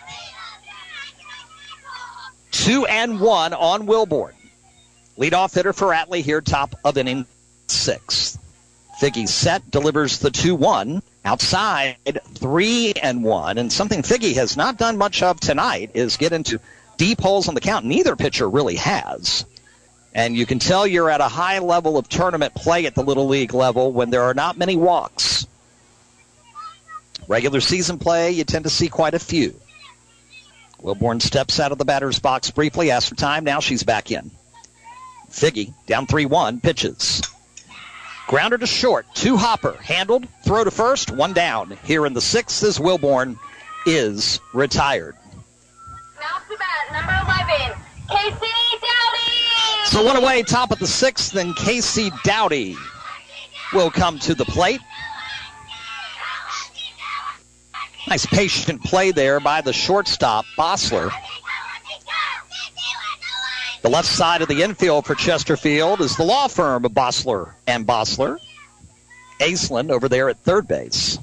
Two 2.53 2.87
and 2.87 3.19
one 3.19 3.55
on 3.55 3.89
Wilborn. 3.89 4.35
Leadoff 5.19 5.53
hitter 5.53 5.73
for 5.73 5.89
Atlee 5.89 6.23
here, 6.23 6.41
top 6.41 6.77
of 6.85 6.97
inning 6.97 7.27
six. 7.67 8.39
Figgy 9.01 9.27
set, 9.27 9.69
delivers 9.69 10.21
the 10.21 10.31
2-1. 10.31 11.03
Outside, 11.25 11.97
three 12.35 12.93
and 13.03 13.25
one. 13.25 13.59
And 13.59 13.73
something 13.73 14.03
Figgy 14.03 14.37
has 14.37 14.57
not 14.57 14.79
done 14.79 14.97
much 14.97 15.25
of 15.25 15.41
tonight 15.41 15.91
is 15.95 16.17
get 16.17 16.33
into 16.33 16.61
deep 16.99 17.21
holes 17.21 17.49
on 17.49 17.55
the 17.55 17.61
count. 17.63 17.87
Neither 17.87 18.15
pitcher 18.15 18.49
really 18.49 18.77
has. 18.77 19.47
And 20.15 20.37
you 20.37 20.45
can 20.45 20.59
tell 20.59 20.87
you're 20.87 21.11
at 21.11 21.21
a 21.21 21.29
high 21.29 21.61
level 21.61 21.97
of 21.97 22.09
tournament 22.09 22.55
play 22.55 22.85
at 22.87 22.95
the 22.95 23.03
Little 23.03 23.27
League 23.27 23.55
level 23.55 23.93
when 23.93 24.11
there 24.11 24.25
are 24.25 24.35
not 24.35 24.59
many 24.59 24.77
walks. 24.77 25.47
Regular 27.27 27.61
season 27.61 27.99
play, 27.99 28.33
you 28.33 28.45
tend 28.45 28.65
to 28.65 28.71
see 28.71 28.89
quite 28.89 29.15
a 29.15 29.19
few. 29.19 29.59
Wilborn 30.83 31.21
steps 31.21 31.61
out 31.61 31.73
of 31.73 31.79
the 31.79 31.85
batter's 31.85 32.19
box 32.19 32.51
briefly, 32.51 32.91
asks 32.91 33.09
for 33.09 33.15
time. 33.15 33.45
Now 33.45 33.61
she's 33.61 33.83
back 33.83 34.11
in. 34.11 34.31
Figgy, 35.31 35.75
down 35.87 36.07
3 36.07 36.27
1, 36.27 36.61
pitches. 36.61 37.23
Grounder 38.29 38.59
to 38.59 38.67
short, 38.67 39.07
two 39.15 39.37
hopper, 39.37 39.73
handled, 39.73 40.27
throw 40.45 40.65
to 40.65 40.71
first, 40.71 41.11
one 41.11 41.33
down. 41.33 41.79
Here 41.85 42.05
in 42.07 42.13
the 42.13 42.21
sixth 42.21 42.63
as 42.63 42.79
Wilborn 42.79 43.39
is 43.87 44.41
retired. 44.53 45.17
So 49.87 50.05
one 50.05 50.17
away, 50.17 50.43
top 50.43 50.71
of 50.71 50.79
the 50.79 50.87
sixth, 50.87 51.33
then 51.33 51.55
Casey 51.55 52.11
Dowdy 52.23 52.77
will 53.73 53.91
come 53.91 54.19
to 54.21 54.35
the 54.35 54.45
plate. 54.45 54.81
Nice 58.07 58.25
patient 58.27 58.83
play 58.85 59.11
there 59.11 59.41
by 59.41 59.61
the 59.61 59.73
shortstop, 59.73 60.45
Bossler. 60.57 61.11
The 63.83 63.89
left 63.89 64.09
side 64.09 64.43
of 64.43 64.49
the 64.49 64.63
infield 64.63 65.07
for 65.07 65.15
Chesterfield 65.15 66.01
is 66.01 66.17
the 66.17 66.25
law 66.25 66.49
firm 66.49 66.85
of 66.85 66.93
Bossler 66.93 67.55
and 67.67 67.87
Bossler. 67.87 68.39
Aislinn 69.41 69.91
over 69.91 70.09
there 70.09 70.29
at 70.29 70.39
third 70.39 70.69
base. 70.69 71.19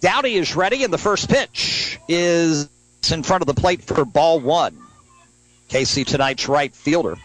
Dowdy 0.00 0.34
is 0.34 0.56
ready, 0.56 0.84
and 0.84 0.92
the 0.92 0.98
first 0.98 1.28
pitch 1.28 1.98
is 2.08 2.68
in 3.12 3.22
front 3.22 3.42
of 3.42 3.46
the 3.46 3.60
plate 3.60 3.82
for 3.82 4.04
ball 4.04 4.40
one. 4.40 4.78
Casey, 5.68 6.04
tonight's 6.04 6.48
right 6.48 6.74
fielder. 6.74 7.16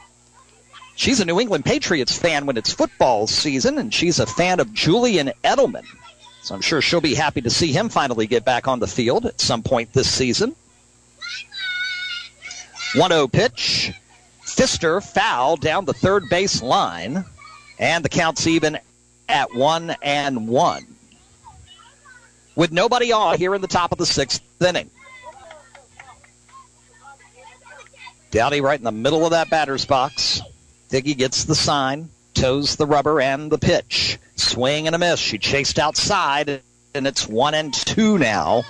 She's 0.95 1.19
a 1.19 1.25
New 1.25 1.39
England 1.39 1.65
Patriots 1.65 2.17
fan 2.17 2.45
when 2.45 2.57
it's 2.57 2.73
football 2.73 3.27
season, 3.27 3.77
and 3.77 3.93
she's 3.93 4.19
a 4.19 4.25
fan 4.25 4.59
of 4.59 4.73
Julian 4.73 5.31
Edelman. 5.43 5.85
So 6.41 6.55
I'm 6.55 6.61
sure 6.61 6.81
she'll 6.81 7.01
be 7.01 7.15
happy 7.15 7.41
to 7.41 7.49
see 7.49 7.71
him 7.71 7.89
finally 7.89 8.27
get 8.27 8.43
back 8.43 8.67
on 8.67 8.79
the 8.79 8.87
field 8.87 9.25
at 9.25 9.39
some 9.39 9.63
point 9.63 9.93
this 9.93 10.09
season. 10.09 10.55
1 12.95 13.11
0 13.11 13.27
pitch. 13.27 13.93
Fister 14.43 15.01
foul 15.01 15.55
down 15.57 15.85
the 15.85 15.93
third 15.93 16.23
base 16.29 16.61
line, 16.61 17.23
and 17.77 18.03
the 18.03 18.09
count's 18.09 18.47
even 18.47 18.77
at 19.29 19.53
1 19.53 19.95
and 20.01 20.47
1. 20.47 20.85
With 22.55 22.71
nobody 22.71 23.11
on 23.11 23.37
here 23.37 23.55
in 23.55 23.61
the 23.61 23.67
top 23.67 23.91
of 23.91 23.99
the 23.99 24.05
sixth 24.05 24.41
inning. 24.61 24.89
Dowdy 28.31 28.61
right 28.61 28.79
in 28.79 28.83
the 28.83 28.91
middle 28.91 29.25
of 29.25 29.31
that 29.31 29.49
batter's 29.49 29.85
box. 29.85 30.41
Figgy 30.89 31.17
gets 31.17 31.45
the 31.45 31.55
sign, 31.55 32.09
toes 32.33 32.75
the 32.75 32.85
rubber 32.85 33.19
and 33.19 33.51
the 33.51 33.57
pitch. 33.57 34.19
Swing 34.35 34.87
and 34.87 34.95
a 34.95 34.99
miss. 34.99 35.19
She 35.19 35.37
chased 35.37 35.79
outside, 35.79 36.61
and 36.93 37.07
it's 37.07 37.27
one 37.27 37.53
and 37.53 37.73
two 37.73 38.17
now 38.17 38.63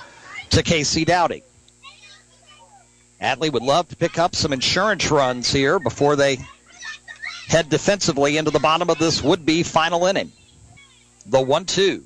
to 0.50 0.62
Casey 0.62 1.04
Dowdy. 1.04 1.42
Atlee 3.20 3.52
would 3.52 3.62
love 3.62 3.88
to 3.88 3.96
pick 3.96 4.18
up 4.18 4.34
some 4.34 4.52
insurance 4.52 5.10
runs 5.10 5.52
here 5.52 5.78
before 5.78 6.16
they 6.16 6.38
head 7.48 7.68
defensively 7.68 8.38
into 8.38 8.50
the 8.50 8.58
bottom 8.58 8.88
of 8.88 8.98
this 8.98 9.22
would 9.22 9.44
be 9.44 9.62
final 9.62 10.06
inning. 10.06 10.32
The 11.26 11.40
one 11.40 11.66
two. 11.66 12.04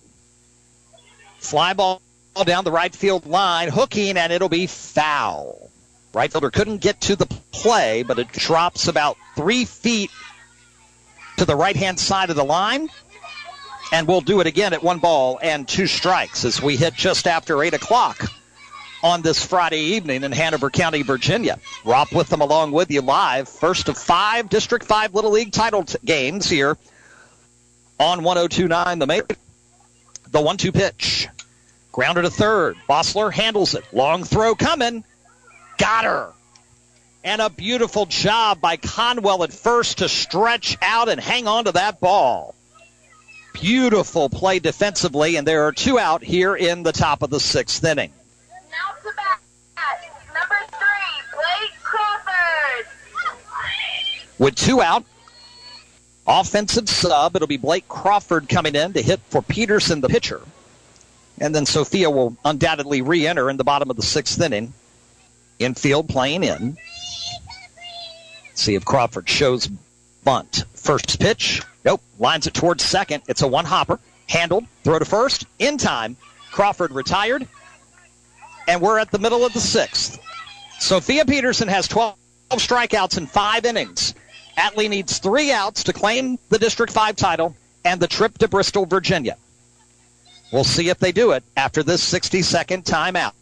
Fly 1.39 1.75
ball 1.75 2.03
down 2.45 2.65
the 2.65 2.73
right 2.73 2.95
field 2.95 3.27
line, 3.27 3.69
hooking, 3.69 4.17
and 4.17 4.33
it'll 4.33 4.49
be 4.49 4.67
foul. 4.67 5.64
Right 6.15 6.31
fielder 6.31 6.51
couldn't 6.51 6.79
get 6.79 7.01
to 7.03 7.17
the 7.17 7.27
play, 7.51 8.05
but 8.05 8.19
it 8.21 8.31
drops 8.31 8.87
about 8.87 9.17
three 9.35 9.65
feet 9.65 10.11
to 11.39 11.45
the 11.45 11.57
right 11.57 11.75
hand 11.75 11.99
side 11.99 12.31
of 12.31 12.37
the 12.37 12.45
line. 12.45 12.89
And 13.93 14.07
we'll 14.07 14.21
do 14.21 14.41
it 14.41 14.47
again 14.47 14.73
at 14.73 14.83
one 14.83 14.99
ball 15.01 15.39
and 15.43 15.69
two 15.69 15.87
strikes 15.87 16.45
as 16.45 16.63
we 16.63 16.77
hit 16.77 16.95
just 16.95 17.27
after 17.27 17.63
8 17.63 17.75
o'clock 17.75 18.31
on 19.03 19.23
this 19.23 19.45
Friday 19.45 19.81
evening 19.97 20.25
in 20.25 20.33
Hanover 20.33 20.71
County, 20.71 21.03
Virginia. 21.03 21.59
Rob 21.85 22.09
Witham 22.13 22.41
along 22.41 22.73
with 22.73 22.91
you 22.91 23.03
live. 23.03 23.49
First 23.49 23.89
of 23.89 23.99
five 23.99 24.49
District 24.49 24.85
5 24.85 25.15
Little 25.15 25.33
League 25.33 25.53
title 25.53 25.85
t- 25.85 25.99
games 26.05 26.49
here 26.49 26.79
on 27.99 28.23
1029 28.23 28.99
The 28.99 29.07
Mater. 29.07 29.37
The 30.31 30.41
one 30.41 30.57
two 30.57 30.73
pitch. 30.73 31.29
Grounded 31.93 32.25
to 32.25 32.31
third. 32.31 32.77
Bossler 32.89 33.33
handles 33.33 33.75
it. 33.75 33.85
Long 33.93 34.25
throw 34.25 34.55
coming. 34.55 35.05
Got 35.79 36.05
her. 36.05 36.33
And 37.23 37.41
a 37.41 37.49
beautiful 37.49 38.07
job 38.07 38.61
by 38.61 38.77
Conwell 38.77 39.45
at 39.45 39.53
first 39.53 39.99
to 39.99 40.09
stretch 40.09 40.77
out 40.83 41.09
and 41.09 41.21
hang 41.21 41.49
on 41.49 41.65
to 41.65 41.73
that 41.73 42.01
ball. 42.01 42.55
Beautiful 43.55 44.29
play 44.29 44.59
defensively, 44.59 45.37
and 45.37 45.47
there 45.47 45.65
are 45.67 45.73
two 45.73 45.99
out 45.99 46.23
here 46.23 46.55
in 46.55 46.83
the 46.83 46.93
top 46.93 47.23
of 47.23 47.31
the 47.31 47.41
sixth 47.41 47.83
inning. 47.85 48.13
Now 48.71 49.11
to 49.11 49.17
bat, 49.17 49.41
number 50.35 50.57
three, 50.69 51.33
Blake 51.33 51.83
Crawford. 51.83 52.87
With 54.39 54.57
two 54.57 54.83
out, 54.83 55.05
offensive 56.27 56.89
sub, 56.89 57.37
it'll 57.37 57.49
be 57.49 57.57
Blake 57.57 57.89
Crawford 57.89 58.49
coming 58.49 58.75
in 58.75 58.93
to 58.95 59.03
hit 59.03 59.21
for 59.31 59.41
Peterson, 59.41 60.01
the 60.01 60.09
pitcher. 60.09 60.43
And 61.41 61.55
then 61.55 61.65
Sophia 61.65 62.11
will 62.11 62.37
undoubtedly 62.45 63.03
re 63.03 63.27
enter 63.27 63.49
in 63.49 63.57
the 63.57 63.65
bottom 63.65 63.89
of 63.89 63.97
the 63.97 64.03
sixth 64.03 64.41
inning. 64.41 64.75
Infield 65.65 66.09
playing 66.09 66.45
in. 66.45 66.77
See 68.55 68.75
if 68.75 68.85
Crawford 68.85 69.29
shows 69.29 69.69
bunt. 70.25 70.65
First 70.75 71.21
pitch. 71.21 71.63
Nope. 71.85 72.03
Lines 72.19 72.47
it 72.47 72.55
towards 72.55 72.85
second. 72.85 73.23
It's 73.29 73.43
a 73.43 73.49
one 73.49 73.65
hopper. 73.65 73.99
Handled. 74.29 74.65
Throw 74.85 74.99
to 74.99 75.05
first. 75.05 75.47
In 75.59 75.77
time. 75.79 76.17
Crawford 76.51 76.93
retired. 76.93 77.47
And 78.69 78.81
we're 78.81 78.99
at 78.99 79.11
the 79.11 79.19
middle 79.19 79.45
of 79.45 79.53
the 79.53 79.61
sixth. 79.61 80.19
Sophia 80.79 81.25
Peterson 81.25 81.69
has 81.69 81.89
12 81.89 82.17
strikeouts 82.51 83.19
in 83.19 83.27
five 83.27 83.65
innings. 83.65 84.15
Atlee 84.57 84.89
needs 84.89 85.19
three 85.19 85.51
outs 85.51 85.85
to 85.85 85.93
claim 85.93 86.39
the 86.49 86.59
District 86.59 86.93
5 86.93 87.17
title 87.17 87.57
and 87.85 88.01
the 88.01 88.07
trip 88.07 88.39
to 88.39 88.49
Bristol, 88.49 88.87
Virginia. 88.87 89.37
We'll 90.53 90.65
see 90.65 90.89
if 90.89 90.99
they 90.99 91.13
do 91.13 91.33
it 91.33 91.43
after 91.57 91.83
this 91.83 92.03
60 92.03 92.43
second 92.43 92.85
timeout. 92.85 93.33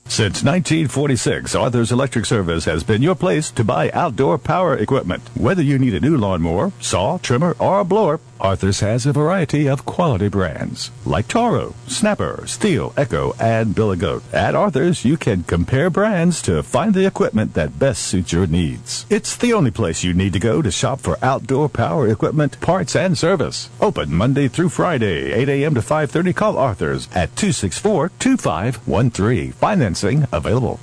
Since 0.10 0.44
1946, 0.44 1.53
Arthur's 1.53 1.91
Electric 1.91 2.26
Service 2.26 2.65
has 2.65 2.84
been 2.84 3.03
your 3.03 3.14
place 3.14 3.52
to 3.52 3.64
buy 3.64 3.91
outdoor 3.91 4.40
power 4.40 4.76
equipment. 4.76 5.22
Whether 5.36 5.61
you 5.61 5.77
need 5.77 5.94
a 5.94 5.99
new 5.99 6.18
lawnmower, 6.18 6.73
saw, 6.81 7.19
trimmer, 7.19 7.56
or 7.60 7.80
a 7.80 7.86
blower, 7.86 8.19
Arthur's 8.40 8.80
has 8.80 9.06
a 9.06 9.11
variety 9.11 9.68
of 9.68 9.86
quality 9.86 10.30
brands 10.30 10.91
like 11.06 11.28
Toro, 11.28 11.76
Snapper, 11.88 12.44
Stihl, 12.45 12.94
Echo, 12.98 13.36
and 13.40 13.76
Billy 13.76 13.98
Goat. 13.98 14.24
At 14.32 14.56
Arthur's, 14.56 15.03
you 15.03 15.18
can 15.18 15.44
compare 15.44 15.90
brands 15.90 16.41
to 16.44 16.64
find 16.64 16.94
the 16.94 17.06
equipment 17.06 17.56
that 17.56 17.78
best 17.80 18.03
suits 18.03 18.32
your 18.32 18.48
needs. 18.48 19.06
It's 19.10 19.36
the 19.36 19.52
only 19.53 19.72
place 19.72 20.03
you 20.03 20.14
need 20.14 20.32
to 20.34 20.40
go 20.40 20.61
to 20.61 20.72
shop 20.72 21.02
for 21.02 21.18
outdoor 21.22 21.68
power 21.70 22.07
equipment, 22.07 22.61
parts, 22.61 22.95
and 22.95 23.18
service. 23.18 23.70
Open 23.82 24.14
Monday 24.14 24.48
through 24.48 24.70
Friday, 24.70 25.34
8 25.34 25.49
a.m. 25.49 25.74
to 25.76 25.82
5.30. 25.82 26.34
Call 26.36 26.57
Arthur's 26.57 27.10
at 27.14 27.36
264-2513. 27.36 29.53
Financing 29.53 30.26
available. 30.32 30.80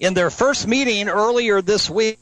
In 0.00 0.14
their 0.14 0.30
first 0.30 0.66
meeting 0.66 1.08
earlier 1.08 1.62
this 1.62 1.88
week, 1.88 2.18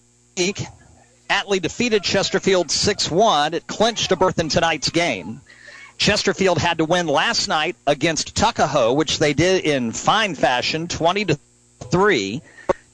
Atlee 1.29 1.61
defeated 1.61 2.03
Chesterfield 2.03 2.69
6-1. 2.69 3.55
It 3.55 3.67
clinched 3.67 4.13
a 4.13 4.17
berth 4.17 4.39
in 4.39 4.49
tonight's 4.49 4.91
game. 4.91 5.41
Chesterfield 5.97 6.59
had 6.59 6.79
to 6.79 6.85
win 6.85 7.07
last 7.07 7.49
night 7.49 7.77
against 7.87 8.35
Tuckahoe, 8.35 8.93
which 8.93 9.19
they 9.19 9.33
did 9.33 9.65
in 9.65 9.93
fine 9.93 10.35
fashion, 10.35 10.89
20 10.89 11.27
to 11.27 11.39
3, 11.91 12.43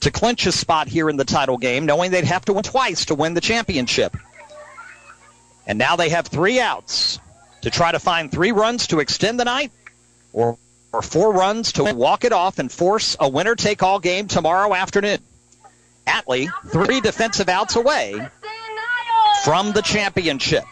to 0.01 0.11
clinch 0.11 0.47
a 0.47 0.52
spot 0.52 0.89
here 0.89 1.09
in 1.09 1.16
the 1.16 1.24
title 1.24 1.59
game, 1.59 1.86
knowing 1.86 2.11
they'd 2.11 2.24
have 2.24 2.44
to 2.47 2.52
win 2.52 2.62
twice 2.62 3.07
to 3.07 3.15
win 3.15 3.35
the 3.35 3.40
championship. 3.40 4.16
And 5.66 5.78
now 5.78 5.97
they 5.97 6.11
have 6.11 6.27
three 6.27 6.61
outs 6.61 7.19
to 7.62 7.70
try 7.70 7.93
to 7.93 7.98
find 7.98 8.31
three 8.31 8.52
runs 8.52 8.89
to 8.89 9.01
extend 9.01 9.39
the 9.39 9.44
night 9.44 9.73
or, 10.32 10.59
or 10.93 11.02
four 11.02 11.32
runs 11.32 11.73
to 11.73 11.94
walk 11.94 12.24
it 12.24 12.32
off 12.32 12.59
and 12.59 12.70
force 12.70 13.16
a 13.20 13.28
winner 13.28 13.55
take 13.55 13.82
all 13.82 13.98
game 13.98 14.27
tomorrow 14.27 14.74
afternoon. 14.74 15.19
Atlee, 16.06 16.48
three 16.68 17.01
defensive 17.01 17.48
outs 17.48 17.77
away 17.77 18.14
from 19.44 19.72
the 19.72 19.82
championship. 19.82 20.64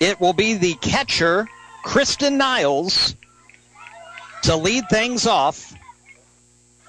It 0.00 0.20
will 0.20 0.32
be 0.32 0.54
the 0.54 0.74
catcher, 0.74 1.48
Kristen 1.82 2.36
Niles, 2.36 3.14
to 4.42 4.56
lead 4.56 4.88
things 4.90 5.26
off 5.26 5.74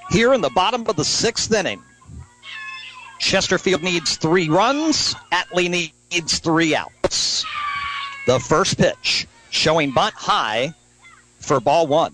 here 0.10 0.34
in 0.34 0.42
the 0.42 0.50
bottom 0.50 0.86
of 0.88 0.96
the 0.96 1.06
sixth 1.06 1.52
inning. 1.54 1.82
Chesterfield 3.20 3.84
needs 3.84 4.18
three 4.18 4.50
runs. 4.50 5.16
Atlee 5.32 5.92
needs 6.12 6.40
three 6.40 6.76
outs. 6.76 7.46
The 8.28 8.40
first 8.40 8.78
pitch 8.78 9.28
showing 9.50 9.92
bunt 9.92 10.14
high 10.14 10.74
for 11.40 11.60
ball 11.60 11.88
one. 11.88 12.14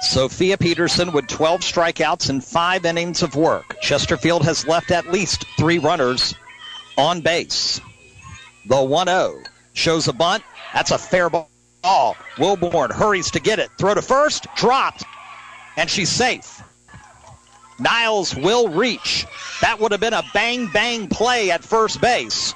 Sophia 0.00 0.56
Peterson 0.56 1.12
with 1.12 1.26
12 1.26 1.60
strikeouts 1.60 2.30
and 2.30 2.42
five 2.42 2.84
innings 2.84 3.22
of 3.22 3.36
work. 3.36 3.76
Chesterfield 3.80 4.44
has 4.44 4.66
left 4.66 4.90
at 4.90 5.12
least 5.12 5.44
three 5.58 5.78
runners 5.78 6.34
on 6.96 7.20
base. 7.20 7.80
The 8.66 8.82
1 8.82 9.06
0 9.06 9.42
shows 9.72 10.08
a 10.08 10.12
bunt. 10.12 10.42
That's 10.72 10.90
a 10.90 10.98
fair 10.98 11.30
ball. 11.30 11.48
Wilborn 12.36 12.92
hurries 12.92 13.30
to 13.32 13.40
get 13.40 13.58
it. 13.58 13.70
Throw 13.78 13.94
to 13.94 14.02
first, 14.02 14.46
dropped, 14.56 15.04
and 15.76 15.88
she's 15.88 16.10
safe. 16.10 16.62
Niles 17.78 18.36
will 18.36 18.68
reach. 18.68 19.26
That 19.62 19.80
would 19.80 19.92
have 19.92 20.00
been 20.00 20.12
a 20.12 20.22
bang 20.34 20.68
bang 20.72 21.08
play 21.08 21.50
at 21.50 21.64
first 21.64 22.00
base. 22.00 22.54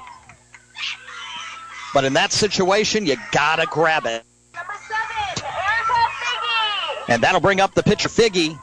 But 1.93 2.03
in 2.03 2.13
that 2.13 2.31
situation, 2.31 3.05
you 3.05 3.15
gotta 3.31 3.65
grab 3.65 4.05
it. 4.05 4.23
Number 4.53 4.73
seven, 4.87 5.45
Erica 5.45 5.93
Figgy. 6.21 6.94
And 7.07 7.23
that'll 7.23 7.41
bring 7.41 7.61
up 7.61 7.73
the 7.73 7.83
pitcher 7.83 8.09
Figgy 8.09 8.59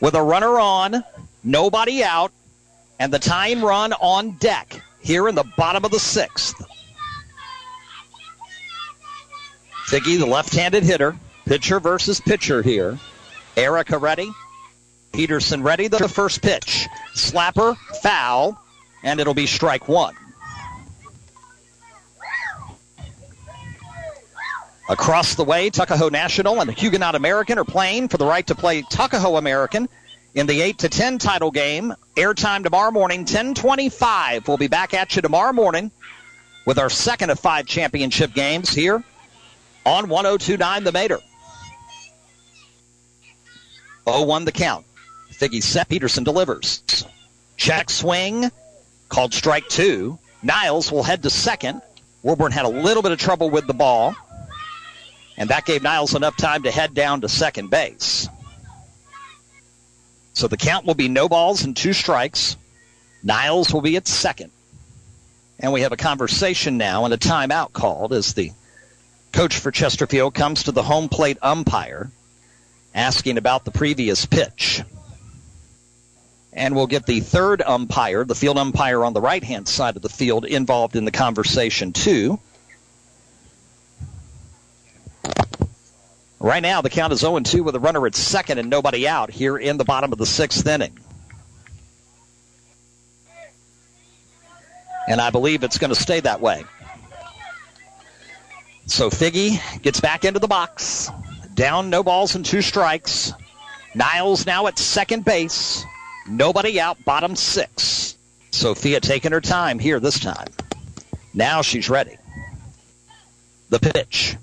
with 0.00 0.14
a 0.14 0.22
runner 0.22 0.58
on, 0.58 1.04
nobody 1.44 2.02
out, 2.02 2.32
and 2.98 3.12
the 3.12 3.18
time 3.18 3.64
run 3.64 3.92
on 3.92 4.32
deck 4.32 4.80
here 5.00 5.28
in 5.28 5.34
the 5.34 5.44
bottom 5.56 5.84
of 5.84 5.90
the 5.90 5.98
sixth. 5.98 6.54
Figgy, 9.86 10.18
the 10.18 10.26
left-handed 10.26 10.84
hitter, 10.84 11.16
pitcher 11.44 11.80
versus 11.80 12.20
pitcher 12.20 12.62
here. 12.62 12.98
Erica 13.56 13.98
ready. 13.98 14.30
Peterson 15.12 15.62
ready. 15.62 15.88
The 15.88 16.08
first 16.08 16.40
pitch. 16.40 16.88
Slapper, 17.14 17.76
foul, 18.02 18.58
and 19.02 19.20
it'll 19.20 19.34
be 19.34 19.46
strike 19.46 19.88
one. 19.88 20.14
Across 24.88 25.36
the 25.36 25.44
way, 25.44 25.70
Tuckahoe 25.70 26.08
National 26.08 26.60
and 26.60 26.68
the 26.68 26.72
Huguenot 26.72 27.14
American 27.14 27.58
are 27.58 27.64
playing 27.64 28.08
for 28.08 28.16
the 28.16 28.26
right 28.26 28.46
to 28.48 28.54
play 28.54 28.82
Tuckahoe 28.82 29.36
American 29.36 29.88
in 30.34 30.46
the 30.46 30.60
8 30.60 30.78
to 30.78 30.88
10 30.88 31.18
title 31.18 31.50
game. 31.50 31.94
Airtime 32.16 32.64
tomorrow 32.64 32.90
morning, 32.90 33.20
1025. 33.20 34.48
We'll 34.48 34.56
be 34.56 34.68
back 34.68 34.92
at 34.92 35.14
you 35.14 35.22
tomorrow 35.22 35.52
morning 35.52 35.90
with 36.66 36.78
our 36.78 36.90
second 36.90 37.30
of 37.30 37.38
five 37.38 37.66
championship 37.66 38.34
games 38.34 38.70
here 38.70 39.02
on 39.86 40.08
1029 40.08 40.84
The 40.84 40.92
Mater. 40.92 41.20
0-1 44.06 44.44
the 44.44 44.52
count. 44.52 44.84
Figgy 45.30 45.62
set. 45.62 45.88
Peterson 45.88 46.24
delivers. 46.24 46.82
Check 47.56 47.88
swing. 47.88 48.50
Called 49.08 49.32
strike 49.32 49.68
two. 49.68 50.18
Niles 50.42 50.90
will 50.90 51.04
head 51.04 51.22
to 51.22 51.30
second. 51.30 51.82
Wilborn 52.24 52.50
had 52.50 52.64
a 52.64 52.68
little 52.68 53.02
bit 53.02 53.12
of 53.12 53.18
trouble 53.18 53.50
with 53.50 53.66
the 53.66 53.74
ball. 53.74 54.14
And 55.36 55.50
that 55.50 55.64
gave 55.64 55.82
Niles 55.82 56.14
enough 56.14 56.36
time 56.36 56.64
to 56.64 56.70
head 56.70 56.94
down 56.94 57.22
to 57.22 57.28
second 57.28 57.70
base. 57.70 58.28
So 60.34 60.48
the 60.48 60.56
count 60.56 60.86
will 60.86 60.94
be 60.94 61.08
no 61.08 61.28
balls 61.28 61.64
and 61.64 61.76
two 61.76 61.92
strikes. 61.92 62.56
Niles 63.22 63.72
will 63.72 63.80
be 63.80 63.96
at 63.96 64.06
second. 64.06 64.50
And 65.58 65.72
we 65.72 65.82
have 65.82 65.92
a 65.92 65.96
conversation 65.96 66.78
now 66.78 67.04
and 67.04 67.14
a 67.14 67.18
timeout 67.18 67.72
called 67.72 68.12
as 68.12 68.34
the 68.34 68.50
coach 69.32 69.58
for 69.58 69.70
Chesterfield 69.70 70.34
comes 70.34 70.64
to 70.64 70.72
the 70.72 70.82
home 70.82 71.08
plate 71.08 71.38
umpire 71.40 72.10
asking 72.94 73.38
about 73.38 73.64
the 73.64 73.70
previous 73.70 74.26
pitch. 74.26 74.82
And 76.52 76.74
we'll 76.74 76.86
get 76.86 77.06
the 77.06 77.20
third 77.20 77.62
umpire, 77.62 78.24
the 78.24 78.34
field 78.34 78.58
umpire 78.58 79.04
on 79.04 79.14
the 79.14 79.20
right 79.22 79.42
hand 79.42 79.68
side 79.68 79.96
of 79.96 80.02
the 80.02 80.10
field, 80.10 80.44
involved 80.44 80.96
in 80.96 81.06
the 81.06 81.10
conversation 81.10 81.92
too. 81.92 82.38
Right 86.42 86.60
now, 86.60 86.80
the 86.80 86.90
count 86.90 87.12
is 87.12 87.20
0 87.20 87.38
2 87.38 87.62
with 87.62 87.76
a 87.76 87.78
runner 87.78 88.04
at 88.04 88.16
second 88.16 88.58
and 88.58 88.68
nobody 88.68 89.06
out 89.06 89.30
here 89.30 89.56
in 89.56 89.76
the 89.76 89.84
bottom 89.84 90.10
of 90.10 90.18
the 90.18 90.26
sixth 90.26 90.66
inning. 90.66 90.98
And 95.06 95.20
I 95.20 95.30
believe 95.30 95.62
it's 95.62 95.78
going 95.78 95.94
to 95.94 96.00
stay 96.00 96.18
that 96.18 96.40
way. 96.40 96.64
So 98.86 99.08
Figgy 99.08 99.60
gets 99.82 100.00
back 100.00 100.24
into 100.24 100.40
the 100.40 100.48
box. 100.48 101.10
Down, 101.54 101.90
no 101.90 102.02
balls 102.02 102.34
and 102.34 102.44
two 102.44 102.60
strikes. 102.60 103.32
Niles 103.94 104.44
now 104.44 104.66
at 104.66 104.80
second 104.80 105.24
base. 105.24 105.84
Nobody 106.28 106.80
out, 106.80 107.04
bottom 107.04 107.36
six. 107.36 108.16
Sophia 108.50 108.98
taking 108.98 109.30
her 109.30 109.40
time 109.40 109.78
here 109.78 110.00
this 110.00 110.18
time. 110.18 110.48
Now 111.34 111.62
she's 111.62 111.88
ready. 111.88 112.16
The 113.68 113.78
pitch. 113.78 114.36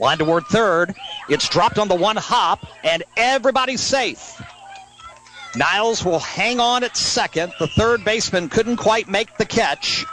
Line 0.00 0.18
toward 0.18 0.46
third. 0.46 0.94
It's 1.28 1.48
dropped 1.48 1.78
on 1.78 1.88
the 1.88 1.94
one 1.94 2.16
hop, 2.16 2.66
and 2.84 3.02
everybody's 3.16 3.80
safe. 3.80 4.40
Niles 5.56 6.04
will 6.04 6.20
hang 6.20 6.60
on 6.60 6.84
at 6.84 6.96
second. 6.96 7.52
The 7.58 7.66
third 7.66 8.04
baseman 8.04 8.48
couldn't 8.48 8.76
quite 8.76 9.08
make 9.08 9.36
the 9.38 9.44
catch. 9.44 10.04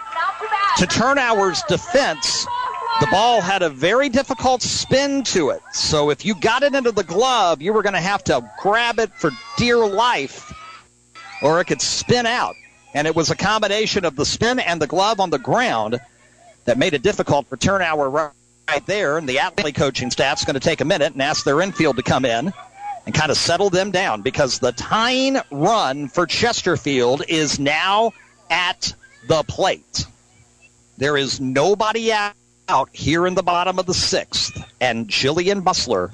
To 0.77 0.85
Turnhour's 0.85 1.61
defense, 1.67 2.45
the 2.99 3.07
ball 3.07 3.41
had 3.41 3.61
a 3.61 3.69
very 3.69 4.09
difficult 4.09 4.61
spin 4.61 5.23
to 5.25 5.49
it. 5.49 5.61
So 5.73 6.09
if 6.09 6.25
you 6.25 6.35
got 6.35 6.63
it 6.63 6.73
into 6.73 6.91
the 6.91 7.03
glove, 7.03 7.61
you 7.61 7.73
were 7.73 7.83
going 7.83 7.93
to 7.93 8.01
have 8.01 8.23
to 8.25 8.49
grab 8.61 8.99
it 8.99 9.13
for 9.13 9.31
dear 9.57 9.85
life, 9.85 10.51
or 11.41 11.59
it 11.59 11.65
could 11.65 11.81
spin 11.81 12.25
out. 12.25 12.55
And 12.93 13.07
it 13.07 13.15
was 13.15 13.29
a 13.29 13.35
combination 13.35 14.05
of 14.05 14.15
the 14.15 14.25
spin 14.25 14.59
and 14.59 14.81
the 14.81 14.87
glove 14.87 15.19
on 15.19 15.29
the 15.29 15.37
ground 15.37 15.99
that 16.63 16.77
made 16.77 16.93
it 16.93 17.03
difficult 17.03 17.47
for 17.47 17.57
Turnhour 17.57 18.11
right 18.67 18.85
there. 18.85 19.17
And 19.17 19.27
the 19.27 19.37
Atlee 19.37 19.75
coaching 19.75 20.11
staff's 20.11 20.45
going 20.45 20.55
to 20.55 20.59
take 20.59 20.81
a 20.81 20.85
minute 20.85 21.13
and 21.13 21.21
ask 21.21 21.43
their 21.45 21.61
infield 21.61 21.97
to 21.97 22.03
come 22.03 22.25
in 22.25 22.53
and 23.05 23.15
kind 23.15 23.31
of 23.31 23.37
settle 23.37 23.69
them 23.69 23.91
down 23.91 24.21
because 24.21 24.59
the 24.59 24.71
tying 24.71 25.37
run 25.51 26.07
for 26.07 26.25
Chesterfield 26.25 27.23
is 27.27 27.59
now 27.59 28.13
at 28.49 28.93
the 29.27 29.43
plate. 29.43 30.05
There 30.97 31.17
is 31.17 31.39
nobody 31.39 32.11
out 32.11 32.89
here 32.93 33.27
in 33.27 33.35
the 33.35 33.43
bottom 33.43 33.79
of 33.79 33.85
the 33.85 33.93
sixth, 33.93 34.57
and 34.79 35.07
Jillian 35.07 35.61
Bossler 35.61 36.11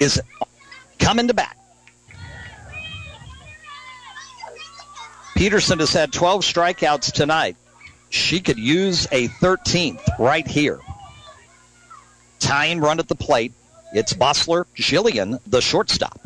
is 0.00 0.20
coming 0.98 1.28
to 1.28 1.34
bat. 1.34 1.56
Peterson 5.34 5.80
has 5.80 5.92
had 5.92 6.12
12 6.12 6.42
strikeouts 6.42 7.12
tonight. 7.12 7.56
She 8.08 8.40
could 8.40 8.58
use 8.58 9.06
a 9.12 9.28
13th 9.28 10.18
right 10.18 10.46
here. 10.46 10.80
Tying 12.38 12.80
run 12.80 12.98
at 12.98 13.08
the 13.08 13.14
plate. 13.14 13.52
It's 13.92 14.12
Bossler, 14.12 14.64
Jillian, 14.76 15.40
the 15.46 15.60
shortstop. 15.60 16.20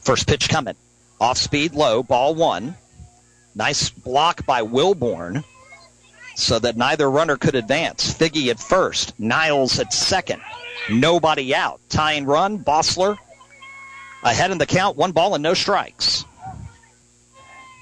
First 0.00 0.28
pitch 0.28 0.48
coming. 0.48 0.76
Off 1.20 1.38
speed, 1.38 1.74
low, 1.74 2.02
ball 2.02 2.34
one. 2.34 2.76
Nice 3.54 3.90
block 3.90 4.44
by 4.44 4.62
Wilborn 4.62 5.44
so 6.36 6.58
that 6.58 6.76
neither 6.76 7.10
runner 7.10 7.36
could 7.36 7.54
advance. 7.54 8.12
Figgy 8.12 8.48
at 8.48 8.60
first, 8.60 9.18
Niles 9.18 9.78
at 9.78 9.92
second. 9.92 10.42
Nobody 10.90 11.54
out. 11.54 11.80
Tying 11.88 12.26
run, 12.26 12.58
Bossler 12.58 13.16
ahead 14.22 14.50
in 14.50 14.58
the 14.58 14.66
count, 14.66 14.96
one 14.96 15.12
ball 15.12 15.34
and 15.34 15.42
no 15.42 15.54
strikes. 15.54 16.24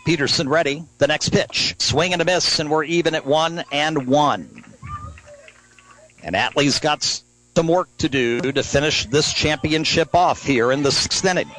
Peterson 0.05 0.49
ready. 0.49 0.85
The 0.99 1.07
next 1.07 1.31
pitch. 1.31 1.75
Swing 1.79 2.13
and 2.13 2.21
a 2.21 2.25
miss, 2.25 2.59
and 2.59 2.71
we're 2.71 2.85
even 2.85 3.15
at 3.15 3.27
one 3.27 3.65
and 3.73 4.07
one. 4.07 4.65
And 6.23 6.37
Atlee's 6.37 6.79
got 6.79 7.23
some 7.57 7.69
work 7.69 7.89
to 7.99 8.09
do 8.09 8.41
to 8.41 8.63
finish 8.63 9.07
this 9.07 9.33
championship 9.33 10.15
off 10.15 10.43
here 10.43 10.73
in 10.73 10.83
the 10.83 10.91
sixth 10.91 11.25
inning. 11.25 11.51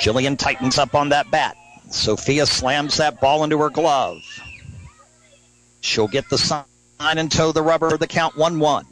Jillian 0.00 0.38
tightens 0.38 0.78
up 0.78 0.94
on 0.94 1.10
that 1.10 1.30
bat. 1.30 1.56
Sophia 1.90 2.46
slams 2.46 2.96
that 2.96 3.20
ball 3.20 3.44
into 3.44 3.58
her 3.58 3.68
glove. 3.68 4.22
She'll 5.80 6.08
get 6.08 6.28
the 6.30 6.38
sign 6.38 6.64
and 6.98 7.30
toe 7.30 7.52
the 7.52 7.62
rubber. 7.62 7.96
The 7.96 8.06
count 8.06 8.36
1 8.36 8.58
1. 8.58 8.86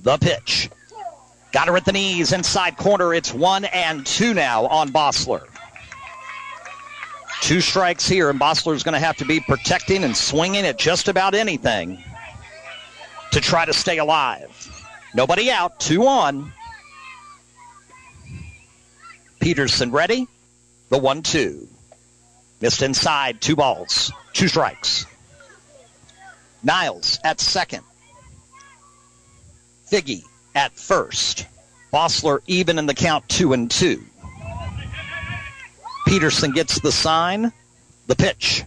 The 0.00 0.18
pitch. 0.18 0.70
Got 1.52 1.68
her 1.68 1.76
at 1.76 1.84
the 1.84 1.92
knees, 1.92 2.32
inside 2.32 2.76
corner. 2.76 3.14
It's 3.14 3.32
1 3.32 3.66
and 3.66 4.06
2 4.06 4.34
now 4.34 4.66
on 4.66 4.90
Bossler. 4.90 5.46
Two 7.40 7.60
strikes 7.60 8.08
here, 8.08 8.30
and 8.30 8.40
Bossler's 8.40 8.82
going 8.82 8.94
to 8.94 9.04
have 9.04 9.16
to 9.18 9.24
be 9.24 9.40
protecting 9.40 10.04
and 10.04 10.16
swinging 10.16 10.64
at 10.64 10.78
just 10.78 11.08
about 11.08 11.34
anything 11.34 12.02
to 13.32 13.40
try 13.40 13.64
to 13.64 13.72
stay 13.72 13.98
alive. 13.98 14.70
Nobody 15.14 15.50
out, 15.50 15.80
two 15.80 16.06
on. 16.06 16.52
Peterson 19.40 19.90
ready. 19.90 20.26
The 20.90 20.98
one 20.98 21.22
two. 21.22 21.68
Missed 22.60 22.82
inside, 22.82 23.40
two 23.40 23.56
balls, 23.56 24.12
two 24.32 24.46
strikes. 24.48 25.06
Niles 26.62 27.18
at 27.24 27.40
second. 27.40 27.82
Figgy 29.90 30.22
at 30.54 30.72
first. 30.72 31.46
Bossler 31.92 32.40
even 32.46 32.78
in 32.78 32.86
the 32.86 32.94
count 32.94 33.28
two 33.28 33.52
and 33.52 33.70
two. 33.70 34.04
Peterson 36.06 36.52
gets 36.52 36.80
the 36.80 36.92
sign. 36.92 37.52
The 38.06 38.16
pitch. 38.16 38.64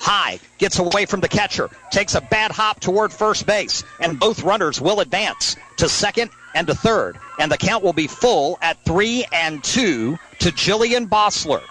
High 0.00 0.40
gets 0.56 0.78
away 0.78 1.04
from 1.04 1.20
the 1.20 1.28
catcher, 1.28 1.68
takes 1.90 2.14
a 2.14 2.22
bad 2.22 2.50
hop 2.50 2.80
toward 2.80 3.12
first 3.12 3.46
base, 3.46 3.84
and 4.00 4.18
both 4.18 4.42
runners 4.42 4.80
will 4.80 5.00
advance 5.00 5.56
to 5.76 5.88
second 5.88 6.30
and 6.54 6.66
to 6.66 6.74
third. 6.74 7.18
And 7.38 7.52
the 7.52 7.58
count 7.58 7.84
will 7.84 7.92
be 7.92 8.06
full 8.06 8.58
at 8.62 8.82
three 8.84 9.26
and 9.30 9.62
two 9.62 10.18
to 10.40 10.50
Jillian 10.50 11.08
Bossler. 11.08 11.62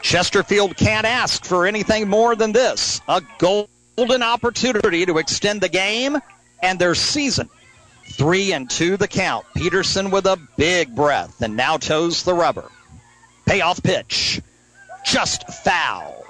Chesterfield 0.00 0.76
can't 0.76 1.06
ask 1.06 1.44
for 1.44 1.66
anything 1.66 2.08
more 2.08 2.34
than 2.34 2.52
this 2.52 3.00
a 3.06 3.22
golden 3.38 4.22
opportunity 4.22 5.06
to 5.06 5.18
extend 5.18 5.60
the 5.60 5.68
game 5.68 6.18
and 6.62 6.78
their 6.78 6.94
season. 6.94 7.48
Three 8.06 8.52
and 8.52 8.68
two 8.68 8.96
the 8.96 9.08
count. 9.08 9.46
Peterson 9.54 10.10
with 10.10 10.26
a 10.26 10.38
big 10.56 10.94
breath 10.94 11.40
and 11.42 11.56
now 11.56 11.76
toes 11.76 12.24
the 12.24 12.34
rubber. 12.34 12.70
Payoff 13.46 13.82
pitch. 13.82 14.40
Just 15.04 15.48
foul. 15.48 16.24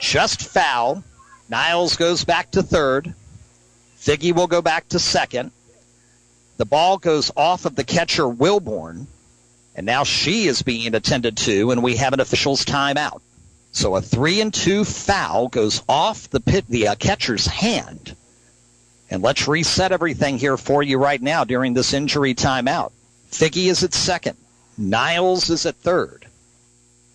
Just 0.00 0.42
foul. 0.42 1.02
Niles 1.48 1.96
goes 1.96 2.24
back 2.24 2.50
to 2.52 2.62
third. 2.62 3.14
Figgy 3.98 4.34
will 4.34 4.46
go 4.46 4.60
back 4.60 4.88
to 4.88 4.98
second. 4.98 5.50
The 6.56 6.66
ball 6.66 6.98
goes 6.98 7.30
off 7.36 7.64
of 7.64 7.74
the 7.74 7.84
catcher 7.84 8.24
Wilborn. 8.24 9.06
And 9.74 9.86
now 9.86 10.04
she 10.04 10.46
is 10.46 10.62
being 10.62 10.94
attended 10.94 11.36
to, 11.38 11.72
and 11.72 11.82
we 11.82 11.96
have 11.96 12.12
an 12.12 12.20
official's 12.20 12.64
timeout. 12.64 13.20
So 13.72 13.96
a 13.96 14.02
three 14.02 14.40
and 14.40 14.54
two 14.54 14.84
foul 14.84 15.48
goes 15.48 15.82
off 15.88 16.30
the 16.30 16.38
pit, 16.38 16.64
the 16.68 16.88
uh, 16.88 16.94
catcher's 16.94 17.46
hand. 17.46 18.14
And 19.10 19.22
let's 19.22 19.48
reset 19.48 19.90
everything 19.90 20.38
here 20.38 20.56
for 20.56 20.82
you 20.82 20.98
right 20.98 21.20
now 21.20 21.42
during 21.44 21.74
this 21.74 21.92
injury 21.92 22.34
timeout. 22.34 22.92
Figgy 23.30 23.66
is 23.66 23.82
at 23.82 23.92
second. 23.92 24.36
Niles 24.76 25.50
is 25.50 25.66
at 25.66 25.76
third. 25.76 26.26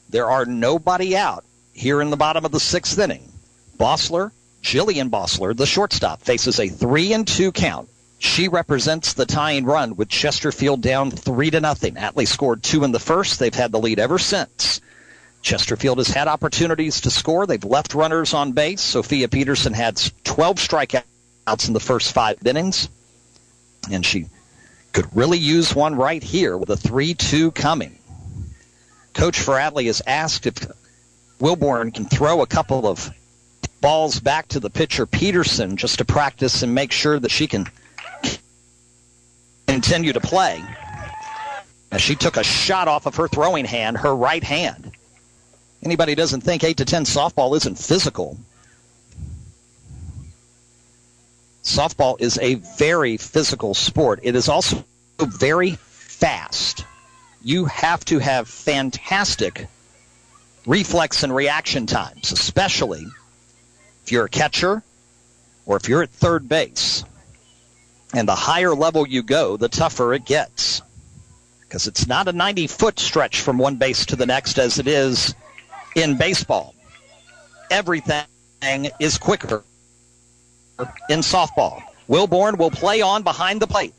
There 0.10 0.30
are 0.30 0.46
nobody 0.46 1.16
out 1.16 1.44
here 1.74 2.02
in 2.02 2.10
the 2.10 2.18
bottom 2.18 2.46
of 2.46 2.52
the 2.52 2.60
sixth 2.60 2.98
inning. 2.98 3.32
Bossler, 3.78 4.32
Jillian 4.62 5.10
Bossler, 5.10 5.56
the 5.56 5.66
shortstop, 5.66 6.22
faces 6.22 6.60
a 6.60 6.68
three 6.68 7.14
and 7.14 7.28
two 7.28 7.52
count 7.52 7.90
she 8.20 8.50
represents 8.50 9.14
the 9.14 9.26
tying 9.26 9.64
run 9.64 9.96
with 9.96 10.10
Chesterfield 10.10 10.82
down 10.82 11.10
three 11.10 11.50
to 11.52 11.62
nothing. 11.62 11.96
Atlee 11.96 12.28
scored 12.28 12.62
two 12.62 12.84
in 12.84 12.92
the 12.92 13.00
first. 13.00 13.40
They've 13.40 13.54
had 13.54 13.72
the 13.72 13.80
lead 13.80 13.98
ever 13.98 14.20
since. 14.20 14.82
Chesterfield 15.42 16.00
has 16.00 16.10
had 16.10 16.28
opportunities 16.28 17.00
to 17.02 17.12
score. 17.12 17.48
They've 17.48 17.64
left 17.64 17.94
runners 17.94 18.34
on 18.34 18.52
base. 18.52 18.82
Sophia 18.82 19.30
Peterson 19.30 19.74
had 19.74 20.02
12 20.26 20.58
strikeouts 20.58 21.68
in 21.68 21.74
the 21.74 21.80
first 21.80 22.12
five 22.12 22.46
innings, 22.46 22.90
and 23.90 24.06
she 24.06 24.28
could 24.94 25.16
really 25.16 25.38
use 25.38 25.76
one 25.76 25.96
right 25.96 26.24
here 26.24 26.58
with 26.58 26.70
a 26.70 26.76
3-2 26.76 27.54
coming. 27.54 27.98
Coach 29.14 29.40
for 29.40 29.56
Atlee 29.56 29.86
has 29.86 30.02
asked 30.08 30.48
if 30.48 30.56
Wilborn 31.40 31.94
can 31.94 32.06
throw 32.06 32.42
a 32.42 32.48
couple 32.48 32.88
of 32.88 33.10
balls 33.82 34.20
back 34.20 34.48
to 34.50 34.60
the 34.60 34.70
pitcher 34.70 35.06
Peterson 35.06 35.78
just 35.78 36.00
to 36.00 36.06
practice 36.06 36.64
and 36.64 36.76
make 36.76 36.92
sure 36.92 37.20
that 37.20 37.32
she 37.32 37.48
can 37.48 37.66
continue 39.68 40.14
to 40.14 40.20
play. 40.20 40.64
As 41.92 42.02
she 42.02 42.16
took 42.16 42.38
a 42.38 42.44
shot 42.44 42.88
off 42.88 43.06
of 43.06 43.16
her 43.16 43.28
throwing 43.28 43.66
hand, 43.66 43.98
her 43.98 44.16
right 44.16 44.44
hand. 44.44 44.92
Anybody 45.84 46.14
doesn't 46.14 46.42
think 46.42 46.64
8 46.64 46.78
to 46.78 46.86
10 46.86 47.06
softball 47.06 47.56
isn't 47.56 47.80
physical. 47.80 48.38
Softball 51.70 52.20
is 52.20 52.40
a 52.40 52.56
very 52.56 53.18
physical 53.18 53.76
sport. 53.76 54.22
It 54.24 54.36
is 54.36 54.50
also 54.50 54.84
very 55.20 55.76
fast. 55.76 56.84
You 57.44 57.66
have 57.66 58.04
to 58.06 58.18
have 58.18 58.50
fantastic 58.50 59.68
reflex 60.66 61.22
and 61.22 61.34
reaction 61.34 61.86
times, 61.86 62.32
especially 62.32 63.06
if 64.04 64.12
you're 64.12 64.26
a 64.26 64.30
catcher 64.30 64.82
or 65.68 65.78
if 65.78 65.88
you're 65.88 66.02
at 66.02 66.10
third 66.10 66.50
base. 66.50 67.04
And 68.16 68.28
the 68.28 68.36
higher 68.36 68.74
level 68.74 69.08
you 69.08 69.22
go, 69.22 69.56
the 69.56 69.70
tougher 69.70 70.16
it 70.16 70.26
gets. 70.26 70.82
Because 71.62 71.86
it's 71.86 72.08
not 72.08 72.28
a 72.28 72.34
90 72.34 72.66
foot 72.66 73.00
stretch 73.00 73.42
from 73.42 73.60
one 73.60 73.76
base 73.76 74.08
to 74.08 74.16
the 74.16 74.26
next 74.26 74.58
as 74.58 74.80
it 74.80 74.88
is 74.88 75.36
in 75.96 76.18
baseball. 76.18 76.74
Everything 77.70 78.26
is 79.00 79.20
quicker 79.20 79.64
in 81.10 81.20
softball. 81.20 81.82
Wilborn 82.08 82.58
will 82.58 82.72
play 82.72 83.02
on 83.02 83.24
behind 83.24 83.62
the 83.62 83.68
plate. 83.68 83.94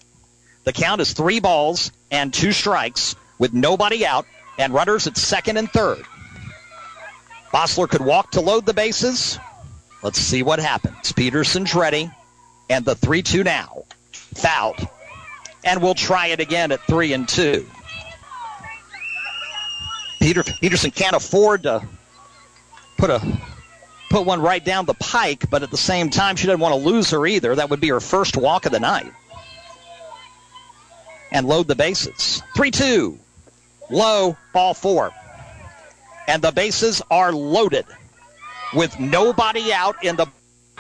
The 0.65 0.73
count 0.73 1.01
is 1.01 1.13
three 1.13 1.41
balls 1.41 1.93
and 2.11 2.33
two 2.33 2.53
strikes 2.53 3.17
with 3.39 3.53
nobody 3.53 4.05
out 4.05 4.27
and 4.59 4.75
runners 4.75 5.07
at 5.07 5.17
second 5.17 5.57
and 5.57 5.71
third. 5.71 6.05
Bossler 7.53 7.89
could 7.89 8.03
walk 8.03 8.33
to 8.33 8.41
load 8.41 8.67
the 8.67 8.75
bases. 8.75 9.39
Let's 10.03 10.19
see 10.19 10.43
what 10.43 10.61
happens. 10.61 11.13
Peterson's 11.13 11.75
ready, 11.75 12.11
and 12.69 12.85
the 12.85 12.95
3 12.95 13.23
2 13.23 13.45
now. 13.45 13.85
Fouled. 14.13 14.87
And 15.65 15.83
we'll 15.83 15.95
try 15.95 16.29
it 16.29 16.41
again 16.41 16.73
at 16.73 16.81
3 16.83 17.13
and 17.13 17.29
2. 17.29 17.69
Peter, 20.21 20.43
Peterson 20.45 20.91
can't 20.91 21.17
afford 21.17 21.65
to 21.65 21.83
put 22.97 23.11
a 23.11 23.21
put 24.11 24.27
one 24.27 24.43
right 24.43 24.63
down 24.63 24.85
the 24.85 24.95
pike, 24.95 25.49
but 25.49 25.63
at 25.63 25.71
the 25.71 25.79
same 25.79 26.11
time, 26.11 26.37
she 26.37 26.47
doesn't 26.47 26.61
want 26.61 26.75
to 26.75 26.81
lose 26.81 27.11
her 27.11 27.27
either. 27.27 27.55
That 27.55 27.71
would 27.71 27.81
be 27.81 27.89
her 27.89 28.01
first 28.01 28.37
walk 28.37 28.67
of 28.67 28.73
the 28.73 28.81
night. 28.81 29.11
And 31.33 31.47
load 31.47 31.69
the 31.69 31.77
bases. 31.77 32.43
3 32.57 32.71
2. 32.73 33.19
Low, 33.89 34.37
ball 34.53 34.75
four. 34.75 35.13
And 36.29 36.43
the 36.43 36.53
bases 36.53 37.03
are 37.11 37.33
loaded 37.33 37.87
with 38.75 38.99
nobody 39.01 39.73
out 39.73 40.05
in 40.05 40.17
the 40.17 40.27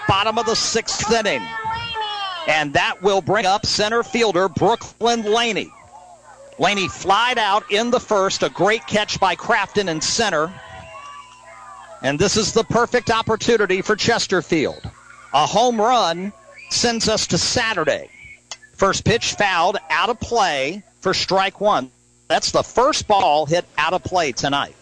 bottom 0.06 0.38
of 0.38 0.46
the 0.46 0.54
sixth 0.54 1.10
inning. 1.10 1.42
And 2.46 2.72
that 2.74 3.02
will 3.02 3.20
bring 3.20 3.46
up 3.46 3.66
center 3.66 4.02
fielder 4.02 4.48
Brooklyn 4.48 5.22
Laney. 5.22 5.72
Laney 6.58 6.88
flied 6.88 7.38
out 7.38 7.70
in 7.70 7.90
the 7.90 8.00
first, 8.00 8.42
a 8.42 8.50
great 8.50 8.86
catch 8.86 9.18
by 9.18 9.34
Crafton 9.34 9.88
in 9.88 10.00
center. 10.00 10.52
And 12.02 12.18
this 12.18 12.36
is 12.36 12.52
the 12.52 12.64
perfect 12.64 13.10
opportunity 13.10 13.82
for 13.82 13.96
Chesterfield. 13.96 14.80
A 15.32 15.46
home 15.46 15.80
run 15.80 16.32
sends 16.70 17.08
us 17.08 17.26
to 17.28 17.38
Saturday. 17.38 18.08
First 18.74 19.04
pitch 19.04 19.34
fouled 19.34 19.76
out 19.90 20.08
of 20.08 20.18
play 20.18 20.82
for 21.00 21.12
strike 21.12 21.60
one. 21.60 21.90
That's 22.28 22.52
the 22.52 22.62
first 22.62 23.06
ball 23.06 23.44
hit 23.44 23.64
out 23.76 23.92
of 23.92 24.02
play 24.02 24.32
tonight. 24.32 24.74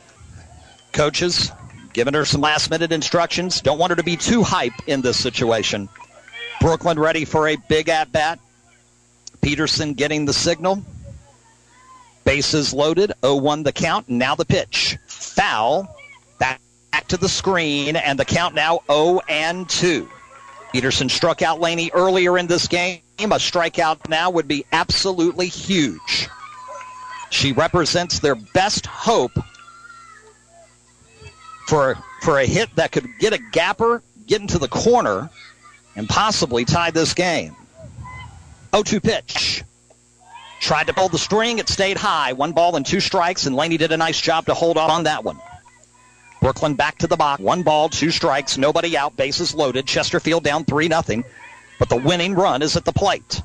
Coaches 0.93 1.51
giving 1.93 2.15
her 2.15 2.25
some 2.25 2.41
last 2.41 2.71
minute 2.71 2.93
instructions. 2.93 3.61
Don't 3.61 3.79
want 3.79 3.91
her 3.91 3.97
to 3.97 4.03
be 4.03 4.17
too 4.17 4.43
hype 4.43 4.73
in 4.87 5.01
this 5.01 5.19
situation. 5.19 5.89
Brooklyn 6.61 6.99
ready 6.99 7.25
for 7.25 7.49
a 7.49 7.57
big 7.69 7.89
at 7.89 8.13
bat. 8.13 8.39
Peterson 9.41 9.95
getting 9.95 10.25
the 10.25 10.33
signal. 10.33 10.85
Bases 12.25 12.75
loaded. 12.75 13.13
0 13.25 13.37
1 13.37 13.63
the 13.63 13.73
count. 13.73 14.09
Now 14.09 14.35
the 14.35 14.45
pitch. 14.45 14.99
Foul. 15.07 15.97
Back, 16.39 16.61
back 16.93 17.09
to 17.09 17.17
the 17.17 17.29
screen. 17.29 17.97
And 17.97 18.19
the 18.19 18.25
count 18.25 18.55
now 18.55 18.81
0 18.91 19.21
and 19.29 19.69
2. 19.69 20.09
Peterson 20.73 21.09
struck 21.09 21.43
out 21.43 21.61
Laney 21.61 21.91
earlier 21.93 22.37
in 22.39 22.47
this 22.47 22.69
game. 22.69 23.01
A 23.19 23.27
strikeout 23.27 24.09
now 24.09 24.31
would 24.31 24.47
be 24.47 24.65
absolutely 24.73 25.49
huge. 25.49 26.29
She 27.31 27.53
represents 27.53 28.21
their 28.21 28.35
best 28.35 28.87
hope 28.87 29.33
for 31.67 31.99
for 32.23 32.39
a 32.39 32.47
hit 32.47 32.75
that 32.77 32.93
could 32.93 33.07
get 33.19 33.33
a 33.33 33.39
gapper, 33.39 34.03
get 34.27 34.41
into 34.41 34.59
the 34.59 34.69
corner, 34.69 35.31
and 35.97 36.09
possibly 36.09 36.65
tie 36.65 36.91
this 36.91 37.15
game. 37.15 37.55
0-2 38.73 39.03
pitch. 39.03 39.65
Tried 40.61 40.89
to 40.89 40.93
pull 40.93 41.09
the 41.09 41.19
string. 41.19 41.59
It 41.59 41.69
stayed 41.69 41.97
high. 41.97 42.33
One 42.33 42.53
ball 42.53 42.77
and 42.77 42.85
two 42.85 43.01
strikes, 43.01 43.47
and 43.47 43.55
Laney 43.55 43.77
did 43.77 43.93
a 43.93 43.97
nice 43.97 44.21
job 44.21 44.47
to 44.47 44.55
hold 44.55 44.77
off 44.77 44.91
on 44.91 45.05
that 45.05 45.25
one. 45.25 45.39
Brooklyn 46.41 46.75
back 46.75 46.99
to 46.99 47.07
the 47.07 47.17
box. 47.17 47.43
One 47.43 47.63
ball, 47.63 47.89
two 47.89 48.11
strikes, 48.11 48.57
nobody 48.57 48.97
out, 48.97 49.17
bases 49.17 49.55
loaded. 49.55 49.87
Chesterfield 49.87 50.45
down 50.45 50.65
3 50.65 50.89
nothing, 50.89 51.25
but 51.79 51.89
the 51.89 51.97
winning 51.97 52.35
run 52.35 52.63
is 52.63 52.77
at 52.77 52.85
the 52.85 52.93
plate. 52.93 53.43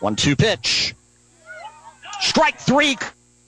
1-2 0.00 0.38
pitch. 0.38 0.94
Strike 2.20 2.58
three 2.58 2.96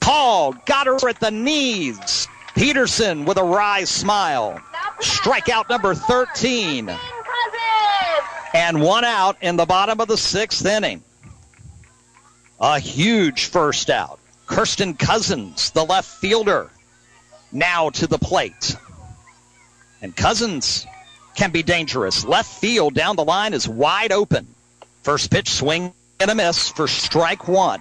called. 0.00 0.64
Got 0.66 0.86
her 0.86 1.08
at 1.08 1.20
the 1.20 1.30
knees. 1.30 2.28
Peterson 2.54 3.24
with 3.24 3.38
a 3.38 3.44
wry 3.44 3.84
smile. 3.84 4.60
Strikeout 5.00 5.68
number 5.68 5.94
13. 5.94 6.90
And 8.54 8.80
one 8.80 9.04
out 9.04 9.36
in 9.42 9.56
the 9.56 9.66
bottom 9.66 10.00
of 10.00 10.08
the 10.08 10.16
sixth 10.16 10.64
inning. 10.64 11.02
A 12.58 12.78
huge 12.78 13.46
first 13.46 13.90
out. 13.90 14.18
Kirsten 14.46 14.94
Cousins, 14.94 15.70
the 15.70 15.84
left 15.84 16.08
fielder, 16.08 16.70
now 17.52 17.90
to 17.90 18.06
the 18.06 18.18
plate. 18.18 18.77
And 20.02 20.14
Cousins 20.14 20.86
can 21.35 21.51
be 21.51 21.62
dangerous. 21.62 22.24
Left 22.24 22.51
field 22.60 22.94
down 22.94 23.16
the 23.16 23.24
line 23.24 23.55
is 23.55 23.68
wide 23.68 24.12
open. 24.12 24.47
First 25.02 25.31
pitch 25.31 25.51
swing 25.51 25.93
and 26.18 26.31
a 26.31 26.35
miss 26.35 26.68
for 26.68 26.89
strike 26.89 27.47
one. 27.47 27.81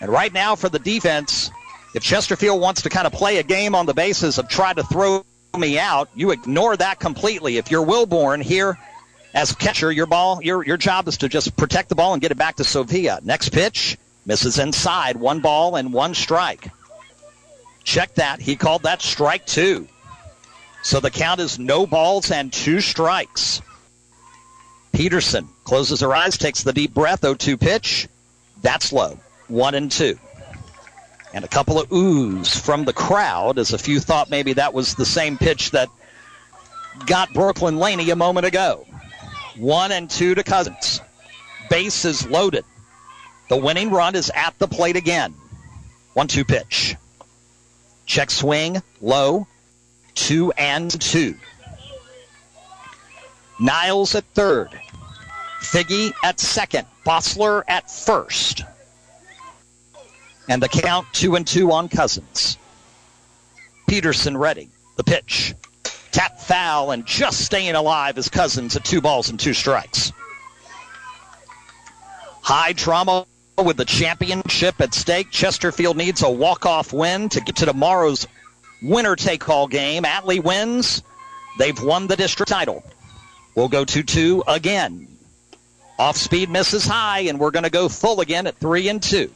And 0.00 0.10
right 0.10 0.32
now 0.32 0.56
for 0.56 0.68
the 0.68 0.78
defense, 0.78 1.50
if 1.94 2.02
Chesterfield 2.02 2.60
wants 2.60 2.82
to 2.82 2.88
kind 2.88 3.06
of 3.06 3.12
play 3.12 3.38
a 3.38 3.42
game 3.42 3.74
on 3.74 3.86
the 3.86 3.94
basis 3.94 4.38
of 4.38 4.48
try 4.48 4.72
to 4.72 4.82
throw 4.82 5.24
me 5.58 5.78
out, 5.78 6.08
you 6.14 6.30
ignore 6.30 6.76
that 6.76 7.00
completely. 7.00 7.56
If 7.56 7.70
you're 7.70 7.84
Wilborn 7.84 8.42
here 8.42 8.78
as 9.34 9.52
catcher, 9.52 9.90
your 9.92 10.06
ball, 10.06 10.42
your 10.42 10.64
your 10.64 10.76
job 10.76 11.08
is 11.08 11.18
to 11.18 11.28
just 11.28 11.56
protect 11.56 11.88
the 11.88 11.94
ball 11.94 12.12
and 12.12 12.22
get 12.22 12.30
it 12.30 12.38
back 12.38 12.56
to 12.56 12.64
Sophia. 12.64 13.20
Next 13.22 13.50
pitch 13.50 13.98
misses 14.26 14.58
inside, 14.58 15.16
one 15.16 15.40
ball 15.40 15.76
and 15.76 15.92
one 15.92 16.14
strike. 16.14 16.68
Check 17.84 18.14
that. 18.14 18.40
He 18.40 18.56
called 18.56 18.82
that 18.82 19.02
strike 19.02 19.46
two. 19.46 19.88
So 20.82 21.00
the 21.00 21.10
count 21.10 21.40
is 21.40 21.58
no 21.58 21.86
balls 21.86 22.30
and 22.30 22.52
two 22.52 22.80
strikes. 22.80 23.60
Peterson 24.92 25.48
closes 25.64 26.00
her 26.00 26.14
eyes, 26.14 26.36
takes 26.38 26.62
the 26.62 26.72
deep 26.72 26.94
breath. 26.94 27.20
0-2 27.20 27.60
pitch. 27.60 28.08
That's 28.62 28.92
low. 28.92 29.18
One 29.48 29.74
and 29.74 29.90
two. 29.90 30.18
And 31.32 31.44
a 31.44 31.48
couple 31.48 31.80
of 31.80 31.88
oohs 31.90 32.60
from 32.60 32.84
the 32.84 32.92
crowd 32.92 33.58
as 33.58 33.72
a 33.72 33.78
few 33.78 34.00
thought 34.00 34.30
maybe 34.30 34.54
that 34.54 34.74
was 34.74 34.94
the 34.94 35.06
same 35.06 35.38
pitch 35.38 35.70
that 35.70 35.88
got 37.06 37.32
Brooklyn 37.32 37.78
Laney 37.78 38.10
a 38.10 38.16
moment 38.16 38.46
ago. 38.46 38.86
One 39.56 39.92
and 39.92 40.10
two 40.10 40.34
to 40.34 40.42
Cousins. 40.42 41.00
Base 41.68 42.04
is 42.04 42.26
loaded. 42.26 42.64
The 43.48 43.56
winning 43.56 43.90
run 43.90 44.16
is 44.16 44.30
at 44.34 44.58
the 44.58 44.66
plate 44.66 44.96
again. 44.96 45.34
One 46.14 46.26
two 46.26 46.44
pitch. 46.44 46.96
Check 48.10 48.32
swing, 48.32 48.82
low, 49.00 49.46
two 50.16 50.50
and 50.58 50.90
two. 51.00 51.36
Niles 53.60 54.16
at 54.16 54.24
third. 54.34 54.70
Figgy 55.60 56.12
at 56.24 56.40
second. 56.40 56.88
Bossler 57.06 57.62
at 57.68 57.88
first. 57.88 58.64
And 60.48 60.60
the 60.60 60.68
count 60.68 61.06
two 61.12 61.36
and 61.36 61.46
two 61.46 61.70
on 61.70 61.88
Cousins. 61.88 62.58
Peterson 63.86 64.36
ready. 64.36 64.70
The 64.96 65.04
pitch. 65.04 65.54
Tap 66.10 66.40
foul 66.40 66.90
and 66.90 67.06
just 67.06 67.44
staying 67.44 67.76
alive 67.76 68.18
as 68.18 68.28
Cousins 68.28 68.74
at 68.74 68.84
two 68.84 69.00
balls 69.00 69.30
and 69.30 69.38
two 69.38 69.54
strikes. 69.54 70.12
High 72.42 72.72
drama 72.72 73.26
with 73.62 73.76
the 73.76 73.84
championship 73.84 74.80
at 74.80 74.94
stake. 74.94 75.30
Chesterfield 75.30 75.96
needs 75.96 76.22
a 76.22 76.30
walk-off 76.30 76.92
win 76.92 77.28
to 77.30 77.40
get 77.40 77.56
to 77.56 77.66
tomorrow's 77.66 78.26
winner 78.82 79.16
take-all 79.16 79.66
game. 79.66 80.04
Atlee 80.04 80.42
wins. 80.42 81.02
They've 81.58 81.80
won 81.80 82.06
the 82.06 82.16
district 82.16 82.50
title. 82.50 82.84
We'll 83.54 83.68
go 83.68 83.84
2-2 83.84 84.44
again. 84.46 85.08
Off 85.98 86.16
speed 86.16 86.48
misses 86.48 86.86
high, 86.86 87.20
and 87.20 87.38
we're 87.38 87.50
going 87.50 87.64
to 87.64 87.70
go 87.70 87.88
full 87.88 88.20
again 88.20 88.46
at 88.46 88.56
3 88.56 88.88
and 88.88 89.02
2. 89.02 89.30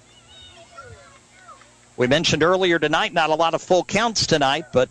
We 1.97 2.07
mentioned 2.07 2.43
earlier 2.43 2.79
tonight, 2.79 3.13
not 3.13 3.31
a 3.31 3.35
lot 3.35 3.55
of 3.55 3.63
full 3.63 3.85
counts 3.85 4.27
tonight, 4.27 4.67
but 4.73 4.89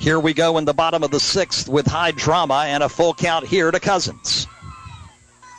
here 0.00 0.18
we 0.18 0.34
go 0.34 0.58
in 0.58 0.64
the 0.64 0.74
bottom 0.74 1.04
of 1.04 1.10
the 1.10 1.20
sixth 1.20 1.68
with 1.68 1.86
high 1.86 2.10
drama 2.10 2.64
and 2.66 2.82
a 2.82 2.88
full 2.88 3.14
count 3.14 3.46
here 3.46 3.70
to 3.70 3.78
Cousins. 3.78 4.48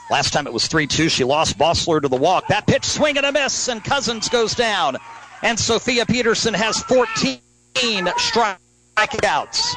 Last 0.10 0.34
time 0.34 0.48
it 0.48 0.54
was 0.54 0.68
3 0.68 0.88
2. 0.88 1.10
She 1.10 1.24
lost 1.24 1.58
Bossler 1.58 2.02
to 2.02 2.08
the 2.08 2.16
walk. 2.16 2.48
That 2.48 2.68
pitch 2.68 2.86
swing 2.86 3.18
and 3.18 3.26
a 3.26 3.32
miss, 3.32 3.68
and 3.68 3.84
Cousins 3.84 4.30
goes 4.30 4.54
down. 4.54 4.98
And 5.42 5.60
Sophia 5.60 6.06
Peterson 6.06 6.54
has 6.54 6.82
14 6.84 7.40
strikeouts. 7.76 9.76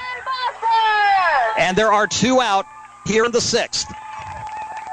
And 1.58 1.76
there 1.76 1.92
are 1.92 2.06
two 2.06 2.40
out 2.40 2.66
here 3.06 3.24
in 3.24 3.32
the 3.32 3.40
sixth. 3.40 3.86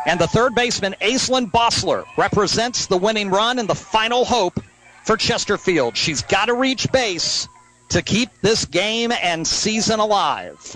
And 0.06 0.20
the 0.20 0.28
third 0.28 0.56
baseman, 0.56 0.96
Aislinn 1.02 1.52
Bossler, 1.52 2.06
represents 2.18 2.88
the 2.88 2.98
winning 2.98 3.30
run 3.30 3.60
and 3.60 3.68
the 3.68 3.76
final 3.76 4.26
hope 4.26 4.60
for 5.06 5.18
Chesterfield. 5.18 5.96
She's 5.96 6.22
got 6.22 6.46
to 6.46 6.54
reach 6.54 6.92
base 6.92 7.48
to 7.90 8.02
keep 8.02 8.30
this 8.42 8.66
game 8.66 9.12
and 9.12 9.48
season 9.48 10.00
alive. 10.00 10.76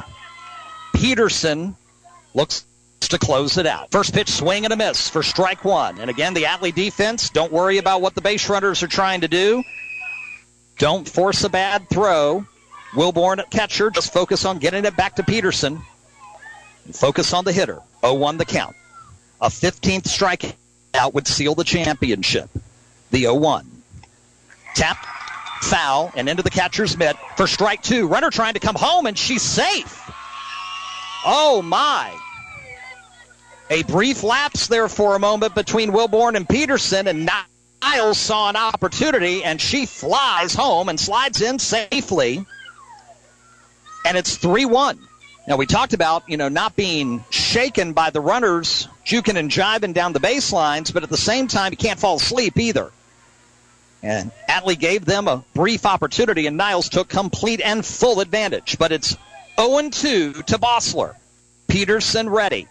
Peterson 0.94 1.76
looks 2.34 2.66
to 3.10 3.18
close 3.18 3.58
it 3.58 3.66
out. 3.66 3.92
First 3.92 4.14
pitch 4.14 4.30
swing 4.30 4.66
and 4.66 4.74
a 4.74 4.78
miss 4.78 5.10
for 5.10 5.24
strike 5.24 5.64
one. 5.64 6.00
And 6.00 6.10
again, 6.10 6.34
the 6.34 6.44
Atlee 6.44 6.74
defense, 6.74 7.30
don't 7.30 7.52
worry 7.52 7.78
about 7.78 8.02
what 8.02 8.16
the 8.16 8.22
base 8.22 8.50
runners 8.50 8.84
are 8.84 8.88
trying 8.88 9.22
to 9.22 9.28
do. 9.28 9.64
Don't 10.78 11.08
force 11.08 11.44
a 11.44 11.50
bad 11.50 11.90
throw. 11.90 12.46
Wilborn 12.94 13.40
at 13.40 13.50
catcher, 13.50 13.90
just 13.90 14.14
focus 14.14 14.46
on 14.46 14.60
getting 14.60 14.86
it 14.86 14.96
back 14.96 15.16
to 15.18 15.24
Peterson. 15.24 15.82
Focus 16.94 17.34
on 17.34 17.44
the 17.44 17.52
hitter. 17.52 17.80
0-1 18.02 18.38
the 18.38 18.46
count. 18.46 18.76
A 19.42 19.50
15th 19.50 20.04
strikeout 20.04 21.14
would 21.14 21.28
seal 21.28 21.54
the 21.54 21.64
championship. 21.64 22.50
The 23.12 23.26
0-1. 23.26 23.66
Tap, 24.74 25.06
foul, 25.62 26.12
and 26.16 26.30
into 26.30 26.44
the 26.44 26.50
catcher's 26.50 26.98
mitt 26.98 27.18
for 27.36 27.48
strike 27.48 27.84
two. 27.84 28.08
Runner 28.08 28.30
trying 28.30 28.54
to 28.54 28.60
come 28.60 28.76
home, 28.76 29.06
and 29.06 29.18
she's 29.18 29.42
safe. 29.42 30.10
Oh, 31.26 31.62
my. 31.62 32.18
A 33.70 33.84
brief 33.84 34.24
lapse 34.24 34.68
there 34.68 34.88
for 34.88 35.16
a 35.16 35.20
moment 35.20 35.54
between 35.54 35.92
Wilborn 35.92 36.36
and 36.36 36.48
Peterson, 36.48 37.08
and 37.08 37.30
Niles 37.82 38.18
saw 38.18 38.50
an 38.50 38.56
opportunity, 38.56 39.44
and 39.44 39.60
she 39.60 39.86
flies 39.86 40.54
home 40.56 40.88
and 40.88 40.98
slides 40.98 41.42
in 41.42 41.60
safely. 41.60 42.46
And 44.06 44.16
it's 44.16 44.38
3 44.38 44.66
1. 44.66 45.00
Now, 45.48 45.58
we 45.58 45.66
talked 45.66 45.94
about, 45.94 46.24
you 46.28 46.38
know, 46.38 46.50
not 46.50 46.76
being 46.76 47.24
shaken 47.30 47.94
by 47.94 48.10
the 48.10 48.22
runners 48.22 48.88
juking 49.06 49.38
and 49.38 49.50
jiving 49.50 49.94
down 49.94 50.14
the 50.14 50.20
baselines, 50.20 50.94
but 50.94 51.04
at 51.04 51.10
the 51.10 51.18
same 51.18 51.48
time, 51.48 51.72
you 51.72 51.78
can't 51.78 52.00
fall 52.00 52.18
asleep 52.18 52.58
either. 52.58 52.92
And 54.04 54.32
Atlee 54.50 54.78
gave 54.78 55.06
them 55.06 55.28
a 55.28 55.44
brief 55.54 55.86
opportunity, 55.86 56.48
and 56.48 56.56
Niles 56.56 56.88
took 56.90 57.10
complete 57.10 57.62
and 57.62 57.86
full 57.86 58.22
advantage. 58.22 58.78
But 58.78 58.92
it's 58.94 59.18
0 59.60 59.90
2 59.90 60.34
to 60.34 60.58
Bossler. 60.58 61.16
Peterson 61.68 62.30
ready. 62.30 62.68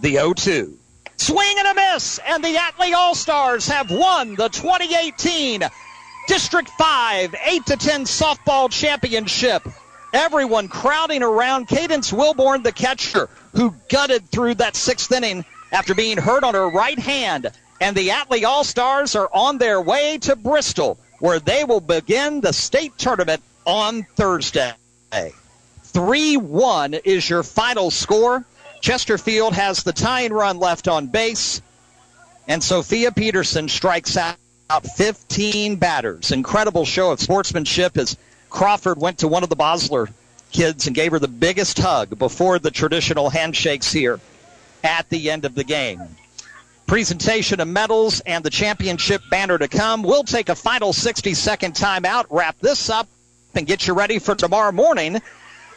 The 0.00 0.12
0 0.12 0.34
2. 0.34 0.78
Swing 1.16 1.56
and 1.58 1.68
a 1.68 1.74
miss, 1.74 2.20
and 2.24 2.44
the 2.44 2.54
Atlee 2.54 2.94
All 2.94 3.14
Stars 3.16 3.66
have 3.66 3.90
won 3.90 4.36
the 4.36 4.48
2018 4.48 5.64
District 6.28 6.70
5 6.78 7.34
8 7.44 7.66
to 7.66 7.76
10 7.76 8.04
softball 8.04 8.70
championship. 8.70 9.66
Everyone 10.12 10.68
crowding 10.68 11.22
around 11.22 11.66
Cadence 11.66 12.12
Wilborn, 12.12 12.62
the 12.62 12.72
catcher, 12.72 13.28
who 13.52 13.74
gutted 13.88 14.28
through 14.30 14.54
that 14.56 14.76
sixth 14.76 15.10
inning 15.10 15.44
after 15.72 15.94
being 15.94 16.16
hurt 16.16 16.44
on 16.44 16.54
her 16.54 16.68
right 16.68 16.98
hand. 16.98 17.50
And 17.80 17.96
the 17.96 18.08
Atlee 18.10 18.44
All 18.44 18.62
Stars 18.62 19.16
are 19.16 19.28
on 19.32 19.58
their 19.58 19.80
way 19.80 20.18
to 20.18 20.36
Bristol, 20.36 20.98
where 21.18 21.40
they 21.40 21.64
will 21.64 21.80
begin 21.80 22.40
the 22.40 22.52
state 22.52 22.96
tournament 22.98 23.42
on 23.64 24.04
Thursday. 24.14 24.74
3 25.82 26.36
1 26.36 26.94
is 26.94 27.28
your 27.28 27.42
final 27.42 27.90
score. 27.90 28.44
Chesterfield 28.80 29.54
has 29.54 29.82
the 29.82 29.92
tying 29.92 30.32
run 30.32 30.58
left 30.58 30.88
on 30.88 31.06
base, 31.06 31.60
and 32.46 32.62
Sophia 32.62 33.12
Peterson 33.12 33.68
strikes 33.68 34.16
out 34.16 34.36
15 34.96 35.76
batters. 35.76 36.30
Incredible 36.30 36.84
show 36.84 37.10
of 37.10 37.20
sportsmanship 37.20 37.96
as 37.96 38.16
Crawford 38.50 39.00
went 39.00 39.18
to 39.18 39.28
one 39.28 39.42
of 39.42 39.48
the 39.48 39.56
Bossler 39.56 40.08
kids 40.52 40.86
and 40.86 40.96
gave 40.96 41.12
her 41.12 41.18
the 41.18 41.28
biggest 41.28 41.78
hug 41.78 42.18
before 42.18 42.58
the 42.58 42.70
traditional 42.70 43.30
handshakes 43.30 43.92
here 43.92 44.20
at 44.82 45.08
the 45.10 45.30
end 45.30 45.44
of 45.44 45.54
the 45.54 45.64
game. 45.64 46.02
Presentation 46.86 47.60
of 47.60 47.68
medals 47.68 48.20
and 48.20 48.42
the 48.44 48.50
championship 48.50 49.20
banner 49.30 49.58
to 49.58 49.68
come. 49.68 50.02
We'll 50.02 50.24
take 50.24 50.48
a 50.48 50.54
final 50.54 50.92
60 50.92 51.34
second 51.34 51.74
timeout, 51.74 52.26
wrap 52.30 52.58
this 52.60 52.88
up, 52.88 53.08
and 53.54 53.66
get 53.66 53.86
you 53.86 53.92
ready 53.92 54.18
for 54.18 54.34
tomorrow 54.34 54.72
morning 54.72 55.20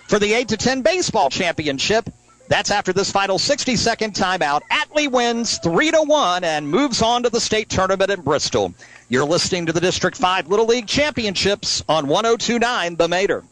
for 0.07 0.19
the 0.19 0.33
8 0.33 0.49
to 0.49 0.57
10 0.57 0.81
baseball 0.83 1.29
championship. 1.29 2.09
That's 2.51 2.69
after 2.69 2.91
this 2.91 3.09
final 3.09 3.39
60 3.39 3.77
second 3.77 4.13
timeout. 4.13 4.59
Atlee 4.69 5.09
wins 5.09 5.57
3 5.59 5.91
to 5.91 6.03
1 6.05 6.43
and 6.43 6.67
moves 6.67 7.01
on 7.01 7.23
to 7.23 7.29
the 7.29 7.39
state 7.39 7.69
tournament 7.69 8.11
in 8.11 8.19
Bristol. 8.19 8.73
You're 9.07 9.23
listening 9.23 9.65
to 9.67 9.71
the 9.71 9.79
District 9.79 10.17
5 10.17 10.49
Little 10.49 10.65
League 10.65 10.85
Championships 10.85 11.81
on 11.87 12.07
1029 12.07 12.97
The 12.97 13.07
Mater. 13.07 13.43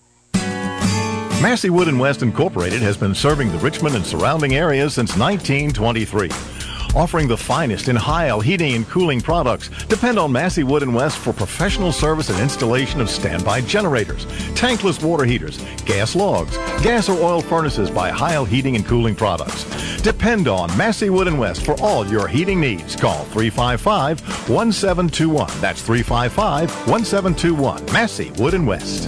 Massey 1.42 1.70
Wood 1.70 1.88
and 1.88 1.98
West 1.98 2.24
Incorporated 2.24 2.82
has 2.82 2.98
been 2.98 3.16
serving 3.16 3.50
the 3.54 3.58
Richmond 3.60 3.96
and 3.96 4.06
surrounding 4.06 4.56
areas 4.56 4.96
since 4.96 5.16
1923. 5.16 6.59
Offering 6.96 7.28
the 7.28 7.38
finest 7.38 7.88
in 7.88 7.96
Heil 7.96 8.40
heating 8.40 8.74
and 8.74 8.88
cooling 8.88 9.22
products. 9.22 9.70
Depend 9.86 10.18
on 10.18 10.32
Massey 10.32 10.64
Wood 10.64 10.82
and 10.84 10.96
West 10.96 11.20
for 11.20 11.32
professional 11.32 11.92
service 11.92 12.30
and 12.30 12.40
installation 12.40 13.00
of 13.00 13.10
standby 13.10 13.62
generators, 13.62 14.26
tankless 14.56 15.04
water 15.04 15.26
heaters, 15.26 15.64
gas 15.86 16.16
logs, 16.16 16.58
gas 16.82 17.08
or 17.08 17.22
oil 17.22 17.42
furnaces 17.42 17.92
by 17.92 18.10
Heil 18.10 18.46
Heating 18.46 18.76
and 18.76 18.86
Cooling 18.86 19.16
Products. 19.16 19.66
Depend 20.02 20.48
on 20.48 20.76
Massey 20.78 21.10
Wood 21.10 21.28
and 21.28 21.40
West 21.40 21.66
for 21.66 21.76
all 21.82 22.08
your 22.08 22.28
heating 22.28 22.60
needs. 22.60 22.96
Call 22.96 23.26
355-1721. 23.26 25.62
That's 25.62 25.88
355-1721. 25.88 27.94
Massey 27.94 28.32
Wood 28.38 28.54
and 28.54 28.66
West. 28.66 29.08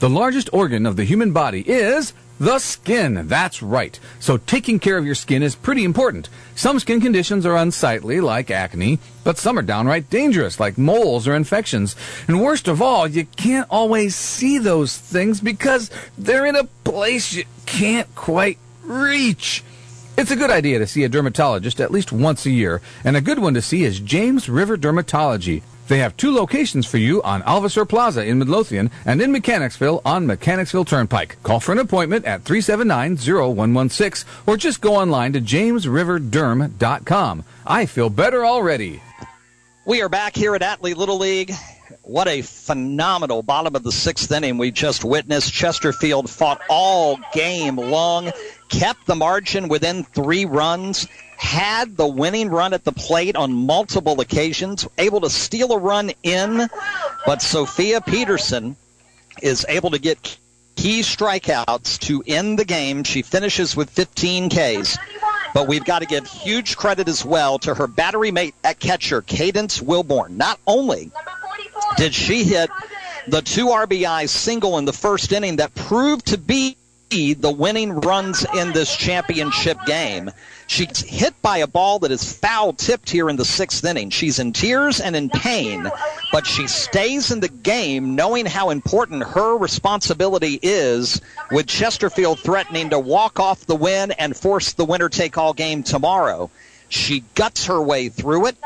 The 0.00 0.10
largest 0.10 0.50
organ 0.52 0.84
of 0.84 0.96
the 0.96 1.04
human 1.04 1.32
body 1.32 1.62
is 1.66 2.12
the 2.38 2.58
skin. 2.58 3.28
That's 3.28 3.62
right. 3.62 3.98
So 4.18 4.36
taking 4.36 4.78
care 4.78 4.98
of 4.98 5.06
your 5.06 5.14
skin 5.14 5.42
is 5.42 5.54
pretty 5.54 5.84
important. 5.84 6.28
Some 6.54 6.78
skin 6.78 7.00
conditions 7.00 7.46
are 7.46 7.56
unsightly, 7.56 8.20
like 8.20 8.50
acne, 8.50 8.98
but 9.22 9.38
some 9.38 9.58
are 9.58 9.62
downright 9.62 10.10
dangerous, 10.10 10.58
like 10.58 10.78
moles 10.78 11.28
or 11.28 11.34
infections. 11.34 11.96
And 12.26 12.42
worst 12.42 12.68
of 12.68 12.82
all, 12.82 13.06
you 13.06 13.26
can't 13.36 13.66
always 13.70 14.14
see 14.14 14.58
those 14.58 14.96
things 14.96 15.40
because 15.40 15.90
they're 16.18 16.46
in 16.46 16.56
a 16.56 16.64
place 16.84 17.32
you 17.32 17.44
can't 17.66 18.12
quite 18.14 18.58
reach. 18.82 19.62
It's 20.16 20.30
a 20.30 20.36
good 20.36 20.50
idea 20.50 20.78
to 20.78 20.86
see 20.86 21.02
a 21.02 21.08
dermatologist 21.08 21.80
at 21.80 21.90
least 21.90 22.12
once 22.12 22.46
a 22.46 22.50
year, 22.50 22.80
and 23.02 23.16
a 23.16 23.20
good 23.20 23.40
one 23.40 23.54
to 23.54 23.62
see 23.62 23.82
is 23.82 23.98
James 23.98 24.48
River 24.48 24.76
Dermatology. 24.76 25.62
They 25.88 25.98
have 25.98 26.16
two 26.16 26.32
locations 26.34 26.86
for 26.86 26.96
you 26.98 27.22
on 27.22 27.42
Alverser 27.42 27.88
Plaza 27.88 28.24
in 28.24 28.38
Midlothian 28.38 28.90
and 29.04 29.20
in 29.20 29.32
Mechanicsville 29.32 30.00
on 30.04 30.26
Mechanicsville 30.26 30.86
Turnpike. 30.86 31.42
Call 31.42 31.58
for 31.60 31.72
an 31.72 31.78
appointment 31.78 32.24
at 32.24 32.44
379-0116 32.44 34.24
or 34.46 34.56
just 34.56 34.80
go 34.80 34.96
online 34.96 35.32
to 35.34 35.40
jamesriverderm.com. 35.40 37.44
I 37.66 37.86
feel 37.86 38.10
better 38.10 38.46
already. 38.46 39.02
We 39.86 40.00
are 40.00 40.08
back 40.08 40.34
here 40.34 40.54
at 40.54 40.62
Atlee 40.62 40.96
Little 40.96 41.18
League. 41.18 41.52
What 42.02 42.28
a 42.28 42.42
phenomenal 42.42 43.42
bottom 43.42 43.76
of 43.76 43.82
the 43.82 43.92
sixth 43.92 44.32
inning 44.32 44.56
we 44.56 44.70
just 44.70 45.04
witnessed. 45.04 45.52
Chesterfield 45.52 46.30
fought 46.30 46.62
all 46.68 47.18
game 47.32 47.76
long, 47.76 48.30
kept 48.68 49.06
the 49.06 49.14
margin 49.14 49.68
within 49.68 50.04
three 50.04 50.44
runs, 50.44 51.06
had 51.36 51.96
the 51.96 52.06
winning 52.06 52.48
run 52.48 52.72
at 52.72 52.84
the 52.84 52.92
plate 52.92 53.36
on 53.36 53.52
multiple 53.52 54.20
occasions, 54.20 54.86
able 54.98 55.20
to 55.22 55.30
steal 55.30 55.72
a 55.72 55.78
run 55.78 56.12
in, 56.22 56.68
but 57.26 57.42
Sophia 57.42 58.00
Peterson 58.00 58.76
is 59.42 59.66
able 59.68 59.90
to 59.90 59.98
get 59.98 60.38
key 60.76 61.00
strikeouts 61.00 61.98
to 62.00 62.22
end 62.26 62.58
the 62.58 62.64
game. 62.64 63.04
She 63.04 63.22
finishes 63.22 63.76
with 63.76 63.90
15 63.90 64.50
Ks. 64.50 64.98
But 65.54 65.68
we've 65.68 65.84
got 65.84 66.00
to 66.00 66.06
give 66.06 66.26
huge 66.26 66.76
credit 66.76 67.08
as 67.08 67.24
well 67.24 67.60
to 67.60 67.74
her 67.74 67.86
battery 67.86 68.32
mate 68.32 68.56
at 68.64 68.80
catcher, 68.80 69.22
Cadence 69.22 69.80
Wilborn. 69.80 70.30
Not 70.30 70.58
only 70.66 71.12
did 71.96 72.12
she 72.12 72.42
hit 72.42 72.70
the 73.28 73.40
two 73.40 73.66
RBI 73.66 74.28
single 74.28 74.78
in 74.78 74.84
the 74.84 74.92
first 74.92 75.32
inning 75.32 75.56
that 75.56 75.74
proved 75.74 76.26
to 76.26 76.38
be 76.38 76.76
the 77.14 77.50
winning 77.50 78.00
runs 78.00 78.44
in 78.56 78.72
this 78.72 78.96
championship 78.96 79.78
game. 79.86 80.32
She's 80.66 81.00
hit 81.00 81.40
by 81.42 81.58
a 81.58 81.66
ball 81.68 82.00
that 82.00 82.10
is 82.10 82.32
foul 82.32 82.72
tipped 82.72 83.08
here 83.08 83.30
in 83.30 83.36
the 83.36 83.44
sixth 83.44 83.84
inning. 83.84 84.10
She's 84.10 84.40
in 84.40 84.52
tears 84.52 85.00
and 85.00 85.14
in 85.14 85.28
pain, 85.28 85.88
but 86.32 86.44
she 86.44 86.66
stays 86.66 87.30
in 87.30 87.38
the 87.38 87.48
game 87.48 88.16
knowing 88.16 88.46
how 88.46 88.70
important 88.70 89.22
her 89.22 89.56
responsibility 89.56 90.58
is 90.60 91.20
with 91.52 91.68
Chesterfield 91.68 92.40
threatening 92.40 92.90
to 92.90 92.98
walk 92.98 93.38
off 93.38 93.64
the 93.66 93.76
win 93.76 94.10
and 94.12 94.36
force 94.36 94.72
the 94.72 94.84
winner 94.84 95.08
take 95.08 95.38
all 95.38 95.52
game 95.52 95.84
tomorrow. 95.84 96.50
She 96.88 97.22
guts 97.36 97.66
her 97.66 97.80
way 97.80 98.08
through 98.08 98.46
it. 98.46 98.56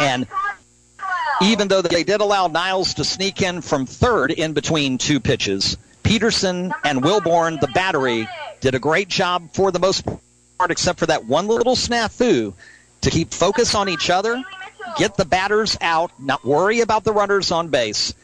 And 0.00 0.26
even 1.40 1.68
though 1.68 1.82
they 1.82 2.02
did 2.02 2.20
allow 2.20 2.48
Niles 2.48 2.94
to 2.94 3.04
sneak 3.04 3.42
in 3.42 3.60
from 3.60 3.86
third 3.86 4.32
in 4.32 4.54
between 4.54 4.98
two 4.98 5.20
pitches, 5.20 5.76
Peterson 6.04 6.72
and 6.84 7.02
Wilborn, 7.02 7.60
the 7.60 7.66
battery, 7.68 8.28
did 8.60 8.74
a 8.74 8.78
great 8.78 9.08
job 9.08 9.50
for 9.52 9.72
the 9.72 9.80
most 9.80 10.06
part, 10.06 10.70
except 10.70 11.00
for 11.00 11.06
that 11.06 11.24
one 11.24 11.48
little 11.48 11.74
snafu 11.74 12.54
to 13.00 13.10
keep 13.10 13.32
focus 13.32 13.74
on 13.74 13.88
each 13.88 14.10
other, 14.10 14.42
get 14.96 15.16
the 15.16 15.24
batters 15.24 15.76
out, 15.80 16.12
not 16.20 16.44
worry 16.44 16.80
about 16.80 17.04
the 17.04 17.12
runners 17.12 17.50
on 17.50 17.68
base. 17.68 18.14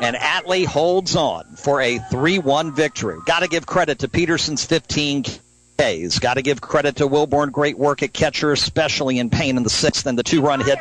And 0.00 0.16
Atlee 0.16 0.64
holds 0.64 1.16
on 1.16 1.56
for 1.56 1.80
a 1.80 1.98
3-1 1.98 2.74
victory. 2.74 3.18
Got 3.26 3.40
to 3.40 3.48
give 3.48 3.66
credit 3.66 4.00
to 4.00 4.08
Peterson's 4.08 4.64
15 4.64 5.24
Ks. 5.78 6.18
Got 6.18 6.34
to 6.34 6.42
give 6.42 6.60
credit 6.60 6.96
to 6.96 7.08
Wilborn. 7.08 7.52
Great 7.52 7.76
work 7.76 8.02
at 8.02 8.12
catcher, 8.12 8.52
especially 8.52 9.18
in 9.18 9.30
pain 9.30 9.56
in 9.56 9.62
the 9.62 9.70
sixth 9.70 10.06
and 10.06 10.18
the 10.18 10.22
two-run 10.22 10.60
hit 10.60 10.78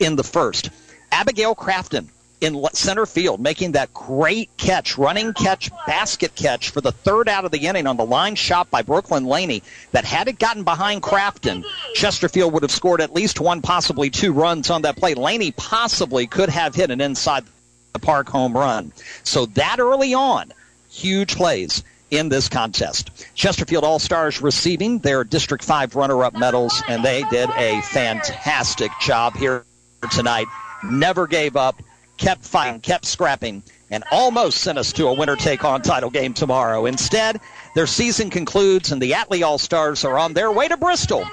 in 0.00 0.16
the 0.16 0.24
first. 0.24 0.70
Abigail 1.12 1.54
Crafton 1.54 2.08
in 2.40 2.64
center 2.72 3.06
field, 3.06 3.40
making 3.40 3.72
that 3.72 3.92
great 3.94 4.50
catch, 4.56 4.98
running 4.98 5.32
catch, 5.32 5.70
basket 5.86 6.34
catch 6.34 6.70
for 6.70 6.80
the 6.80 6.92
third 6.92 7.28
out 7.28 7.44
of 7.44 7.50
the 7.50 7.66
inning 7.66 7.86
on 7.86 7.96
the 7.96 8.04
line 8.04 8.34
shot 8.34 8.70
by 8.70 8.82
Brooklyn 8.82 9.24
Laney. 9.24 9.62
That 9.92 10.04
had 10.04 10.28
it 10.28 10.38
gotten 10.38 10.64
behind 10.64 11.02
Crafton, 11.02 11.64
Chesterfield 11.94 12.52
would 12.52 12.62
have 12.62 12.72
scored 12.72 13.00
at 13.00 13.14
least 13.14 13.40
one, 13.40 13.62
possibly 13.62 14.10
two 14.10 14.32
runs 14.32 14.70
on 14.70 14.82
that 14.82 14.96
play. 14.96 15.14
Laney 15.14 15.52
possibly 15.52 16.26
could 16.26 16.48
have 16.48 16.74
hit 16.74 16.90
an 16.90 17.00
inside 17.00 17.44
the 17.92 17.98
park 17.98 18.28
home 18.28 18.56
run. 18.56 18.92
So 19.22 19.46
that 19.46 19.78
early 19.78 20.14
on, 20.14 20.52
huge 20.90 21.36
plays 21.36 21.82
in 22.10 22.28
this 22.28 22.48
contest. 22.48 23.10
Chesterfield 23.34 23.84
All 23.84 23.98
Stars 23.98 24.40
receiving 24.40 24.98
their 24.98 25.24
District 25.24 25.64
5 25.64 25.96
runner 25.96 26.22
up 26.24 26.34
medals, 26.34 26.82
and 26.88 27.04
they 27.04 27.24
did 27.30 27.50
a 27.56 27.80
fantastic 27.82 28.90
job 29.00 29.34
here 29.36 29.64
tonight. 30.12 30.46
Never 30.84 31.26
gave 31.26 31.56
up 31.56 31.82
kept 32.16 32.44
fighting, 32.44 32.80
kept 32.80 33.04
scrapping, 33.04 33.62
and 33.90 34.04
almost 34.10 34.58
sent 34.58 34.78
us 34.78 34.92
to 34.94 35.06
a 35.06 35.14
winner 35.14 35.36
take 35.36 35.64
all 35.64 35.78
title 35.80 36.10
game 36.10 36.34
tomorrow. 36.34 36.86
Instead, 36.86 37.40
their 37.74 37.86
season 37.86 38.30
concludes, 38.30 38.92
and 38.92 39.00
the 39.00 39.12
Atlee 39.12 39.44
All 39.44 39.58
Stars 39.58 40.04
are 40.04 40.18
on 40.18 40.32
their 40.32 40.50
way 40.50 40.68
to 40.68 40.76
Bristol. 40.76 41.24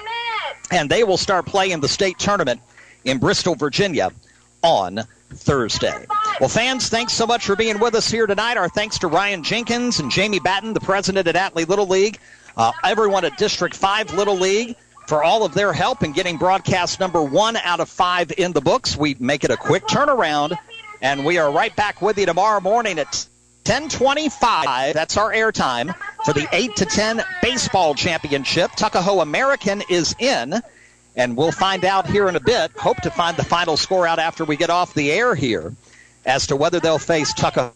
And 0.71 0.89
they 0.89 1.03
will 1.03 1.17
start 1.17 1.45
playing 1.45 1.79
the 1.81 1.89
state 1.89 2.17
tournament 2.17 2.61
in 3.03 3.17
Bristol, 3.17 3.55
Virginia 3.55 4.11
on 4.61 5.01
Thursday. 5.33 6.05
Well, 6.39 6.49
fans, 6.49 6.89
thanks 6.89 7.13
so 7.13 7.25
much 7.25 7.45
for 7.45 7.55
being 7.55 7.79
with 7.79 7.95
us 7.95 8.09
here 8.09 8.27
tonight. 8.27 8.57
Our 8.57 8.69
thanks 8.69 8.99
to 8.99 9.07
Ryan 9.07 9.43
Jenkins 9.43 9.99
and 9.99 10.11
Jamie 10.11 10.39
Batten, 10.39 10.73
the 10.73 10.79
president 10.79 11.27
at 11.27 11.35
Atlee 11.35 11.67
Little 11.67 11.87
League, 11.87 12.19
uh, 12.57 12.71
everyone 12.83 13.25
at 13.25 13.37
District 13.37 13.75
5 13.75 14.13
Little 14.13 14.37
League 14.37 14.75
for 15.07 15.23
all 15.23 15.43
of 15.43 15.53
their 15.53 15.73
help 15.73 16.03
in 16.03 16.11
getting 16.11 16.37
broadcast 16.37 16.99
number 16.99 17.21
one 17.21 17.57
out 17.57 17.79
of 17.79 17.89
five 17.89 18.31
in 18.37 18.53
the 18.53 18.61
books. 18.61 18.95
We 18.95 19.15
make 19.19 19.43
it 19.43 19.51
a 19.51 19.57
quick 19.57 19.85
turnaround 19.87 20.57
and 21.01 21.25
we 21.25 21.37
are 21.37 21.51
right 21.51 21.75
back 21.75 22.01
with 22.01 22.17
you 22.17 22.25
tomorrow 22.25 22.61
morning 22.61 22.99
at 22.99 23.25
1025. 23.65 24.93
That's 24.93 25.17
our 25.17 25.31
airtime 25.31 25.95
for 26.25 26.33
the 26.33 26.47
8 26.51 26.75
to 26.77 26.85
10 26.85 27.23
baseball 27.41 27.95
championship. 27.95 28.71
Tuckahoe 28.71 29.19
American 29.19 29.83
is 29.89 30.15
in, 30.19 30.61
and 31.15 31.37
we'll 31.37 31.51
find 31.51 31.85
out 31.85 32.07
here 32.07 32.27
in 32.27 32.35
a 32.35 32.39
bit. 32.39 32.71
Hope 32.77 32.97
to 33.01 33.11
find 33.11 33.37
the 33.37 33.43
final 33.43 33.77
score 33.77 34.07
out 34.07 34.19
after 34.19 34.45
we 34.45 34.55
get 34.55 34.69
off 34.69 34.93
the 34.93 35.11
air 35.11 35.35
here 35.35 35.75
as 36.25 36.47
to 36.47 36.55
whether 36.55 36.79
they'll 36.79 36.99
face 36.99 37.33
Tuckahoe 37.33 37.73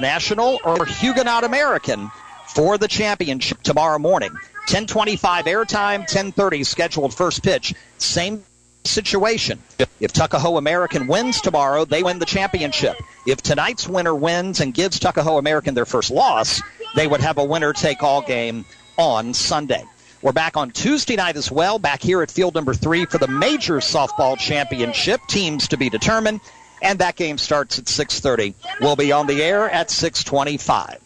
National 0.00 0.60
or 0.64 0.84
Huguenot 0.84 1.44
American 1.44 2.10
for 2.48 2.78
the 2.78 2.88
championship 2.88 3.62
tomorrow 3.62 3.98
morning. 3.98 4.30
1025 4.30 5.44
airtime, 5.46 6.00
1030 6.00 6.64
scheduled 6.64 7.14
first 7.14 7.42
pitch. 7.42 7.74
Same 7.98 8.44
situation. 8.84 9.62
If 10.00 10.12
Tuckahoe 10.12 10.56
American 10.56 11.06
wins 11.06 11.40
tomorrow, 11.40 11.84
they 11.84 12.02
win 12.02 12.18
the 12.18 12.26
championship. 12.26 12.96
If 13.26 13.42
tonight's 13.42 13.88
winner 13.88 14.14
wins 14.14 14.60
and 14.60 14.72
gives 14.72 14.98
Tuckahoe 14.98 15.38
American 15.38 15.74
their 15.74 15.86
first 15.86 16.10
loss, 16.10 16.62
they 16.96 17.06
would 17.06 17.20
have 17.20 17.38
a 17.38 17.44
winner 17.44 17.72
take 17.72 18.02
all 18.02 18.22
game 18.22 18.64
on 18.96 19.34
Sunday. 19.34 19.84
We're 20.22 20.32
back 20.32 20.56
on 20.56 20.70
Tuesday 20.70 21.16
night 21.16 21.36
as 21.36 21.50
well, 21.50 21.78
back 21.78 22.02
here 22.02 22.22
at 22.22 22.30
field 22.30 22.54
number 22.54 22.74
three 22.74 23.06
for 23.06 23.18
the 23.18 23.28
major 23.28 23.76
softball 23.76 24.38
championship. 24.38 25.20
Teams 25.28 25.68
to 25.68 25.78
be 25.78 25.88
determined, 25.88 26.40
and 26.82 26.98
that 26.98 27.16
game 27.16 27.38
starts 27.38 27.78
at 27.78 27.86
6:30. 27.86 28.54
We'll 28.80 28.96
be 28.96 29.12
on 29.12 29.26
the 29.26 29.42
air 29.42 29.70
at 29.70 29.90
6:25. 29.90 30.98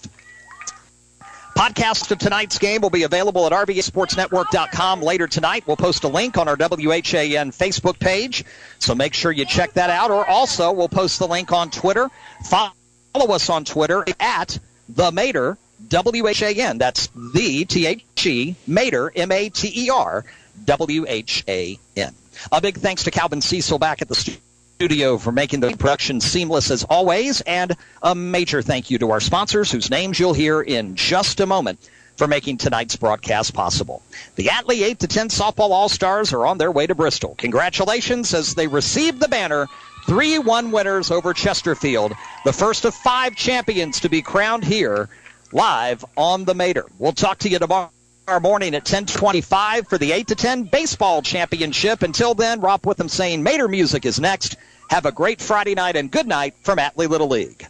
Podcast 1.54 2.10
of 2.10 2.18
tonight's 2.18 2.58
game 2.58 2.80
will 2.80 2.90
be 2.90 3.04
available 3.04 3.46
at 3.46 3.52
RVASportsNetwork.com 3.52 5.02
later 5.02 5.28
tonight. 5.28 5.64
We'll 5.66 5.76
post 5.76 6.02
a 6.02 6.08
link 6.08 6.36
on 6.36 6.48
our 6.48 6.56
WHAN 6.56 7.52
Facebook 7.52 8.00
page, 8.00 8.44
so 8.80 8.94
make 8.94 9.14
sure 9.14 9.30
you 9.30 9.44
check 9.44 9.72
that 9.74 9.88
out. 9.88 10.10
Or 10.10 10.26
also, 10.26 10.72
we'll 10.72 10.88
post 10.88 11.20
the 11.20 11.28
link 11.28 11.52
on 11.52 11.70
Twitter. 11.70 12.10
Follow 12.44 12.72
us 13.14 13.48
on 13.50 13.64
Twitter 13.64 14.04
at 14.18 14.58
the 14.88 15.12
Mater 15.12 15.56
WHAN. 15.90 16.78
That's 16.78 17.08
the 17.14 17.64
T 17.64 17.86
H 17.86 18.26
E 18.26 18.56
Mater 18.66 19.12
M 19.14 19.30
A 19.30 19.48
T 19.48 19.86
E 19.86 19.90
R 19.90 20.24
W 20.64 21.04
H 21.08 21.44
A 21.46 21.78
N. 21.96 22.14
A 22.50 22.60
big 22.60 22.78
thanks 22.78 23.04
to 23.04 23.12
Calvin 23.12 23.38
Diesel 23.38 23.78
back 23.78 24.02
at 24.02 24.08
the 24.08 24.16
studio 24.16 24.40
studio 24.84 25.16
for 25.16 25.32
making 25.32 25.60
the 25.60 25.74
production 25.78 26.20
seamless 26.20 26.70
as 26.70 26.84
always, 26.84 27.40
and 27.40 27.74
a 28.02 28.14
major 28.14 28.60
thank 28.60 28.90
you 28.90 28.98
to 28.98 29.12
our 29.12 29.20
sponsors, 29.20 29.70
whose 29.70 29.88
names 29.88 30.20
you'll 30.20 30.34
hear 30.34 30.60
in 30.60 30.94
just 30.94 31.40
a 31.40 31.46
moment 31.46 31.78
for 32.16 32.26
making 32.26 32.58
tonight's 32.58 32.94
broadcast 32.94 33.54
possible. 33.54 34.02
The 34.36 34.48
Atlee 34.48 34.82
8 34.82 34.98
to 34.98 35.06
10 35.06 35.28
softball 35.30 35.70
all-stars 35.70 36.34
are 36.34 36.44
on 36.44 36.58
their 36.58 36.70
way 36.70 36.86
to 36.86 36.94
Bristol. 36.94 37.34
Congratulations 37.38 38.34
as 38.34 38.54
they 38.54 38.66
receive 38.66 39.18
the 39.18 39.28
banner 39.28 39.68
3-1 40.04 40.70
winners 40.70 41.10
over 41.10 41.32
Chesterfield, 41.32 42.12
the 42.44 42.52
first 42.52 42.84
of 42.84 42.94
five 42.94 43.36
champions 43.36 44.00
to 44.00 44.10
be 44.10 44.20
crowned 44.20 44.64
here 44.64 45.08
live 45.50 46.04
on 46.14 46.44
the 46.44 46.54
Mater. 46.54 46.84
We'll 46.98 47.12
talk 47.12 47.38
to 47.38 47.48
you 47.48 47.58
tomorrow 47.58 47.90
tomorrow 48.26 48.40
morning 48.40 48.74
at 48.74 48.84
1025 48.84 49.86
for 49.86 49.98
the 49.98 50.12
8 50.12 50.28
to 50.28 50.34
10 50.34 50.62
baseball 50.64 51.20
championship. 51.20 52.02
Until 52.02 52.34
then, 52.34 52.62
Rob 52.62 52.86
Witham 52.86 53.10
saying 53.10 53.42
Mater 53.42 53.68
Music 53.68 54.06
is 54.06 54.18
next. 54.18 54.56
Have 54.90 55.06
a 55.06 55.12
great 55.12 55.40
Friday 55.40 55.74
night 55.74 55.96
and 55.96 56.10
good 56.10 56.26
night 56.26 56.54
from 56.62 56.78
Atlee 56.78 57.08
Little 57.08 57.28
League. 57.28 57.66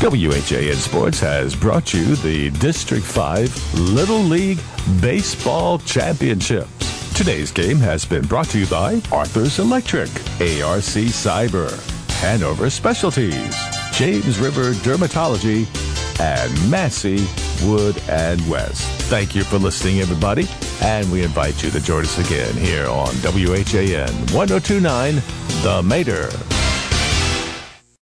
WHAN 0.00 0.76
Sports 0.76 1.18
has 1.18 1.56
brought 1.56 1.92
you 1.92 2.14
the 2.16 2.50
District 2.50 3.04
5 3.04 3.74
Little 3.74 4.20
League 4.20 4.60
Baseball 5.00 5.80
Championships. 5.80 7.12
Today's 7.14 7.50
game 7.50 7.78
has 7.78 8.04
been 8.04 8.24
brought 8.24 8.46
to 8.50 8.60
you 8.60 8.66
by 8.68 9.02
Arthur's 9.10 9.58
Electric, 9.58 10.08
ARX 10.40 10.94
Cyber, 10.94 11.72
Hanover 12.20 12.70
Specialties, 12.70 13.56
James 13.98 14.38
River 14.38 14.74
Dermatology, 14.74 15.66
and 16.20 16.70
Massey 16.70 17.26
Wood 17.64 18.00
and 18.08 18.40
West. 18.48 18.88
Thank 19.10 19.34
you 19.34 19.42
for 19.42 19.58
listening, 19.58 19.98
everybody, 19.98 20.46
and 20.82 21.10
we 21.10 21.24
invite 21.24 21.64
you 21.64 21.70
to 21.72 21.80
join 21.80 22.04
us 22.04 22.16
again 22.16 22.54
here 22.54 22.86
on 22.86 23.08
WHAN 23.24 24.12
1029 24.32 25.14
The 25.62 25.82
Mater. 25.84 26.67